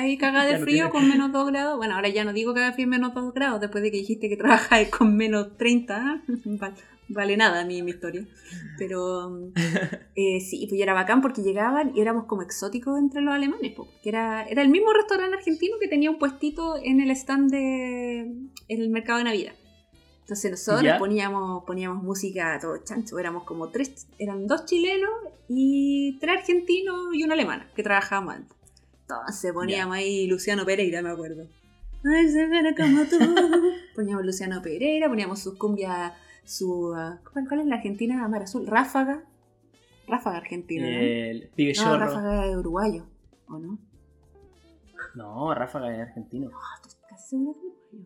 Ahí 0.01 0.17
cagada 0.25 0.47
de 0.47 0.59
no 0.59 0.65
frío 0.65 0.77
tiene- 0.77 0.91
con 0.91 1.09
menos 1.09 1.33
2 1.33 1.47
grados. 1.51 1.77
Bueno, 1.77 1.95
ahora 1.97 2.09
ya 2.09 2.25
no 2.25 2.33
digo 2.33 2.53
cagada 2.55 2.71
de 2.71 2.75
frío 2.75 2.87
menos 2.89 3.13
2 3.15 3.35
grados, 3.35 3.61
después 3.61 3.83
de 3.83 3.91
que 3.91 3.99
dijiste 3.99 4.29
que 4.29 4.37
trabajáis 4.37 4.89
con 4.97 5.17
menos 5.17 5.57
30. 5.57 5.97
¿ah? 5.97 6.23
Vale, 6.45 6.75
vale 7.09 7.37
nada 7.37 7.65
mi, 7.65 7.83
mi 7.83 7.91
historia. 7.91 8.27
Pero 8.79 9.51
eh, 10.15 10.41
sí, 10.41 10.67
pues 10.69 10.81
era 10.81 10.95
bacán 10.95 11.21
porque 11.21 11.43
llegaban 11.43 11.93
y 11.97 12.01
éramos 12.01 12.25
como 12.27 12.43
exóticos 12.43 12.99
entre 12.99 13.21
los 13.23 13.35
alemanes. 13.35 13.73
po, 13.73 13.89
que 14.03 14.09
era, 14.11 14.45
era 14.49 14.63
el 14.63 14.69
mismo 14.69 14.93
restaurante 14.93 15.37
argentino 15.37 15.77
que 15.81 15.89
tenía 15.89 16.11
un 16.11 16.19
puestito 16.19 16.77
en 16.83 17.01
el 17.01 17.11
stand 17.11 17.51
de, 17.51 18.21
en 18.21 18.81
el 18.83 18.91
mercado 18.91 19.19
de 19.19 19.25
Navidad. 19.25 19.53
Entonces 20.21 20.51
nosotros 20.51 20.83
¿Ya? 20.83 20.99
poníamos, 20.99 21.65
poníamos 21.65 22.03
música 22.03 22.53
a 22.55 22.59
todo 22.61 22.77
chancho, 22.85 23.19
éramos 23.19 23.45
como 23.45 23.71
tres, 23.71 24.07
eran 24.19 24.47
dos 24.47 24.67
chilenos 24.67 25.11
y 25.49 26.19
tres 26.21 26.41
argentinos 26.41 27.15
y 27.15 27.25
una 27.25 27.33
alemana 27.33 27.67
que 27.75 27.83
trabajábamos 27.83 28.35
antes. 28.35 28.58
Entonces 29.09 29.53
poníamos 29.55 29.97
ahí 29.97 30.27
Luciano 30.27 30.67
Pereira, 30.67 31.01
me 31.01 31.09
acuerdo. 31.09 31.47
Ay, 32.05 32.29
se 32.29 32.47
verá 32.47 32.75
como 32.77 33.05
tú. 33.05 33.17
Poníamos 33.95 34.25
Luciano 34.25 34.61
Pereira, 34.61 35.09
poníamos 35.09 35.41
sus 35.41 35.57
cumbias, 35.57 36.13
su... 36.45 36.93
ah, 36.95 37.19
¿cuál, 37.33 37.61
es 37.61 37.67
la 37.67 37.77
Argentina? 37.77 38.29
Mar 38.29 38.43
Azul, 38.43 38.67
Ráfaga. 38.67 39.25
Ráfaga 40.07 40.37
Argentina, 40.37 40.87
¿no? 40.87 40.99
El 40.99 41.49
pibe 41.57 41.73
No, 41.77 41.83
chorro. 41.83 41.99
Ráfaga 41.99 42.47
es 42.47 42.57
uruguayo, 42.57 43.07
¿o 43.49 43.59
no? 43.59 43.79
No, 45.15 45.55
Ráfaga 45.55 45.93
es 45.95 46.01
argentino. 46.09 46.51
Ah, 46.55 46.79
¿tú 46.83 46.89
estás 46.89 47.07
casi 47.09 47.29
segura 47.31 47.59
que? 47.91 47.99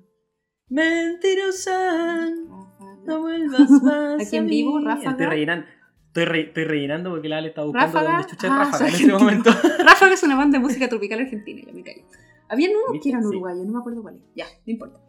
Mentirosa, 0.68 2.30
Ráfaga. 2.48 2.96
no 3.04 3.20
vuelvas 3.20 3.70
más. 3.82 4.26
Aquí 4.26 4.36
en 4.36 4.46
vivo. 4.46 4.80
Ráfaga. 4.80 5.10
Estoy 5.10 5.26
rellenando. 5.26 5.66
Estoy, 6.12 6.24
re- 6.26 6.40
estoy 6.48 6.64
rellenando 6.64 7.08
porque 7.10 7.28
la 7.30 7.38
Ale 7.38 7.48
está 7.48 7.62
buscando 7.64 7.86
Ráfaga. 7.86 8.10
dónde 8.18 8.26
chucha 8.28 8.46
es 8.46 8.52
Ah, 8.52 8.58
Ráfaga 8.64 8.88
en 8.88 8.94
este 8.94 9.12
momento. 9.12 9.50
Ráfaga 9.78 10.12
es 10.12 10.22
una 10.22 10.36
banda 10.36 10.58
de 10.58 10.62
música 10.64 10.86
tropical 10.88 11.20
argentina, 11.20 11.62
ya 11.66 11.72
me 11.72 11.82
callo. 11.82 12.02
Habían 12.50 12.72
unos 12.72 12.92
¿Viste? 12.92 13.02
que 13.04 13.08
eran 13.10 13.22
Sí. 13.22 13.28
uruguayos, 13.28 13.64
no 13.66 13.72
me 13.72 13.78
acuerdo 13.78 14.02
cuáles. 14.02 14.20
Ya, 14.36 14.44
no 14.66 14.72
importa. 14.72 15.00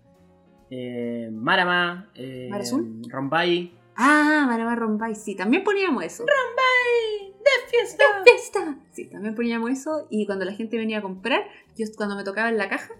Eh, 0.69 1.29
Marama, 1.33 2.09
eh, 2.15 2.47
¿Mar 2.49 2.61
Azul? 2.61 3.01
Rombay. 3.09 3.77
Ah, 3.97 4.45
Marama 4.47 4.75
Rombay, 4.75 5.13
sí, 5.13 5.35
también 5.35 5.63
poníamos 5.65 6.05
eso. 6.05 6.23
¡Rombay! 6.23 7.33
¡De 7.37 7.69
fiesta! 7.69 8.03
¡Fiesta! 8.23 8.77
Sí, 8.91 9.05
también 9.09 9.35
poníamos 9.35 9.71
eso. 9.71 10.07
Y 10.09 10.25
cuando 10.25 10.45
la 10.45 10.53
gente 10.53 10.77
venía 10.77 10.99
a 10.99 11.01
comprar, 11.01 11.43
yo 11.77 11.85
cuando 11.97 12.15
me 12.15 12.23
tocaba 12.23 12.47
en 12.47 12.57
la 12.57 12.69
caja, 12.69 12.93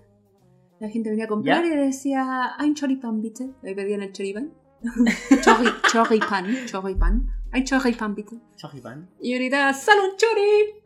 la 0.81 0.89
gente 0.89 1.09
venía 1.09 1.23
a 1.25 1.29
comprar 1.29 1.63
¿Ya? 1.63 1.73
y 1.73 1.77
decía, 1.77 2.51
hay 2.57 2.67
un 2.67 2.75
choripán, 2.75 3.21
¿viste? 3.21 3.49
Ahí 3.63 3.73
pedían 3.73 4.01
el 4.03 4.11
choripán. 4.11 4.51
Choripán, 5.91 6.47
choripán. 6.65 7.27
Hay 7.53 7.63
choripán, 7.63 8.15
¿viste? 8.15 8.35
Chojipan. 8.57 9.09
Y 9.21 9.31
yo 9.31 9.37
gritaba, 9.37 9.71
¡sal 9.73 9.97
un 9.99 10.17
chori! 10.17 10.81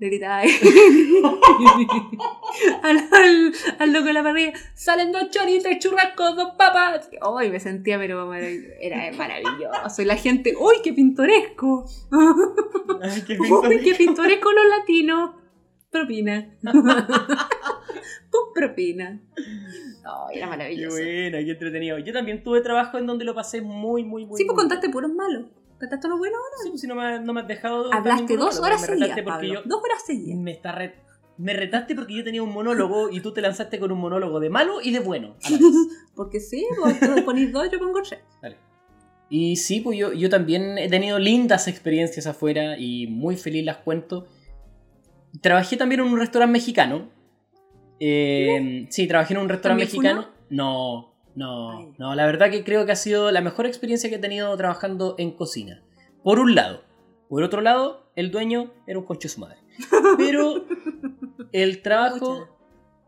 Le 0.00 0.06
gritaba 0.08 0.42
al, 2.82 2.98
al, 3.12 3.52
al 3.78 3.92
loco 3.92 4.06
de 4.06 4.12
la 4.12 4.22
parrilla, 4.22 4.52
¡salen 4.74 5.10
dos 5.10 5.30
choritos, 5.30 5.72
churrascos, 5.78 6.36
dos 6.36 6.50
papas! 6.56 7.10
¡Ay, 7.20 7.50
me 7.50 7.58
sentía, 7.58 7.98
pero 7.98 8.32
era 8.34 9.10
maravilloso! 9.16 10.02
Y 10.02 10.04
la 10.04 10.16
gente, 10.16 10.54
¡uy, 10.58 10.76
qué 10.84 10.92
pintoresco! 10.92 11.84
Ay, 13.02 13.22
qué 13.26 13.38
¡Uy, 13.40 13.80
qué 13.82 13.94
pintoresco 13.94 14.52
los 14.52 14.68
latinos! 14.78 15.30
Propina. 15.90 16.54
Pum, 18.30 18.52
propina. 18.54 19.20
¡Ay, 20.04 20.36
era 20.36 20.46
Qué 20.46 20.50
maravilloso! 20.50 20.96
buena, 20.96 21.38
qué 21.38 21.50
entretenido. 21.52 21.98
Yo 21.98 22.12
también 22.12 22.42
tuve 22.44 22.60
trabajo 22.60 22.98
en 22.98 23.06
donde 23.06 23.24
lo 23.24 23.34
pasé 23.34 23.62
muy, 23.62 24.04
muy, 24.04 24.26
muy 24.26 24.36
Sí, 24.36 24.44
pues 24.44 24.54
contaste 24.56 24.90
puros 24.90 25.10
malos. 25.12 25.46
¿Contaste 25.78 26.08
lo 26.08 26.18
bueno? 26.18 26.36
Sí, 26.62 26.70
pues 26.70 26.80
si 26.80 26.86
no 26.86 26.94
me, 26.94 27.20
no 27.20 27.32
me 27.32 27.40
has 27.42 27.48
dejado. 27.48 27.92
Hablaste 27.92 28.36
dos 28.36 28.58
horas 28.60 28.84
seguidas, 28.84 29.20
Pablo. 29.22 29.54
yo- 29.54 29.62
Dos 29.64 29.80
horas 29.82 30.02
seguidas. 30.06 30.38
Me, 30.38 30.50
está 30.52 30.72
re- 30.72 30.96
me 31.36 31.52
retaste 31.54 31.94
porque 31.94 32.14
yo 32.16 32.24
tenía 32.24 32.42
un 32.42 32.52
monólogo 32.52 33.10
y 33.10 33.20
tú 33.20 33.32
te 33.32 33.40
lanzaste 33.40 33.78
con 33.78 33.92
un 33.92 33.98
monólogo 34.00 34.40
de 34.40 34.50
malo 34.50 34.80
y 34.82 34.90
de 34.90 34.98
bueno. 35.00 35.36
a 35.44 35.50
la 35.50 35.56
vez. 35.58 35.66
Porque 36.16 36.40
sí, 36.40 36.66
vos 36.80 36.92
ponís 37.24 37.52
dos, 37.52 37.70
yo 37.70 37.78
pongo 37.78 38.02
tres. 38.02 38.20
Dale. 38.42 38.56
Y 39.30 39.54
sí, 39.56 39.80
pues 39.80 39.96
yo, 39.96 40.12
yo 40.12 40.28
también 40.30 40.78
he 40.78 40.88
tenido 40.88 41.18
lindas 41.20 41.68
experiencias 41.68 42.26
afuera 42.26 42.76
y 42.76 43.06
muy 43.06 43.36
feliz 43.36 43.64
las 43.64 43.76
cuento. 43.76 44.26
Trabajé 45.40 45.76
también 45.76 46.00
en 46.00 46.08
un 46.08 46.18
restaurante 46.18 46.52
mexicano. 46.54 47.08
Eh, 48.00 48.86
sí, 48.90 49.06
trabajé 49.06 49.34
en 49.34 49.40
un 49.40 49.48
restaurante 49.48 49.84
¿También 49.86 50.16
mexicano. 50.16 50.34
No, 50.50 51.14
no, 51.38 51.94
no. 51.98 52.14
La 52.14 52.26
verdad 52.26 52.50
que 52.50 52.64
creo 52.64 52.84
que 52.86 52.92
ha 52.92 52.96
sido 52.96 53.30
la 53.30 53.40
mejor 53.40 53.66
experiencia 53.66 54.10
que 54.10 54.16
he 54.16 54.20
tenido 54.20 54.56
trabajando 54.56 55.14
en 55.18 55.30
cocina. 55.32 55.82
Por 56.22 56.38
un 56.38 56.54
lado. 56.54 56.82
Por 57.28 57.42
otro 57.42 57.60
lado, 57.60 58.10
el 58.16 58.30
dueño 58.30 58.72
era 58.86 58.98
un 58.98 59.04
concho 59.04 59.28
de 59.28 59.34
su 59.34 59.40
madre. 59.40 59.58
Pero 60.18 60.64
el 61.52 61.82
trabajo 61.82 62.48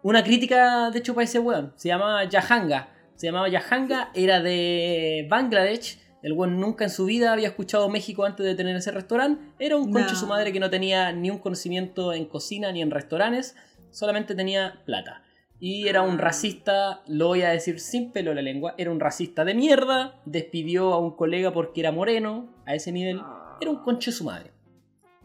una 0.02 0.24
crítica, 0.24 0.90
de 0.90 0.98
hecho, 0.98 1.14
para 1.14 1.24
ese 1.24 1.38
weón. 1.38 1.72
Se 1.76 1.88
llamaba 1.88 2.24
Yahanga. 2.24 2.88
Se 3.16 3.26
llamaba 3.26 3.48
Yahanga, 3.48 4.10
era 4.14 4.40
de 4.40 5.26
Bangladesh. 5.28 5.98
El 6.22 6.32
weón 6.32 6.58
nunca 6.60 6.84
en 6.84 6.90
su 6.90 7.04
vida 7.04 7.32
había 7.32 7.48
escuchado 7.48 7.88
México 7.88 8.24
antes 8.24 8.44
de 8.46 8.54
tener 8.54 8.76
ese 8.76 8.92
restaurante. 8.92 9.42
Era 9.58 9.76
un 9.76 9.92
concho 9.92 10.12
No. 10.12 10.16
su 10.16 10.26
madre 10.26 10.52
que 10.52 10.60
no 10.60 10.70
tenía 10.70 11.12
ni 11.12 11.30
un 11.30 11.38
conocimiento 11.38 12.12
en 12.12 12.24
cocina 12.26 12.72
ni 12.72 12.80
en 12.80 12.90
restaurantes. 12.90 13.56
Solamente 13.90 14.34
tenía 14.34 14.80
plata. 14.86 15.22
Y 15.60 15.88
era 15.88 16.02
un 16.02 16.14
Ah. 16.14 16.22
racista, 16.22 17.02
lo 17.06 17.28
voy 17.28 17.42
a 17.42 17.50
decir 17.50 17.78
sin 17.80 18.12
pelo 18.12 18.30
en 18.30 18.36
la 18.36 18.42
lengua. 18.42 18.74
Era 18.78 18.90
un 18.90 18.98
racista 18.98 19.44
de 19.44 19.54
mierda. 19.54 20.20
Despidió 20.24 20.92
a 20.94 20.98
un 20.98 21.14
colega 21.14 21.52
porque 21.52 21.80
era 21.80 21.92
moreno. 21.92 22.48
A 22.66 22.74
ese 22.74 22.92
nivel. 22.92 23.20
Era 23.60 23.70
un 23.70 23.82
concho 23.82 24.10
su 24.10 24.24
madre. 24.24 24.52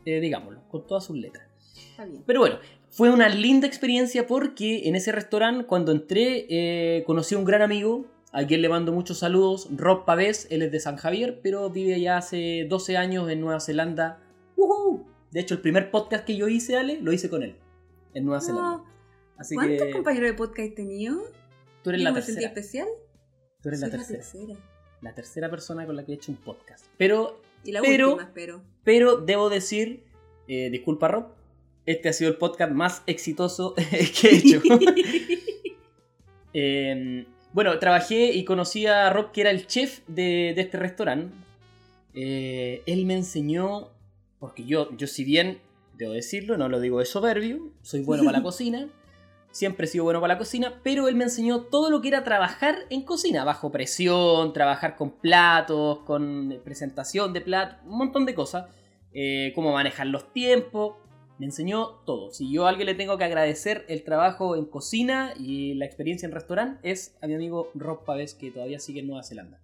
Eh, 0.06 0.20
digámoslo, 0.20 0.62
con 0.68 0.86
todas 0.86 1.06
sus 1.06 1.16
letras. 1.18 1.48
Está 1.92 2.06
bien. 2.06 2.22
Pero 2.28 2.42
bueno, 2.42 2.58
fue 2.90 3.10
una 3.10 3.30
linda 3.30 3.66
experiencia 3.66 4.28
porque 4.28 4.88
en 4.88 4.96
ese 4.96 5.12
restaurante, 5.12 5.66
cuando 5.66 5.92
entré, 5.92 6.46
eh, 6.50 7.04
conocí 7.06 7.34
a 7.36 7.38
un 7.38 7.46
gran 7.46 7.62
amigo, 7.62 8.06
a 8.32 8.46
quien 8.46 8.62
le 8.62 8.68
mando 8.70 8.92
muchos 8.92 9.20
saludos, 9.20 9.70
Rob 9.76 10.04
Pavés, 10.06 10.48
él 10.52 10.62
es 10.62 10.72
de 10.72 10.80
San 10.82 10.98
Javier, 10.98 11.40
pero 11.42 11.70
vive 11.70 12.00
ya 12.02 12.18
hace 12.18 12.66
12 12.70 12.98
años 12.98 13.30
en 13.30 13.40
Nueva 13.40 13.62
Zelanda. 13.62 14.20
¡Woohoo! 14.58 15.06
De 15.32 15.40
hecho, 15.40 15.56
el 15.56 15.62
primer 15.62 15.90
podcast 15.90 16.26
que 16.26 16.36
yo 16.36 16.50
hice, 16.50 16.76
Ale, 16.78 17.00
lo 17.02 17.14
hice 17.14 17.30
con 17.30 17.44
él, 17.44 17.56
en 18.14 18.26
Nueva 18.26 18.42
Zelanda. 18.42 18.84
Así 19.38 19.56
¿Cuántos 19.56 19.88
que 19.88 19.92
compañeros 19.92 20.30
de 20.30 20.34
podcast 20.36 20.60
he 20.60 20.72
tenido? 20.72 21.22
tú 21.84 21.90
eres 21.92 22.02
la 22.02 22.14
sentí 22.14 22.26
tercera. 22.42 22.48
especial. 22.48 22.88
Tú 23.62 23.70
eres 23.70 23.82
la 23.82 23.90
tercera. 23.90 24.24
La 25.02 25.14
tercera 25.14 25.50
persona 25.50 25.86
con 25.86 25.96
la 25.96 26.06
que 26.06 26.14
he 26.14 26.16
hecho 26.16 26.32
un 26.32 26.38
podcast. 26.38 26.86
Pero, 26.98 27.42
Y 27.64 27.72
la 27.72 27.82
Pero- 27.82 28.10
última, 28.14 28.24
espero. 28.28 28.62
pero 28.84 29.18
debo 29.18 29.50
decir, 29.50 30.04
eh, 30.48 30.70
disculpa 30.70 31.08
Rob, 31.10 31.28
este 31.86 32.10
ha 32.10 32.14
sido 32.14 32.32
el 32.32 32.38
podcast 32.38 32.72
más 32.72 33.04
exitoso 33.08 33.74
que 34.22 34.28
he 34.30 34.36
hecho. 34.38 34.62
Eh, 36.58 37.26
bueno, 37.52 37.78
trabajé 37.80 38.32
y 38.32 38.46
conocí 38.46 38.86
a 38.86 39.10
Rob, 39.10 39.32
que 39.32 39.42
era 39.42 39.52
el 39.52 39.68
chef 39.68 40.00
de, 40.08 40.54
de 40.56 40.62
este 40.62 40.78
restaurante. 40.78 41.36
Eh, 42.14 42.82
él 42.86 43.06
me 43.06 43.14
enseñó, 43.16 43.90
porque 44.40 44.64
yo, 44.66 44.96
yo 44.96 45.06
si 45.08 45.24
bien, 45.26 45.60
debo 45.98 46.14
decirlo, 46.14 46.58
no 46.58 46.70
lo 46.70 46.80
digo 46.80 47.00
de 47.00 47.06
soberbio, 47.06 47.72
soy 47.82 48.04
bueno 48.04 48.24
para 48.24 48.38
la 48.38 48.44
cocina, 48.50 48.88
siempre 49.56 49.86
he 49.86 49.88
sido 49.88 50.04
bueno 50.04 50.20
para 50.20 50.34
la 50.34 50.38
cocina, 50.38 50.82
pero 50.84 51.08
él 51.08 51.16
me 51.16 51.24
enseñó 51.24 51.62
todo 51.62 51.90
lo 51.90 52.02
que 52.02 52.10
era 52.10 52.26
trabajar 52.26 52.76
en 52.90 53.04
cocina, 53.04 53.46
bajo 53.46 53.72
presión, 53.72 54.52
trabajar 54.52 54.98
con 54.98 55.12
platos, 55.12 56.00
con 56.00 56.60
presentación 56.66 57.32
de 57.32 57.40
platos, 57.40 57.78
un 57.86 57.98
montón 57.98 58.26
de 58.26 58.36
cosas, 58.36 58.66
eh, 59.14 59.54
cómo 59.56 59.72
manejar 59.72 60.08
los 60.08 60.34
tiempos, 60.34 60.98
me 61.40 61.46
enseñó 61.46 62.02
todo. 62.06 62.32
Si 62.32 62.52
yo 62.52 62.66
a 62.66 62.70
alguien 62.70 62.88
le 62.88 62.96
tengo 62.96 63.18
que 63.18 63.24
agradecer 63.24 63.86
el 63.88 64.04
trabajo 64.04 64.58
en 64.58 64.66
cocina 64.66 65.34
y 65.40 65.74
la 65.76 65.86
experiencia 65.86 66.26
en 66.26 66.34
restaurante, 66.34 66.92
es 66.92 67.16
a 67.22 67.28
mi 67.28 67.36
amigo 67.36 67.72
Rob 67.76 68.04
Pavés, 68.04 68.34
que 68.34 68.52
todavía 68.52 68.80
sigue 68.80 69.00
en 69.00 69.08
Nueva 69.08 69.24
Zelanda. 69.24 69.62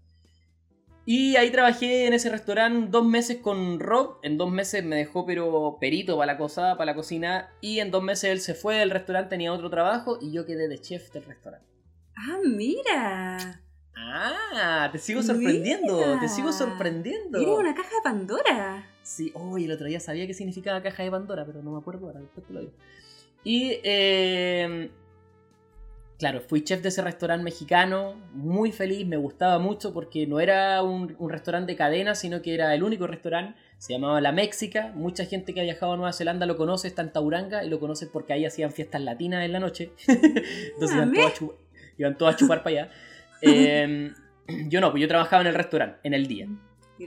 Y 1.05 1.35
ahí 1.35 1.49
trabajé 1.49 2.05
en 2.05 2.13
ese 2.13 2.29
restaurante 2.29 2.89
dos 2.91 3.05
meses 3.05 3.37
con 3.37 3.79
Rob. 3.79 4.17
En 4.21 4.37
dos 4.37 4.51
meses 4.51 4.83
me 4.83 4.95
dejó 4.95 5.25
pero 5.25 5.77
perito 5.79 6.17
para 6.17 6.33
la 6.33 6.37
cosa, 6.37 6.77
para 6.77 6.91
la 6.91 6.95
cocina. 6.95 7.49
Y 7.59 7.79
en 7.79 7.89
dos 7.89 8.03
meses 8.03 8.25
él 8.31 8.39
se 8.39 8.53
fue 8.53 8.75
del 8.75 8.91
restaurante, 8.91 9.29
tenía 9.29 9.51
otro 9.51 9.69
trabajo 9.69 10.19
y 10.21 10.31
yo 10.31 10.45
quedé 10.45 10.67
de 10.67 10.79
chef 10.79 11.11
del 11.11 11.23
restaurante. 11.25 11.67
Ah, 12.15 12.37
mira. 12.45 13.61
Ah, 13.95 14.89
te 14.91 14.97
sigo 14.99 15.21
sorprendiendo, 15.21 15.97
Mira. 15.97 16.19
te 16.19 16.27
sigo 16.29 16.51
sorprendiendo. 16.51 17.39
Eres 17.39 17.53
una 17.57 17.73
caja 17.75 17.89
de 17.89 18.01
Pandora. 18.03 18.87
Sí, 19.03 19.31
uy, 19.35 19.65
el 19.65 19.71
otro 19.71 19.87
día 19.87 19.99
sabía 19.99 20.27
qué 20.27 20.33
significaba 20.33 20.81
caja 20.81 21.03
de 21.03 21.11
Pandora, 21.11 21.45
pero 21.45 21.61
no 21.61 21.71
me 21.71 21.79
acuerdo 21.79 22.07
ahora, 22.07 22.19
después 22.19 22.45
te 22.45 22.53
lo 22.53 22.59
digo. 22.61 22.73
Y, 23.43 23.79
eh, 23.83 24.91
claro, 26.21 26.39
fui 26.41 26.61
chef 26.63 26.81
de 26.81 26.87
ese 26.89 27.01
restaurante 27.01 27.43
mexicano, 27.43 28.13
muy 28.33 28.71
feliz, 28.71 29.05
me 29.05 29.17
gustaba 29.17 29.59
mucho 29.59 29.91
porque 29.93 30.25
no 30.27 30.39
era 30.39 30.81
un, 30.83 31.15
un 31.19 31.29
restaurante 31.29 31.71
de 31.73 31.75
cadena, 31.75 32.15
sino 32.15 32.41
que 32.41 32.53
era 32.53 32.73
el 32.73 32.83
único 32.83 33.07
restaurante, 33.07 33.59
se 33.79 33.93
llamaba 33.93 34.21
La 34.21 34.31
Méxica, 34.31 34.91
mucha 34.95 35.25
gente 35.25 35.53
que 35.53 35.59
ha 35.59 35.63
viajado 35.63 35.93
a 35.93 35.97
Nueva 35.97 36.13
Zelanda 36.13 36.45
lo 36.45 36.55
conoce, 36.55 36.87
está 36.87 37.01
en 37.01 37.11
Tauranga 37.11 37.63
y 37.65 37.69
lo 37.69 37.79
conoce 37.79 38.07
porque 38.07 38.33
ahí 38.33 38.45
hacían 38.45 38.71
fiestas 38.71 39.01
latinas 39.01 39.43
en 39.43 39.51
la 39.51 39.59
noche, 39.59 39.91
entonces 40.07 40.95
iban 40.95 41.11
todos, 41.13 41.31
a 41.31 41.33
chu- 41.33 41.55
iban 41.97 42.17
todos 42.17 42.33
a 42.33 42.37
chupar 42.37 42.63
para 42.63 42.81
allá. 42.81 42.91
Eh, 43.43 44.11
yo 44.69 44.79
no, 44.81 44.91
pues 44.91 45.01
yo 45.01 45.07
trabajaba 45.07 45.41
en 45.41 45.47
el 45.47 45.55
restaurante, 45.55 45.97
en 46.03 46.13
el 46.13 46.27
día. 46.27 46.47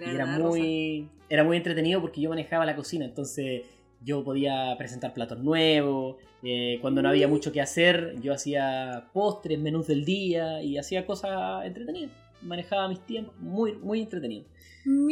Y 0.09 0.15
era 0.17 0.27
muy, 0.49 1.09
era 1.29 1.45
muy 1.45 1.57
entretenido 1.57 2.01
porque 2.01 2.21
yo 2.21 2.29
manejaba 2.31 2.67
la 2.67 2.75
cocina, 2.75 3.05
entonces 3.05 3.63
yo 4.05 4.23
podía 4.23 4.75
presentar 4.79 5.13
platos 5.15 5.41
nuevos. 5.41 6.17
eh, 6.43 6.79
cuando 6.83 7.01
no 7.01 7.09
había 7.09 7.27
mucho 7.27 7.53
que 7.53 7.61
hacer, 7.63 8.17
yo 8.21 8.35
hacía 8.35 9.09
postres, 9.13 9.59
menús 9.59 9.87
del 9.87 10.05
día 10.05 10.63
y 10.63 10.77
hacía 10.77 11.07
cosas 11.07 11.65
entretenidas. 11.65 12.11
Manejaba 12.43 12.87
mis 12.89 13.01
tiempos, 13.01 13.35
muy, 13.39 13.73
muy 13.77 14.03
entretenido. 14.03 14.45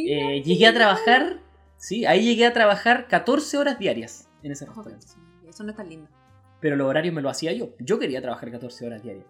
Eh, 0.07 0.43
llegué 0.43 0.67
a 0.67 0.73
trabajar, 0.73 1.39
sí, 1.77 2.05
ahí 2.05 2.23
llegué 2.23 2.45
a 2.45 2.53
trabajar 2.53 3.07
14 3.07 3.57
horas 3.57 3.79
diarias 3.79 4.29
en 4.43 4.51
ese 4.51 4.65
restaurante. 4.65 5.07
Eso 5.49 5.63
no 5.63 5.71
es 5.71 5.77
tan 5.77 5.89
lindo. 5.89 6.07
Pero 6.59 6.75
los 6.75 6.87
horarios 6.87 7.15
me 7.15 7.21
lo 7.21 7.29
hacía 7.29 7.51
yo. 7.51 7.69
Yo 7.79 7.97
quería 7.97 8.21
trabajar 8.21 8.51
14 8.51 8.85
horas 8.85 9.03
diarias. 9.03 9.25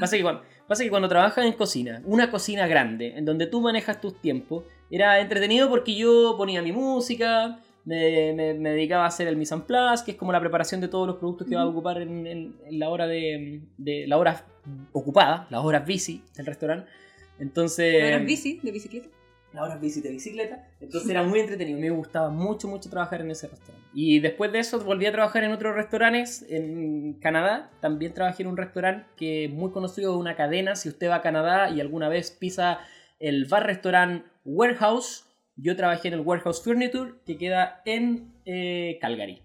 Pasa 0.00 0.16
que, 0.16 0.22
cuando, 0.22 0.42
pasa 0.66 0.82
que 0.82 0.90
cuando 0.90 1.08
trabajas 1.08 1.44
en 1.44 1.52
cocina, 1.52 2.02
una 2.04 2.30
cocina 2.30 2.66
grande, 2.66 3.16
en 3.16 3.24
donde 3.24 3.46
tú 3.46 3.60
manejas 3.60 4.00
tus 4.00 4.20
tiempos, 4.20 4.64
era 4.90 5.20
entretenido 5.20 5.68
porque 5.68 5.94
yo 5.94 6.34
ponía 6.38 6.62
mi 6.62 6.72
música, 6.72 7.60
me, 7.84 8.32
me- 8.34 8.54
me 8.54 8.70
dedicaba 8.70 9.04
a 9.04 9.08
hacer 9.08 9.26
el 9.28 9.36
mise 9.36 9.54
en 9.54 9.62
place, 9.62 10.04
que 10.04 10.10
es 10.12 10.16
como 10.16 10.32
la 10.32 10.40
preparación 10.40 10.80
de 10.80 10.88
todos 10.88 11.06
los 11.06 11.16
productos 11.16 11.46
que 11.48 11.54
vas 11.54 11.64
a 11.64 11.68
ocupar 11.68 12.00
en, 12.02 12.26
en- 12.26 12.56
en 12.66 12.78
la 12.78 12.88
hora 12.90 13.06
de, 13.06 13.62
de 13.78 14.06
la 14.06 14.16
hora 14.18 14.44
ocupada, 14.92 15.46
las 15.50 15.64
horas 15.64 15.86
bici 15.86 16.22
del 16.36 16.46
restaurante. 16.46 16.90
Entonces, 17.38 18.00
¿No 18.00 18.06
eras 18.08 18.24
bici? 18.24 18.60
¿De 18.62 18.72
bicicleta? 18.72 19.08
ahora 19.54 19.74
es 19.74 19.80
bici 19.80 20.00
de 20.02 20.10
bicicleta. 20.10 20.68
Entonces 20.80 21.08
era 21.10 21.22
muy 21.24 21.40
entretenido, 21.40 21.80
me 21.80 21.90
gustaba 21.90 22.28
mucho, 22.28 22.68
mucho 22.68 22.90
trabajar 22.90 23.22
en 23.22 23.30
ese 23.30 23.48
restaurante. 23.48 23.88
Y 23.94 24.20
después 24.20 24.52
de 24.52 24.58
eso 24.58 24.78
volví 24.80 25.06
a 25.06 25.10
trabajar 25.12 25.42
en 25.42 25.52
otros 25.52 25.74
restaurantes 25.74 26.44
en 26.50 27.14
Canadá. 27.14 27.70
También 27.80 28.12
trabajé 28.12 28.42
en 28.42 28.50
un 28.50 28.56
restaurante 28.58 29.06
que 29.16 29.46
es 29.46 29.50
muy 29.50 29.70
conocido, 29.72 30.16
una 30.18 30.36
cadena. 30.36 30.76
Si 30.76 30.88
usted 30.90 31.08
va 31.08 31.16
a 31.16 31.22
Canadá 31.22 31.70
y 31.70 31.80
alguna 31.80 32.08
vez 32.10 32.30
pisa 32.30 32.80
el 33.18 33.46
bar-restaurant 33.46 34.22
Warehouse, 34.44 35.24
yo 35.58 35.76
trabajé 35.76 36.08
en 36.08 36.14
el 36.14 36.20
Warehouse 36.20 36.62
Furniture 36.62 37.14
que 37.26 37.36
queda 37.36 37.82
en 37.84 38.32
eh, 38.44 38.98
Calgary. 39.00 39.42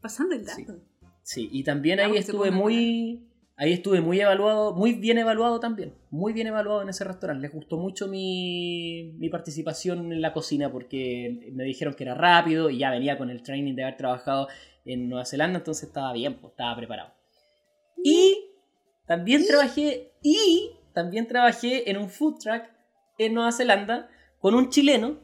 Pasando 0.00 0.34
el 0.34 0.44
dato. 0.44 0.56
Sí. 0.56 0.66
Sí, 1.22 1.48
y 1.50 1.64
también 1.64 2.00
Ah, 2.00 2.04
ahí 2.04 2.16
estuve 2.18 2.50
muy. 2.50 3.26
Ahí 3.56 3.72
estuve 3.72 4.00
muy 4.00 4.20
evaluado, 4.20 4.74
muy 4.74 4.94
bien 4.94 5.16
evaluado 5.16 5.60
también. 5.60 5.94
Muy 6.10 6.32
bien 6.32 6.48
evaluado 6.48 6.82
en 6.82 6.88
ese 6.88 7.04
restaurante. 7.04 7.40
Les 7.40 7.52
gustó 7.52 7.76
mucho 7.76 8.08
mi, 8.08 9.14
mi 9.16 9.28
participación 9.28 10.12
en 10.12 10.20
la 10.20 10.32
cocina 10.32 10.70
porque 10.72 11.50
me 11.52 11.62
dijeron 11.62 11.94
que 11.94 12.02
era 12.02 12.14
rápido 12.14 12.68
y 12.68 12.78
ya 12.78 12.90
venía 12.90 13.16
con 13.16 13.30
el 13.30 13.42
training 13.42 13.74
de 13.74 13.84
haber 13.84 13.96
trabajado 13.96 14.48
en 14.84 15.08
Nueva 15.08 15.24
Zelanda, 15.24 15.58
entonces 15.58 15.88
estaba 15.88 16.12
bien, 16.12 16.34
pues 16.40 16.50
estaba 16.50 16.76
preparado. 16.76 17.14
Y 18.02 18.50
también 19.06 19.46
trabajé, 19.46 20.12
y 20.22 20.72
también 20.92 21.26
trabajé 21.26 21.88
en 21.90 21.96
un 21.96 22.10
food 22.10 22.38
truck 22.38 22.64
en 23.18 23.34
Nueva 23.34 23.52
Zelanda 23.52 24.08
con 24.44 24.54
un 24.54 24.68
chileno, 24.68 25.16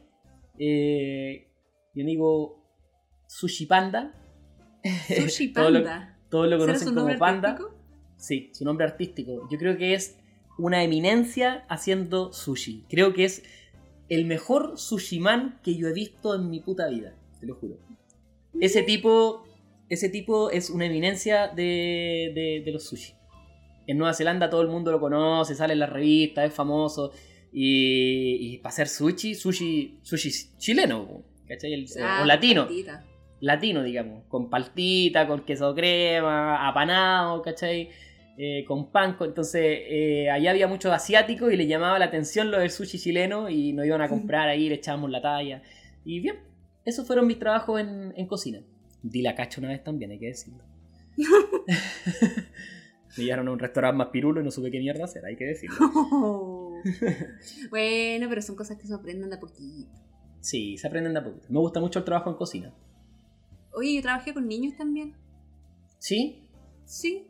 eh, 0.57 1.47
mi 1.93 2.01
amigo 2.01 2.57
Sushi 3.27 3.67
Panda. 3.67 4.11
Sushi 5.15 5.49
Todo 5.53 5.69
lo- 5.69 5.83
Panda. 5.83 6.17
todos 6.31 6.45
lo 6.49 6.55
¿Será 6.55 6.65
conocen 6.65 6.79
su 6.79 6.85
como 6.95 6.99
nombre 7.01 7.17
Panda. 7.19 7.49
artístico? 7.51 7.75
Sí, 8.17 8.49
su 8.51 8.65
nombre 8.65 8.87
artístico. 8.87 9.47
Yo 9.51 9.59
creo 9.59 9.77
que 9.77 9.93
es 9.93 10.17
una 10.57 10.81
eminencia 10.83 11.65
haciendo 11.69 12.33
sushi. 12.33 12.85
Creo 12.89 13.13
que 13.13 13.25
es 13.25 13.43
el 14.09 14.25
mejor 14.25 14.79
sushiman 14.79 15.59
que 15.61 15.75
yo 15.75 15.87
he 15.87 15.93
visto 15.93 16.33
en 16.33 16.49
mi 16.49 16.59
puta 16.59 16.87
vida. 16.89 17.13
Te 17.39 17.45
lo 17.45 17.53
juro. 17.53 17.77
Ese 18.59 18.81
tipo, 18.81 19.43
ese 19.87 20.09
tipo 20.09 20.49
es 20.49 20.71
una 20.71 20.87
eminencia 20.87 21.47
de, 21.47 22.31
de- 22.33 22.63
de 22.65 22.71
los 22.71 22.85
sushi. 22.85 23.13
En 23.85 23.99
Nueva 23.99 24.15
Zelanda 24.15 24.49
todo 24.49 24.61
el 24.63 24.67
mundo 24.67 24.91
lo 24.91 24.99
conoce, 24.99 25.53
sale 25.53 25.73
en 25.73 25.79
las 25.79 25.91
revistas, 25.91 26.45
es 26.49 26.53
famoso. 26.55 27.11
Y, 27.53 28.37
y 28.53 28.57
para 28.59 28.69
hacer 28.71 28.87
sushi, 28.87 29.35
sushi, 29.35 29.99
sushi 30.01 30.31
chileno, 30.57 31.23
¿cachai? 31.47 31.73
El- 31.73 31.85
Ah, 32.01 32.21
o 32.23 32.25
latino 32.25 32.67
latino, 33.41 33.83
digamos, 33.83 34.23
con 34.27 34.49
paltita, 34.49 35.27
con 35.27 35.41
queso 35.43 35.73
crema, 35.75 36.67
apanado, 36.67 37.41
¿cachai? 37.41 37.89
Eh, 38.37 38.63
con 38.65 38.91
pan, 38.91 39.17
entonces 39.19 39.61
eh, 39.89 40.29
allá 40.31 40.51
había 40.51 40.67
muchos 40.67 40.91
asiáticos 40.93 41.51
y 41.51 41.57
le 41.57 41.67
llamaba 41.67 41.99
la 41.99 42.05
atención 42.05 42.49
lo 42.51 42.59
del 42.59 42.69
sushi 42.71 42.97
chileno 42.97 43.49
y 43.49 43.73
nos 43.73 43.85
iban 43.85 44.01
a 44.01 44.07
comprar 44.07 44.47
ahí, 44.47 44.69
le 44.69 44.75
echábamos 44.75 45.09
la 45.11 45.21
talla. 45.21 45.61
Y 46.05 46.19
bien, 46.21 46.37
esos 46.85 47.05
fueron 47.05 47.27
mis 47.27 47.37
trabajos 47.39 47.81
en, 47.81 48.13
en 48.15 48.27
cocina. 48.27 48.61
Di 49.03 49.21
la 49.21 49.35
cacha 49.35 49.59
una 49.59 49.69
vez 49.69 49.83
también, 49.83 50.11
hay 50.11 50.19
que 50.19 50.27
decirlo. 50.27 50.63
Me 53.17 53.23
llevaron 53.25 53.47
a 53.49 53.51
un 53.51 53.59
restaurante 53.59 53.97
más 53.97 54.07
pirulo 54.07 54.39
y 54.39 54.43
no 54.43 54.51
supe 54.51 54.71
qué 54.71 54.79
mierda 54.79 55.03
hacer, 55.05 55.25
hay 55.25 55.35
que 55.35 55.45
decirlo. 55.45 55.75
bueno, 57.69 58.27
pero 58.29 58.41
son 58.41 58.55
cosas 58.55 58.77
que 58.77 58.87
se 58.87 58.93
aprenden 58.93 59.29
de 59.29 59.35
a 59.35 59.39
poquito. 59.39 59.91
Sí, 60.41 60.77
se 60.77 60.87
aprenden 60.87 61.13
de 61.13 61.19
a 61.19 61.23
poquito. 61.23 61.47
Me 61.49 61.59
gusta 61.59 61.79
mucho 61.79 61.99
el 61.99 62.05
trabajo 62.05 62.29
en 62.29 62.35
cocina. 62.35 62.73
Oye, 63.73 63.95
yo 63.95 64.01
trabajé 64.01 64.33
con 64.33 64.47
niños 64.47 64.75
también. 64.75 65.15
¿Sí? 65.99 66.43
Sí. 66.85 67.27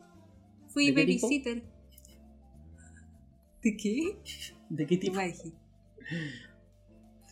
Fui 0.70 0.92
babysitter. 0.92 1.62
¿De 3.62 3.78
qué? 3.78 4.18
¿De 4.70 4.88
qué 4.88 4.98
¿Qué 4.98 4.98
tipo, 4.98 5.20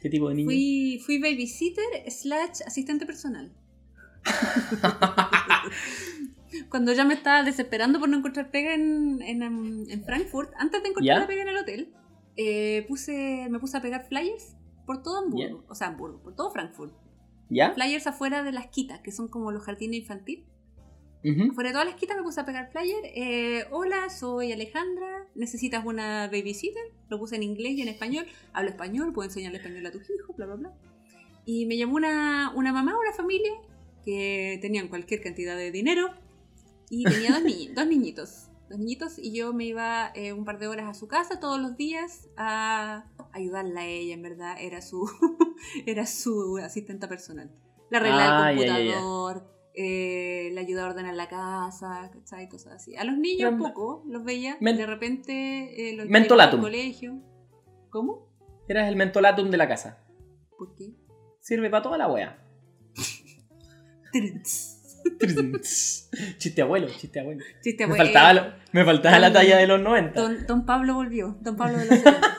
qué 0.02 0.10
tipo 0.10 0.30
de 0.30 0.36
niño? 0.36 0.48
Fui, 0.48 1.02
fui 1.04 1.20
babysitter 1.20 2.12
slash 2.12 2.62
asistente 2.66 3.06
personal. 3.06 3.52
Cuando 6.70 6.94
ya 6.94 7.06
me 7.06 7.14
estaba 7.14 7.44
desesperando 7.44 8.00
por 8.00 8.10
no 8.10 8.18
encontrar 8.18 8.52
pega 8.52 8.74
en, 8.74 9.22
en, 9.22 9.42
en 9.90 10.04
Frankfurt, 10.04 10.52
antes 10.58 10.84
de 10.84 10.90
encontrar 10.90 11.18
¿Ya? 11.18 11.22
la 11.22 11.28
pega 11.28 11.44
en 11.44 11.50
el 11.50 11.58
hotel, 11.58 11.94
eh, 12.42 12.86
puse, 12.88 13.48
me 13.50 13.60
puse 13.60 13.76
a 13.78 13.82
pegar 13.82 14.08
flyers 14.08 14.56
por 14.86 15.04
todo 15.04 15.18
Hamburgo, 15.20 15.66
o 15.68 15.76
sea, 15.76 15.88
Hamburgo, 15.88 16.20
por 16.24 16.36
todo 16.36 16.50
Frankfurt. 16.52 16.94
¿Ya? 17.50 17.74
Flyers 17.74 18.08
afuera 18.08 18.44
de 18.44 18.52
las 18.52 18.68
quitas, 18.68 19.00
que 19.02 19.12
son 19.12 19.28
como 19.28 19.52
los 19.52 19.64
jardines 19.64 20.00
infantiles. 20.02 20.46
Ujú. 21.24 21.52
Afuera 21.52 21.70
de 21.70 21.74
todas 21.74 21.88
las 21.88 21.96
quitas 21.96 22.16
me 22.16 22.24
puse 22.24 22.40
a 22.40 22.46
pegar 22.46 22.72
flyer. 22.72 23.02
eh, 23.16 23.66
Hola, 23.72 24.10
soy 24.10 24.52
Alejandra. 24.54 25.28
¿Necesitas 25.36 25.86
una 25.86 26.28
babysitter? 26.28 26.84
Lo 27.10 27.20
puse 27.20 27.36
en 27.36 27.44
inglés 27.44 27.74
y 27.74 27.82
en 27.82 27.90
español. 27.90 28.26
Hablo 28.54 28.70
español, 28.70 29.12
puedo 29.14 29.28
enseñarle 29.28 29.58
español 29.58 29.86
a 29.86 29.92
tus 29.92 30.10
hijos, 30.10 30.34
bla, 30.38 30.46
bla, 30.46 30.56
bla. 30.56 30.74
Y 31.46 31.66
me 31.66 31.76
llamó 31.78 31.96
una, 31.96 32.54
una 32.56 32.72
mamá, 32.72 32.96
una 32.98 33.12
familia, 33.14 33.52
que 34.06 34.60
tenían 34.62 34.88
cualquier 34.88 35.22
cantidad 35.22 35.58
de 35.58 35.72
dinero. 35.72 36.14
Y 36.90 37.04
tenía 37.04 37.32
dos, 37.32 37.42
niñi- 37.50 37.74
dos 37.74 37.86
niñitos. 37.88 38.48
Dos 38.70 38.78
niñitos 38.78 39.18
y 39.18 39.36
yo 39.36 39.52
me 39.54 39.66
iba 39.66 40.12
eh, 40.14 40.32
un 40.34 40.46
par 40.46 40.60
de 40.60 40.68
horas 40.68 40.88
a 40.88 40.94
su 40.94 41.08
casa 41.08 41.40
todos 41.40 41.60
los 41.60 41.76
días 41.76 42.30
a 42.38 43.06
ayudarla 43.32 43.82
a 43.82 43.86
ella, 43.86 44.14
en 44.14 44.22
verdad. 44.22 44.56
Era 44.60 44.82
su, 44.82 45.10
era 45.86 46.06
su 46.06 46.58
asistenta 46.64 47.08
personal. 47.10 47.50
Le 47.90 47.98
arreglaba 47.98 48.46
Ah, 48.46 48.52
el 48.52 48.58
computador, 48.58 49.52
eh, 49.74 50.52
le 50.54 50.60
ayudaba 50.60 50.90
a 50.90 50.92
ordenar 50.92 51.16
la 51.16 51.28
casa, 51.28 52.12
¿cachai? 52.14 52.48
Cosas 52.48 52.74
así. 52.74 52.96
A 52.96 53.04
los 53.04 53.18
niños 53.18 53.52
Men- 53.54 53.60
poco, 53.60 54.04
los 54.08 54.24
veía. 54.24 54.58
Men- 54.62 54.78
de 54.78 54.86
repente 54.86 55.90
eh, 55.90 55.96
los 55.96 56.08
Mentolatum. 56.08 56.60
al 56.60 56.66
colegio. 56.66 57.20
¿Cómo? 57.90 58.30
Eras 58.68 58.88
el 58.88 58.96
mentolatum 58.96 59.50
de 59.50 59.58
la 59.58 59.68
casa. 59.68 60.06
¿Por 60.58 60.76
qué? 60.76 60.94
Sirve 61.40 61.72
para 61.72 61.82
toda 61.82 61.98
la 61.98 62.08
wea. 62.08 62.38
chiste 66.38 66.62
abuelo, 66.62 66.88
chiste 66.98 67.20
abuelo. 67.20 67.44
Chiste, 67.62 67.88
Me 67.88 67.96
faltaba, 67.96 68.32
eh, 68.32 68.34
lo- 68.36 68.54
me 68.72 68.86
faltaba 68.86 69.20
la 69.20 69.34
talla 69.34 69.58
de 69.58 69.68
los 69.68 69.80
90. 69.82 70.20
don, 70.22 70.46
don 70.48 70.66
Pablo 70.66 70.94
volvió. 70.96 71.38
Don 71.42 71.56
Pablo 71.56 71.78
de 71.78 71.86
los 71.86 71.96
70. 72.00 72.38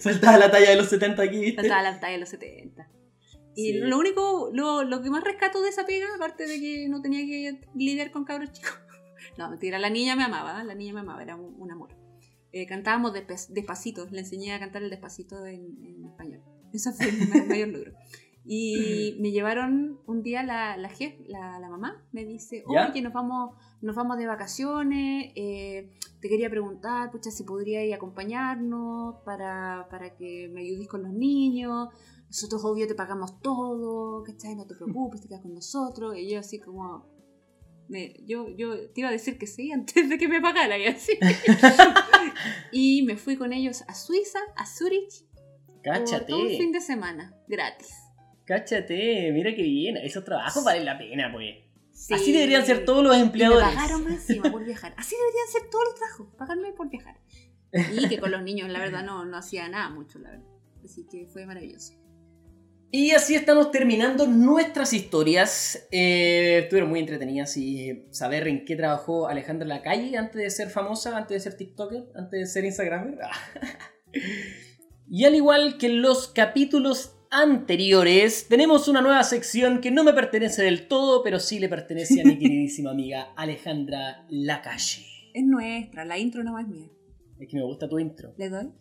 Faltaba 0.00 0.38
la 0.38 0.50
talla 0.50 0.70
de 0.70 0.76
los 0.76 0.88
70 0.88 1.22
aquí, 1.22 1.38
¿viste? 1.40 1.56
Faltaba 1.62 1.82
la 1.82 2.00
talla 2.00 2.12
de 2.14 2.18
los 2.18 2.28
70. 2.28 2.88
Y 3.54 3.72
Sí. 3.72 3.78
lo 3.78 3.98
único, 3.98 4.50
lo, 4.52 4.84
lo 4.84 5.02
que 5.02 5.10
más 5.10 5.24
rescato 5.24 5.60
de 5.62 5.68
esa 5.70 5.84
pega, 5.84 6.06
aparte 6.14 6.46
de 6.46 6.60
que 6.60 6.88
no 6.88 7.00
tenía 7.02 7.20
que 7.26 7.60
lidiar 7.74 8.10
con 8.10 8.24
cabros 8.24 8.52
chicos. 8.52 8.72
No, 9.36 9.50
mentira, 9.50 9.78
la 9.78 9.90
niña 9.90 10.16
me 10.16 10.24
amaba, 10.24 10.64
la 10.64 10.74
niña 10.74 10.92
me 10.94 11.00
amaba, 11.00 11.22
era 11.22 11.36
un, 11.36 11.54
un 11.58 11.70
amor. 11.70 11.90
Eh, 12.52 12.66
cantábamos 12.66 13.12
despe- 13.12 13.48
despacito, 13.50 14.06
le 14.10 14.20
enseñé 14.20 14.52
a 14.52 14.58
cantar 14.58 14.82
el 14.82 14.90
despacito 14.90 15.44
en, 15.46 15.76
en 15.84 16.04
español. 16.06 16.40
Eso 16.72 16.92
fue 16.92 17.12
mi 17.12 17.26
ma- 17.26 17.44
mayor 17.44 17.68
logro. 17.68 17.92
Y 18.50 19.16
me 19.20 19.30
llevaron 19.30 20.00
un 20.06 20.22
día 20.22 20.42
la, 20.42 20.78
la 20.78 20.88
jef, 20.88 21.14
la, 21.26 21.58
la 21.60 21.68
mamá, 21.68 22.02
me 22.12 22.24
dice, 22.24 22.64
oye, 22.90 23.02
nos 23.02 23.12
vamos, 23.12 23.54
nos 23.82 23.94
vamos 23.94 24.16
de 24.16 24.26
vacaciones, 24.26 25.32
eh, 25.36 25.90
te 26.20 26.28
quería 26.30 26.48
preguntar, 26.48 27.10
pucha, 27.10 27.30
si 27.30 27.44
podríais 27.44 27.94
acompañarnos 27.94 29.16
para, 29.26 29.86
para 29.90 30.14
que 30.16 30.48
me 30.52 30.62
ayudes 30.62 30.88
con 30.88 31.02
los 31.02 31.12
niños. 31.12 31.88
Nosotros, 32.26 32.64
obvio, 32.64 32.86
te 32.86 32.94
pagamos 32.94 33.40
todo, 33.42 34.22
¿cachai? 34.22 34.54
No 34.54 34.66
te 34.66 34.74
preocupes, 34.74 35.20
te 35.20 35.28
quedas 35.28 35.42
con 35.42 35.52
nosotros. 35.54 36.16
Y 36.16 36.30
yo 36.30 36.40
así 36.40 36.58
como... 36.58 37.06
me- 37.88 38.14
yo, 38.26 38.48
yo 38.56 38.90
te 38.92 39.00
iba 39.02 39.08
a 39.10 39.12
decir 39.12 39.38
que 39.38 39.46
sí 39.46 39.72
antes 39.78 40.08
de 40.08 40.16
que 40.16 40.26
me 40.26 40.40
pagara 40.40 40.78
y 40.78 40.86
así. 40.86 41.12
y 42.72 43.02
me 43.02 43.16
fui 43.16 43.36
con 43.36 43.52
ellos 43.52 43.82
a 43.88 43.94
Suiza, 43.94 44.38
a 44.56 44.66
Zurich, 44.66 45.24
por 45.84 46.24
todo 46.26 46.40
un 46.40 46.48
fin 46.48 46.58
Cáchate, 46.58 46.72
de 46.72 46.80
semana, 46.80 47.34
gratis. 47.46 47.90
Cáchate, 48.48 49.30
mira 49.32 49.54
qué 49.54 49.62
bien. 49.62 49.98
Esos 49.98 50.24
trabajos 50.24 50.64
valen 50.64 50.86
la 50.86 50.96
pena, 50.96 51.30
pues. 51.30 51.56
Sí. 51.92 52.14
Así 52.14 52.32
deberían 52.32 52.64
ser 52.64 52.84
todos 52.84 53.04
los 53.04 53.14
Y 53.14 53.18
me 53.18 53.24
empleadores. 53.26 53.68
pagaron 53.68 54.04
más 54.04 54.14
encima 54.14 54.50
por 54.50 54.64
viajar. 54.64 54.94
Así 54.96 55.14
deberían 55.14 55.48
ser 55.52 55.70
todos 55.70 55.84
los 55.84 55.94
trabajos, 55.96 56.28
pagarme 56.38 56.72
por 56.72 56.88
viajar. 56.88 57.16
Y 57.92 58.08
que 58.08 58.18
con 58.18 58.30
los 58.30 58.42
niños, 58.42 58.70
la 58.70 58.78
verdad, 58.78 59.04
no, 59.04 59.26
no 59.26 59.36
hacía 59.36 59.68
nada 59.68 59.90
mucho, 59.90 60.18
la 60.18 60.30
verdad. 60.30 60.46
Así 60.82 61.06
que 61.06 61.26
fue 61.26 61.44
maravilloso. 61.44 61.92
Y 62.90 63.10
así 63.10 63.34
estamos 63.34 63.70
terminando 63.70 64.26
nuestras 64.26 64.94
historias. 64.94 65.86
Eh, 65.90 66.60
estuvieron 66.62 66.88
muy 66.88 67.00
entretenidas 67.00 67.54
y 67.58 68.06
saber 68.10 68.48
en 68.48 68.64
qué 68.64 68.76
trabajó 68.76 69.28
Alejandra 69.28 69.68
Lacalle 69.68 70.16
antes 70.16 70.40
de 70.40 70.48
ser 70.48 70.70
famosa, 70.70 71.14
antes 71.14 71.34
de 71.44 71.50
ser 71.50 71.58
TikToker, 71.58 72.04
antes 72.14 72.40
de 72.40 72.46
ser 72.46 72.64
Instagramer. 72.64 73.18
y 75.10 75.24
al 75.26 75.34
igual 75.34 75.76
que 75.76 75.90
los 75.90 76.28
capítulos 76.28 77.17
anteriores, 77.30 78.48
tenemos 78.48 78.88
una 78.88 79.00
nueva 79.00 79.22
sección 79.22 79.80
que 79.80 79.90
no 79.90 80.04
me 80.04 80.12
pertenece 80.12 80.62
del 80.62 80.88
todo, 80.88 81.22
pero 81.22 81.38
sí 81.40 81.58
le 81.58 81.68
pertenece 81.68 82.20
a 82.20 82.24
mi 82.24 82.38
queridísima 82.38 82.90
amiga 82.90 83.32
Alejandra 83.36 84.26
Lacalle. 84.28 85.04
Es 85.34 85.44
nuestra, 85.44 86.04
la 86.04 86.18
intro 86.18 86.42
no 86.42 86.58
es 86.58 86.66
mía. 86.66 86.88
Es 87.38 87.48
que 87.48 87.56
me 87.56 87.64
gusta 87.64 87.88
tu 87.88 87.98
intro. 87.98 88.32
¿Le 88.36 88.48
doy? 88.48 88.72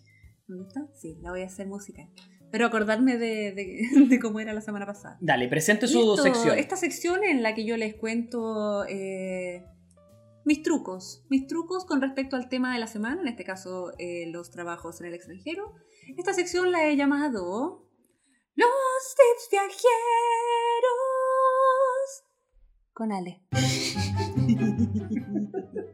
¿Me 0.47 0.57
gusta? 0.57 0.87
Sí, 0.93 1.17
la 1.21 1.31
voy 1.31 1.41
a 1.41 1.45
hacer 1.47 1.67
música. 1.67 2.09
Pero 2.51 2.65
acordarme 2.65 3.17
de, 3.17 3.51
de- 3.51 3.87
de 4.09 4.19
cómo 4.19 4.39
era 4.39 4.53
la 4.53 4.61
semana 4.61 4.85
pasada. 4.85 5.17
Dale, 5.21 5.47
presente 5.47 5.87
su 5.87 5.99
Listo, 5.99 6.23
sección. 6.23 6.57
Esta 6.57 6.75
sección 6.77 7.23
en 7.23 7.43
la 7.43 7.53
que 7.53 7.65
yo 7.65 7.75
les 7.77 7.95
cuento 7.95 8.85
eh, 8.85 9.65
mis 10.45 10.63
trucos. 10.63 11.25
Mis 11.29 11.45
trucos 11.47 11.85
con 11.85 12.01
respecto 12.01 12.35
al 12.37 12.47
tema 12.47 12.73
de 12.73 12.79
la 12.79 12.87
semana, 12.87 13.21
en 13.21 13.27
este 13.27 13.43
caso 13.43 13.91
eh, 13.99 14.31
los 14.31 14.49
trabajos 14.49 15.01
en 15.01 15.07
el 15.07 15.13
extranjero. 15.13 15.73
Esta 16.17 16.33
sección 16.33 16.71
la 16.71 16.87
he 16.87 16.95
llamado 16.95 17.85
Los 18.57 19.15
tips 19.15 19.49
viajeros 19.51 19.77
con 22.93 23.11
Ale. 23.11 23.41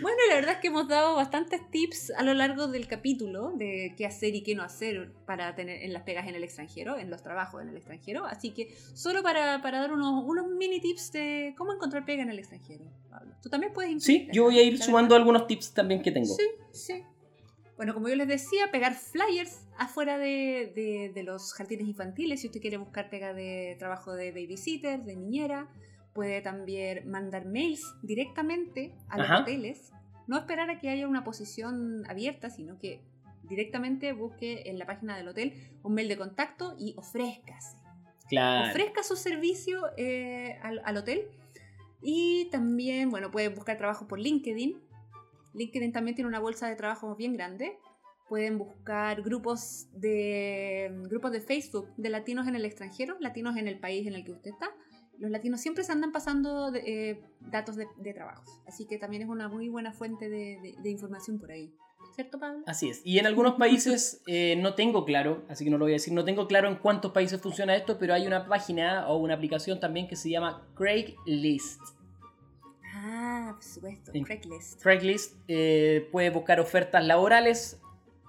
Bueno, 0.00 0.18
la 0.28 0.36
verdad 0.36 0.54
es 0.54 0.60
que 0.60 0.68
hemos 0.68 0.88
dado 0.88 1.16
bastantes 1.16 1.60
tips 1.70 2.12
a 2.16 2.22
lo 2.22 2.32
largo 2.34 2.68
del 2.68 2.86
capítulo 2.86 3.52
de 3.56 3.94
qué 3.96 4.06
hacer 4.06 4.34
y 4.34 4.42
qué 4.42 4.54
no 4.54 4.62
hacer 4.62 5.12
para 5.26 5.54
tener 5.54 5.82
en 5.82 5.92
las 5.92 6.04
pegas 6.04 6.26
en 6.28 6.34
el 6.34 6.44
extranjero, 6.44 6.96
en 6.96 7.10
los 7.10 7.22
trabajos 7.22 7.60
en 7.60 7.68
el 7.68 7.76
extranjero. 7.76 8.24
Así 8.24 8.52
que 8.52 8.74
solo 8.94 9.22
para, 9.22 9.60
para 9.60 9.80
dar 9.80 9.92
unos, 9.92 10.24
unos 10.24 10.46
mini 10.48 10.80
tips 10.80 11.12
de 11.12 11.54
cómo 11.58 11.74
encontrar 11.74 12.04
pega 12.04 12.22
en 12.22 12.30
el 12.30 12.38
extranjero, 12.38 12.84
Pablo. 13.10 13.34
Tú 13.42 13.50
también 13.50 13.72
puedes 13.72 14.02
Sí, 14.02 14.28
yo 14.32 14.44
voy 14.44 14.58
a 14.58 14.62
ir 14.62 14.82
sumando 14.82 15.14
algunos 15.14 15.46
tips 15.46 15.74
también 15.74 16.00
que 16.00 16.12
tengo. 16.12 16.34
Sí, 16.34 16.46
sí. 16.72 17.04
Bueno, 17.80 17.94
como 17.94 18.10
yo 18.10 18.14
les 18.14 18.28
decía, 18.28 18.70
pegar 18.70 18.92
flyers 18.92 19.66
afuera 19.78 20.18
de, 20.18 20.70
de- 20.76 21.12
de 21.14 21.22
los 21.22 21.54
jardines 21.54 21.88
infantiles. 21.88 22.42
Si 22.42 22.48
usted 22.48 22.60
quiere 22.60 22.76
buscar 22.76 23.08
pega 23.08 23.32
de 23.32 23.74
trabajo 23.78 24.12
de 24.12 24.32
babysitter, 24.32 25.02
de 25.02 25.16
niñera, 25.16 25.66
puede 26.12 26.42
también 26.42 27.08
mandar 27.10 27.46
mails 27.46 27.94
directamente 28.02 28.94
a 29.08 29.16
los 29.16 29.24
Ajá. 29.30 29.40
hoteles. 29.40 29.92
No 30.26 30.36
esperar 30.36 30.68
a 30.68 30.78
que 30.78 30.90
haya 30.90 31.08
una 31.08 31.24
posición 31.24 32.04
abierta, 32.06 32.50
sino 32.50 32.76
que 32.78 33.00
directamente 33.44 34.12
busque 34.12 34.64
en 34.66 34.78
la 34.78 34.84
página 34.84 35.16
del 35.16 35.28
hotel 35.28 35.54
un 35.82 35.94
mail 35.94 36.08
de 36.08 36.18
contacto 36.18 36.76
y 36.78 36.92
ofrézcase 36.98 37.78
Claro. 38.28 38.68
ofrezca 38.68 39.02
su 39.02 39.16
servicio 39.16 39.84
eh, 39.96 40.58
al, 40.62 40.82
al 40.84 40.98
hotel. 40.98 41.28
Y 42.02 42.44
también, 42.50 43.08
bueno, 43.08 43.30
pueden 43.30 43.54
buscar 43.54 43.78
trabajo 43.78 44.06
por 44.06 44.18
LinkedIn. 44.20 44.78
LinkedIn 45.54 45.92
también 45.92 46.14
tiene 46.14 46.28
una 46.28 46.40
bolsa 46.40 46.68
de 46.68 46.76
trabajo 46.76 47.14
bien 47.16 47.34
grande. 47.34 47.78
Pueden 48.28 48.58
buscar 48.58 49.22
grupos 49.22 49.88
de, 49.92 50.90
grupos 51.08 51.32
de 51.32 51.40
Facebook 51.40 51.88
de 51.96 52.10
latinos 52.10 52.46
en 52.46 52.54
el 52.54 52.64
extranjero, 52.64 53.16
latinos 53.20 53.56
en 53.56 53.66
el 53.66 53.78
país 53.78 54.06
en 54.06 54.14
el 54.14 54.24
que 54.24 54.32
usted 54.32 54.50
está. 54.52 54.70
Los 55.18 55.30
latinos 55.30 55.60
siempre 55.60 55.84
se 55.84 55.92
andan 55.92 56.12
pasando 56.12 56.72
eh, 56.74 57.22
datos 57.40 57.76
de, 57.76 57.86
de 57.98 58.14
trabajos. 58.14 58.48
Así 58.66 58.86
que 58.86 58.98
también 58.98 59.22
es 59.22 59.28
una 59.28 59.48
muy 59.48 59.68
buena 59.68 59.92
fuente 59.92 60.28
de 60.28 60.90
información 60.90 61.38
por 61.38 61.50
ahí. 61.50 61.74
¿Cierto, 62.14 62.38
Pablo? 62.38 62.62
Así 62.66 62.88
es. 62.88 63.02
Y 63.04 63.18
en 63.18 63.26
algunos 63.26 63.54
países 63.54 64.22
eh, 64.26 64.56
no 64.56 64.74
tengo 64.74 65.04
claro, 65.04 65.44
así 65.48 65.64
que 65.64 65.70
no 65.70 65.78
lo 65.78 65.84
voy 65.84 65.92
a 65.92 65.94
decir, 65.94 66.12
no 66.12 66.24
tengo 66.24 66.46
claro 66.46 66.68
en 66.68 66.76
cuántos 66.76 67.12
países 67.12 67.40
funciona 67.40 67.76
esto, 67.76 67.98
pero 67.98 68.14
hay 68.14 68.26
una 68.26 68.46
página 68.46 69.08
o 69.08 69.16
una 69.18 69.34
aplicación 69.34 69.80
también 69.80 70.08
que 70.08 70.16
se 70.16 70.30
llama 70.30 70.68
Craigslist. 70.74 71.80
Por 73.60 73.68
supuesto. 73.68 74.12
Craigslist. 74.24 74.82
Craigslist 74.82 75.36
eh, 75.48 76.08
puede 76.10 76.30
buscar 76.30 76.60
ofertas 76.60 77.04
laborales 77.04 77.78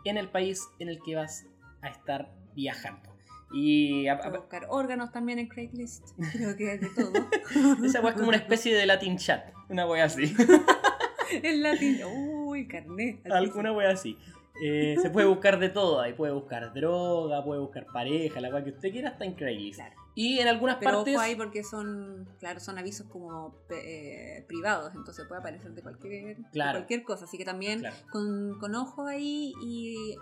en 0.04 0.18
el 0.18 0.28
país 0.30 0.68
en 0.80 0.90
el 0.90 1.02
que 1.02 1.16
vas 1.16 1.46
a 1.82 1.88
estar 1.88 2.30
viajando. 2.54 3.10
Y 3.54 4.08
a- 4.08 4.14
a- 4.14 4.30
buscar 4.30 4.66
órganos 4.70 5.12
también 5.12 5.40
en 5.40 5.48
Craigslist. 5.48 6.10
Creo 6.34 6.56
que 6.58 6.72
hay 6.72 6.78
de 6.80 6.90
todo. 6.90 7.14
esa 7.86 8.02
weá 8.02 8.10
es 8.12 8.16
como 8.18 8.28
una 8.28 8.38
especie 8.38 8.76
de 8.76 8.86
Latin 8.86 9.18
chat, 9.18 9.54
una 9.70 9.88
wea 9.88 10.06
así. 10.06 10.34
El 11.44 11.64
latín. 11.64 12.02
Uy, 12.06 12.68
carnet. 12.68 13.26
Alguna 13.32 13.72
wea 13.72 13.92
así. 13.92 14.18
Eh, 14.64 14.96
se 15.02 15.10
puede 15.10 15.28
buscar 15.28 15.60
de 15.60 15.70
todo, 15.70 16.02
ahí 16.02 16.14
puede 16.14 16.34
buscar 16.34 16.74
droga, 16.74 17.44
puede 17.44 17.62
buscar 17.62 17.86
pareja, 17.88 18.40
la 18.42 18.50
wea 18.50 18.64
que 18.64 18.72
usted 18.72 18.92
quiera 18.92 19.10
está 19.10 19.26
en 19.26 19.34
Craigslist. 19.34 19.80
Claro. 19.80 19.96
Y 20.14 20.40
en 20.40 20.48
algunas 20.50 20.76
Pero 20.78 20.92
partes... 20.92 21.16
ojo 21.16 21.24
ahí 21.24 21.36
porque 21.36 21.64
son, 21.64 22.28
claro, 22.40 22.60
son 22.60 22.78
avisos 22.78 23.08
como 23.08 23.56
eh, 23.70 24.44
privados, 24.48 24.94
entonces 24.94 25.26
puede 25.28 25.40
aparecer 25.40 25.72
de 25.72 25.82
cualquier, 25.82 26.38
de 26.38 26.44
cualquier 26.52 27.04
cosa. 27.04 27.26
Así 27.26 27.38
que 27.38 27.46
también 27.46 27.80
Claro, 27.80 27.96
con, 28.12 28.60
con 28.60 28.76
ojo 28.76 29.08
ahí 29.08 29.54
y 29.64 30.16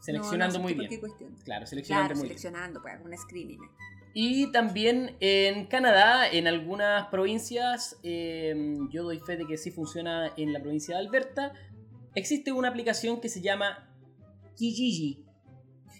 seleccionando 0.00 0.54
no, 0.54 0.58
no 0.58 0.62
muy 0.62 0.74
bien. 0.74 1.00
cuestión. 1.00 1.34
Claro, 1.44 1.66
seleccionando 1.66 2.06
Claro, 2.08 2.18
muy 2.18 2.28
bien. 2.28 2.38
seleccionando, 2.38 2.80
pues 2.82 2.94
un 3.04 3.16
screening. 3.16 3.60
Y 4.14 4.50
también 4.50 5.14
en 5.20 5.66
Canadá, 5.66 6.26
en 6.30 6.46
algunas 6.46 7.08
provincias, 7.08 7.98
eh, 8.02 8.78
yo 8.90 9.02
doy 9.04 9.18
fe 9.20 9.36
de 9.36 9.46
que 9.46 9.58
sí 9.58 9.70
funciona 9.70 10.32
en 10.38 10.54
la 10.54 10.60
provincia 10.60 10.96
de 10.96 11.06
Alberta, 11.06 11.52
existe 12.16 12.50
una 12.50 12.68
aplicación 12.68 13.20
que 13.20 13.28
se 13.28 13.40
llama 13.40 13.88
Kijiji. 14.56 15.24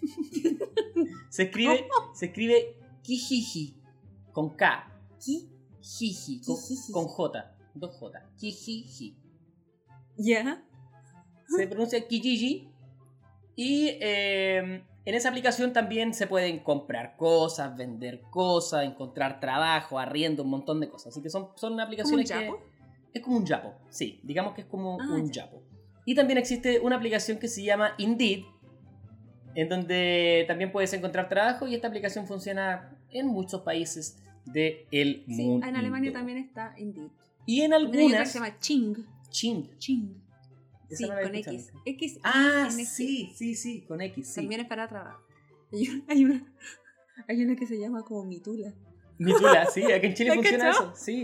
se 1.29 1.43
escribe, 1.43 1.87
se 2.13 2.25
escribe 2.25 2.75
Kijiji, 3.03 3.79
con 4.33 4.55
K. 4.55 4.91
Kijiji, 5.19 6.41
con, 6.91 7.05
J, 7.07 7.55
dos 7.73 7.95
J. 7.97 8.19
Kijiji. 8.37 9.15
¿Ya? 10.17 10.65
Se 11.55 11.67
pronuncia 11.67 12.05
Kijiji. 12.05 12.69
Y 13.55 13.87
eh, 14.01 14.83
en 15.05 15.15
esa 15.15 15.29
aplicación 15.29 15.71
también 15.73 16.13
se 16.13 16.27
pueden 16.27 16.59
comprar 16.59 17.15
cosas, 17.15 17.75
vender 17.77 18.21
cosas, 18.29 18.85
encontrar 18.85 19.39
trabajo, 19.39 19.97
arriendo, 19.97 20.43
un 20.43 20.49
montón 20.49 20.79
de 20.79 20.89
cosas. 20.89 21.13
Así 21.13 21.21
que 21.21 21.29
son, 21.29 21.49
son 21.55 21.79
aplicaciones 21.79 22.29
que... 22.29 22.45
Yapo? 22.45 22.59
Es 23.13 23.21
como 23.23 23.37
un 23.37 23.45
Yapo, 23.45 23.73
sí. 23.89 24.19
Digamos 24.23 24.53
que 24.53 24.61
es 24.61 24.67
como 24.67 24.99
Ah, 24.99 25.07
un 25.09 25.31
ya. 25.31 25.45
Yapo. 25.45 25.66
Y 26.07 26.15
también 26.15 26.37
existe 26.37 26.79
una 26.79 26.95
aplicación 26.95 27.37
que 27.37 27.49
se 27.49 27.63
llama 27.63 27.93
Indeed, 27.97 28.45
en 29.55 29.67
donde 29.67 30.45
también 30.47 30.71
puedes 30.71 30.93
encontrar 30.93 31.27
trabajo 31.27 31.67
y 31.67 31.75
esta 31.75 31.89
aplicación 31.89 32.25
funciona 32.25 32.97
en 33.11 33.27
muchos 33.27 33.61
países 33.63 34.17
del 34.45 34.85
Sí, 35.27 35.43
mundo. 35.43 35.67
en 35.67 35.75
Alemania 35.75 36.13
también 36.13 36.37
está 36.37 36.73
Indeed. 36.77 37.09
Y 37.45 37.59
en 37.61 37.71
También 37.71 37.73
hay 37.73 37.85
otra 37.85 37.91
que 37.91 38.05
algunas... 38.07 38.31
se 38.31 38.39
llama 38.39 38.59
Ching. 38.61 38.95
Ching. 39.29 39.77
Ching. 39.79 40.21
Sí, 40.91 41.03
no 41.09 41.15
con 41.21 41.35
X. 41.35 41.73
X. 41.85 42.19
Ah, 42.23 42.69
ING. 42.71 42.85
sí, 42.85 43.33
sí, 43.35 43.55
sí, 43.55 43.81
con 43.81 43.99
X, 43.99 44.27
sí. 44.29 44.35
También 44.39 44.61
es 44.61 44.67
para 44.67 44.87
trabajo. 44.87 45.21
Hay 45.73 45.89
una, 45.89 46.03
hay 46.07 46.23
una, 46.23 46.53
hay 47.27 47.43
una 47.43 47.55
que 47.57 47.67
se 47.67 47.77
llama 47.77 48.03
como 48.03 48.23
Mitula. 48.23 48.73
Mitula, 49.17 49.65
sí, 49.65 49.83
aquí 49.91 50.07
en 50.07 50.13
Chile 50.13 50.29
¿La 50.29 50.35
funciona 50.35 50.69
eso. 50.69 50.93
Sí, 50.95 51.23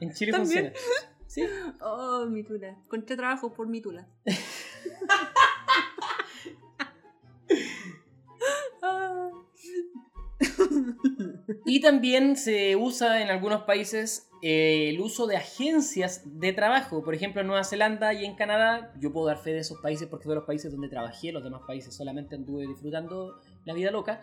en 0.00 0.12
Chile 0.12 0.32
También. 0.32 0.72
funciona. 0.72 1.15
Sí. 1.36 1.44
Oh, 1.82 2.24
Mitula. 2.30 2.68
Encontré 2.68 3.14
trabajo 3.14 3.52
por 3.52 3.68
Mitula. 3.68 4.08
Ah. 8.82 9.30
Y 11.66 11.80
también 11.80 12.36
se 12.36 12.76
usa 12.76 13.20
en 13.20 13.28
algunos 13.28 13.62
países 13.64 14.30
eh, 14.40 14.90
el 14.90 15.00
uso 15.00 15.26
de 15.26 15.36
agencias 15.36 16.22
de 16.24 16.52
trabajo. 16.52 17.04
Por 17.04 17.14
ejemplo, 17.14 17.42
en 17.42 17.48
Nueva 17.48 17.64
Zelanda 17.64 18.14
y 18.14 18.24
en 18.24 18.34
Canadá, 18.34 18.94
yo 18.98 19.12
puedo 19.12 19.26
dar 19.26 19.38
fe 19.38 19.52
de 19.52 19.58
esos 19.60 19.80
países 19.80 20.08
porque 20.08 20.24
son 20.24 20.36
los 20.36 20.44
países 20.44 20.72
donde 20.72 20.88
trabajé, 20.88 21.32
los 21.32 21.44
demás 21.44 21.62
países 21.66 21.94
solamente 21.94 22.34
anduve 22.34 22.66
disfrutando 22.66 23.40
la 23.64 23.74
vida 23.74 23.90
loca. 23.90 24.22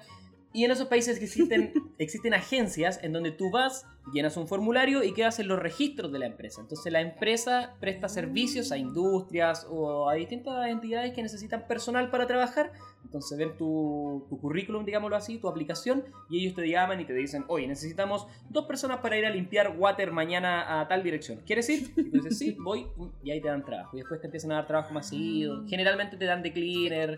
Y 0.54 0.66
en 0.66 0.72
esos 0.72 0.88
países 0.88 1.20
existen, 1.22 1.74
existen 1.98 2.34
agencias 2.36 3.00
en 3.02 3.12
donde 3.12 3.32
tú 3.32 3.50
vas, 3.50 3.88
llenas 4.14 4.38
un 4.38 4.48
formulario 4.48 5.04
y 5.04 5.14
quedas 5.14 5.40
en 5.40 5.48
los 5.48 5.58
registros 5.58 6.12
de 6.12 6.20
la 6.20 6.28
empresa. 6.28 6.62
Entonces 6.62 6.94
la 6.94 7.02
empresa 7.02 7.76
presta 7.80 8.08
servicios 8.08 8.72
a 8.72 8.78
industrias 8.78 9.66
o 9.70 10.08
a 10.08 10.14
distintas 10.14 10.68
entidades 10.68 11.14
que 11.14 11.24
necesitan 11.24 11.68
personal 11.68 12.12
para 12.12 12.28
trabajar. 12.28 12.72
Entonces 13.04 13.36
ven 13.38 13.58
tu, 13.58 14.26
tu 14.30 14.40
currículum, 14.40 14.86
digámoslo 14.86 15.16
así, 15.16 15.40
tu 15.40 15.48
aplicación, 15.48 16.04
y 16.30 16.42
ellos 16.42 16.54
te 16.54 16.68
llaman 16.68 17.00
y 17.00 17.06
te 17.06 17.14
dicen, 17.14 17.46
oye, 17.48 17.68
necesitamos 17.68 18.28
dos 18.50 18.66
personas 18.66 19.00
para 19.00 19.18
ir 19.18 19.26
a 19.26 19.32
limpiar 19.32 19.76
water 19.78 20.12
mañana 20.12 20.80
a 20.80 20.88
tal 20.88 21.04
dirección. 21.04 21.40
¿Quieres 21.46 21.68
ir? 21.70 21.94
Y 21.98 22.12
tú 22.12 22.18
dices, 22.18 22.38
sí, 22.38 22.56
voy, 22.60 22.88
y 23.24 23.32
ahí 23.32 23.42
te 23.42 23.48
dan 23.48 23.66
trabajo. 23.66 23.98
Y 23.98 24.02
después 24.02 24.22
te 24.22 24.28
empiezan 24.28 24.52
a 24.52 24.56
dar 24.56 24.68
trabajo 24.68 24.94
más 24.94 25.10
seguido. 25.10 25.66
Generalmente 25.68 26.16
te 26.16 26.26
dan 26.26 26.44
de 26.44 26.54
cleaner, 26.54 27.18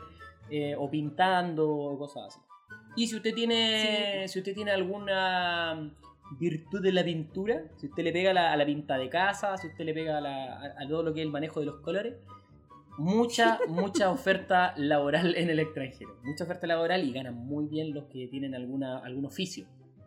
eh, 0.50 0.76
o 0.78 0.90
pintando, 0.90 1.70
o 1.70 1.98
cosas 1.98 2.28
así. 2.28 2.40
Y 2.96 3.08
si 3.08 3.16
usted 3.16 3.34
tiene, 3.34 4.28
si 4.28 4.40
usted 4.40 4.54
tiene 4.54 4.72
alguna 4.72 5.92
virtud 6.40 6.82
de 6.82 6.92
la 6.92 7.04
pintura, 7.04 7.64
si 7.78 7.88
usted 7.88 8.04
le 8.04 8.12
pega 8.12 8.32
a 8.32 8.34
la, 8.34 8.54
a 8.54 8.58
la 8.58 8.66
pinta 8.66 8.98
de 8.98 9.10
casa, 9.10 9.58
si 9.58 9.68
usted 9.68 9.86
le 9.86 9.94
pega 9.94 10.18
a, 10.18 10.22
la- 10.22 10.54
a- 10.60 10.84
a 10.84 10.88
todo 10.88 11.04
lo 11.04 11.14
que 11.14 11.20
es 11.22 11.26
el 11.26 11.32
manejo 11.32 11.60
de 11.60 11.66
los 11.68 11.82
colores, 11.82 12.16
mucha, 12.98 13.60
mucha 13.68 14.10
oferta 14.10 14.74
laboral 14.78 15.36
en 15.36 15.50
el 15.50 15.60
extranjero. 15.60 16.18
Mucha 16.24 16.46
oferta 16.46 16.66
laboral 16.68 17.04
y 17.04 17.12
ganan 17.14 17.36
muy 17.36 17.68
bien 17.68 17.94
los 17.94 18.06
que 18.06 18.28
tienen 18.28 18.56
alguna, 18.56 19.00
algún 19.00 19.26
oficio, 19.26 19.66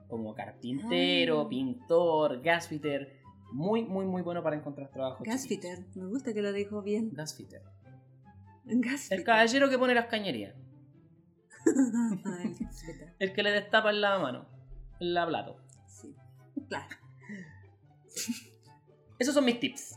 como 0.08 0.34
carpintero, 0.34 1.42
Ah. 1.42 1.48
pintor, 1.48 2.40
gasfitter. 2.42 3.16
Muy, 3.52 3.82
muy, 3.84 4.04
muy 4.04 4.20
bueno 4.22 4.42
para 4.42 4.56
encontrar 4.56 4.90
trabajo. 4.90 5.22
Gasfitter. 5.24 5.78
Me 5.94 6.06
gusta 6.06 6.34
que 6.34 6.42
lo 6.42 6.52
dijo 6.52 6.82
bien. 6.82 7.10
Gasfitter. 7.12 7.62
Gasfitter. 8.64 9.18
El 9.18 9.24
caballero 9.24 9.70
que 9.70 9.78
pone 9.78 9.94
las 9.94 10.06
cañerías. 10.06 10.54
El 13.18 13.32
que 13.32 13.42
le 13.42 13.50
destapa 13.50 13.90
en 13.90 14.00
la 14.00 14.18
mano. 14.18 14.46
En 15.00 15.14
la 15.14 15.26
plato. 15.26 15.56
Sí. 15.86 16.14
Claro. 16.68 16.96
Esos 19.18 19.34
son 19.34 19.44
mis 19.44 19.58
tips. 19.60 19.94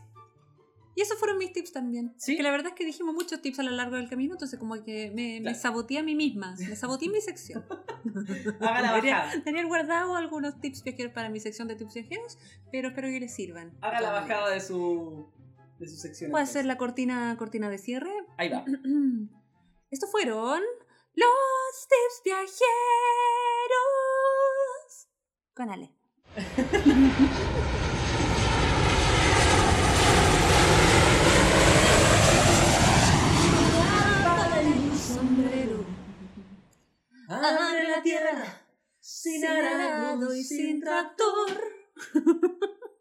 Y 0.93 1.01
esos 1.01 1.17
fueron 1.17 1.37
mis 1.37 1.53
tips 1.53 1.71
también. 1.71 2.13
¿Sí? 2.17 2.35
Que 2.35 2.43
la 2.43 2.51
verdad 2.51 2.67
es 2.69 2.73
que 2.73 2.85
dijimos 2.85 3.13
muchos 3.15 3.41
tips 3.41 3.59
a 3.59 3.63
lo 3.63 3.71
largo 3.71 3.95
del 3.95 4.09
camino, 4.09 4.33
entonces 4.33 4.59
como 4.59 4.75
que 4.83 5.09
me, 5.11 5.35
me 5.35 5.41
Claro. 5.41 5.57
saboteé 5.57 5.99
a 5.99 6.03
mí 6.03 6.15
misma. 6.15 6.53
Me 6.59 6.75
saboteé 6.75 7.09
mi 7.09 7.21
sección. 7.21 7.63
Haga 8.59 8.81
la 8.81 8.91
bajada. 8.91 9.43
tener 9.43 9.67
guardado 9.67 10.15
algunos 10.15 10.59
tips 10.59 10.83
viajeros 10.83 11.13
para 11.13 11.29
mi 11.29 11.39
sección 11.39 11.67
de 11.69 11.75
tips 11.75 11.93
viajeros, 11.93 12.37
pero 12.71 12.89
espero 12.89 13.07
que 13.07 13.19
les 13.21 13.33
sirvan. 13.33 13.71
Haga 13.81 14.01
la 14.01 14.11
bajada 14.11 14.49
de 14.49 14.59
su, 14.59 15.29
de 15.79 15.87
su 15.87 15.95
sección. 15.95 16.29
Puede 16.31 16.41
entonces. 16.43 16.53
ser 16.61 16.65
la 16.65 16.77
cortina, 16.77 17.35
cortina 17.37 17.69
de 17.69 17.77
cierre. 17.77 18.11
Ahí 18.37 18.49
va. 18.49 18.65
Estos 19.91 20.11
fueron 20.11 20.61
los 21.15 21.87
tips 21.87 22.21
viajeros 22.23 22.51
con 25.53 25.69
Ale. 25.69 25.95
Abre 37.27 37.87
la 37.87 38.01
tierra 38.03 38.67
sin 38.99 39.45
arado 39.45 40.33
y 40.35 40.43
sin 40.43 40.81
tractor. 40.81 41.49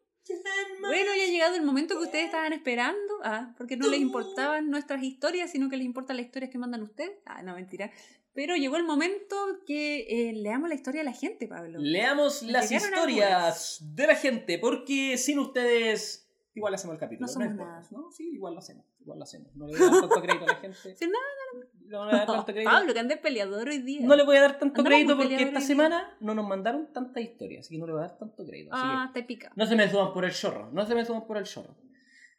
Bueno, 0.80 1.10
ya 1.16 1.24
ha 1.24 1.26
llegado 1.26 1.56
el 1.56 1.62
momento 1.62 1.96
que 1.98 2.04
ustedes 2.04 2.26
estaban 2.26 2.52
esperando. 2.52 3.14
Ah, 3.22 3.54
porque 3.56 3.76
no 3.76 3.88
les 3.88 4.00
importaban 4.00 4.70
nuestras 4.70 5.02
historias, 5.02 5.50
sino 5.50 5.68
que 5.68 5.76
les 5.76 5.86
importan 5.86 6.16
las 6.16 6.26
historias 6.26 6.50
que 6.50 6.58
mandan 6.58 6.82
ustedes. 6.82 7.18
Ah, 7.26 7.42
no, 7.42 7.54
mentira. 7.54 7.90
Pero 8.32 8.56
llegó 8.56 8.76
el 8.76 8.84
momento 8.84 9.36
que 9.66 10.06
eh, 10.08 10.32
leamos 10.32 10.68
la 10.68 10.74
historia 10.74 11.00
de 11.00 11.04
la 11.04 11.12
gente, 11.12 11.48
Pablo. 11.48 11.78
Leamos 11.80 12.42
las 12.42 12.70
historias 12.70 13.78
de 13.94 14.06
la 14.06 14.14
gente, 14.14 14.58
porque 14.58 15.18
sin 15.18 15.38
ustedes 15.40 16.28
igual 16.54 16.74
hacemos 16.74 16.94
el 16.94 17.00
capítulo. 17.00 17.26
No 17.26 17.32
somos 17.32 17.50
importa, 17.50 17.72
nada. 17.72 17.88
¿no? 17.90 18.10
Sí, 18.12 18.30
igual 18.32 18.54
lo 18.54 18.60
hacemos. 18.60 18.86
Igual 19.00 19.18
lo 19.18 19.24
hacemos. 19.24 19.54
No 19.56 19.66
le 19.66 19.78
dar 19.78 19.90
tanto 19.90 20.22
crédito 20.22 20.44
a 20.44 20.48
la 20.48 20.56
gente. 20.56 20.78
Sin 20.96 21.10
nada. 21.10 21.24
No 21.54 21.60
le 21.90 21.98
voy 21.98 22.08
a 22.14 22.16
dar 22.18 22.26
tanto 22.26 22.44
crédito. 22.52 22.70
Pablo, 22.70 22.92
que 22.94 23.00
ande 23.00 23.16
peleador 23.16 23.68
hoy 23.68 23.78
día. 23.78 24.00
No 24.02 24.16
le 24.16 24.24
voy 24.24 24.36
a 24.36 24.40
dar 24.42 24.52
tanto 24.58 24.80
Andamos 24.80 24.88
crédito 24.88 25.16
porque 25.16 25.42
esta 25.42 25.60
semana 25.60 26.16
no 26.20 26.34
nos 26.34 26.46
mandaron 26.46 26.92
tantas 26.92 27.22
historias, 27.22 27.66
así 27.66 27.74
que 27.74 27.80
no 27.80 27.86
le 27.86 27.92
voy 27.92 28.02
a 28.02 28.06
dar 28.08 28.18
tanto 28.18 28.44
crédito. 28.46 28.72
Así 28.72 28.82
Ah, 28.86 29.04
está 29.14 29.26
picado. 29.26 29.54
que 29.54 29.60
no 29.60 29.66
se 29.66 29.76
me 29.76 29.90
suban 29.90 30.12
por 30.12 30.24
el 30.24 30.32
chorro, 30.32 30.70
no 30.72 30.86
se 30.86 30.94
me 30.94 31.04
suban 31.04 31.26
por 31.26 31.36
el 31.36 31.44
chorro. 31.44 31.76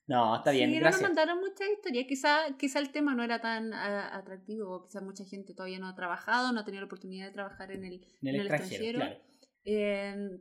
No, 0.07 0.36
está 0.36 0.52
bien, 0.52 0.69
sí, 0.69 0.76
no 0.76 0.82
nos 0.82 0.90
gracias. 0.91 1.02
mandaron 1.10 1.40
muchas 1.40 1.69
historias. 1.69 2.06
Quizá, 2.07 2.57
quizá 2.57 2.80
el 2.80 2.91
tema 2.91 3.14
no 3.15 3.23
era 3.23 3.40
tan 3.40 3.73
ah, 3.73 4.10
atractivo, 4.18 4.84
quizá 4.84 4.99
mucha 4.99 5.23
gente 5.26 5.53
todavía 5.53 5.80
no 5.80 5.88
ha 5.88 5.95
trabajado, 5.95 6.52
no 6.52 6.60
ha 6.60 6.65
tenido 6.65 6.82
la 6.82 6.88
oportunidad 6.88 7.28
de 7.28 7.32
trabajar 7.32 7.72
en 7.72 7.86
el, 7.86 8.06
En 8.22 8.36
el, 8.36 8.48
extranjero, 8.48 8.99
claro. 8.99 9.15
Eh, 9.64 10.40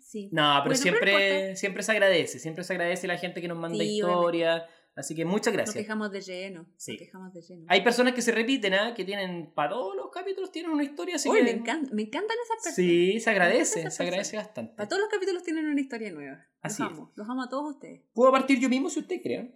sí. 0.00 0.28
No, 0.32 0.42
pero 0.62 0.74
Bueno, 0.74 0.76
siempre, 0.76 1.56
siempre 1.56 1.82
se 1.82 1.92
agradece, 1.92 2.38
siempre 2.38 2.64
se 2.64 2.72
agradece 2.74 3.06
la 3.06 3.16
gente 3.16 3.40
que 3.40 3.48
nos 3.48 3.56
manda 3.58 3.78
Sí, 3.78 3.96
historias. 3.98 4.64
Así 4.96 5.14
que 5.14 5.24
muchas 5.26 5.48
Nos 5.48 5.52
gracias. 5.54 5.76
quejamos 5.76 6.10
de 6.10 6.22
lleno. 6.22 6.66
Sí. 6.78 6.92
Nos 6.92 7.00
quejamos 7.00 7.32
de 7.34 7.42
lleno. 7.42 7.66
Hay 7.68 7.82
personas 7.84 8.14
que 8.14 8.22
se 8.22 8.32
repiten, 8.32 8.72
¿ah? 8.74 8.94
que 8.94 9.04
tienen, 9.04 9.52
para 9.54 9.68
todos 9.70 9.94
los 9.94 10.10
capítulos 10.10 10.50
tienen 10.50 10.70
una 10.72 10.82
historia, 10.84 11.16
así 11.16 11.28
Uy, 11.28 11.38
que... 11.38 11.44
me, 11.44 11.62
encan- 11.62 11.90
me 11.92 12.02
encantan 12.02 12.36
esas 12.44 12.56
personas. 12.64 12.74
Sí, 12.76 13.20
se 13.20 13.30
agradece, 13.30 13.90
se 13.90 14.02
agradece 14.02 14.36
bastante. 14.38 14.74
Para 14.74 14.88
todos 14.88 15.00
los 15.02 15.10
capítulos 15.10 15.42
tienen 15.42 15.66
una 15.66 15.80
historia 15.80 16.10
nueva. 16.12 16.46
Así 16.62 16.82
los 16.82 16.90
es. 16.92 16.98
amo. 16.98 17.12
Los 17.14 17.28
amo 17.28 17.42
a 17.42 17.48
todos 17.50 17.74
ustedes. 17.74 18.02
Puedo 18.14 18.32
partir 18.32 18.58
yo 18.58 18.68
mismo 18.70 18.88
si 18.88 19.00
usted 19.00 19.20
cree. 19.22 19.54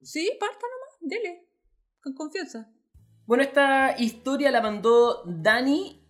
Sí, 0.00 0.30
parta 0.40 0.56
nomás. 0.62 0.98
Dele. 1.00 1.46
Con 2.02 2.14
confianza. 2.14 2.72
Bueno, 3.26 3.42
esta 3.42 3.96
historia 3.98 4.50
la 4.50 4.62
mandó 4.62 5.24
Dani 5.26 6.02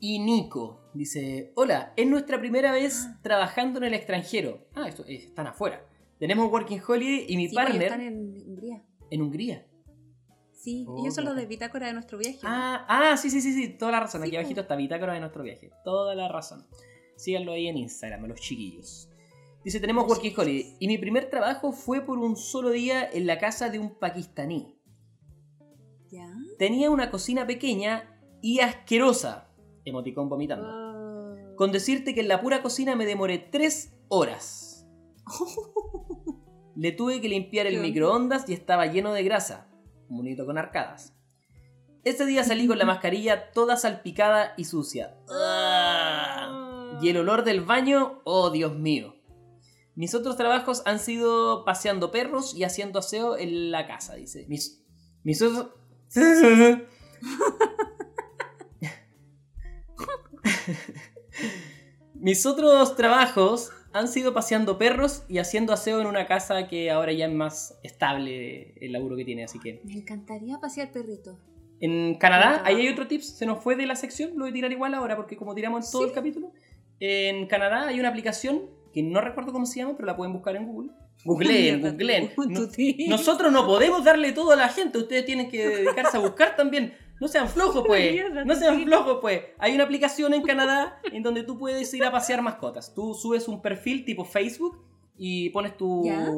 y 0.00 0.18
Nico. 0.20 0.90
Dice, 0.94 1.52
hola, 1.54 1.92
es 1.96 2.06
nuestra 2.06 2.38
primera 2.40 2.72
vez 2.72 3.04
Ah. 3.06 3.20
trabajando 3.22 3.78
en 3.78 3.84
el 3.84 3.94
extranjero. 3.94 4.66
Ah, 4.74 4.88
esto, 4.88 5.04
eh, 5.06 5.16
están 5.16 5.46
afuera. 5.48 5.84
Tenemos 6.18 6.50
Working 6.50 6.80
Holiday 6.86 7.26
y 7.28 7.36
mi 7.36 7.48
Sí, 7.48 7.54
pues, 7.54 7.64
partner 7.66 7.82
están 7.84 8.00
en 8.00 8.18
Hungría. 8.48 8.82
en 9.10 9.22
Hungría. 9.22 9.66
Sí, 10.52 10.84
Oh, 10.88 10.98
ellos 11.00 11.14
son 11.14 11.24
los 11.24 11.36
de 11.36 11.46
bitácora 11.46 11.86
de 11.86 11.92
nuestro 11.92 12.18
viaje. 12.18 12.40
Ah, 12.42 12.84
ah, 12.88 13.16
sí, 13.16 13.30
sí, 13.30 13.40
sí, 13.40 13.52
sí, 13.52 13.68
toda 13.68 13.92
la 13.92 14.00
razón. 14.00 14.22
Sí, 14.22 14.28
Aquí 14.28 14.36
abajito 14.36 14.62
está 14.62 14.74
bitácora 14.74 15.14
de 15.14 15.20
nuestro 15.20 15.44
viaje. 15.44 15.70
Toda 15.84 16.14
la 16.16 16.26
razón. 16.28 16.66
Síganlo 17.16 17.52
ahí 17.52 17.68
en 17.68 17.76
Instagram, 17.76 18.24
los 18.26 18.40
chiquillos. 18.40 19.08
Dice, 19.64 19.78
tenemos 19.80 20.02
Los 20.04 20.10
Working 20.12 20.30
chiquillos. 20.30 20.46
Holiday. 20.46 20.76
Y 20.80 20.88
mi 20.88 20.98
primer 20.98 21.30
trabajo 21.30 21.72
fue 21.72 22.00
por 22.04 22.18
un 22.18 22.36
solo 22.36 22.70
día 22.70 23.08
en 23.08 23.26
la 23.26 23.38
casa 23.38 23.70
de 23.70 23.78
un 23.78 23.94
pakistaní. 23.98 24.76
¿Ya? 26.10 26.28
Tenía 26.58 26.90
una 26.90 27.10
cocina 27.10 27.46
pequeña 27.46 28.18
y 28.42 28.60
asquerosa. 28.60 29.48
Emoticón 29.84 30.28
vomitando. 30.28 30.66
Ah. 30.68 31.54
Con 31.56 31.70
decirte 31.70 32.14
que 32.14 32.20
en 32.20 32.28
la 32.28 32.40
pura 32.40 32.62
cocina 32.62 32.96
me 32.96 33.06
demoré 33.06 33.38
tres 33.38 33.92
horas. 34.08 34.86
Le 36.78 36.92
tuve 36.92 37.20
que 37.20 37.28
limpiar 37.28 37.66
el 37.66 37.80
microondas 37.80 38.48
y 38.48 38.52
estaba 38.52 38.86
lleno 38.86 39.12
de 39.12 39.24
grasa. 39.24 39.66
Un 40.08 40.18
bonito 40.18 40.46
con 40.46 40.58
arcadas. 40.58 41.12
Ese 42.04 42.24
día 42.24 42.44
salí 42.44 42.68
con 42.68 42.78
la 42.78 42.84
mascarilla 42.92 43.50
toda 43.50 43.76
salpicada 43.76 44.54
y 44.56 44.62
sucia. 44.62 45.18
¡Ah! 45.28 46.96
Y 47.02 47.08
el 47.08 47.16
olor 47.16 47.42
del 47.42 47.62
baño, 47.62 48.20
oh 48.22 48.50
Dios 48.50 48.76
mío. 48.76 49.16
Mis 49.96 50.14
otros 50.14 50.36
trabajos 50.36 50.82
han 50.86 51.00
sido 51.00 51.64
paseando 51.64 52.12
perros 52.12 52.54
y 52.54 52.62
haciendo 52.62 53.00
aseo 53.00 53.36
en 53.36 53.72
la 53.72 53.88
casa, 53.88 54.14
dice. 54.14 54.46
Mis, 54.48 54.84
mis 55.24 55.42
otros... 55.42 55.70
Mis 62.14 62.46
otros 62.46 62.94
trabajos 62.94 63.72
han 63.92 64.08
sido 64.08 64.34
paseando 64.34 64.78
perros 64.78 65.24
y 65.28 65.38
haciendo 65.38 65.72
aseo 65.72 66.00
en 66.00 66.06
una 66.06 66.26
casa 66.26 66.68
que 66.68 66.90
ahora 66.90 67.12
ya 67.12 67.26
es 67.26 67.32
más 67.32 67.78
estable 67.82 68.74
el 68.80 68.92
laburo 68.92 69.16
que 69.16 69.24
tiene, 69.24 69.44
así 69.44 69.58
que... 69.58 69.80
Me 69.84 69.94
encantaría 69.94 70.58
pasear 70.58 70.92
perrito. 70.92 71.38
En 71.80 72.16
Canadá, 72.16 72.62
ahí 72.64 72.76
hay 72.76 72.88
otro 72.88 73.06
tips, 73.06 73.36
se 73.38 73.46
nos 73.46 73.62
fue 73.62 73.76
de 73.76 73.86
la 73.86 73.94
sección, 73.96 74.30
lo 74.34 74.40
voy 74.40 74.50
a 74.50 74.52
tirar 74.52 74.72
igual 74.72 74.94
ahora 74.94 75.16
porque 75.16 75.36
como 75.36 75.54
tiramos 75.54 75.86
en 75.86 75.92
todo 75.92 76.02
Sí. 76.02 76.08
el 76.08 76.14
capítulo. 76.14 76.52
En 77.00 77.46
Canadá 77.46 77.86
hay 77.88 78.00
una 78.00 78.08
aplicación 78.08 78.62
que 78.92 79.02
no 79.02 79.20
recuerdo 79.20 79.52
cómo 79.52 79.64
se 79.66 79.78
llama, 79.80 79.94
pero 79.96 80.06
la 80.06 80.16
pueden 80.16 80.32
buscar 80.32 80.56
en 80.56 80.66
Google. 80.66 80.90
Googleen, 81.24 81.80
googleen. 81.82 82.30
nosotros 83.08 83.52
no 83.52 83.66
podemos 83.66 84.04
darle 84.04 84.32
todo 84.32 84.52
a 84.52 84.56
la 84.56 84.68
gente, 84.68 84.98
ustedes 84.98 85.24
tienen 85.24 85.48
que 85.50 85.68
dedicarse 85.68 86.16
a 86.16 86.20
buscar 86.20 86.56
también. 86.56 86.94
No 87.20 87.28
sean 87.28 87.48
flojos, 87.48 87.84
pues. 87.86 88.12
Mierda, 88.12 88.44
No 88.44 88.54
sean 88.54 88.82
flojos, 88.82 89.18
pues. 89.20 89.42
Hay 89.58 89.74
una 89.74 89.84
aplicación 89.84 90.34
en 90.34 90.42
Canadá 90.42 91.00
en 91.12 91.22
donde 91.22 91.42
tú 91.42 91.58
puedes 91.58 91.92
ir 91.94 92.04
a 92.04 92.10
pasear 92.12 92.42
mascotas. 92.42 92.94
Tú 92.94 93.14
subes 93.14 93.48
un 93.48 93.60
perfil 93.60 94.04
tipo 94.04 94.24
Facebook 94.24 94.84
y 95.16 95.50
pones 95.50 95.76
tu 95.76 96.04
¿Ya? 96.04 96.30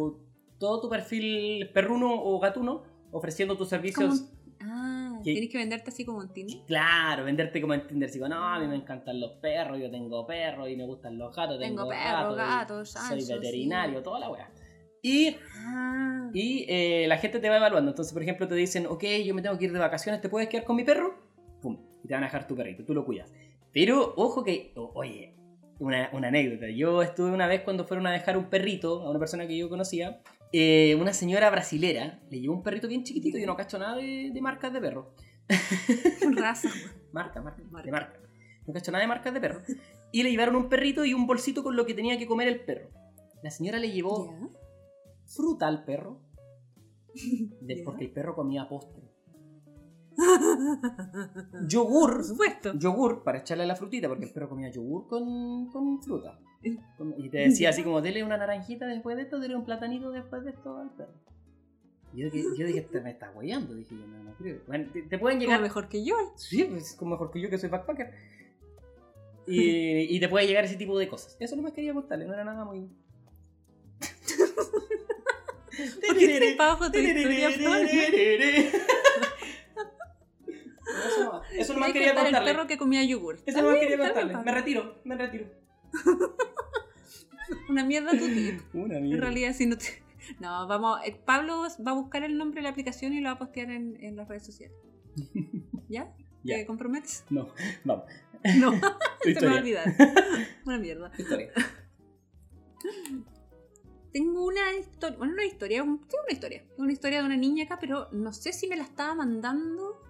todo 0.58 0.80
tu 0.80 0.88
perfil 0.88 1.70
perruno 1.72 2.12
o 2.14 2.38
gatuno 2.38 2.82
ofreciendo 3.12 3.56
tus 3.56 3.68
servicios. 3.68 4.30
Ah, 4.62 5.18
tienes 5.22 5.48
que 5.50 5.56
venderte 5.56 5.90
así 5.90 6.04
como 6.04 6.22
en 6.22 6.28
Tinder. 6.32 6.58
Claro, 6.66 7.24
venderte 7.24 7.60
como 7.60 7.72
en 7.74 7.86
Tinder. 7.86 8.10
Digo, 8.10 8.28
no, 8.28 8.44
a 8.44 8.58
mí 8.58 8.66
me 8.66 8.76
encantan 8.76 9.18
los 9.18 9.32
perros, 9.40 9.78
yo 9.78 9.90
tengo 9.90 10.26
perros 10.26 10.68
y 10.68 10.76
me 10.76 10.84
gustan 10.84 11.16
los 11.18 11.34
gatos. 11.34 11.58
Tengo 11.58 11.82
Tengo, 11.82 11.88
perros, 11.88 12.36
gatos, 12.36 12.94
gatos, 12.94 13.26
Soy 13.26 13.36
veterinario, 13.36 13.98
sí. 13.98 14.04
toda 14.04 14.20
la 14.20 14.30
weá. 14.30 14.50
Y, 15.02 15.36
Ah, 15.56 16.30
y 16.32 16.64
eh, 16.68 17.06
la 17.08 17.18
gente 17.18 17.38
te 17.38 17.48
va 17.48 17.56
evaluando. 17.56 17.90
Entonces, 17.90 18.12
por 18.12 18.22
ejemplo, 18.22 18.48
te 18.48 18.54
dicen, 18.54 18.86
ok, 18.86 19.04
yo 19.24 19.34
me 19.34 19.42
tengo 19.42 19.56
que 19.58 19.66
ir 19.66 19.72
de 19.72 19.78
vacaciones, 19.78 20.20
¿te 20.20 20.28
puedes 20.28 20.48
quedar 20.48 20.64
con 20.64 20.76
mi 20.76 20.84
perro? 20.84 21.14
Pum, 21.60 21.78
y 22.02 22.08
te 22.08 22.14
van 22.14 22.22
a 22.22 22.26
dejar 22.26 22.46
tu 22.46 22.56
perrito, 22.56 22.84
tú 22.84 22.94
lo 22.94 23.04
cuidas. 23.04 23.32
Pero, 23.72 24.14
ojo 24.16 24.42
que, 24.42 24.72
oye, 24.74 25.34
una, 25.78 26.10
una 26.12 26.28
anécdota. 26.28 26.68
Yo 26.70 27.02
estuve 27.02 27.30
una 27.30 27.46
vez 27.46 27.62
cuando 27.62 27.84
fueron 27.86 28.06
a 28.06 28.12
dejar 28.12 28.36
un 28.36 28.46
perrito 28.50 29.02
a 29.02 29.10
una 29.10 29.18
persona 29.18 29.46
que 29.46 29.56
yo 29.56 29.68
conocía. 29.68 30.20
eh, 30.52 30.96
una 31.00 31.12
señora 31.12 31.48
brasilera 31.50 32.18
le 32.30 32.40
llevó 32.40 32.54
un 32.54 32.62
perrito 32.62 32.88
bien 32.88 33.04
chiquitito, 33.04 33.38
yo 33.38 33.46
no 33.46 33.56
cacho 33.56 33.78
nada 33.78 33.96
de, 33.96 34.30
de 34.32 34.40
marcas 34.40 34.72
de 34.72 34.80
perro. 34.80 35.14
raza. 36.36 36.68
Marca, 37.12 37.42
marca, 37.42 37.62
Marca. 37.70 37.86
de 37.86 37.92
marca. 37.92 38.20
No 38.66 38.72
cacho 38.72 38.92
nada 38.92 39.02
de 39.02 39.08
marcas 39.08 39.34
de 39.34 39.40
perro. 39.40 39.62
Y 40.12 40.22
le 40.22 40.30
llevaron 40.30 40.54
un 40.56 40.68
perrito 40.68 41.04
y 41.04 41.12
un 41.14 41.26
bolsito 41.26 41.62
con 41.62 41.74
lo 41.76 41.84
que 41.86 41.94
tenía 41.94 42.18
que 42.18 42.26
comer 42.26 42.46
el 42.48 42.60
perro. 42.60 42.88
La 43.42 43.50
señora 43.50 43.78
le 43.78 43.90
llevó 43.90 44.26
¿Ya? 44.30 44.48
Fruta 45.34 45.66
al 45.68 45.84
perro. 45.84 46.20
de- 47.60 47.82
porque 47.84 48.04
el 48.04 48.10
perro 48.12 48.34
comía 48.34 48.68
postre. 48.68 49.02
Yogur. 51.66 52.12
Por 52.16 52.24
supuesto. 52.24 52.72
Yogur 52.74 53.22
para 53.22 53.38
echarle 53.38 53.66
la 53.66 53.74
frutita, 53.76 54.08
porque 54.08 54.26
el 54.26 54.32
perro 54.32 54.48
comía 54.48 54.70
yogur 54.70 55.06
con, 55.08 55.70
con 55.70 56.02
fruta. 56.02 56.38
Con- 56.98 57.14
Y 57.18 57.28
te 57.30 57.38
decía 57.38 57.70
así 57.70 57.82
como, 57.82 58.00
dele 58.02 58.22
una 58.24 58.36
naranjita 58.36 58.86
después 58.86 59.16
de 59.16 59.22
esto, 59.22 59.38
dele 59.40 59.56
un 59.56 59.64
platanito 59.64 60.10
después 60.10 60.44
de 60.44 60.50
esto 60.50 60.76
al 60.76 60.90
perro. 60.94 61.14
Yo, 62.12 62.28
dije- 62.28 62.44
yo 62.58 62.66
dije, 62.66 62.82
te 62.82 63.00
me 63.00 63.10
estás 63.12 63.32
guayando, 63.32 63.72
dije 63.74 63.94
yo, 63.96 64.06
no, 64.06 64.22
no 64.24 64.34
creo. 64.34 64.60
Bueno, 64.66 64.90
te, 64.92 65.02
te 65.02 65.18
pueden 65.18 65.38
Como 65.38 65.46
llegar 65.46 65.62
mejor 65.62 65.88
que 65.88 66.04
yo. 66.04 66.14
Sí, 66.36 66.64
pues 66.64 66.94
como 66.96 67.12
mejor 67.12 67.30
que 67.30 67.40
yo 67.40 67.48
que 67.50 67.58
soy 67.58 67.68
backpacker. 67.70 68.10
Y, 69.46 70.14
y 70.16 70.20
te 70.20 70.28
puede 70.28 70.46
llegar 70.46 70.64
ese 70.64 70.76
tipo 70.76 70.96
de 70.96 71.08
cosas. 71.08 71.36
Eso 71.40 71.56
no 71.56 71.62
me 71.62 71.72
quería 71.72 71.92
contarle, 71.92 72.24
no 72.24 72.34
era 72.34 72.44
nada 72.44 72.64
muy. 72.64 72.88
¿Por 76.06 76.18
qué 76.18 76.38
te 76.38 76.54
bajo 76.56 76.90
tu 76.90 76.98
historia, 76.98 77.50
Flor? 77.50 77.86
Eso 80.90 81.24
no, 81.24 81.42
eso 81.52 81.74
no 81.74 81.84
Hay 81.84 81.88
me 81.88 81.92
que 81.92 81.98
quería 82.00 82.14
contar 82.14 82.24
contarle. 82.24 82.50
el 82.50 82.56
perro 82.56 82.66
que 82.66 82.76
comía 82.78 83.04
yogur. 83.04 83.38
Eso 83.46 83.62
quería 83.78 83.98
contarle. 83.98 84.36
Me 84.38 84.52
retiro, 84.52 85.00
me 85.04 85.14
retiro. 85.16 85.46
Una 87.68 87.84
mierda 87.84 88.10
tu 88.10 88.26
tip. 88.28 88.60
Una 88.74 88.98
En 88.98 89.20
realidad, 89.20 89.52
si 89.54 89.66
no 89.66 89.76
te... 89.78 90.02
No, 90.40 90.66
vamos. 90.68 91.00
eh, 91.04 91.16
Pablo 91.24 91.62
va 91.86 91.90
a 91.90 91.94
buscar 91.94 92.22
el 92.24 92.36
nombre 92.36 92.58
de 92.60 92.64
la 92.64 92.68
aplicación 92.70 93.12
y 93.14 93.20
lo 93.20 93.28
va 93.30 93.34
a 93.34 93.38
postear 93.38 93.70
en, 93.70 93.96
en 94.00 94.16
las 94.16 94.28
redes 94.28 94.44
sociales. 94.46 94.76
¿Ya? 95.88 96.12
Ya. 96.42 96.56
¿Te 96.56 96.64
comprometes? 96.64 97.24
No, 97.28 97.48
vamos. 97.84 98.06
No, 98.56 98.72
se 99.22 99.34
me 99.34 99.46
va 99.46 99.52
a 99.52 99.58
olvidar. 99.58 99.94
Una 100.64 100.78
mierda. 100.78 101.10
tu 101.10 101.20
historia. 101.20 101.52
Tengo 104.12 104.44
una 104.44 104.72
historia, 104.74 105.16
bueno, 105.18 105.32
una 105.34 105.44
historia, 105.44 105.82
un- 105.82 105.98
tengo 106.00 106.22
una 106.24 106.32
historia, 106.32 106.62
tengo 106.68 106.82
una 106.84 106.92
historia 106.92 107.20
de 107.20 107.26
una 107.26 107.36
niña 107.36 107.64
acá, 107.64 107.78
pero 107.80 108.08
no 108.12 108.32
sé 108.32 108.52
si 108.52 108.66
me 108.66 108.76
la 108.76 108.84
estaba 108.84 109.14
mandando 109.14 110.02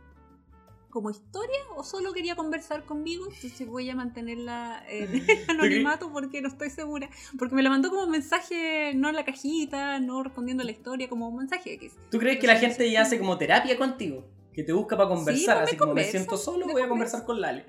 como 0.91 1.09
historia 1.11 1.61
o 1.77 1.85
solo 1.85 2.13
quería 2.13 2.35
conversar 2.35 2.85
conmigo, 2.85 3.25
entonces 3.33 3.65
voy 3.69 3.89
a 3.91 3.95
mantenerla 3.95 4.83
en 4.89 5.15
en 5.29 5.51
anonimato 5.51 6.11
porque 6.13 6.43
no 6.43 6.49
estoy 6.49 6.69
segura, 6.71 7.09
porque 7.39 7.55
me 7.55 7.63
la 7.63 7.71
mandó 7.71 7.91
como 7.91 8.07
mensaje, 8.09 8.93
no 8.97 9.09
en 9.09 9.15
la 9.15 9.25
cajita, 9.25 10.01
no 10.01 10.23
respondiendo 10.25 10.63
a 10.63 10.67
la 10.67 10.73
historia, 10.73 11.09
como 11.09 11.29
un 11.29 11.37
mensaje 11.37 11.75
X. 11.75 11.93
¿Tú 12.11 12.19
crees 12.19 12.41
que 12.41 12.47
la 12.49 12.57
gente 12.57 12.91
ya 12.91 13.03
hace 13.03 13.19
como 13.21 13.39
terapia 13.39 13.77
contigo? 13.79 14.25
Que 14.53 14.65
te 14.65 14.73
busca 14.73 14.97
para 14.97 15.09
conversar, 15.09 15.59
pues 15.59 15.65
me 15.65 15.65
así 15.71 15.77
como 15.77 15.95
me 15.95 16.03
siento 16.05 16.37
solo, 16.37 16.67
voy 16.67 16.83
a 16.83 16.89
conversa. 16.89 16.89
conversar 16.89 17.25
con 17.25 17.41
Lale. 17.41 17.67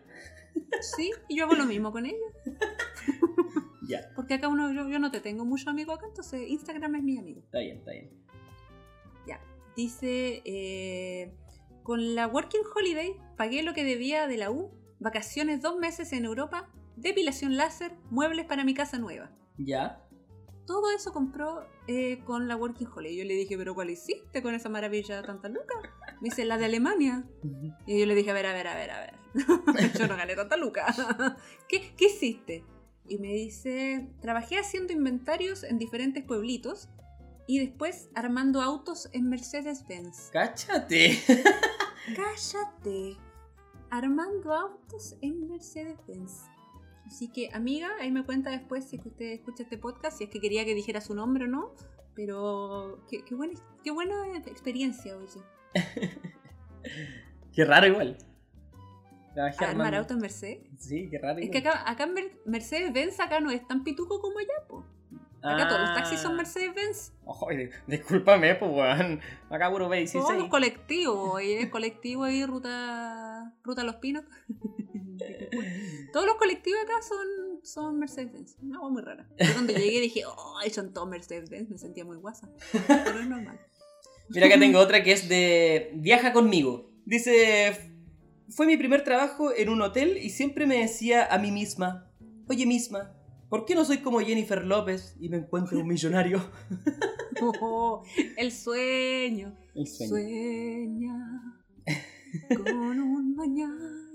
Sí, 0.95 1.11
y 1.29 1.37
yo 1.37 1.45
hago 1.45 1.53
lo 1.53 1.65
mismo 1.65 1.91
con 1.91 2.07
ella, 2.07 2.17
Ya, 3.91 4.09
porque 4.15 4.35
acá 4.35 4.47
uno, 4.47 4.71
yo, 4.71 4.87
yo 4.89 4.99
no 4.99 5.11
te 5.11 5.19
tengo 5.19 5.45
mucho 5.45 5.69
amigo 5.69 5.93
acá, 5.93 6.05
entonces 6.07 6.47
Instagram 6.47 6.95
es 6.95 7.03
mi 7.03 7.17
amigo. 7.17 7.41
está 7.41 7.59
bien, 7.59 7.77
está 7.77 7.91
bien. 7.91 8.21
Dice, 9.75 10.41
eh, 10.45 11.33
con 11.83 12.15
la 12.15 12.27
Working 12.27 12.61
Holiday 12.75 13.15
pagué 13.37 13.63
lo 13.63 13.73
que 13.73 13.83
debía 13.83 14.27
de 14.27 14.37
la 14.37 14.51
U, 14.51 14.71
vacaciones 14.99 15.61
dos 15.61 15.77
meses 15.77 16.11
en 16.13 16.25
Europa, 16.25 16.69
depilación 16.97 17.55
láser, 17.55 17.93
muebles 18.09 18.45
para 18.45 18.65
mi 18.65 18.73
casa 18.73 18.99
nueva. 18.99 19.31
Ya. 19.57 20.05
Todo 20.65 20.91
eso 20.91 21.11
compró 21.13 21.65
eh, 21.87 22.19
con 22.25 22.47
la 22.47 22.55
Working 22.55 22.87
Holiday. 22.93 23.17
Yo 23.17 23.25
le 23.25 23.33
dije, 23.33 23.57
pero 23.57 23.73
¿cuál 23.73 23.89
hiciste 23.89 24.41
con 24.41 24.53
esa 24.53 24.69
maravilla 24.69 25.21
tanta 25.23 25.47
lucas? 25.47 25.77
Me 26.21 26.29
dice, 26.29 26.45
la 26.45 26.57
de 26.57 26.65
Alemania. 26.65 27.25
Y 27.87 27.99
yo 27.99 28.05
le 28.05 28.13
dije, 28.13 28.29
a 28.29 28.33
ver, 28.33 28.45
a 28.45 28.53
ver, 28.53 28.67
a 28.67 28.75
ver, 28.75 28.91
a 28.91 28.99
ver. 28.99 29.13
yo 29.99 30.07
no 30.07 30.17
gané 30.17 30.35
tanta 30.35 30.57
lucas. 30.57 31.01
¿Qué, 31.67 31.93
¿Qué 31.97 32.05
hiciste? 32.05 32.63
Y 33.11 33.17
me 33.17 33.33
dice, 33.33 34.07
trabajé 34.21 34.57
haciendo 34.57 34.93
inventarios 34.93 35.65
en 35.65 35.77
diferentes 35.77 36.23
pueblitos 36.23 36.87
y 37.45 37.59
después 37.59 38.09
armando 38.15 38.61
autos 38.61 39.09
en 39.11 39.27
Mercedes-Benz. 39.27 40.29
¡Cáchate! 40.31 41.19
Cállate. 42.15 43.17
Armando 43.89 44.53
autos 44.53 45.17
en 45.19 45.45
Mercedes-Benz. 45.49 46.43
Así 47.05 47.27
que, 47.27 47.49
amiga, 47.51 47.89
ahí 47.99 48.13
me 48.13 48.23
cuenta 48.23 48.49
después 48.49 48.85
si 48.85 48.95
es 48.95 49.01
que 49.01 49.09
usted 49.09 49.25
escucha 49.33 49.63
este 49.63 49.77
podcast, 49.77 50.17
si 50.17 50.23
es 50.23 50.29
que 50.29 50.39
quería 50.39 50.63
que 50.63 50.73
dijera 50.73 51.01
su 51.01 51.13
nombre 51.13 51.43
o 51.43 51.47
no. 51.49 51.75
Pero 52.15 53.03
qué, 53.09 53.25
qué 53.25 53.35
buena, 53.35 53.59
qué 53.83 53.91
buena 53.91 54.37
experiencia, 54.37 55.17
oye. 55.17 55.41
Qué 57.53 57.65
raro 57.65 57.87
igual. 57.87 58.17
Trabajé 59.33 59.63
Armar 59.65 59.69
armando- 59.87 59.97
autos 59.99 60.15
en 60.17 60.21
Mercedes. 60.21 60.59
Sí, 60.79 61.07
qué 61.09 61.17
raro 61.19 61.39
Es 61.39 61.49
que 61.49 61.57
acá, 61.59 61.89
acá 61.89 62.03
en 62.03 62.13
Mer- 62.13 62.31
Mercedes-Benz 62.45 63.19
acá 63.19 63.39
no 63.39 63.49
es 63.51 63.65
tan 63.67 63.83
pituco 63.83 64.19
como 64.19 64.39
allá, 64.39 64.67
po. 64.67 64.85
Acá 65.43 65.67
todos 65.67 65.81
los 65.81 65.93
taxis 65.95 66.19
son 66.19 66.33
Ah. 66.33 66.37
Mercedes-Benz. 66.37 67.13
Oye, 67.25 67.71
discúlpame, 67.87 68.53
pues, 68.55 68.71
weón. 68.71 69.19
Acá 69.49 69.71
puro 69.71 69.85
Todos 69.85 69.99
los 69.99 70.13
B16. 70.13 70.49
colectivos, 70.49 71.29
oye, 71.33 71.69
colectivo 71.71 72.25
ahí, 72.25 72.45
ruta, 72.45 73.53
ruta 73.63 73.83
Los 73.83 73.95
Pinos. 73.95 74.23
todos 76.13 76.25
los 76.25 76.35
colectivos 76.35 76.79
acá 76.83 77.01
son, 77.01 77.27
son 77.63 77.99
Mercedes-Benz. 77.99 78.57
Una 78.61 78.77
agua 78.77 78.89
muy 78.89 79.01
rara. 79.01 79.27
Yo 79.39 79.53
cuando 79.53 79.73
llegué 79.73 80.01
dije, 80.01 80.23
oh, 80.27 80.59
son 80.71 80.93
todos 80.93 81.09
Mercedes-Benz, 81.09 81.69
me 81.69 81.77
sentía 81.77 82.05
muy 82.05 82.17
guasa. 82.17 82.49
Pero 82.71 83.19
es 83.19 83.27
normal. 83.27 83.59
Mira 84.29 84.47
que 84.47 84.57
tengo 84.57 84.79
otra 84.79 85.03
que 85.03 85.11
es 85.11 85.27
de 85.27 85.91
Viaja 85.95 86.31
conmigo. 86.33 86.89
Dice, 87.05 87.90
fue 88.51 88.67
mi 88.67 88.77
primer 88.77 89.03
trabajo 89.03 89.51
en 89.55 89.69
un 89.69 89.81
hotel 89.81 90.17
y 90.17 90.29
siempre 90.29 90.67
me 90.67 90.79
decía 90.79 91.25
a 91.25 91.37
mí 91.37 91.51
misma, 91.51 92.11
oye 92.47 92.65
misma, 92.65 93.13
¿por 93.49 93.65
qué 93.65 93.75
no 93.75 93.85
soy 93.85 93.99
como 93.99 94.19
Jennifer 94.19 94.63
López 94.65 95.15
y 95.19 95.29
me 95.29 95.37
encuentro 95.37 95.79
un 95.79 95.87
millonario? 95.87 96.41
Oh, 97.43 98.03
el 98.37 98.51
sueño. 98.51 99.57
El 99.73 99.87
sueño. 99.87 100.09
Sueña 100.09 101.41
con 102.55 102.99
un 102.99 103.35
mañana. 103.35 104.11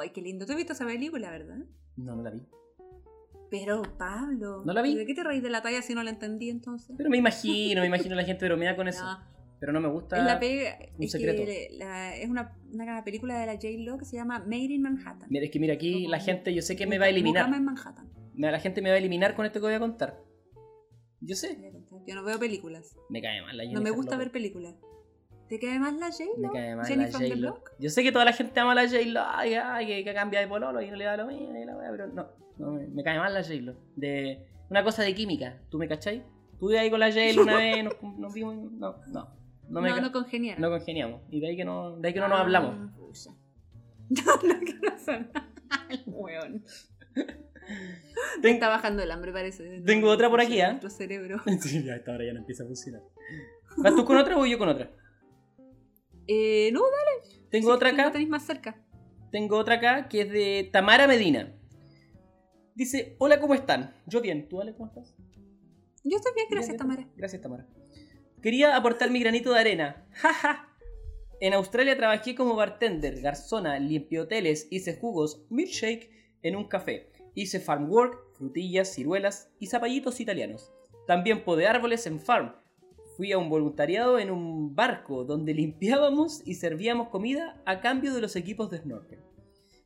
Ay, 0.00 0.10
qué 0.14 0.22
lindo. 0.22 0.46
¿Tú 0.46 0.52
has 0.52 0.56
visto 0.56 0.72
esa 0.72 0.86
película, 0.86 1.30
verdad? 1.30 1.58
No, 1.96 2.16
no 2.16 2.22
la 2.22 2.30
vi. 2.30 2.40
Pero, 3.50 3.82
Pablo. 3.98 4.62
No 4.64 4.72
la 4.72 4.80
vi. 4.80 4.94
¿De 4.94 5.04
qué 5.04 5.14
te 5.14 5.22
reís 5.22 5.42
de 5.42 5.50
la 5.50 5.60
talla 5.60 5.82
si 5.82 5.94
no 5.94 6.02
la 6.02 6.08
entendí 6.08 6.48
entonces? 6.48 6.94
Pero 6.96 7.10
me 7.10 7.18
imagino, 7.18 7.82
me 7.82 7.86
imagino 7.86 8.14
la 8.14 8.24
gente 8.24 8.46
bromea 8.46 8.74
con 8.76 8.88
eso. 8.88 9.04
No, 9.04 9.18
Pero 9.58 9.72
no 9.72 9.80
me 9.80 9.88
gusta. 9.88 10.18
es 10.18 10.24
la 10.24 10.38
pega. 10.38 10.78
un 10.98 11.04
Es, 11.04 11.12
secreto. 11.12 11.42
que 11.44 11.68
la- 11.72 12.14
es 12.16 12.28
una, 12.28 12.56
una 12.72 13.02
película 13.04 13.38
de 13.40 13.46
la 13.46 13.54
J-Lo 13.54 13.96
que 13.98 14.04
se 14.04 14.16
llama 14.16 14.38
Made 14.40 14.74
in 14.74 14.82
Manhattan. 14.82 15.28
Mira, 15.30 15.44
es 15.46 15.50
que 15.50 15.58
mira, 15.58 15.74
aquí 15.74 15.94
Como 15.94 16.08
la 16.10 16.20
gente, 16.20 16.52
yo 16.54 16.62
sé 16.62 16.76
que 16.76 16.86
me 16.86 16.98
va 16.98 17.06
a 17.06 17.08
eliminar. 17.08 17.52
En 17.52 17.64
Manhattan. 17.64 18.10
Me- 18.34 18.50
La 18.52 18.60
gente 18.60 18.82
me 18.82 18.90
va 18.90 18.96
a 18.96 18.98
eliminar 18.98 19.34
con 19.34 19.46
esto 19.46 19.60
que 19.60 19.66
voy 19.66 19.74
a 19.74 19.78
contar. 19.80 20.20
Yo 21.20 21.34
sé. 21.34 21.58
Yo 22.06 22.14
no 22.14 22.22
veo 22.22 22.38
películas. 22.38 22.94
Me 23.08 23.22
cae 23.22 23.40
mal 23.42 23.56
la 23.56 23.64
No 23.64 23.70
Jennifer 23.70 23.84
me 23.92 23.96
gusta 23.96 24.16
ver 24.18 24.30
películas. 24.30 24.74
¿Te 25.48 25.58
cae 25.58 25.78
más 25.78 25.94
la 25.94 26.08
Me 26.08 26.12
J-Lo? 26.12 26.52
cae 26.52 26.76
mal 26.76 26.86
Jenny 26.86 27.04
la 27.04 27.10
J-Lo. 27.12 27.62
Yo 27.78 27.88
sé 27.88 28.02
que 28.02 28.12
toda 28.12 28.24
la 28.24 28.32
gente 28.32 28.58
ama 28.60 28.72
a 28.72 28.74
la 28.74 28.82
J-Lo, 28.88 29.20
ay, 29.24 29.54
ay, 29.54 29.86
que, 29.86 30.04
que 30.04 30.12
cambia 30.14 30.40
de 30.40 30.48
pololo 30.48 30.82
y 30.82 30.90
no 30.90 30.96
le 30.96 31.04
da 31.04 31.16
lo 31.16 31.26
mismo, 31.26 31.56
y 31.56 31.64
la 31.64 31.76
wea, 31.76 31.90
pero 31.92 32.08
no, 32.08 32.26
no, 32.58 32.72
me, 32.72 32.86
me 32.88 33.02
cae 33.04 33.18
mal 33.18 33.32
la 33.32 33.42
J-Lo. 33.44 33.74
De 33.94 34.44
una 34.68 34.82
cosa 34.84 35.02
de 35.04 35.14
química, 35.14 35.60
¿tú 35.70 35.78
me 35.78 35.86
cachai? 35.88 36.24
Estuve 36.52 36.78
ahí 36.80 36.90
con 36.90 36.98
la 37.00 37.10
J-Lo 37.12 37.42
una 37.42 37.56
vez, 37.58 37.84
nos, 37.84 37.94
nos 38.18 38.34
vimos, 38.34 38.56
no, 38.72 38.96
no, 39.12 39.35
no, 39.68 39.80
No, 39.80 39.94
me 39.94 40.00
no, 40.00 40.12
congeniaron. 40.12 40.60
no 40.62 40.70
congeniamos. 40.70 41.22
Y 41.30 41.40
de 41.40 41.48
ahí 41.48 41.56
que 41.56 41.64
no, 41.64 41.96
de 41.96 42.08
ahí 42.08 42.14
que 42.14 42.20
no 42.20 42.28
nos 42.28 42.40
hablamos. 42.40 42.74
Ah, 42.78 42.94
pucha. 42.96 43.30
No, 44.08 44.36
no, 44.54 44.60
que 44.60 44.74
no 44.74 44.98
son. 45.04 45.30
El 45.90 46.02
weón. 46.06 46.64
Está 48.42 48.68
bajando 48.68 49.02
el 49.02 49.10
hambre, 49.10 49.32
parece. 49.32 49.80
Tengo 49.84 50.08
otra 50.10 50.30
por 50.30 50.40
aquí, 50.40 50.60
¿ah? 50.60 50.68
Nuestro 50.70 50.90
cerebro. 50.90 51.40
Sí, 51.60 51.82
ya 51.84 51.96
esta 51.96 52.12
hora 52.12 52.24
ya 52.24 52.32
no 52.32 52.38
empieza 52.40 52.62
a 52.62 52.66
funcionar. 52.66 53.02
¿Vas 53.78 53.94
tú 53.96 54.04
con 54.04 54.16
otra 54.16 54.36
o 54.36 54.38
voy 54.38 54.50
yo 54.50 54.58
con 54.58 54.68
otra? 54.68 54.90
Eh, 56.28 56.70
no, 56.72 56.80
dale. 56.82 57.40
Tengo 57.50 57.68
Sí, 57.70 57.74
otra 57.74 57.90
acá. 57.90 58.10
tenéis 58.12 58.28
más 58.30 58.44
cerca. 58.46 58.80
Tengo 59.32 59.56
otra 59.58 59.74
acá 59.76 60.08
que 60.08 60.20
es 60.22 60.30
de 60.30 60.70
Tamara 60.72 61.06
Medina. 61.08 61.52
Dice, 62.74 63.16
hola, 63.18 63.40
¿cómo 63.40 63.54
están? 63.54 63.94
Yo 64.06 64.20
bien, 64.20 64.48
¿tú, 64.48 64.60
Ale, 64.60 64.72
cómo 64.74 64.86
estás? 64.88 65.14
Yo 66.04 66.16
estoy 66.16 66.32
bien, 66.34 66.46
gracias, 66.50 66.74
Bien, 66.74 66.78
Tamara. 66.78 67.08
Gracias, 67.16 67.42
Tamara. 67.42 67.66
Quería 68.46 68.76
aportar 68.76 69.10
mi 69.10 69.18
granito 69.18 69.52
de 69.52 69.58
arena. 69.58 70.06
Jaja. 70.12 70.68
En 71.40 71.52
Australia 71.52 71.96
trabajé 71.96 72.36
como 72.36 72.54
bartender, 72.54 73.20
garzona, 73.20 73.76
limpio 73.80 74.22
hoteles, 74.22 74.68
hice 74.70 74.94
jugos, 74.94 75.44
milkshake 75.50 76.12
en 76.42 76.54
un 76.54 76.68
café. 76.68 77.10
Hice 77.34 77.58
farm 77.58 77.90
work, 77.90 78.16
frutillas, 78.34 78.94
ciruelas 78.94 79.50
y 79.58 79.66
zapallitos 79.66 80.20
italianos. 80.20 80.72
También 81.08 81.42
podé 81.42 81.66
árboles 81.66 82.06
en 82.06 82.20
farm. 82.20 82.54
Fui 83.16 83.32
a 83.32 83.38
un 83.38 83.50
voluntariado 83.50 84.20
en 84.20 84.30
un 84.30 84.76
barco 84.76 85.24
donde 85.24 85.52
limpiábamos 85.62 86.46
y 86.46 86.54
servíamos 86.54 87.08
comida 87.08 87.60
a 87.66 87.80
cambio 87.80 88.14
de 88.14 88.20
los 88.20 88.36
equipos 88.36 88.70
de 88.70 88.78
snorkel. 88.78 89.24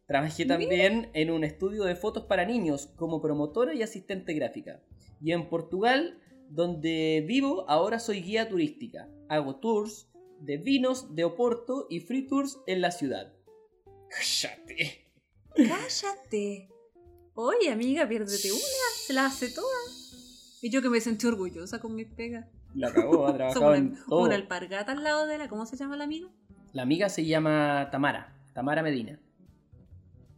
Trabajé 0.06 0.44
también 0.44 1.08
en 1.14 1.30
un 1.30 1.44
estudio 1.44 1.84
de 1.84 1.96
fotos 1.96 2.24
para 2.24 2.44
niños 2.44 2.88
como 2.96 3.22
promotora 3.22 3.72
y 3.72 3.82
asistente 3.82 4.34
gráfica. 4.34 4.82
Y 5.22 5.32
en 5.32 5.48
Portugal, 5.48 6.18
donde 6.50 7.24
vivo, 7.26 7.64
ahora 7.68 7.98
soy 7.98 8.20
guía 8.20 8.48
turística. 8.48 9.08
Hago 9.28 9.56
tours 9.56 10.08
de 10.40 10.56
vinos 10.58 11.14
de 11.14 11.24
Oporto 11.24 11.86
y 11.88 12.00
free 12.00 12.26
tours 12.26 12.58
en 12.66 12.80
la 12.80 12.90
ciudad. 12.90 13.32
Cállate. 14.10 15.12
Cállate. 15.54 16.68
Oye, 17.34 17.70
amiga, 17.70 18.08
piérdete 18.08 18.50
una. 18.50 18.60
Se 18.96 19.12
la 19.12 19.26
hace 19.26 19.50
toda. 19.50 19.68
Y 20.60 20.70
yo 20.70 20.82
que 20.82 20.90
me 20.90 21.00
sentí 21.00 21.26
orgullosa 21.26 21.78
con 21.78 21.94
mis 21.94 22.08
pegas. 22.08 22.46
La 22.74 22.92
cagó, 22.92 23.26
ha 23.26 23.34
trabajado 23.34 23.68
una, 23.68 23.76
en 23.76 24.04
todo. 24.08 24.24
una 24.24 24.34
alpargata 24.34 24.92
al 24.92 25.02
lado 25.02 25.26
de 25.26 25.38
la. 25.38 25.48
¿Cómo 25.48 25.66
se 25.66 25.76
llama 25.76 25.96
la 25.96 26.04
amiga? 26.04 26.28
La 26.72 26.82
amiga 26.82 27.08
se 27.08 27.24
llama 27.24 27.88
Tamara, 27.90 28.36
Tamara 28.52 28.82
Medina. 28.82 29.18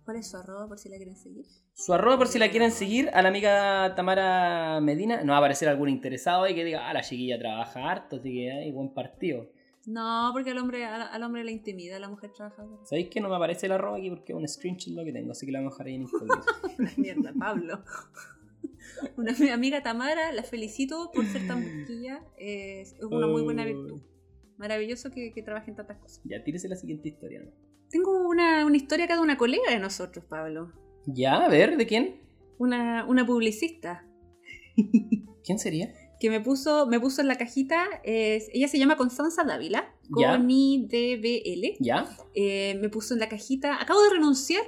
¿Cuál 0.05 0.17
es 0.17 0.31
su 0.31 0.37
arroba 0.37 0.67
por 0.67 0.79
si 0.79 0.89
la 0.89 0.97
quieren 0.97 1.17
seguir? 1.17 1.47
Su 1.75 1.95
arroba, 1.95 2.19
por 2.19 2.29
si 2.29 2.39
la 2.39 2.51
quieren 2.51 2.73
seguir, 2.73 3.09
a 3.13 3.23
la 3.23 3.29
amiga 3.29 3.95
Tamara 3.95 4.81
Medina, 4.81 5.23
no 5.23 5.33
va 5.33 5.37
a 5.37 5.39
aparecer 5.39 5.69
algún 5.69 5.89
interesado 5.89 6.45
ahí 6.45 6.55
que 6.55 6.65
diga, 6.65 6.89
ah, 6.89 6.93
la 6.93 7.03
chiquilla 7.03 7.39
trabaja 7.39 7.89
harto, 7.89 8.17
así 8.17 8.33
que 8.33 8.51
hay 8.51 8.73
buen 8.73 8.93
partido. 8.93 9.51
No, 9.87 10.31
porque 10.33 10.51
al 10.51 10.59
hombre, 10.59 10.85
al, 10.85 11.03
al 11.03 11.23
hombre 11.23 11.45
le 11.45 11.53
intimida 11.53 11.97
a 11.97 11.99
la 12.01 12.09
mujer 12.09 12.33
trabajadora. 12.33 12.85
¿Sabéis 12.85 13.09
que 13.09 13.21
no 13.21 13.29
me 13.29 13.37
aparece 13.37 13.67
el 13.67 13.73
arroba 13.73 13.99
aquí 13.99 14.11
porque 14.11 14.33
es 14.33 14.39
un 14.39 14.47
screenshot 14.47 14.95
lo 14.95 15.05
que 15.05 15.13
tengo, 15.13 15.33
así 15.33 15.47
que 15.47 15.53
la 15.53 15.61
vamos 15.61 15.75
a 15.75 15.77
dejar 15.77 15.87
ahí 15.87 15.95
en 15.95 16.03
incógnito. 16.03 16.47
Mierda, 16.97 17.33
Pablo. 17.39 17.83
Una 19.17 19.33
mi 19.39 19.49
amiga 19.49 19.83
Tamara, 19.83 20.33
la 20.33 20.43
felicito 20.43 21.11
por 21.13 21.25
ser 21.27 21.47
tan 21.47 21.63
busquilla. 21.63 22.23
Es, 22.37 22.93
es 22.93 23.05
una 23.05 23.27
muy 23.27 23.43
buena 23.43 23.65
virtud. 23.65 24.03
Maravilloso 24.57 25.11
que, 25.11 25.33
que 25.33 25.43
trabaje 25.43 25.71
en 25.71 25.77
tantas 25.77 25.99
cosas. 25.99 26.21
Ya, 26.25 26.43
tírese 26.43 26.69
la 26.69 26.77
siguiente 26.77 27.09
historia. 27.09 27.43
¿no? 27.43 27.72
Tengo 27.93 28.27
una, 28.27 28.65
una 28.67 28.77
historia 28.77 29.05
acá 29.05 29.15
de 29.15 29.21
una 29.23 29.37
colega 29.37 29.71
de 29.71 29.79
nosotros, 29.79 30.25
Pablo. 30.25 30.73
Ya, 31.07 31.37
a 31.45 31.49
ver, 31.49 31.77
¿de 31.77 31.87
quién? 31.87 32.21
Una, 32.59 33.05
una 33.07 33.25
publicista 33.27 34.05
¿Quién 35.45 35.59
sería? 35.59 35.93
que 36.21 36.31
me 36.31 36.41
puso, 36.41 36.87
me 36.87 37.01
puso 37.01 37.21
en 37.21 37.27
la 37.29 37.37
cajita. 37.37 37.85
es- 38.05 38.49
ella 38.53 38.69
se 38.69 38.79
llama 38.79 38.97
Constanza 38.97 39.43
Dávila, 39.43 39.93
con 40.11 40.49
I 40.49 40.87
D 40.89 41.19
B 41.21 41.43
L. 41.45 41.77
¿Ya? 41.81 42.07
Eh, 42.35 42.79
me 42.81 42.89
puso 42.89 43.15
en 43.15 43.21
la 43.21 43.29
cajita. 43.29 43.83
Acabo 43.83 44.01
de 44.05 44.11
renunciar 44.11 44.63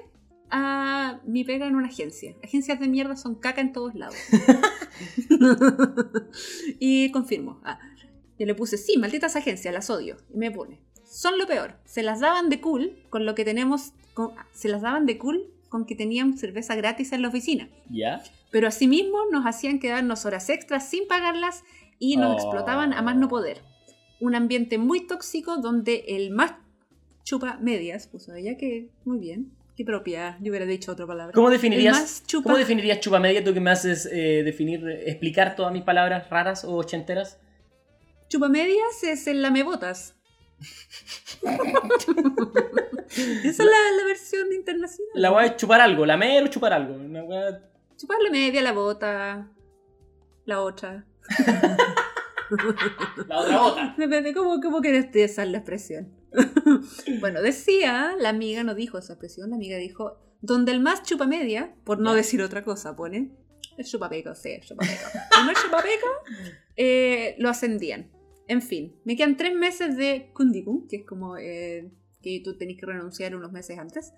a 0.51 1.21
mi 1.25 1.45
pega 1.45 1.69
en 1.69 1.77
una 1.77 1.87
agencia. 1.87 2.35
Agencias 2.43 2.81
de 2.81 2.89
mierda 2.89 3.15
son 3.15 3.37
caca 3.37 3.61
en 3.61 3.73
todos 3.73 3.95
lados. 3.95 4.17
y 6.81 7.13
confirmo. 7.13 7.61
Ah, 7.65 7.79
yo 8.39 8.47
le 8.47 8.55
puse, 8.57 8.77
sí, 8.77 8.97
malditas 8.99 9.37
agencias, 9.37 9.73
las 9.73 9.91
odio. 9.91 10.17
Y 10.35 10.39
me 10.39 10.51
pone, 10.51 10.81
son 11.15 11.39
lo 11.39 11.47
peor. 11.47 11.75
Se 11.85 12.03
las 12.03 12.21
daban 12.21 12.49
de 12.49 12.61
cool 12.61 12.97
con 13.11 13.25
lo 13.27 13.35
que 13.35 13.45
tenemos, 13.45 13.93
con- 14.15 14.33
se 14.53 14.69
las 14.69 14.83
daban 14.83 15.07
de 15.07 15.17
cool 15.19 15.47
con 15.69 15.87
que 15.87 15.95
tenían 15.95 16.37
cerveza 16.37 16.75
gratis 16.75 17.13
en 17.13 17.23
la 17.23 17.29
oficina. 17.29 17.69
¿Ya? 17.91 18.23
Pero 18.51 18.69
asimismo 18.69 19.19
nos 19.33 19.45
hacían 19.47 19.79
quedarnos 19.81 20.25
horas 20.27 20.49
extras 20.51 20.89
sin 20.89 21.07
pagarlas 21.09 21.65
y 21.99 22.17
nos 22.17 22.31
Oh. 22.33 22.35
explotaban 22.37 22.93
a 22.93 23.03
más 23.03 23.17
no 23.17 23.29
poder. 23.29 23.63
Un 24.21 24.35
ambiente 24.35 24.79
muy 24.79 25.07
tóxico 25.07 25.57
donde 25.59 26.05
el 26.09 26.31
más 26.31 26.55
chupa 27.25 27.59
medias, 27.61 28.07
puso 28.07 28.35
ella 28.35 28.57
que 28.57 28.91
muy 29.05 29.19
bien, 29.19 29.51
qué 29.77 29.85
propia, 29.85 30.37
yo 30.41 30.51
hubiera 30.51 30.67
dicho 30.67 30.93
otra 30.93 31.07
palabra. 31.07 31.33
¿Cómo 31.35 31.51
definirías, 31.51 32.23
chupa, 32.27 32.45
¿cómo 32.45 32.59
definirías 32.59 33.01
chupamedia 33.01 33.43
tú 33.43 33.53
que 33.55 33.61
me 33.61 33.71
haces 33.71 34.07
eh, 34.13 34.43
definir, 34.45 34.87
explicar 35.07 35.57
todas 35.57 35.73
mis 35.73 35.83
palabras 35.83 36.29
raras 36.31 36.65
o 36.65 36.75
ochenteras? 36.75 37.39
chupa 38.29 38.49
medias 38.49 39.03
es 39.03 39.27
el 39.27 39.43
lamebotas. 39.43 40.15
Esa 43.45 43.45
es 43.45 43.59
la, 43.59 43.93
la 43.97 44.05
versión 44.07 44.53
internacional. 44.53 45.11
La 45.15 45.33
weá 45.33 45.47
es 45.47 45.57
chupar 45.57 45.81
algo, 45.81 46.05
lamer 46.05 46.45
o 46.45 46.49
chupar 46.49 46.73
algo. 46.73 46.95
Una 46.95 47.23
Chupar 47.97 48.21
la 48.21 48.31
media, 48.31 48.63
la 48.63 48.73
bota, 48.73 49.51
la 50.45 50.61
otra. 50.61 51.07
La 53.27 53.39
otra 53.39 53.59
bota. 53.59 53.95
Depende 53.99 54.35
cómo, 54.35 54.61
cómo 54.61 54.81
quieres 54.81 55.07
utilizar 55.07 55.47
la 55.49 55.59
expresión. 55.59 56.13
bueno, 57.21 57.41
decía, 57.41 58.15
la 58.19 58.29
amiga 58.29 58.63
no 58.63 58.75
dijo 58.75 58.99
esa 58.99 59.15
expresión, 59.15 59.51
la 59.51 59.57
amiga 59.57 59.79
dijo, 59.79 60.19
donde 60.43 60.73
el 60.73 60.81
más 60.81 61.03
chupa 61.03 61.27
media, 61.27 61.75
por 61.85 62.01
no 62.01 62.15
decir 62.15 62.43
otra 62.43 62.63
cosa, 62.63 62.95
pone, 62.95 63.31
el 63.77 63.85
chupapeco, 63.85 64.35
sí, 64.35 64.51
el 64.51 64.61
chupapeco. 64.61 65.09
El 65.41 65.47
más 65.47 65.63
chupapeco, 65.63 66.07
eh, 66.77 67.35
lo 67.39 67.49
ascendían. 67.49 68.11
En 68.49 68.61
fin, 68.63 68.95
me 69.05 69.17
quedan 69.17 69.37
tres 69.37 69.55
meses 69.55 69.97
de 69.97 70.31
kundikum, 70.35 70.87
que 70.89 70.97
es 70.97 71.05
como 71.07 71.37
eh, 71.39 71.91
que 72.23 72.41
tú 72.45 72.57
tenés 72.59 72.77
que 72.79 72.87
renunciar 72.87 73.35
unos 73.35 73.53
meses 73.53 73.79
antes. 73.79 74.13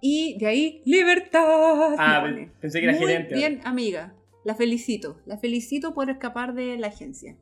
Y 0.00 0.38
de 0.38 0.46
ahí, 0.46 0.82
libertad. 0.86 1.94
Ah, 1.98 2.26
pensé 2.60 2.80
que 2.80 2.86
era 2.86 2.98
Muy 2.98 3.06
gerente. 3.06 3.34
bien, 3.34 3.60
amiga. 3.64 4.14
La 4.44 4.54
felicito. 4.54 5.20
La 5.26 5.36
felicito 5.36 5.92
por 5.92 6.08
escapar 6.08 6.54
de 6.54 6.78
la 6.78 6.86
agencia. 6.86 7.36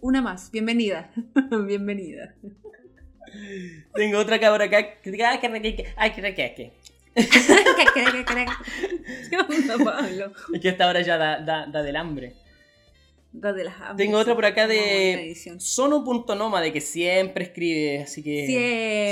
Una 0.00 0.20
más. 0.20 0.50
Bienvenida. 0.50 1.12
Bienvenida. 1.66 2.34
Tengo 3.94 4.18
otra 4.18 4.40
cabra 4.40 4.64
acá. 4.64 5.00
¿Qué 5.02 5.12
onda, 9.38 9.78
Pablo? 9.84 10.32
Es 10.52 10.60
que 10.60 10.68
esta 10.68 10.88
hora 10.88 11.02
ya 11.02 11.16
da, 11.16 11.40
da, 11.40 11.66
da 11.66 11.82
del 11.82 11.96
hambre. 11.96 12.34
De 13.32 13.64
las 13.64 13.96
Tengo 13.96 14.18
otra 14.18 14.34
por 14.34 14.44
acá 14.44 14.66
de. 14.66 15.36
Sono.noma 15.58 16.60
de 16.60 16.72
que 16.72 16.80
siempre 16.80 17.44
escribe, 17.44 18.02
así 18.02 18.22
que. 18.22 18.46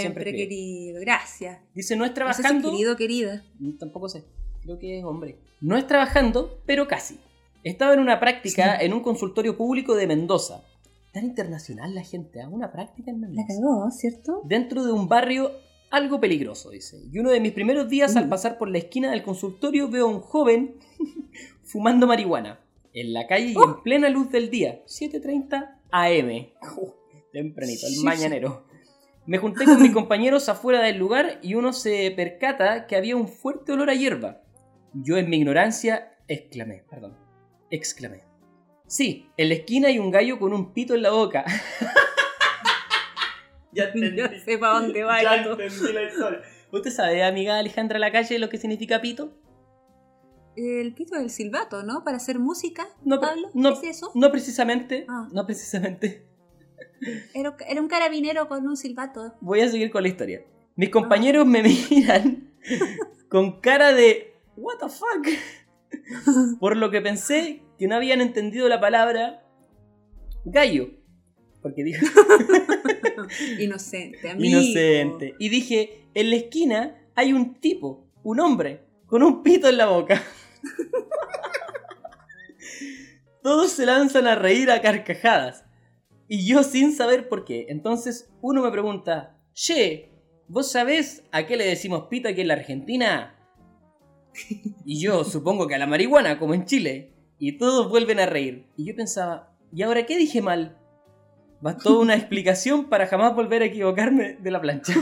Siempre, 0.00 0.34
querido. 0.34 1.00
Gracias. 1.00 1.60
Dice, 1.74 1.94
no 1.94 2.04
es 2.04 2.10
No 2.10 2.26
sé 2.26 2.34
si 2.34 2.42
trabajando. 2.42 2.70
querido, 2.70 2.96
querida. 2.96 3.44
Mm, 3.60 3.78
Tampoco 3.78 4.08
sé. 4.08 4.24
Creo 4.62 4.78
que 4.78 4.98
es 4.98 5.04
hombre. 5.04 5.38
No 5.60 5.76
es 5.76 5.86
trabajando, 5.86 6.60
pero 6.66 6.88
casi. 6.88 7.18
Estaba 7.62 7.94
en 7.94 8.00
una 8.00 8.18
práctica 8.18 8.76
en 8.76 8.92
un 8.92 9.00
consultorio 9.00 9.56
público 9.56 9.94
de 9.94 10.06
Mendoza. 10.06 10.64
Tan 11.12 11.24
internacional 11.24 11.94
la 11.94 12.02
gente, 12.02 12.40
hago 12.40 12.54
una 12.54 12.72
práctica 12.72 13.10
en 13.10 13.20
La 13.20 13.28
Mendoza. 13.28 13.46
cagó, 13.48 13.90
¿cierto? 13.90 14.42
Dentro 14.44 14.84
de 14.84 14.92
un 14.92 15.08
barrio 15.08 15.52
algo 15.90 16.20
peligroso, 16.20 16.70
dice. 16.70 17.00
Y 17.10 17.18
uno 17.18 17.30
de 17.30 17.40
mis 17.40 17.52
primeros 17.52 17.88
días 17.88 18.16
al 18.16 18.28
pasar 18.28 18.58
por 18.58 18.68
la 18.68 18.78
esquina 18.78 19.10
del 19.10 19.22
consultorio 19.22 19.88
veo 19.88 20.06
a 20.06 20.10
un 20.10 20.20
joven 20.20 20.74
fumando 21.64 22.06
marihuana. 22.06 22.60
En 22.94 23.12
la 23.12 23.26
calle 23.26 23.52
y 23.52 23.56
Oh. 23.56 23.64
en 23.64 23.82
plena 23.82 24.08
luz 24.08 24.30
del 24.30 24.50
día. 24.50 24.82
7.30 24.86 25.78
AM. 25.90 26.48
Uh, 26.76 26.90
tempranito, 27.32 27.86
el 27.86 27.92
Sí, 27.92 27.98
sí. 28.00 28.04
mañanero. 28.04 28.64
Me 29.26 29.38
junté 29.38 29.64
con 29.66 29.82
mis 29.82 29.92
compañeros 29.92 30.48
afuera 30.48 30.80
del 30.82 30.96
lugar 30.96 31.38
y 31.42 31.54
uno 31.54 31.72
se 31.72 32.10
percata 32.16 32.86
que 32.86 32.96
había 32.96 33.16
un 33.16 33.28
fuerte 33.28 33.72
olor 33.72 33.90
a 33.90 33.94
hierba. 33.94 34.40
Yo 34.94 35.18
en 35.18 35.28
mi 35.28 35.36
ignorancia 35.36 36.16
exclamé, 36.28 36.84
perdón, 36.88 37.16
exclamé. 37.70 38.22
Sí, 38.86 39.28
en 39.36 39.48
la 39.50 39.54
esquina 39.56 39.88
hay 39.88 39.98
un 39.98 40.10
gallo 40.10 40.38
con 40.38 40.54
un 40.54 40.72
pito 40.72 40.94
en 40.94 41.02
la 41.02 41.10
boca. 41.10 41.44
ya 43.72 43.92
Ya 43.94 44.40
sé 44.40 44.58
para 44.58 44.80
dónde 44.80 45.04
va 45.04 45.22
ya 45.22 45.36
esto. 45.36 45.60
entendí 45.60 45.92
la 45.92 46.02
historia. 46.04 46.40
¿Usted 46.72 46.90
sabe, 46.90 47.22
amiga 47.22 47.58
Alejandra 47.58 47.98
Lacalle, 47.98 48.38
lo 48.38 48.48
que 48.48 48.58
significa 48.58 49.00
pito? 49.00 49.32
El 50.60 50.92
pito 50.94 51.16
del 51.16 51.30
silbato, 51.30 51.82
¿no? 51.84 52.02
Para 52.02 52.16
hacer 52.16 52.38
música, 52.40 52.88
No, 53.04 53.20
Pablo. 53.20 53.48
no, 53.54 53.70
¿Es 53.74 53.82
eso? 53.84 54.10
no 54.14 54.30
precisamente. 54.32 55.06
Ah. 55.08 55.28
No 55.32 55.46
precisamente. 55.46 56.24
Era, 57.32 57.56
era 57.68 57.80
un 57.80 57.86
carabinero 57.86 58.48
con 58.48 58.66
un 58.66 58.76
silbato. 58.76 59.34
Voy 59.40 59.60
a 59.60 59.68
seguir 59.68 59.90
con 59.92 60.02
la 60.02 60.08
historia. 60.08 60.42
Mis 60.74 60.90
compañeros 60.90 61.46
me 61.46 61.62
miran 61.90 62.50
con 63.28 63.60
cara 63.60 63.92
de 63.92 64.34
¿What 64.56 64.78
the 64.80 64.88
fuck? 64.88 66.58
Por 66.60 66.76
lo 66.76 66.90
que 66.90 67.00
pensé 67.00 67.62
que 67.78 67.86
no 67.86 67.94
habían 67.94 68.20
entendido 68.20 68.68
la 68.68 68.80
palabra 68.80 69.44
gallo. 70.44 70.90
Porque 71.62 71.84
dijo 71.84 72.04
Inocente, 73.60 74.30
amigo. 74.30 74.58
inocente. 74.60 75.34
Y 75.38 75.48
dije, 75.50 76.08
en 76.14 76.30
la 76.30 76.36
esquina 76.36 76.96
hay 77.14 77.32
un 77.32 77.54
tipo, 77.60 78.06
un 78.22 78.40
hombre, 78.40 78.84
con 79.06 79.22
un 79.22 79.42
pito 79.42 79.68
en 79.68 79.76
la 79.76 79.86
boca. 79.86 80.22
Todos 83.42 83.72
se 83.72 83.86
lanzan 83.86 84.26
a 84.26 84.34
reír 84.34 84.70
a 84.70 84.82
carcajadas. 84.82 85.64
Y 86.28 86.46
yo 86.46 86.62
sin 86.62 86.92
saber 86.92 87.28
por 87.28 87.44
qué. 87.44 87.66
Entonces 87.70 88.30
uno 88.42 88.62
me 88.62 88.70
pregunta, 88.70 89.40
che, 89.54 90.12
¿vos 90.48 90.70
sabés 90.70 91.24
a 91.32 91.46
qué 91.46 91.56
le 91.56 91.64
decimos 91.64 92.04
pito 92.10 92.28
aquí 92.28 92.42
en 92.42 92.48
la 92.48 92.54
Argentina? 92.54 93.34
Y 94.84 95.00
yo 95.00 95.24
supongo 95.24 95.66
que 95.66 95.74
a 95.74 95.78
la 95.78 95.86
marihuana, 95.86 96.38
como 96.38 96.54
en 96.54 96.64
Chile. 96.64 97.14
Y 97.38 97.58
todos 97.58 97.88
vuelven 97.88 98.20
a 98.20 98.26
reír. 98.26 98.66
Y 98.76 98.84
yo 98.84 98.94
pensaba, 98.94 99.56
¿y 99.72 99.82
ahora 99.82 100.06
qué 100.06 100.18
dije 100.18 100.42
mal? 100.42 100.76
Bastó 101.60 102.00
una 102.00 102.14
explicación 102.14 102.88
para 102.88 103.06
jamás 103.06 103.34
volver 103.34 103.62
a 103.62 103.66
equivocarme 103.66 104.34
de 104.34 104.50
la 104.50 104.60
plancha. 104.60 104.94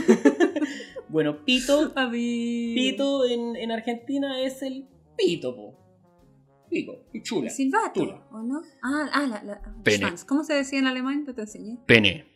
bueno, 1.09 1.43
pito, 1.43 1.93
pito 2.11 3.27
en, 3.27 3.55
en 3.55 3.71
Argentina 3.71 4.41
es 4.41 4.61
el 4.61 4.87
pito, 5.17 5.55
po. 5.55 5.75
Pico, 6.69 7.05
y 7.13 7.23
chula. 7.23 7.49
Silbato, 7.49 8.01
Tula. 8.01 8.27
¿o 8.31 8.43
no? 8.43 8.61
Ah, 8.83 9.09
ah 9.13 9.27
la, 9.27 9.43
la 9.43 9.61
Pene. 9.83 9.97
Schwanz. 9.99 10.25
¿Cómo 10.25 10.43
se 10.43 10.53
decía 10.53 10.79
en 10.79 10.87
alemán? 10.87 11.25
Te 11.25 11.39
enseñé. 11.41 11.79
Pene. 11.85 12.27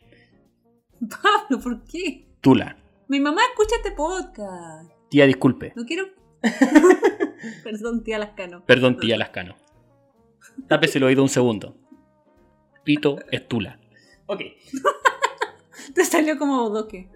Pablo, 1.00 1.62
¿por 1.62 1.84
qué? 1.84 2.28
Tula. 2.40 2.76
Mi 3.08 3.20
mamá 3.20 3.42
escucha 3.50 3.76
este 3.76 3.92
podcast. 3.92 4.90
Tía, 5.10 5.26
disculpe. 5.26 5.72
No 5.76 5.84
quiero. 5.84 6.06
Perdón, 7.64 8.02
tía 8.04 8.18
Lascano. 8.18 8.64
Perdón, 8.64 8.98
tía 8.98 9.18
Lascano. 9.18 9.56
Tápese 10.66 10.98
el 10.98 11.04
oído 11.04 11.22
un 11.22 11.28
segundo. 11.28 11.76
Pito 12.84 13.18
es 13.30 13.46
tula. 13.46 13.78
Ok, 14.26 14.40
Te 15.94 16.04
salió 16.04 16.38
como 16.38 16.62
Bodoque. 16.62 17.10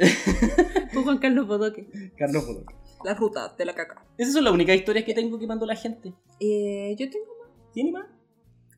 Tú, 0.92 1.02
Juan 1.02 1.18
Carlos 1.18 1.46
Bodoque. 1.46 1.88
Carlos 2.16 2.46
Bodoque. 2.46 2.74
La 3.04 3.14
ruta 3.14 3.54
de 3.56 3.64
la 3.64 3.74
caca. 3.74 4.04
Esas 4.18 4.34
son 4.34 4.44
las 4.44 4.52
únicas 4.52 4.76
historias 4.76 5.04
que 5.04 5.14
tengo 5.14 5.38
que 5.38 5.46
mandó 5.46 5.66
la 5.66 5.76
gente. 5.76 6.12
Eh, 6.40 6.94
yo 6.98 7.08
tengo. 7.10 7.26
¿Tiene 7.72 7.92
más? 7.92 8.06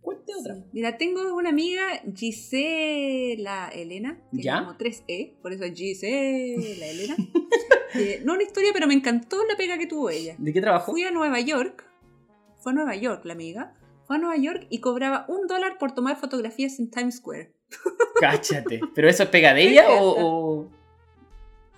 Cuente 0.00 0.32
otra. 0.34 0.54
sí. 0.54 0.64
Mira, 0.72 0.96
tengo 0.96 1.34
una 1.34 1.50
amiga, 1.50 1.82
Gisela 2.14 3.68
Elena. 3.68 4.20
Tiene 4.30 4.42
¿Ya? 4.44 4.58
como 4.64 4.78
3E, 4.78 5.34
por 5.42 5.52
eso 5.52 5.64
es 5.64 5.74
Gisela 5.74 6.86
Elena. 6.86 7.16
Eh, 7.94 8.20
no 8.22 8.34
una 8.34 8.42
historia, 8.42 8.68
pero 8.74 8.86
me 8.86 8.92
encantó 8.92 9.38
la 9.46 9.56
pega 9.56 9.78
que 9.78 9.86
tuvo 9.86 10.10
ella. 10.10 10.34
¿De 10.36 10.52
qué 10.52 10.60
trabajo? 10.60 10.92
Fui 10.92 11.04
a 11.04 11.10
Nueva 11.10 11.40
York. 11.40 11.86
Fue 12.58 12.72
a 12.72 12.74
Nueva 12.74 12.94
York 12.96 13.24
la 13.24 13.32
amiga. 13.32 13.74
Fue 14.06 14.16
a 14.16 14.18
Nueva 14.18 14.36
York 14.36 14.66
y 14.68 14.80
cobraba 14.80 15.24
un 15.26 15.46
dólar 15.46 15.78
por 15.78 15.92
tomar 15.92 16.18
fotografías 16.20 16.78
en 16.80 16.90
Times 16.90 17.16
Square. 17.16 17.54
Cáchate. 18.20 18.80
¿Pero 18.94 19.08
eso 19.08 19.22
es 19.22 19.28
pega 19.30 19.54
de 19.54 19.62
ella 19.70 19.86
o- 20.02 20.68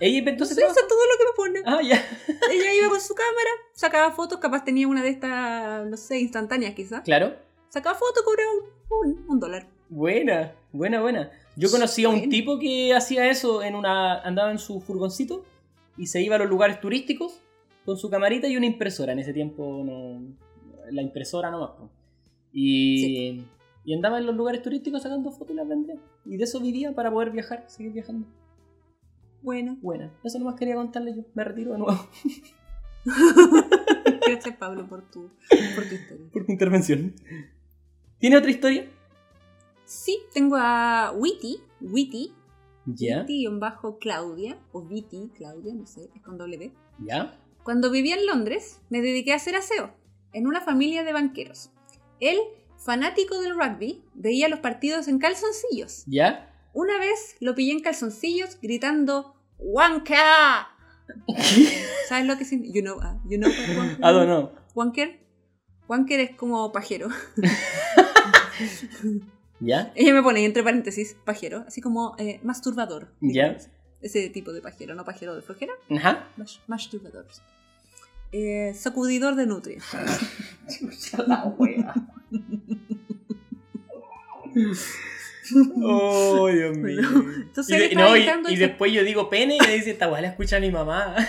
¿Ella 0.00 0.18
inventó 0.18 0.44
No 0.44 0.50
ese 0.50 0.60
eso 0.60 0.70
es 0.70 0.88
todo 0.88 0.98
lo 0.98 1.18
que 1.18 1.24
me 1.24 1.36
pone. 1.36 1.62
Ah, 1.66 1.80
ya. 1.82 1.96
Ella 2.50 2.74
iba 2.74 2.88
con 2.88 3.00
su 3.00 3.14
cámara, 3.14 3.50
sacaba 3.72 4.10
fotos, 4.12 4.38
capaz 4.38 4.64
tenía 4.64 4.88
una 4.88 5.02
de 5.02 5.10
estas, 5.10 5.86
no 5.86 5.96
sé, 5.96 6.18
instantáneas 6.20 6.74
quizás. 6.74 7.02
Claro. 7.02 7.34
Sacaba 7.68 7.96
fotos, 7.98 8.22
cobraba 8.24 8.50
un, 8.52 9.10
un- 9.10 9.24
un 9.28 9.40
dólar. 9.40 9.68
Buena, 9.90 10.54
buena, 10.72 11.00
buena. 11.02 11.30
Yo 11.56 11.70
conocí 11.70 12.04
a 12.04 12.08
un 12.08 12.16
Buena. 12.18 12.30
tipo 12.30 12.58
que 12.58 12.94
hacía 12.94 13.28
eso 13.28 13.62
en 13.62 13.74
una. 13.74 14.20
andaba 14.22 14.50
en 14.50 14.58
su 14.58 14.80
furgoncito 14.80 15.44
y 15.98 16.06
se 16.06 16.22
iba 16.22 16.36
a 16.36 16.38
los 16.38 16.48
lugares 16.48 16.80
turísticos 16.80 17.40
con 17.84 17.96
su 17.98 18.08
camarita 18.08 18.46
y 18.48 18.56
una 18.56 18.66
impresora. 18.66 19.12
En 19.12 19.18
ese 19.18 19.32
tiempo 19.32 19.82
no. 19.84 20.22
La 20.90 21.02
impresora 21.02 21.50
nomás. 21.50 21.72
Y. 22.52 23.44
Y 23.84 23.94
andaba 23.94 24.18
en 24.18 24.26
los 24.26 24.36
lugares 24.36 24.62
turísticos 24.62 25.02
sacando 25.02 25.30
fotos 25.32 25.50
y 25.50 25.54
las 25.54 25.66
vendía. 25.68 25.96
Y 26.24 26.36
de 26.36 26.44
eso 26.44 26.60
vivía 26.60 26.92
para 26.92 27.10
poder 27.10 27.30
viajar, 27.30 27.64
seguir 27.68 27.92
viajando. 27.92 28.26
Bueno. 29.42 29.76
Buena. 29.80 30.12
Eso 30.22 30.38
nomás 30.38 30.54
quería 30.56 30.74
contarle 30.74 31.16
yo. 31.16 31.22
Me 31.34 31.44
retiro 31.44 31.72
de 31.72 31.78
nuevo. 31.78 32.08
Gracias, 34.26 34.56
Pablo, 34.56 34.86
por 34.88 35.02
tu, 35.10 35.30
por 35.74 35.84
tu 35.88 35.94
historia. 35.94 36.26
Por 36.32 36.46
tu 36.46 36.52
intervención. 36.52 37.14
¿Tiene 38.18 38.36
otra 38.36 38.50
historia? 38.50 38.90
Sí, 39.84 40.18
tengo 40.32 40.56
a 40.56 41.12
Witty, 41.16 41.58
Witty, 41.80 42.32
Ya. 42.86 43.26
bajo 43.58 43.98
Claudia, 43.98 44.58
o 44.72 44.82
Viti, 44.82 45.30
Claudia, 45.34 45.74
no 45.74 45.86
sé, 45.86 46.10
es 46.14 46.22
con 46.22 46.38
doble 46.38 46.58
B. 46.58 46.72
Ya. 47.04 47.40
Cuando 47.64 47.90
vivía 47.90 48.14
en 48.16 48.26
Londres, 48.26 48.80
me 48.88 49.00
dediqué 49.00 49.32
a 49.32 49.36
hacer 49.36 49.56
aseo, 49.56 49.92
en 50.32 50.46
una 50.46 50.60
familia 50.60 51.02
de 51.02 51.12
banqueros. 51.12 51.70
Él, 52.20 52.38
fanático 52.76 53.40
del 53.40 53.54
rugby, 53.58 54.04
veía 54.14 54.48
los 54.48 54.60
partidos 54.60 55.08
en 55.08 55.18
calzoncillos. 55.18 56.04
Ya. 56.06 56.49
Una 56.72 56.98
vez 56.98 57.36
lo 57.40 57.54
pillé 57.54 57.72
en 57.72 57.80
calzoncillos 57.80 58.58
gritando 58.62 59.34
¡Wanka! 59.58 60.68
¿Sabes 62.08 62.26
lo 62.26 62.38
que 62.38 62.44
significa? 62.44 62.74
You 62.78 62.82
know, 62.82 63.00
ah, 63.02 63.18
you 63.28 63.38
know 63.38 63.50
what 63.76 63.98
I 63.98 64.12
don't 64.14 64.26
know. 64.26 64.52
Wanker. 64.74 65.20
Wanker 65.88 66.20
es 66.20 66.36
como 66.36 66.70
pajero. 66.72 67.08
¿Ya? 69.60 69.92
Ella 69.94 70.14
me 70.14 70.22
pone 70.22 70.44
entre 70.44 70.62
paréntesis 70.62 71.16
pajero, 71.24 71.64
así 71.66 71.80
como 71.80 72.14
eh, 72.18 72.40
masturbador. 72.44 73.12
Ya. 73.20 73.56
Ese 74.00 74.30
tipo 74.30 74.52
de 74.52 74.62
pajero, 74.62 74.94
no 74.94 75.04
pajero 75.04 75.34
de 75.34 75.42
flojera, 75.42 75.72
Ajá. 75.90 76.28
mas- 76.36 76.60
masturbador. 76.68 77.26
Eh, 78.32 78.72
sacudidor 78.74 79.34
de 79.34 79.46
nutria. 79.46 79.82
La 81.26 81.44
wea. 81.58 81.92
Oh, 85.82 86.48
Dios 86.48 86.76
mío. 86.76 87.00
Entonces 87.42 87.76
Y, 87.76 87.88
de- 87.88 87.94
no, 87.94 88.16
y- 88.16 88.56
después 88.56 88.92
yo 88.92 89.02
digo 89.04 89.28
pene 89.30 89.56
y 89.56 89.60
me 89.66 89.74
dice, 89.74 89.90
esta 89.90 90.08
weá 90.10 90.20
la 90.20 90.28
escucha 90.28 90.60
mi 90.60 90.70
mamá. 90.70 91.14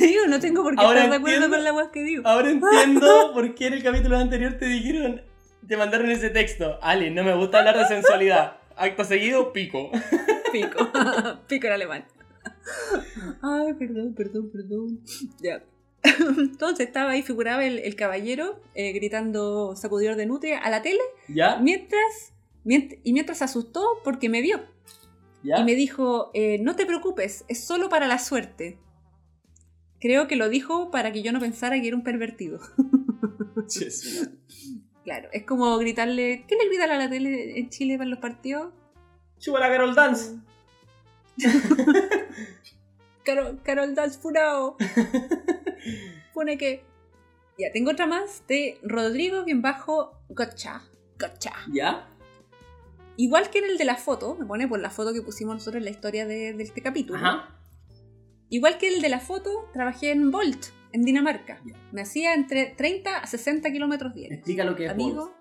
Digo, 0.00 0.26
no 0.28 0.40
tengo 0.40 0.62
por 0.62 0.74
qué 0.74 0.82
Ahora 0.84 0.98
estar 1.04 1.10
de 1.10 1.16
acuerdo 1.16 1.36
entiendo. 1.36 1.56
con 1.56 1.64
la 1.64 1.72
weá 1.74 1.90
que 1.92 2.02
digo. 2.02 2.22
Ahora 2.26 2.50
entiendo 2.50 3.30
por 3.32 3.54
qué 3.54 3.66
en 3.68 3.74
el 3.74 3.82
capítulo 3.82 4.16
anterior 4.16 4.54
te 4.58 4.66
dijeron, 4.66 5.22
te 5.66 5.76
mandaron 5.76 6.10
ese 6.10 6.30
texto. 6.30 6.78
Ale, 6.82 7.10
no 7.10 7.22
me 7.24 7.34
gusta 7.34 7.58
hablar 7.58 7.78
de 7.78 7.86
sensualidad. 7.86 8.56
Acto 8.76 9.04
seguido, 9.04 9.52
pico. 9.52 9.90
Pico. 10.52 10.90
Pico 11.46 11.66
en 11.66 11.72
alemán. 11.72 12.04
Ay, 13.42 13.74
perdón, 13.74 14.14
perdón, 14.14 14.50
perdón. 14.50 15.00
Ya. 15.42 15.62
Entonces 16.38 16.86
estaba 16.86 17.10
ahí, 17.12 17.22
figuraba 17.22 17.64
el, 17.64 17.78
el 17.78 17.96
caballero 17.96 18.60
eh, 18.74 18.92
gritando 18.92 19.74
sacudidor 19.76 20.16
de 20.16 20.26
nutria 20.26 20.58
a 20.58 20.70
la 20.70 20.82
tele, 20.82 21.00
¿Ya? 21.28 21.56
mientras, 21.58 22.32
mient- 22.64 23.00
y 23.04 23.12
mientras 23.12 23.42
asustó 23.42 23.84
porque 24.04 24.28
me 24.28 24.40
vio. 24.42 24.60
¿Ya? 25.42 25.58
Y 25.58 25.64
me 25.64 25.74
dijo, 25.74 26.30
eh, 26.34 26.58
no 26.60 26.74
te 26.76 26.86
preocupes, 26.86 27.44
es 27.48 27.64
solo 27.64 27.88
para 27.88 28.06
la 28.08 28.18
suerte. 28.18 28.78
Creo 30.00 30.28
que 30.28 30.36
lo 30.36 30.48
dijo 30.48 30.90
para 30.90 31.10
que 31.12 31.22
yo 31.22 31.32
no 31.32 31.40
pensara 31.40 31.80
que 31.80 31.88
era 31.88 31.96
un 31.96 32.04
pervertido. 32.04 32.60
Claro, 35.04 35.30
es 35.32 35.44
como 35.44 35.78
gritarle, 35.78 36.44
¿qué 36.46 36.54
le 36.56 36.68
gritan 36.68 36.90
a 36.90 36.98
la 36.98 37.08
tele 37.08 37.58
en 37.58 37.70
Chile 37.70 37.96
para 37.96 38.10
los 38.10 38.18
partidos? 38.18 38.74
Chupa 39.38 39.58
la 39.58 39.68
Carol 39.70 39.94
Dance. 39.94 40.36
Carol, 43.24 43.60
Carol 43.62 43.94
Dance 43.94 44.18
Furao. 44.18 44.76
Pone 46.38 46.56
que. 46.56 46.84
Ya, 47.58 47.72
tengo 47.72 47.90
otra 47.90 48.06
más 48.06 48.46
de 48.46 48.78
Rodrigo 48.84 49.42
bien 49.42 49.60
bajo 49.60 50.22
Gotcha. 50.28 50.84
Gotcha. 51.18 51.50
¿Ya? 51.72 52.08
Igual 53.16 53.50
que 53.50 53.58
en 53.58 53.64
el 53.64 53.76
de 53.76 53.84
la 53.84 53.96
foto, 53.96 54.36
me 54.36 54.46
pone 54.46 54.68
por 54.68 54.78
la 54.78 54.90
foto 54.90 55.12
que 55.12 55.20
pusimos 55.20 55.56
nosotros 55.56 55.80
en 55.80 55.86
la 55.86 55.90
historia 55.90 56.26
de, 56.26 56.52
de 56.52 56.62
este 56.62 56.80
capítulo. 56.80 57.18
Ajá. 57.18 57.58
Igual 58.50 58.78
que 58.78 58.86
el 58.86 59.02
de 59.02 59.08
la 59.08 59.18
foto, 59.18 59.68
trabajé 59.72 60.12
en 60.12 60.30
Volt, 60.30 60.66
en 60.92 61.02
Dinamarca. 61.02 61.60
Me 61.90 62.02
hacía 62.02 62.34
entre 62.34 62.66
30 62.66 63.18
a 63.18 63.26
60 63.26 63.72
kilómetros 63.72 64.14
diarios. 64.14 64.38
Explica 64.38 64.62
lo 64.62 64.76
que 64.76 64.84
es 64.84 64.92
Amigo, 64.92 65.34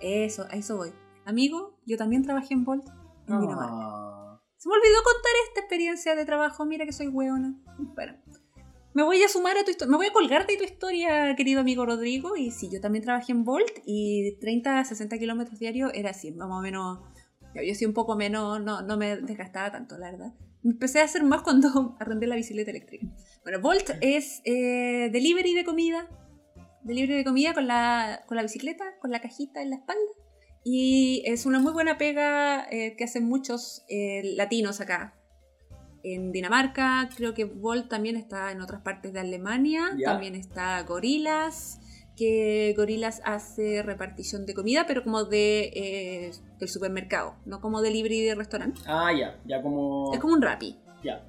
eso, 0.00 0.48
a 0.50 0.56
eso 0.56 0.78
voy. 0.78 0.92
Amigo, 1.26 1.78
yo 1.86 1.96
también 1.96 2.24
trabajé 2.24 2.54
en 2.54 2.64
Volt, 2.64 2.88
en 2.88 3.38
Bolt. 3.38 3.40
Dinamarca. 3.42 4.42
Se 4.56 4.68
me 4.68 4.74
olvidó 4.74 4.96
contar 5.04 5.32
esta 5.46 5.60
experiencia 5.60 6.16
de 6.16 6.24
trabajo. 6.24 6.64
Mira 6.66 6.84
que 6.86 6.92
soy 6.92 7.06
hueona. 7.06 7.54
Bueno, 7.78 8.14
me 8.96 9.02
voy 9.02 9.22
a 9.22 9.28
sumar 9.28 9.58
a 9.58 9.62
tu 9.62 9.70
historia. 9.70 9.90
Me 9.90 9.98
voy 9.98 10.06
a 10.06 10.12
colgar 10.12 10.46
de 10.46 10.56
tu 10.56 10.64
historia, 10.64 11.36
querido 11.36 11.60
amigo 11.60 11.84
Rodrigo. 11.84 12.34
Y 12.34 12.50
sí, 12.50 12.70
yo 12.72 12.80
también 12.80 13.04
trabajé 13.04 13.32
en 13.32 13.44
Volt 13.44 13.82
y 13.84 14.38
30 14.40 14.78
a 14.78 14.84
60 14.86 15.18
kilómetros 15.18 15.58
diarios 15.58 15.90
era 15.92 16.10
así, 16.10 16.32
más 16.32 16.48
o 16.50 16.62
menos. 16.62 17.00
Yo, 17.54 17.74
sí 17.74 17.84
un 17.84 17.92
poco 17.92 18.16
menos, 18.16 18.58
no, 18.62 18.80
no 18.80 18.96
me 18.96 19.18
desgastaba 19.18 19.70
tanto, 19.70 19.98
la 19.98 20.12
verdad. 20.12 20.32
Me 20.62 20.70
Empecé 20.70 21.00
a 21.00 21.04
hacer 21.04 21.24
más 21.24 21.42
cuando 21.42 21.94
arrendé 22.00 22.26
la 22.26 22.36
bicicleta 22.36 22.70
eléctrica. 22.70 23.06
Bueno, 23.42 23.60
Volt 23.60 23.90
es 24.00 24.40
eh, 24.46 25.10
delivery 25.12 25.52
de 25.52 25.64
comida. 25.66 26.08
Delivery 26.82 27.18
de 27.18 27.24
comida 27.24 27.52
con 27.52 27.66
la, 27.66 28.24
con 28.26 28.38
la 28.38 28.42
bicicleta, 28.44 28.96
con 28.98 29.10
la 29.10 29.20
cajita 29.20 29.60
en 29.60 29.68
la 29.68 29.76
espalda. 29.76 30.10
Y 30.64 31.22
es 31.26 31.44
una 31.44 31.58
muy 31.58 31.74
buena 31.74 31.98
pega 31.98 32.66
eh, 32.70 32.96
que 32.96 33.04
hacen 33.04 33.28
muchos 33.28 33.84
eh, 33.90 34.22
latinos 34.36 34.80
acá. 34.80 35.12
En 36.08 36.30
Dinamarca, 36.30 37.08
creo 37.16 37.34
que 37.34 37.44
Volt 37.44 37.88
también 37.88 38.14
está 38.14 38.52
en 38.52 38.60
otras 38.60 38.80
partes 38.80 39.12
de 39.12 39.18
Alemania. 39.18 39.90
También 40.04 40.36
está 40.36 40.80
Gorilas, 40.84 41.80
que 42.16 42.74
Gorilas 42.76 43.20
hace 43.24 43.82
repartición 43.82 44.46
de 44.46 44.54
comida, 44.54 44.84
pero 44.86 45.02
como 45.02 45.24
de, 45.24 45.72
eh, 45.74 46.30
del 46.60 46.68
supermercado, 46.68 47.34
no 47.44 47.60
como 47.60 47.82
delivery 47.82 48.20
de 48.20 48.36
restaurante. 48.36 48.82
Ah, 48.86 49.10
ya. 49.12 49.36
Ya 49.46 49.60
como... 49.60 50.14
Es 50.14 50.20
como 50.20 50.34
un 50.34 50.42
Rappi, 50.42 50.76
Ya. 51.02 51.26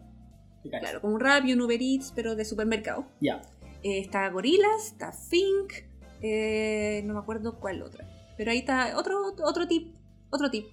Claro, 0.79 1.01
como 1.01 1.15
un 1.15 1.21
Rappi, 1.21 1.53
un 1.53 1.61
Uber 1.61 1.81
Eats, 1.81 2.13
pero 2.15 2.35
de 2.35 2.45
supermercado. 2.45 3.07
Ya. 3.19 3.41
Eh, 3.81 3.97
está 3.97 4.29
Gorilas, 4.29 4.91
está 4.91 5.11
Fink, 5.11 5.73
eh, 6.21 7.01
no 7.05 7.15
me 7.15 7.19
acuerdo 7.19 7.59
cuál 7.59 7.81
otra. 7.81 8.07
Pero 8.37 8.51
ahí 8.51 8.59
está 8.59 8.95
otro, 8.95 9.33
otro 9.43 9.67
tip, 9.67 9.95
otro 10.29 10.51
tip. 10.51 10.67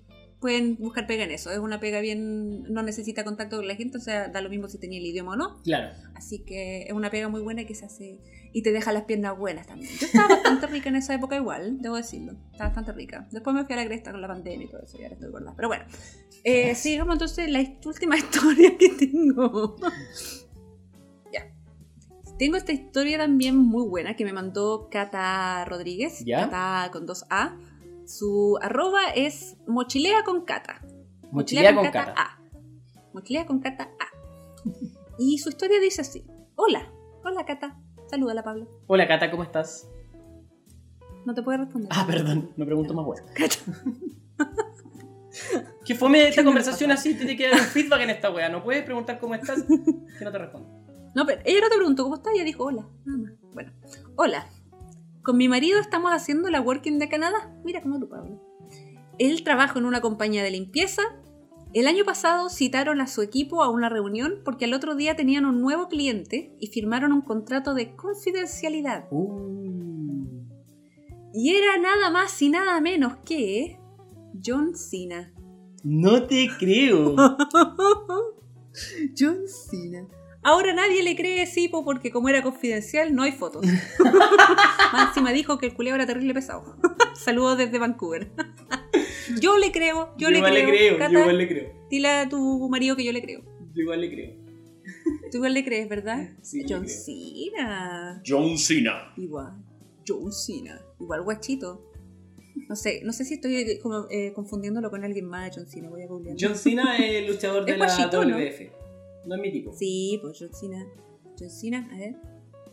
Pueden 0.45 0.77
buscar 0.77 1.07
pega 1.07 1.25
en 1.25 1.31
eso. 1.31 1.51
Es 1.51 1.59
una 1.59 1.81
pega 1.81 2.01
bien, 2.01 2.65
no 2.65 2.83
necesita 2.83 3.25
contacto 3.25 3.57
con 3.57 3.67
la 3.67 3.77
gente, 3.77 3.97
o 3.97 4.01
sea, 4.03 4.29
da 4.29 4.43
lo 4.43 4.51
mismo 4.51 4.69
si 4.69 4.77
tenía 4.77 4.99
el 4.99 5.07
idioma 5.07 5.33
o 5.33 5.37
no. 5.37 5.63
Claro. 5.63 5.97
Así 6.15 6.41
que 6.45 6.83
es 6.83 6.93
una 6.93 7.09
pega 7.09 7.31
muy 7.31 7.41
buena 7.41 7.65
que 7.65 7.75
se 7.75 7.87
hace 7.87 8.21
y 8.53 8.61
te 8.61 8.71
deja 8.71 8.93
las 8.93 9.05
piernas 9.05 9.39
buenas 9.39 9.67
también. 9.67 9.91
Yo 9.99 10.05
estaba 10.05 10.29
bastante 10.29 10.67
rica 10.67 10.91
en 10.91 10.97
esa 10.97 11.15
época 11.15 11.37
igual, 11.37 11.81
debo 11.81 11.97
decirlo. 11.97 12.35
Estaba 12.53 12.69
bastante 12.69 12.93
rica. 12.93 13.27
Después 13.33 13.57
me 13.57 13.65
fui 13.65 13.73
a 13.73 13.77
la 13.77 13.87
cresta 13.87 14.11
con 14.11 14.21
la 14.21 14.29
pandemia 14.29 14.67
y 14.67 14.71
todo 14.71 14.83
eso, 14.83 14.99
y 14.99 15.05
ahora 15.05 15.15
estoy 15.15 15.31
gorda. 15.31 15.55
Pero 15.57 15.69
bueno, 15.69 15.87
eh, 16.45 16.75
sigamos 16.75 17.15
entonces 17.15 17.51
la 17.51 17.61
última 17.83 18.15
historia 18.19 18.77
que 18.77 18.91
tengo. 18.91 19.77
ya. 21.33 21.51
Tengo 22.39 22.59
esta 22.59 22.73
historia 22.73 23.17
también 23.17 23.57
muy 23.57 23.89
buena 23.89 24.15
que 24.15 24.27
me 24.27 24.35
mandó 24.35 24.91
Cata 24.91 25.65
Rodríguez. 25.65 26.23
¿Ya? 26.27 26.51
Cata 26.51 26.91
con 26.93 27.07
dos 27.07 27.25
A. 27.31 27.57
Su 28.07 28.59
arroba 28.61 29.11
es 29.15 29.57
mochilea 29.67 30.25
con 30.25 30.45
Cata. 30.45 30.81
Mochilea 31.31 31.75
con 31.75 31.91
cata. 31.91 32.15
A. 32.17 32.39
Mochilea 33.13 33.47
con 33.47 33.61
Cata 33.61 33.91
A. 33.99 34.71
Y 35.19 35.39
su 35.39 35.49
historia 35.49 35.81
dice 35.81 36.03
así. 36.03 36.27
Hola. 36.57 36.93
Hola, 37.25 37.45
Cata. 37.45 37.81
Salúdala, 38.07 38.43
Pablo. 38.43 38.69
Hola, 38.87 39.09
Cata, 39.09 39.31
¿cómo 39.31 39.43
estás? 39.43 39.89
No 41.25 41.35
te 41.35 41.43
puede 41.43 41.59
responder. 41.59 41.89
Ah, 41.93 42.05
perdón. 42.07 42.53
No 42.57 42.67
pregunto 42.67 42.93
más 42.95 43.07
bueno. 43.07 43.27
Cata. 43.35 43.57
Que 45.85 45.95
fome 45.95 46.29
esta 46.29 46.45
conversación 46.45 46.93
así, 46.93 47.15
tiene 47.15 47.37
que 47.37 47.49
dar 47.49 47.61
un 47.61 47.67
feedback 47.67 48.03
en 48.03 48.11
esta 48.11 48.31
wea. 48.31 48.49
No 48.49 48.63
puedes 48.63 48.85
preguntar 48.85 49.19
cómo 49.19 49.35
estás, 49.35 49.65
que 49.65 50.25
no 50.25 50.31
te 50.31 50.39
respondo. 50.39 50.69
No, 51.15 51.27
pero 51.27 51.43
ella 51.45 51.61
no 51.61 51.69
te 51.69 51.77
preguntó 51.77 52.05
cómo 52.05 52.17
está, 52.17 52.31
ella 52.33 52.45
dijo 52.45 52.65
hola. 52.65 52.87
Nada 53.05 53.19
más. 53.19 53.33
Bueno. 53.53 53.73
Hola. 54.17 54.47
Con 55.25 55.39
mi 55.39 55.49
marido 55.49 55.81
estamos 55.81 56.13
haciendo 56.13 56.51
la 56.51 56.61
Working 56.61 56.99
de 56.99 57.09
Canadá. 57.09 57.51
Mira 57.65 57.81
cómo 57.81 57.99
tú, 57.99 58.11
Pablo. 58.11 58.43
Él 59.19 59.43
trabaja 59.43 59.79
en 59.79 59.87
una 59.87 60.03
compañía 60.03 60.43
de 60.43 60.51
limpieza. 60.51 61.01
El 61.73 61.87
año 61.87 62.05
pasado 62.05 62.51
citaron 62.51 63.01
a 63.01 63.07
su 63.07 63.23
equipo 63.23 63.63
a 63.63 63.71
una 63.71 63.89
reunión 63.89 64.43
porque 64.45 64.67
al 64.67 64.75
otro 64.75 64.95
día 64.95 65.17
tenían 65.17 65.47
un 65.47 65.63
nuevo 65.63 65.89
cliente 65.89 66.55
y 66.61 66.67
firmaron 66.67 67.11
un 67.11 67.23
contrato 67.23 67.73
de 67.73 67.97
confidencialidad. 67.97 69.07
Uh. 69.11 70.27
Y 71.33 71.57
era 71.57 71.79
nada 71.79 72.11
más 72.11 72.43
y 72.43 72.51
nada 72.51 72.79
menos 72.83 73.17
que 73.25 73.81
John 74.45 74.77
Cena. 74.77 75.33
No 75.83 76.25
te 76.25 76.49
creo. 76.59 77.17
John 79.19 79.39
Cena. 79.49 80.07
Ahora 80.45 80.75
nadie 80.75 81.03
le 81.03 81.17
cree 81.17 81.47
Sipo 81.47 81.85
porque 81.85 82.11
como 82.11 82.29
era 82.29 82.43
confidencial 82.43 83.15
no 83.15 83.23
hay 83.23 83.33
fotos. 83.33 83.65
Más 84.93 85.09
encima 85.09 85.33
dijo 85.33 85.59
que 85.59 85.67
el 85.67 85.75
culeo 85.75 85.95
era 85.95 86.07
terrible 86.07 86.35
pesado. 86.35 86.77
Saludos 87.15 87.57
desde 87.57 87.79
Vancouver. 87.79 88.31
yo 89.41 89.57
le 89.57 89.73
creo, 89.73 90.15
yo, 90.19 90.31
le, 90.31 90.39
igual 90.39 90.53
creo. 90.53 90.67
le 90.67 90.77
creo. 90.77 90.99
Cata, 90.99 91.13
Yo 91.13 91.21
igual 91.21 91.39
le 91.39 91.49
creo. 91.49 91.73
Dile 91.91 92.09
a 92.09 92.29
tu 92.29 92.69
marido 92.69 92.95
que 92.95 93.05
yo 93.05 93.13
le 93.13 93.23
creo. 93.23 93.43
Yo 93.75 93.83
igual 93.83 94.03
le 94.03 94.11
creo. 94.11 94.45
Tú 95.31 95.39
igual 95.39 95.55
le 95.55 95.65
crees, 95.65 95.89
¿verdad? 95.89 96.29
Sí, 96.43 96.65
John. 96.69 96.87
Cena. 96.87 98.23
John 98.25 98.59
Cena. 98.59 99.15
Igual. 99.17 99.65
John 100.07 100.31
Cena. 100.31 100.79
Igual 101.01 101.23
guachito. 101.23 101.91
No 102.69 102.77
sé, 102.77 103.01
no 103.03 103.13
sé 103.13 103.25
si 103.25 103.35
estoy 103.35 103.57
eh, 103.57 103.79
como, 103.83 104.07
eh, 104.11 104.33
confundiéndolo 104.35 104.91
con 104.91 105.05
alguien 105.05 105.27
más 105.27 105.47
de 105.47 105.57
John 105.57 105.67
Cena. 105.67 105.89
Voy 105.89 106.03
a 106.03 106.07
googlear. 106.07 106.37
John 106.39 106.55
Cena 106.55 106.99
es 106.99 107.23
el 107.23 107.27
luchador 107.33 107.65
de 107.65 107.73
Es 107.73 107.79
la 107.79 107.87
guachito, 107.87 108.25
¿no? 108.27 108.37
No 109.27 109.35
es 109.37 109.41
mi 109.41 109.53
tipo. 109.53 109.73
Sí, 109.73 110.19
pues 110.23 110.39
John 110.39 110.55
Cena. 110.55 110.87
John 111.39 111.51
Cena, 111.51 111.89
a 111.93 111.97
ver. 111.97 112.17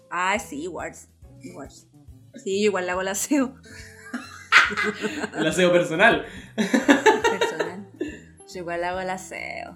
Ah, 0.09 0.37
sí, 0.39 0.67
Wars. 0.67 1.07
Wars. 1.55 1.87
Sí, 2.43 2.59
igual 2.61 2.85
le 2.85 2.91
hago 2.91 3.01
el 3.01 3.09
aseo 3.09 3.55
El 5.37 5.47
aseo 5.47 5.71
personal. 5.71 6.25
personal. 6.55 7.87
Yo 8.53 8.59
igual 8.59 8.83
hago 8.83 8.99
el 8.99 9.09
aseo. 9.09 9.75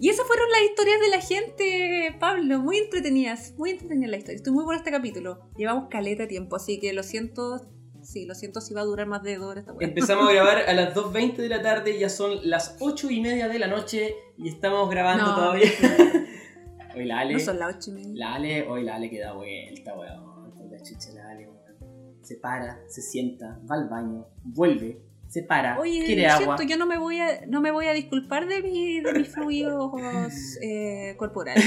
Y 0.00 0.10
esas 0.10 0.26
fueron 0.28 0.48
las 0.50 0.62
historias 0.62 1.00
de 1.00 1.08
la 1.08 1.20
gente, 1.20 2.16
Pablo. 2.20 2.60
Muy 2.60 2.78
entretenidas. 2.78 3.54
Muy 3.58 3.70
entretenidas 3.70 4.10
las 4.10 4.18
historias. 4.20 4.40
Estoy 4.40 4.52
muy 4.52 4.64
buena 4.64 4.78
este 4.78 4.92
capítulo. 4.92 5.40
Llevamos 5.56 5.88
caleta 5.90 6.28
tiempo, 6.28 6.54
así 6.56 6.78
que 6.78 6.92
lo 6.92 7.02
siento. 7.02 7.68
Sí, 8.08 8.24
lo 8.24 8.34
siento 8.34 8.62
si 8.62 8.72
va 8.72 8.80
a 8.80 8.84
durar 8.84 9.06
más 9.06 9.22
de 9.22 9.36
dos 9.36 9.50
horas. 9.50 9.66
Empezamos 9.80 10.30
a 10.30 10.32
grabar 10.32 10.58
a 10.66 10.72
las 10.72 10.94
2.20 10.94 11.36
de 11.36 11.48
la 11.50 11.60
tarde, 11.60 11.98
ya 11.98 12.08
son 12.08 12.38
las 12.48 12.76
8 12.80 13.10
y 13.10 13.20
media 13.20 13.48
de 13.48 13.58
la 13.58 13.66
noche 13.66 14.14
y 14.38 14.48
estamos 14.48 14.88
grabando 14.88 15.26
No. 15.26 15.34
todavía. 15.34 15.68
Hoy 16.96 17.04
la 17.04 17.18
Ale. 17.20 17.34
No 17.34 17.38
son 17.40 17.58
las 17.58 17.76
ocho 17.76 17.90
y 17.90 17.94
media. 17.94 18.10
La 18.14 18.34
Ale, 18.36 18.66
hoy 18.66 18.82
la 18.82 18.96
Ale 18.96 19.10
que 19.10 19.20
da 19.20 19.32
vuelta, 19.34 19.94
weón. 19.94 20.70
La 20.70 20.82
chucha 20.82 21.10
la 21.12 21.28
Ale, 21.30 21.46
weón. 21.48 22.18
Se 22.22 22.36
para, 22.36 22.80
se 22.88 23.02
sienta, 23.02 23.60
va 23.70 23.76
al 23.76 23.88
baño, 23.90 24.26
vuelve, 24.42 25.02
se 25.28 25.42
para, 25.42 25.78
Oye, 25.78 26.02
quiere 26.06 26.22
lo 26.22 26.32
agua. 26.32 26.56
siento, 26.56 26.62
yo 26.72 26.76
no 26.78 26.86
me 26.86 26.98
voy 26.98 27.20
a, 27.20 27.44
no 27.46 27.60
me 27.60 27.70
voy 27.70 27.86
a 27.86 27.92
disculpar 27.92 28.48
de, 28.48 28.62
mi, 28.62 29.00
de 29.00 29.12
mis 29.12 29.28
fluidos 29.28 29.92
eh, 30.62 31.14
corporales. 31.18 31.64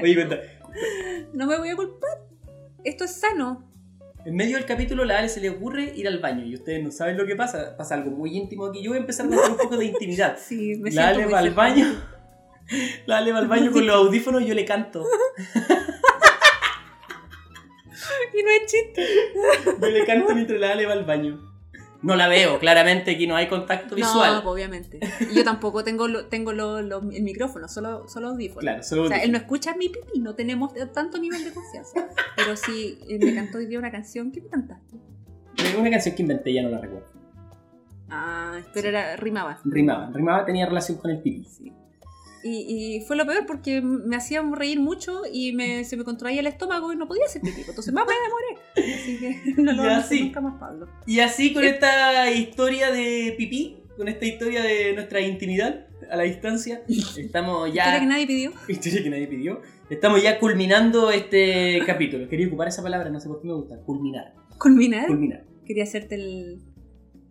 Oye, 0.00 0.14
cuenta. 0.14 0.36
No 1.34 1.46
me 1.46 1.58
voy 1.58 1.68
a 1.70 1.76
culpar. 1.76 2.10
Esto 2.84 3.04
es 3.04 3.10
sano. 3.16 3.73
En 4.26 4.36
medio 4.36 4.56
del 4.56 4.64
capítulo, 4.64 5.04
la 5.04 5.18
Ale 5.18 5.28
se 5.28 5.40
le 5.40 5.50
ocurre 5.50 5.92
ir 5.94 6.08
al 6.08 6.18
baño 6.18 6.46
y 6.46 6.54
ustedes 6.54 6.82
no 6.82 6.90
saben 6.90 7.18
lo 7.18 7.26
que 7.26 7.36
pasa. 7.36 7.76
Pasa 7.76 7.94
algo 7.94 8.10
muy 8.10 8.34
íntimo 8.34 8.66
aquí. 8.66 8.82
Yo 8.82 8.90
voy 8.90 8.98
a 8.98 9.00
empezar 9.00 9.26
a 9.26 9.28
contar 9.28 9.50
un 9.50 9.56
poco 9.58 9.76
de 9.76 9.86
intimidad. 9.86 10.38
Sí, 10.44 10.76
me 10.76 10.90
La 10.90 11.08
Ale 11.08 11.26
va 11.26 11.40
al 11.40 11.50
baño. 11.50 11.86
La 13.06 13.18
Ale 13.18 13.32
va 13.32 13.38
al 13.40 13.48
baño 13.48 13.70
con 13.70 13.86
los 13.86 13.94
audífonos 13.94 14.42
y 14.42 14.46
yo 14.46 14.54
le 14.54 14.64
canto. 14.64 15.04
Y 18.36 18.42
no 18.42 18.50
es 18.50 18.70
chiste. 18.70 19.06
Yo 19.80 19.88
le 19.88 20.04
canto 20.04 20.34
mientras 20.34 20.58
la 20.58 20.72
Ale 20.72 20.86
va 20.86 20.92
al 20.92 21.04
baño. 21.04 21.53
No 22.04 22.16
la 22.16 22.28
veo, 22.28 22.58
claramente 22.58 23.12
aquí 23.12 23.26
no 23.26 23.34
hay 23.34 23.48
contacto 23.48 23.94
visual. 23.94 24.34
No, 24.34 24.42
pues, 24.42 24.52
obviamente. 24.52 25.00
Yo 25.32 25.42
tampoco 25.42 25.82
tengo, 25.84 26.06
lo- 26.06 26.26
tengo 26.26 26.52
lo- 26.52 26.82
lo- 26.82 26.98
el 27.10 27.22
micrófono, 27.22 27.66
solo, 27.68 28.06
solo 28.08 28.28
audífonos. 28.28 28.60
Claro, 28.60 28.82
solo 28.82 29.04
O 29.04 29.08
sea, 29.08 29.22
él 29.22 29.32
no 29.32 29.38
escucha 29.38 29.74
mi 29.74 29.88
pipí, 29.88 30.18
no 30.20 30.34
tenemos 30.34 30.72
tanto 30.92 31.18
nivel 31.18 31.42
de 31.44 31.52
confianza. 31.52 32.08
Pero 32.36 32.56
sí, 32.56 32.98
eh, 33.08 33.18
me 33.18 33.34
cantó 33.34 33.58
hoy 33.58 33.66
día 33.66 33.78
una 33.78 33.90
canción. 33.90 34.30
¿Qué 34.30 34.40
me 34.42 34.48
cantaste? 34.48 34.96
Una 35.78 35.90
canción 35.90 36.14
que 36.14 36.22
inventé, 36.22 36.52
ya 36.52 36.62
no 36.62 36.68
la 36.68 36.78
recuerdo. 36.78 37.06
Ah, 38.10 38.58
pero 38.74 38.88
era, 38.88 39.16
rimaba. 39.16 39.58
Rimaba, 39.64 40.10
rimaba 40.12 40.44
tenía 40.44 40.66
relación 40.66 40.98
con 40.98 41.10
el 41.10 41.20
pipí. 41.22 41.44
Sí. 41.44 41.72
Y, 42.44 42.96
y 42.98 43.00
fue 43.06 43.16
lo 43.16 43.24
peor 43.26 43.46
porque 43.46 43.80
me 43.80 44.16
hacía 44.16 44.42
reír 44.42 44.78
mucho 44.78 45.22
y 45.32 45.52
me, 45.54 45.82
se 45.84 45.96
me 45.96 46.04
contraía 46.04 46.40
el 46.40 46.46
estómago 46.46 46.92
y 46.92 46.96
no 46.96 47.08
podía 47.08 47.24
hacer 47.24 47.40
pipí. 47.40 47.62
Entonces, 47.66 47.92
mamá, 47.94 48.06
me 48.76 48.82
demoré. 48.84 48.94
Así 48.94 49.18
que 49.18 49.52
no 49.62 49.72
lo 49.72 49.82
así. 49.84 50.20
nunca 50.24 50.40
más, 50.42 50.60
Pablo. 50.60 50.86
Y 51.06 51.20
así 51.20 51.54
con 51.54 51.64
esta 51.64 52.30
historia 52.30 52.90
de 52.92 53.34
pipí, 53.38 53.78
con 53.96 54.08
esta 54.08 54.26
historia 54.26 54.62
de 54.62 54.92
nuestra 54.92 55.20
intimidad 55.22 55.86
a 56.10 56.16
la 56.16 56.24
distancia, 56.24 56.82
estamos 57.16 57.68
Historia 57.68 57.94
que 57.94 58.00
ya. 58.00 58.06
nadie 58.06 58.26
pidió. 58.26 58.52
Historia 58.68 59.02
que 59.02 59.10
nadie 59.10 59.26
pidió. 59.26 59.62
Estamos 59.88 60.22
ya 60.22 60.38
culminando 60.38 61.10
este 61.10 61.80
capítulo. 61.86 62.28
Quería 62.28 62.46
ocupar 62.48 62.68
esa 62.68 62.82
palabra, 62.82 63.08
no 63.10 63.20
sé 63.20 63.28
por 63.28 63.40
qué 63.40 63.46
me 63.48 63.54
gusta. 63.54 63.78
Culminar. 63.86 64.34
Culminar. 64.58 65.06
Culminar. 65.06 65.44
Quería 65.64 65.84
hacerte 65.84 66.16
el. 66.16 66.58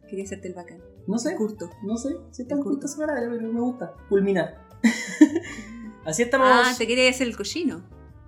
Quería 0.10 0.24
hacerte 0.26 0.48
el 0.48 0.54
bacán. 0.56 0.80
No 1.08 1.18
sé. 1.18 1.36
Curto. 1.36 1.70
No 1.84 1.98
sé 1.98 2.10
si 2.32 2.44
está 2.44 2.56
El 2.56 2.62
justo 2.62 2.72
curto. 2.80 2.86
esa 2.88 2.98
palabra, 2.98 3.28
pero 3.30 3.52
me 3.54 3.60
gusta. 3.60 3.94
Culminar. 4.10 4.63
Así 6.06 6.24
estamos. 6.24 6.48
Ah, 6.50 6.74
te 6.78 6.86
quería 6.88 7.10
hacer 7.10 7.28
el 7.28 7.38
cochino. 7.38 7.82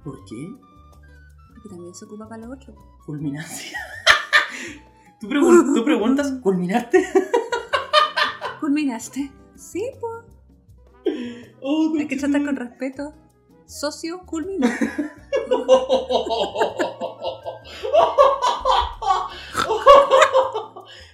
¿Por 0.03 0.23
qué? 0.26 0.49
Porque 1.53 1.69
también 1.69 1.94
se 1.95 2.06
ocupa 2.06 2.27
para 2.30 2.45
lo 2.45 2.53
otro. 2.53 2.73
Culminancia. 3.06 3.77
¿Tú, 5.19 5.27
pregun- 5.27 5.73
tú 5.76 5.84
preguntas, 5.84 6.34
¿culminaste? 6.41 7.06
¿Culminaste? 8.60 9.32
Sí, 9.56 9.84
pues. 9.99 10.26
Oh, 11.61 11.94
Hay 11.98 12.07
que 12.07 12.18
tratar 12.18 12.44
con 12.45 12.56
respeto. 12.56 13.14
Socio 13.65 14.22
culminó. 14.26 14.68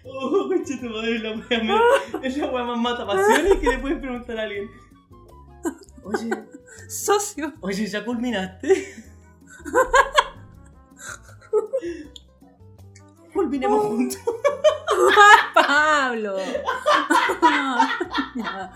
Oh, 0.03 0.49
tu 0.49 0.89
madre, 0.89 1.19
la 1.19 1.31
wea 1.31 1.63
me- 1.63 2.27
es 2.27 2.37
la 2.37 2.47
wea 2.47 2.63
más 2.63 2.77
mata 2.79 3.05
pasiones 3.05 3.57
que 3.57 3.67
le 3.69 3.79
puedes 3.79 3.99
preguntar 3.99 4.37
a 4.39 4.43
alguien. 4.43 4.69
Oye, 6.03 6.29
Socio. 6.89 7.53
oye, 7.61 7.87
¿ya 7.87 8.03
culminaste? 8.05 8.93
Culminemos 13.33 13.85
juntos. 13.85 14.19
Pablo. 15.53 16.37
Ya, 18.35 18.73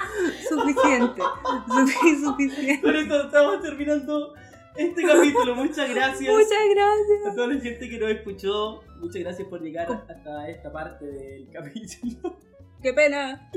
Suficiente. 0.50 1.22
Sufi- 1.68 2.24
Suficiente. 2.24 2.82
Con 2.82 2.96
esto 2.96 3.24
estamos 3.26 3.62
terminando 3.62 4.34
este 4.78 5.04
capítulo. 5.04 5.56
Muchas 5.56 5.90
gracias. 5.90 6.34
Muchas 6.34 6.64
gracias. 6.74 7.26
A 7.32 7.36
toda 7.36 7.48
la 7.48 7.60
gente 7.60 7.90
que 7.90 8.00
nos 8.00 8.12
escuchó, 8.12 8.82
muchas 9.00 9.22
gracias 9.24 9.48
por 9.50 9.62
llegar 9.62 9.92
hasta 10.08 10.50
esta 10.50 10.72
parte 10.72 11.06
del 11.06 11.50
capítulo. 11.52 12.38
Qué 12.82 12.94
pena. 12.94 13.52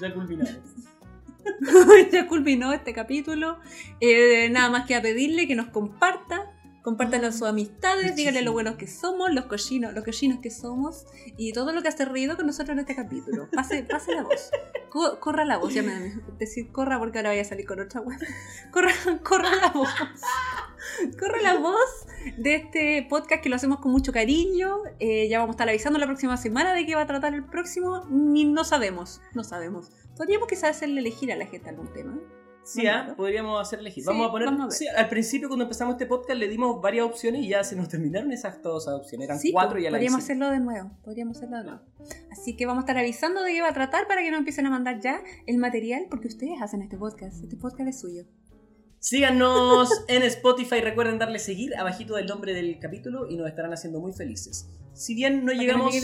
Ya 0.00 0.14
culminamos. 0.14 0.54
ya 2.12 2.26
culminó 2.26 2.72
este 2.72 2.92
capítulo. 2.92 3.58
Eh, 4.00 4.48
nada 4.50 4.70
más 4.70 4.86
que 4.86 4.94
a 4.94 5.02
pedirle 5.02 5.46
que 5.46 5.54
nos 5.54 5.68
comparta. 5.68 6.50
Compártanlo 6.82 7.28
a 7.28 7.32
sus 7.32 7.44
amistades, 7.48 8.14
díganle 8.14 8.42
lo 8.42 8.52
buenos 8.52 8.74
que 8.76 8.86
somos, 8.86 9.32
los 9.32 9.46
cochinos, 9.46 9.94
los 9.94 10.04
cochinos 10.04 10.40
que 10.40 10.50
somos 10.50 11.06
y 11.38 11.54
todo 11.54 11.72
lo 11.72 11.80
que 11.80 11.88
hace 11.88 12.04
reído 12.04 12.36
con 12.36 12.44
nosotros 12.44 12.74
en 12.74 12.80
este 12.80 12.94
capítulo. 12.94 13.48
Pase, 13.50 13.84
pase 13.90 14.14
la 14.14 14.22
voz. 14.22 14.50
Co- 14.90 15.18
corra 15.18 15.46
la 15.46 15.56
voz, 15.56 15.72
ya 15.72 15.82
me 15.82 16.12
decir 16.38 16.70
corra 16.72 16.98
porque 16.98 17.16
ahora 17.20 17.30
vaya 17.30 17.40
a 17.40 17.46
salir 17.46 17.64
con 17.64 17.80
otra 17.80 18.02
web. 18.02 18.18
Corra, 18.70 18.92
corra 19.22 19.48
la 19.62 19.68
voz. 19.70 19.88
Corra 21.18 21.40
la 21.40 21.54
voz 21.56 22.06
de 22.36 22.54
este 22.56 23.06
podcast 23.08 23.42
que 23.42 23.48
lo 23.48 23.56
hacemos 23.56 23.80
con 23.80 23.90
mucho 23.90 24.12
cariño. 24.12 24.76
Eh, 25.00 25.26
ya 25.30 25.38
vamos 25.38 25.54
a 25.54 25.56
estar 25.56 25.68
avisando 25.70 25.98
la 25.98 26.06
próxima 26.06 26.36
semana 26.36 26.74
de 26.74 26.84
qué 26.84 26.94
va 26.96 27.00
a 27.02 27.06
tratar 27.06 27.32
el 27.32 27.44
próximo. 27.44 28.04
Ni 28.10 28.44
no 28.44 28.62
sabemos, 28.62 29.22
no 29.32 29.42
sabemos. 29.42 29.90
Podríamos 30.16 30.48
quizás 30.48 30.70
hacerle 30.76 31.00
elegir 31.00 31.32
a 31.32 31.36
la 31.36 31.46
gente 31.46 31.68
algún 31.70 31.92
tema. 31.92 32.18
Sí, 32.66 32.86
ah, 32.86 33.12
podríamos 33.14 33.60
hacer 33.60 33.80
elegir. 33.80 34.04
Sí, 34.04 34.08
vamos 34.08 34.28
a 34.28 34.30
poner. 34.30 34.46
vamos 34.46 34.60
a 34.62 34.64
ver. 34.68 34.72
sí, 34.72 34.86
al 34.88 35.08
principio, 35.10 35.48
cuando 35.48 35.64
empezamos 35.64 35.94
este 35.96 36.06
podcast, 36.06 36.38
le 36.38 36.48
dimos 36.48 36.80
varias 36.80 37.04
opciones 37.04 37.42
y 37.42 37.48
ya 37.48 37.62
se 37.62 37.76
nos 37.76 37.88
terminaron 37.90 38.32
esas 38.32 38.56
esas 38.56 38.88
opciones. 38.94 39.26
Eran 39.26 39.38
Sí, 39.38 39.52
cuatro 39.52 39.78
y 39.78 39.84
a 39.86 39.90
la 39.90 39.96
podríamos 39.98 40.20
hicimos. 40.20 40.24
hacerlo 40.24 40.50
de 40.50 40.60
nuevo, 40.60 40.90
podríamos 41.04 41.36
hacerlo 41.36 41.58
de 41.58 41.64
nuevo. 41.64 41.80
Así 42.32 42.56
que 42.56 42.64
vamos 42.64 42.82
a 42.82 42.84
estar 42.86 42.96
avisando 42.96 43.42
de 43.42 43.52
qué 43.52 43.60
va 43.60 43.68
a 43.68 43.74
tratar 43.74 44.08
para 44.08 44.22
que 44.22 44.30
no 44.30 44.38
empiecen 44.38 44.64
a 44.66 44.70
mandar 44.70 44.98
ya 45.00 45.22
el 45.46 45.58
material 45.58 46.06
porque 46.08 46.28
ustedes 46.28 46.62
hacen 46.62 46.80
este 46.80 46.96
podcast, 46.96 47.42
este 47.42 47.56
podcast 47.58 47.88
es 47.90 48.00
suyo. 48.00 48.24
Síganos 48.98 49.90
en 50.08 50.22
Spotify. 50.22 50.80
Recuerden 50.80 51.18
darle 51.18 51.38
seguir 51.38 51.76
abajito 51.76 52.14
del 52.16 52.26
nombre 52.26 52.54
del 52.54 52.78
capítulo 52.78 53.28
y 53.28 53.36
nos 53.36 53.46
estarán 53.48 53.74
haciendo 53.74 54.00
muy 54.00 54.12
felices. 54.14 54.70
Si 54.94 55.14
bien 55.14 55.40
no 55.40 55.46
Para 55.52 55.58
llegamos. 55.58 55.94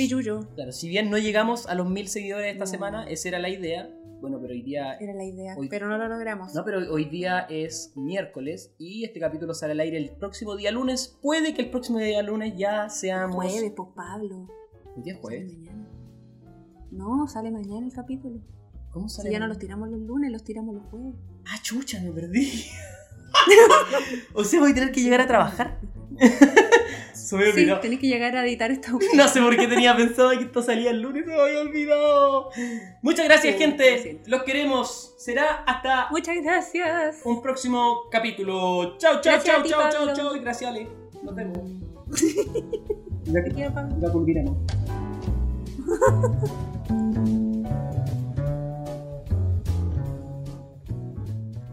Claro, 0.56 0.72
si 0.72 0.88
bien 0.88 1.08
no 1.10 1.16
llegamos 1.16 1.66
a 1.68 1.74
los 1.74 1.88
mil 1.88 2.08
seguidores 2.08 2.52
esta 2.52 2.64
No. 2.66 2.70
semana, 2.70 3.08
esa 3.08 3.28
era 3.28 3.38
la 3.38 3.48
idea. 3.48 3.88
Bueno, 4.20 4.38
pero 4.40 4.52
hoy 4.52 4.62
día. 4.62 4.94
Era 4.94 5.14
la 5.14 5.24
idea, 5.24 5.54
Hoy- 5.56 5.68
pero 5.68 5.88
no 5.88 5.96
lo 5.96 6.06
logramos. 6.08 6.54
No, 6.54 6.64
pero 6.64 6.78
hoy 6.92 7.06
día 7.06 7.40
es 7.48 7.92
miércoles 7.96 8.74
y 8.78 9.04
este 9.04 9.18
capítulo 9.20 9.54
sale 9.54 9.72
al 9.72 9.80
aire 9.80 9.96
el 9.96 10.10
próximo 10.10 10.56
día 10.56 10.70
lunes. 10.70 11.18
Puede 11.22 11.54
que 11.54 11.62
el 11.62 11.70
próximo 11.70 11.98
día 11.98 12.22
lunes 12.22 12.54
ya 12.56 12.88
seamos. 12.90 13.36
Jueves, 13.36 13.72
pues 13.74 13.88
Pablo. 13.94 14.46
¿El 14.96 15.02
día 15.02 15.14
Sale 15.14 15.22
jueves? 15.22 15.52
mañana. 15.56 15.88
No, 16.90 17.26
sale 17.28 17.50
mañana 17.50 17.86
el 17.86 17.92
capítulo. 17.92 18.40
¿Cómo 18.90 19.08
Si 19.08 19.16
sale? 19.18 19.30
ya 19.30 19.38
no 19.38 19.46
los 19.46 19.58
tiramos 19.58 19.88
los 19.88 20.00
lunes, 20.00 20.30
los 20.32 20.42
tiramos 20.44 20.74
los 20.74 20.84
jueves. 20.90 21.14
Ah, 21.46 21.58
chucha, 21.62 22.00
me 22.02 22.10
perdí. 22.10 22.50
o 24.34 24.44
sea, 24.44 24.60
voy 24.60 24.72
a 24.72 24.74
tener 24.74 24.92
que 24.92 25.00
llegar 25.00 25.20
a 25.20 25.26
trabajar. 25.26 25.78
Se 27.30 27.36
me 27.36 27.48
había 27.48 27.76
Sí, 27.76 27.80
tenés 27.80 28.00
que 28.00 28.08
llegar 28.08 28.36
a 28.36 28.44
editar 28.44 28.72
esta 28.72 28.90
No 29.14 29.28
sé 29.28 29.40
por 29.40 29.56
qué 29.56 29.68
tenía 29.68 29.96
pensado 29.96 30.30
que 30.30 30.42
esto 30.46 30.62
salía 30.62 30.90
el 30.90 31.00
lunes, 31.00 31.24
se 31.24 31.30
me 31.30 31.40
había 31.40 31.60
olvidado. 31.60 32.50
Muchas 33.02 33.26
gracias, 33.26 33.54
Sí, 33.54 33.60
gente. 33.60 34.20
Los 34.26 34.42
queremos. 34.42 35.14
Será 35.16 35.62
hasta 35.62 36.08
Muchas 36.10 36.34
gracias. 36.42 37.20
un 37.22 37.40
próximo 37.40 38.08
capítulo. 38.10 38.98
Chao, 38.98 39.20
chao, 39.20 39.38
chao, 39.40 39.62
chao, 39.62 39.90
chao, 39.92 40.12
chao. 40.12 40.40
Gracias, 40.40 40.68
Ale. 40.68 40.88
Nos 41.22 41.36
vemos. 41.36 41.58
Te 43.32 43.44
quiero, 43.54 43.74
Pablo. 43.74 43.96
Ya 44.00 44.10
culminamos. 44.10 44.56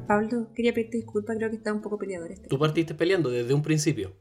Pablo, 0.07 0.53
quería 0.53 0.71
pedirte 0.73 0.97
disculpas, 0.97 1.35
creo 1.35 1.49
que 1.49 1.55
está 1.55 1.73
un 1.73 1.81
poco 1.81 1.97
peleador 1.97 2.31
este. 2.31 2.47
Tú 2.47 2.59
partiste 2.59 2.93
peleando 2.93 3.31
desde 3.31 3.55
un 3.55 3.63
principio. 3.63 4.13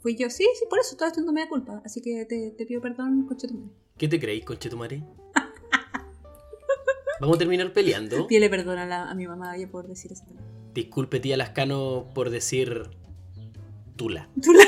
Fui 0.00 0.16
yo, 0.16 0.30
sí, 0.30 0.46
sí, 0.58 0.64
por 0.68 0.78
eso 0.80 0.92
estaba 0.92 1.10
haciendo 1.10 1.32
media 1.32 1.48
culpa. 1.48 1.82
Así 1.84 2.00
que 2.00 2.24
te, 2.24 2.50
te 2.52 2.66
pido 2.66 2.80
perdón, 2.80 3.26
coche 3.26 3.48
tu 3.48 3.54
madre. 3.54 3.74
¿Qué 3.98 4.08
te 4.08 4.18
creéis, 4.18 4.44
conchetumare? 4.44 5.02
Vamos 7.20 7.36
a 7.36 7.38
terminar 7.38 7.72
peleando. 7.72 8.26
Pídele 8.26 8.48
perdón 8.48 8.78
a, 8.78 8.86
la- 8.86 9.10
a 9.10 9.14
mi 9.14 9.26
mamá 9.26 9.52
oye, 9.52 9.66
por 9.66 9.86
decir 9.86 10.12
eso. 10.12 10.24
Disculpe, 10.72 11.20
tía 11.20 11.36
Lascano, 11.36 12.08
por 12.14 12.30
decir 12.30 12.84
Tula. 13.96 14.28
Tú 14.42 14.52
la- 14.54 14.64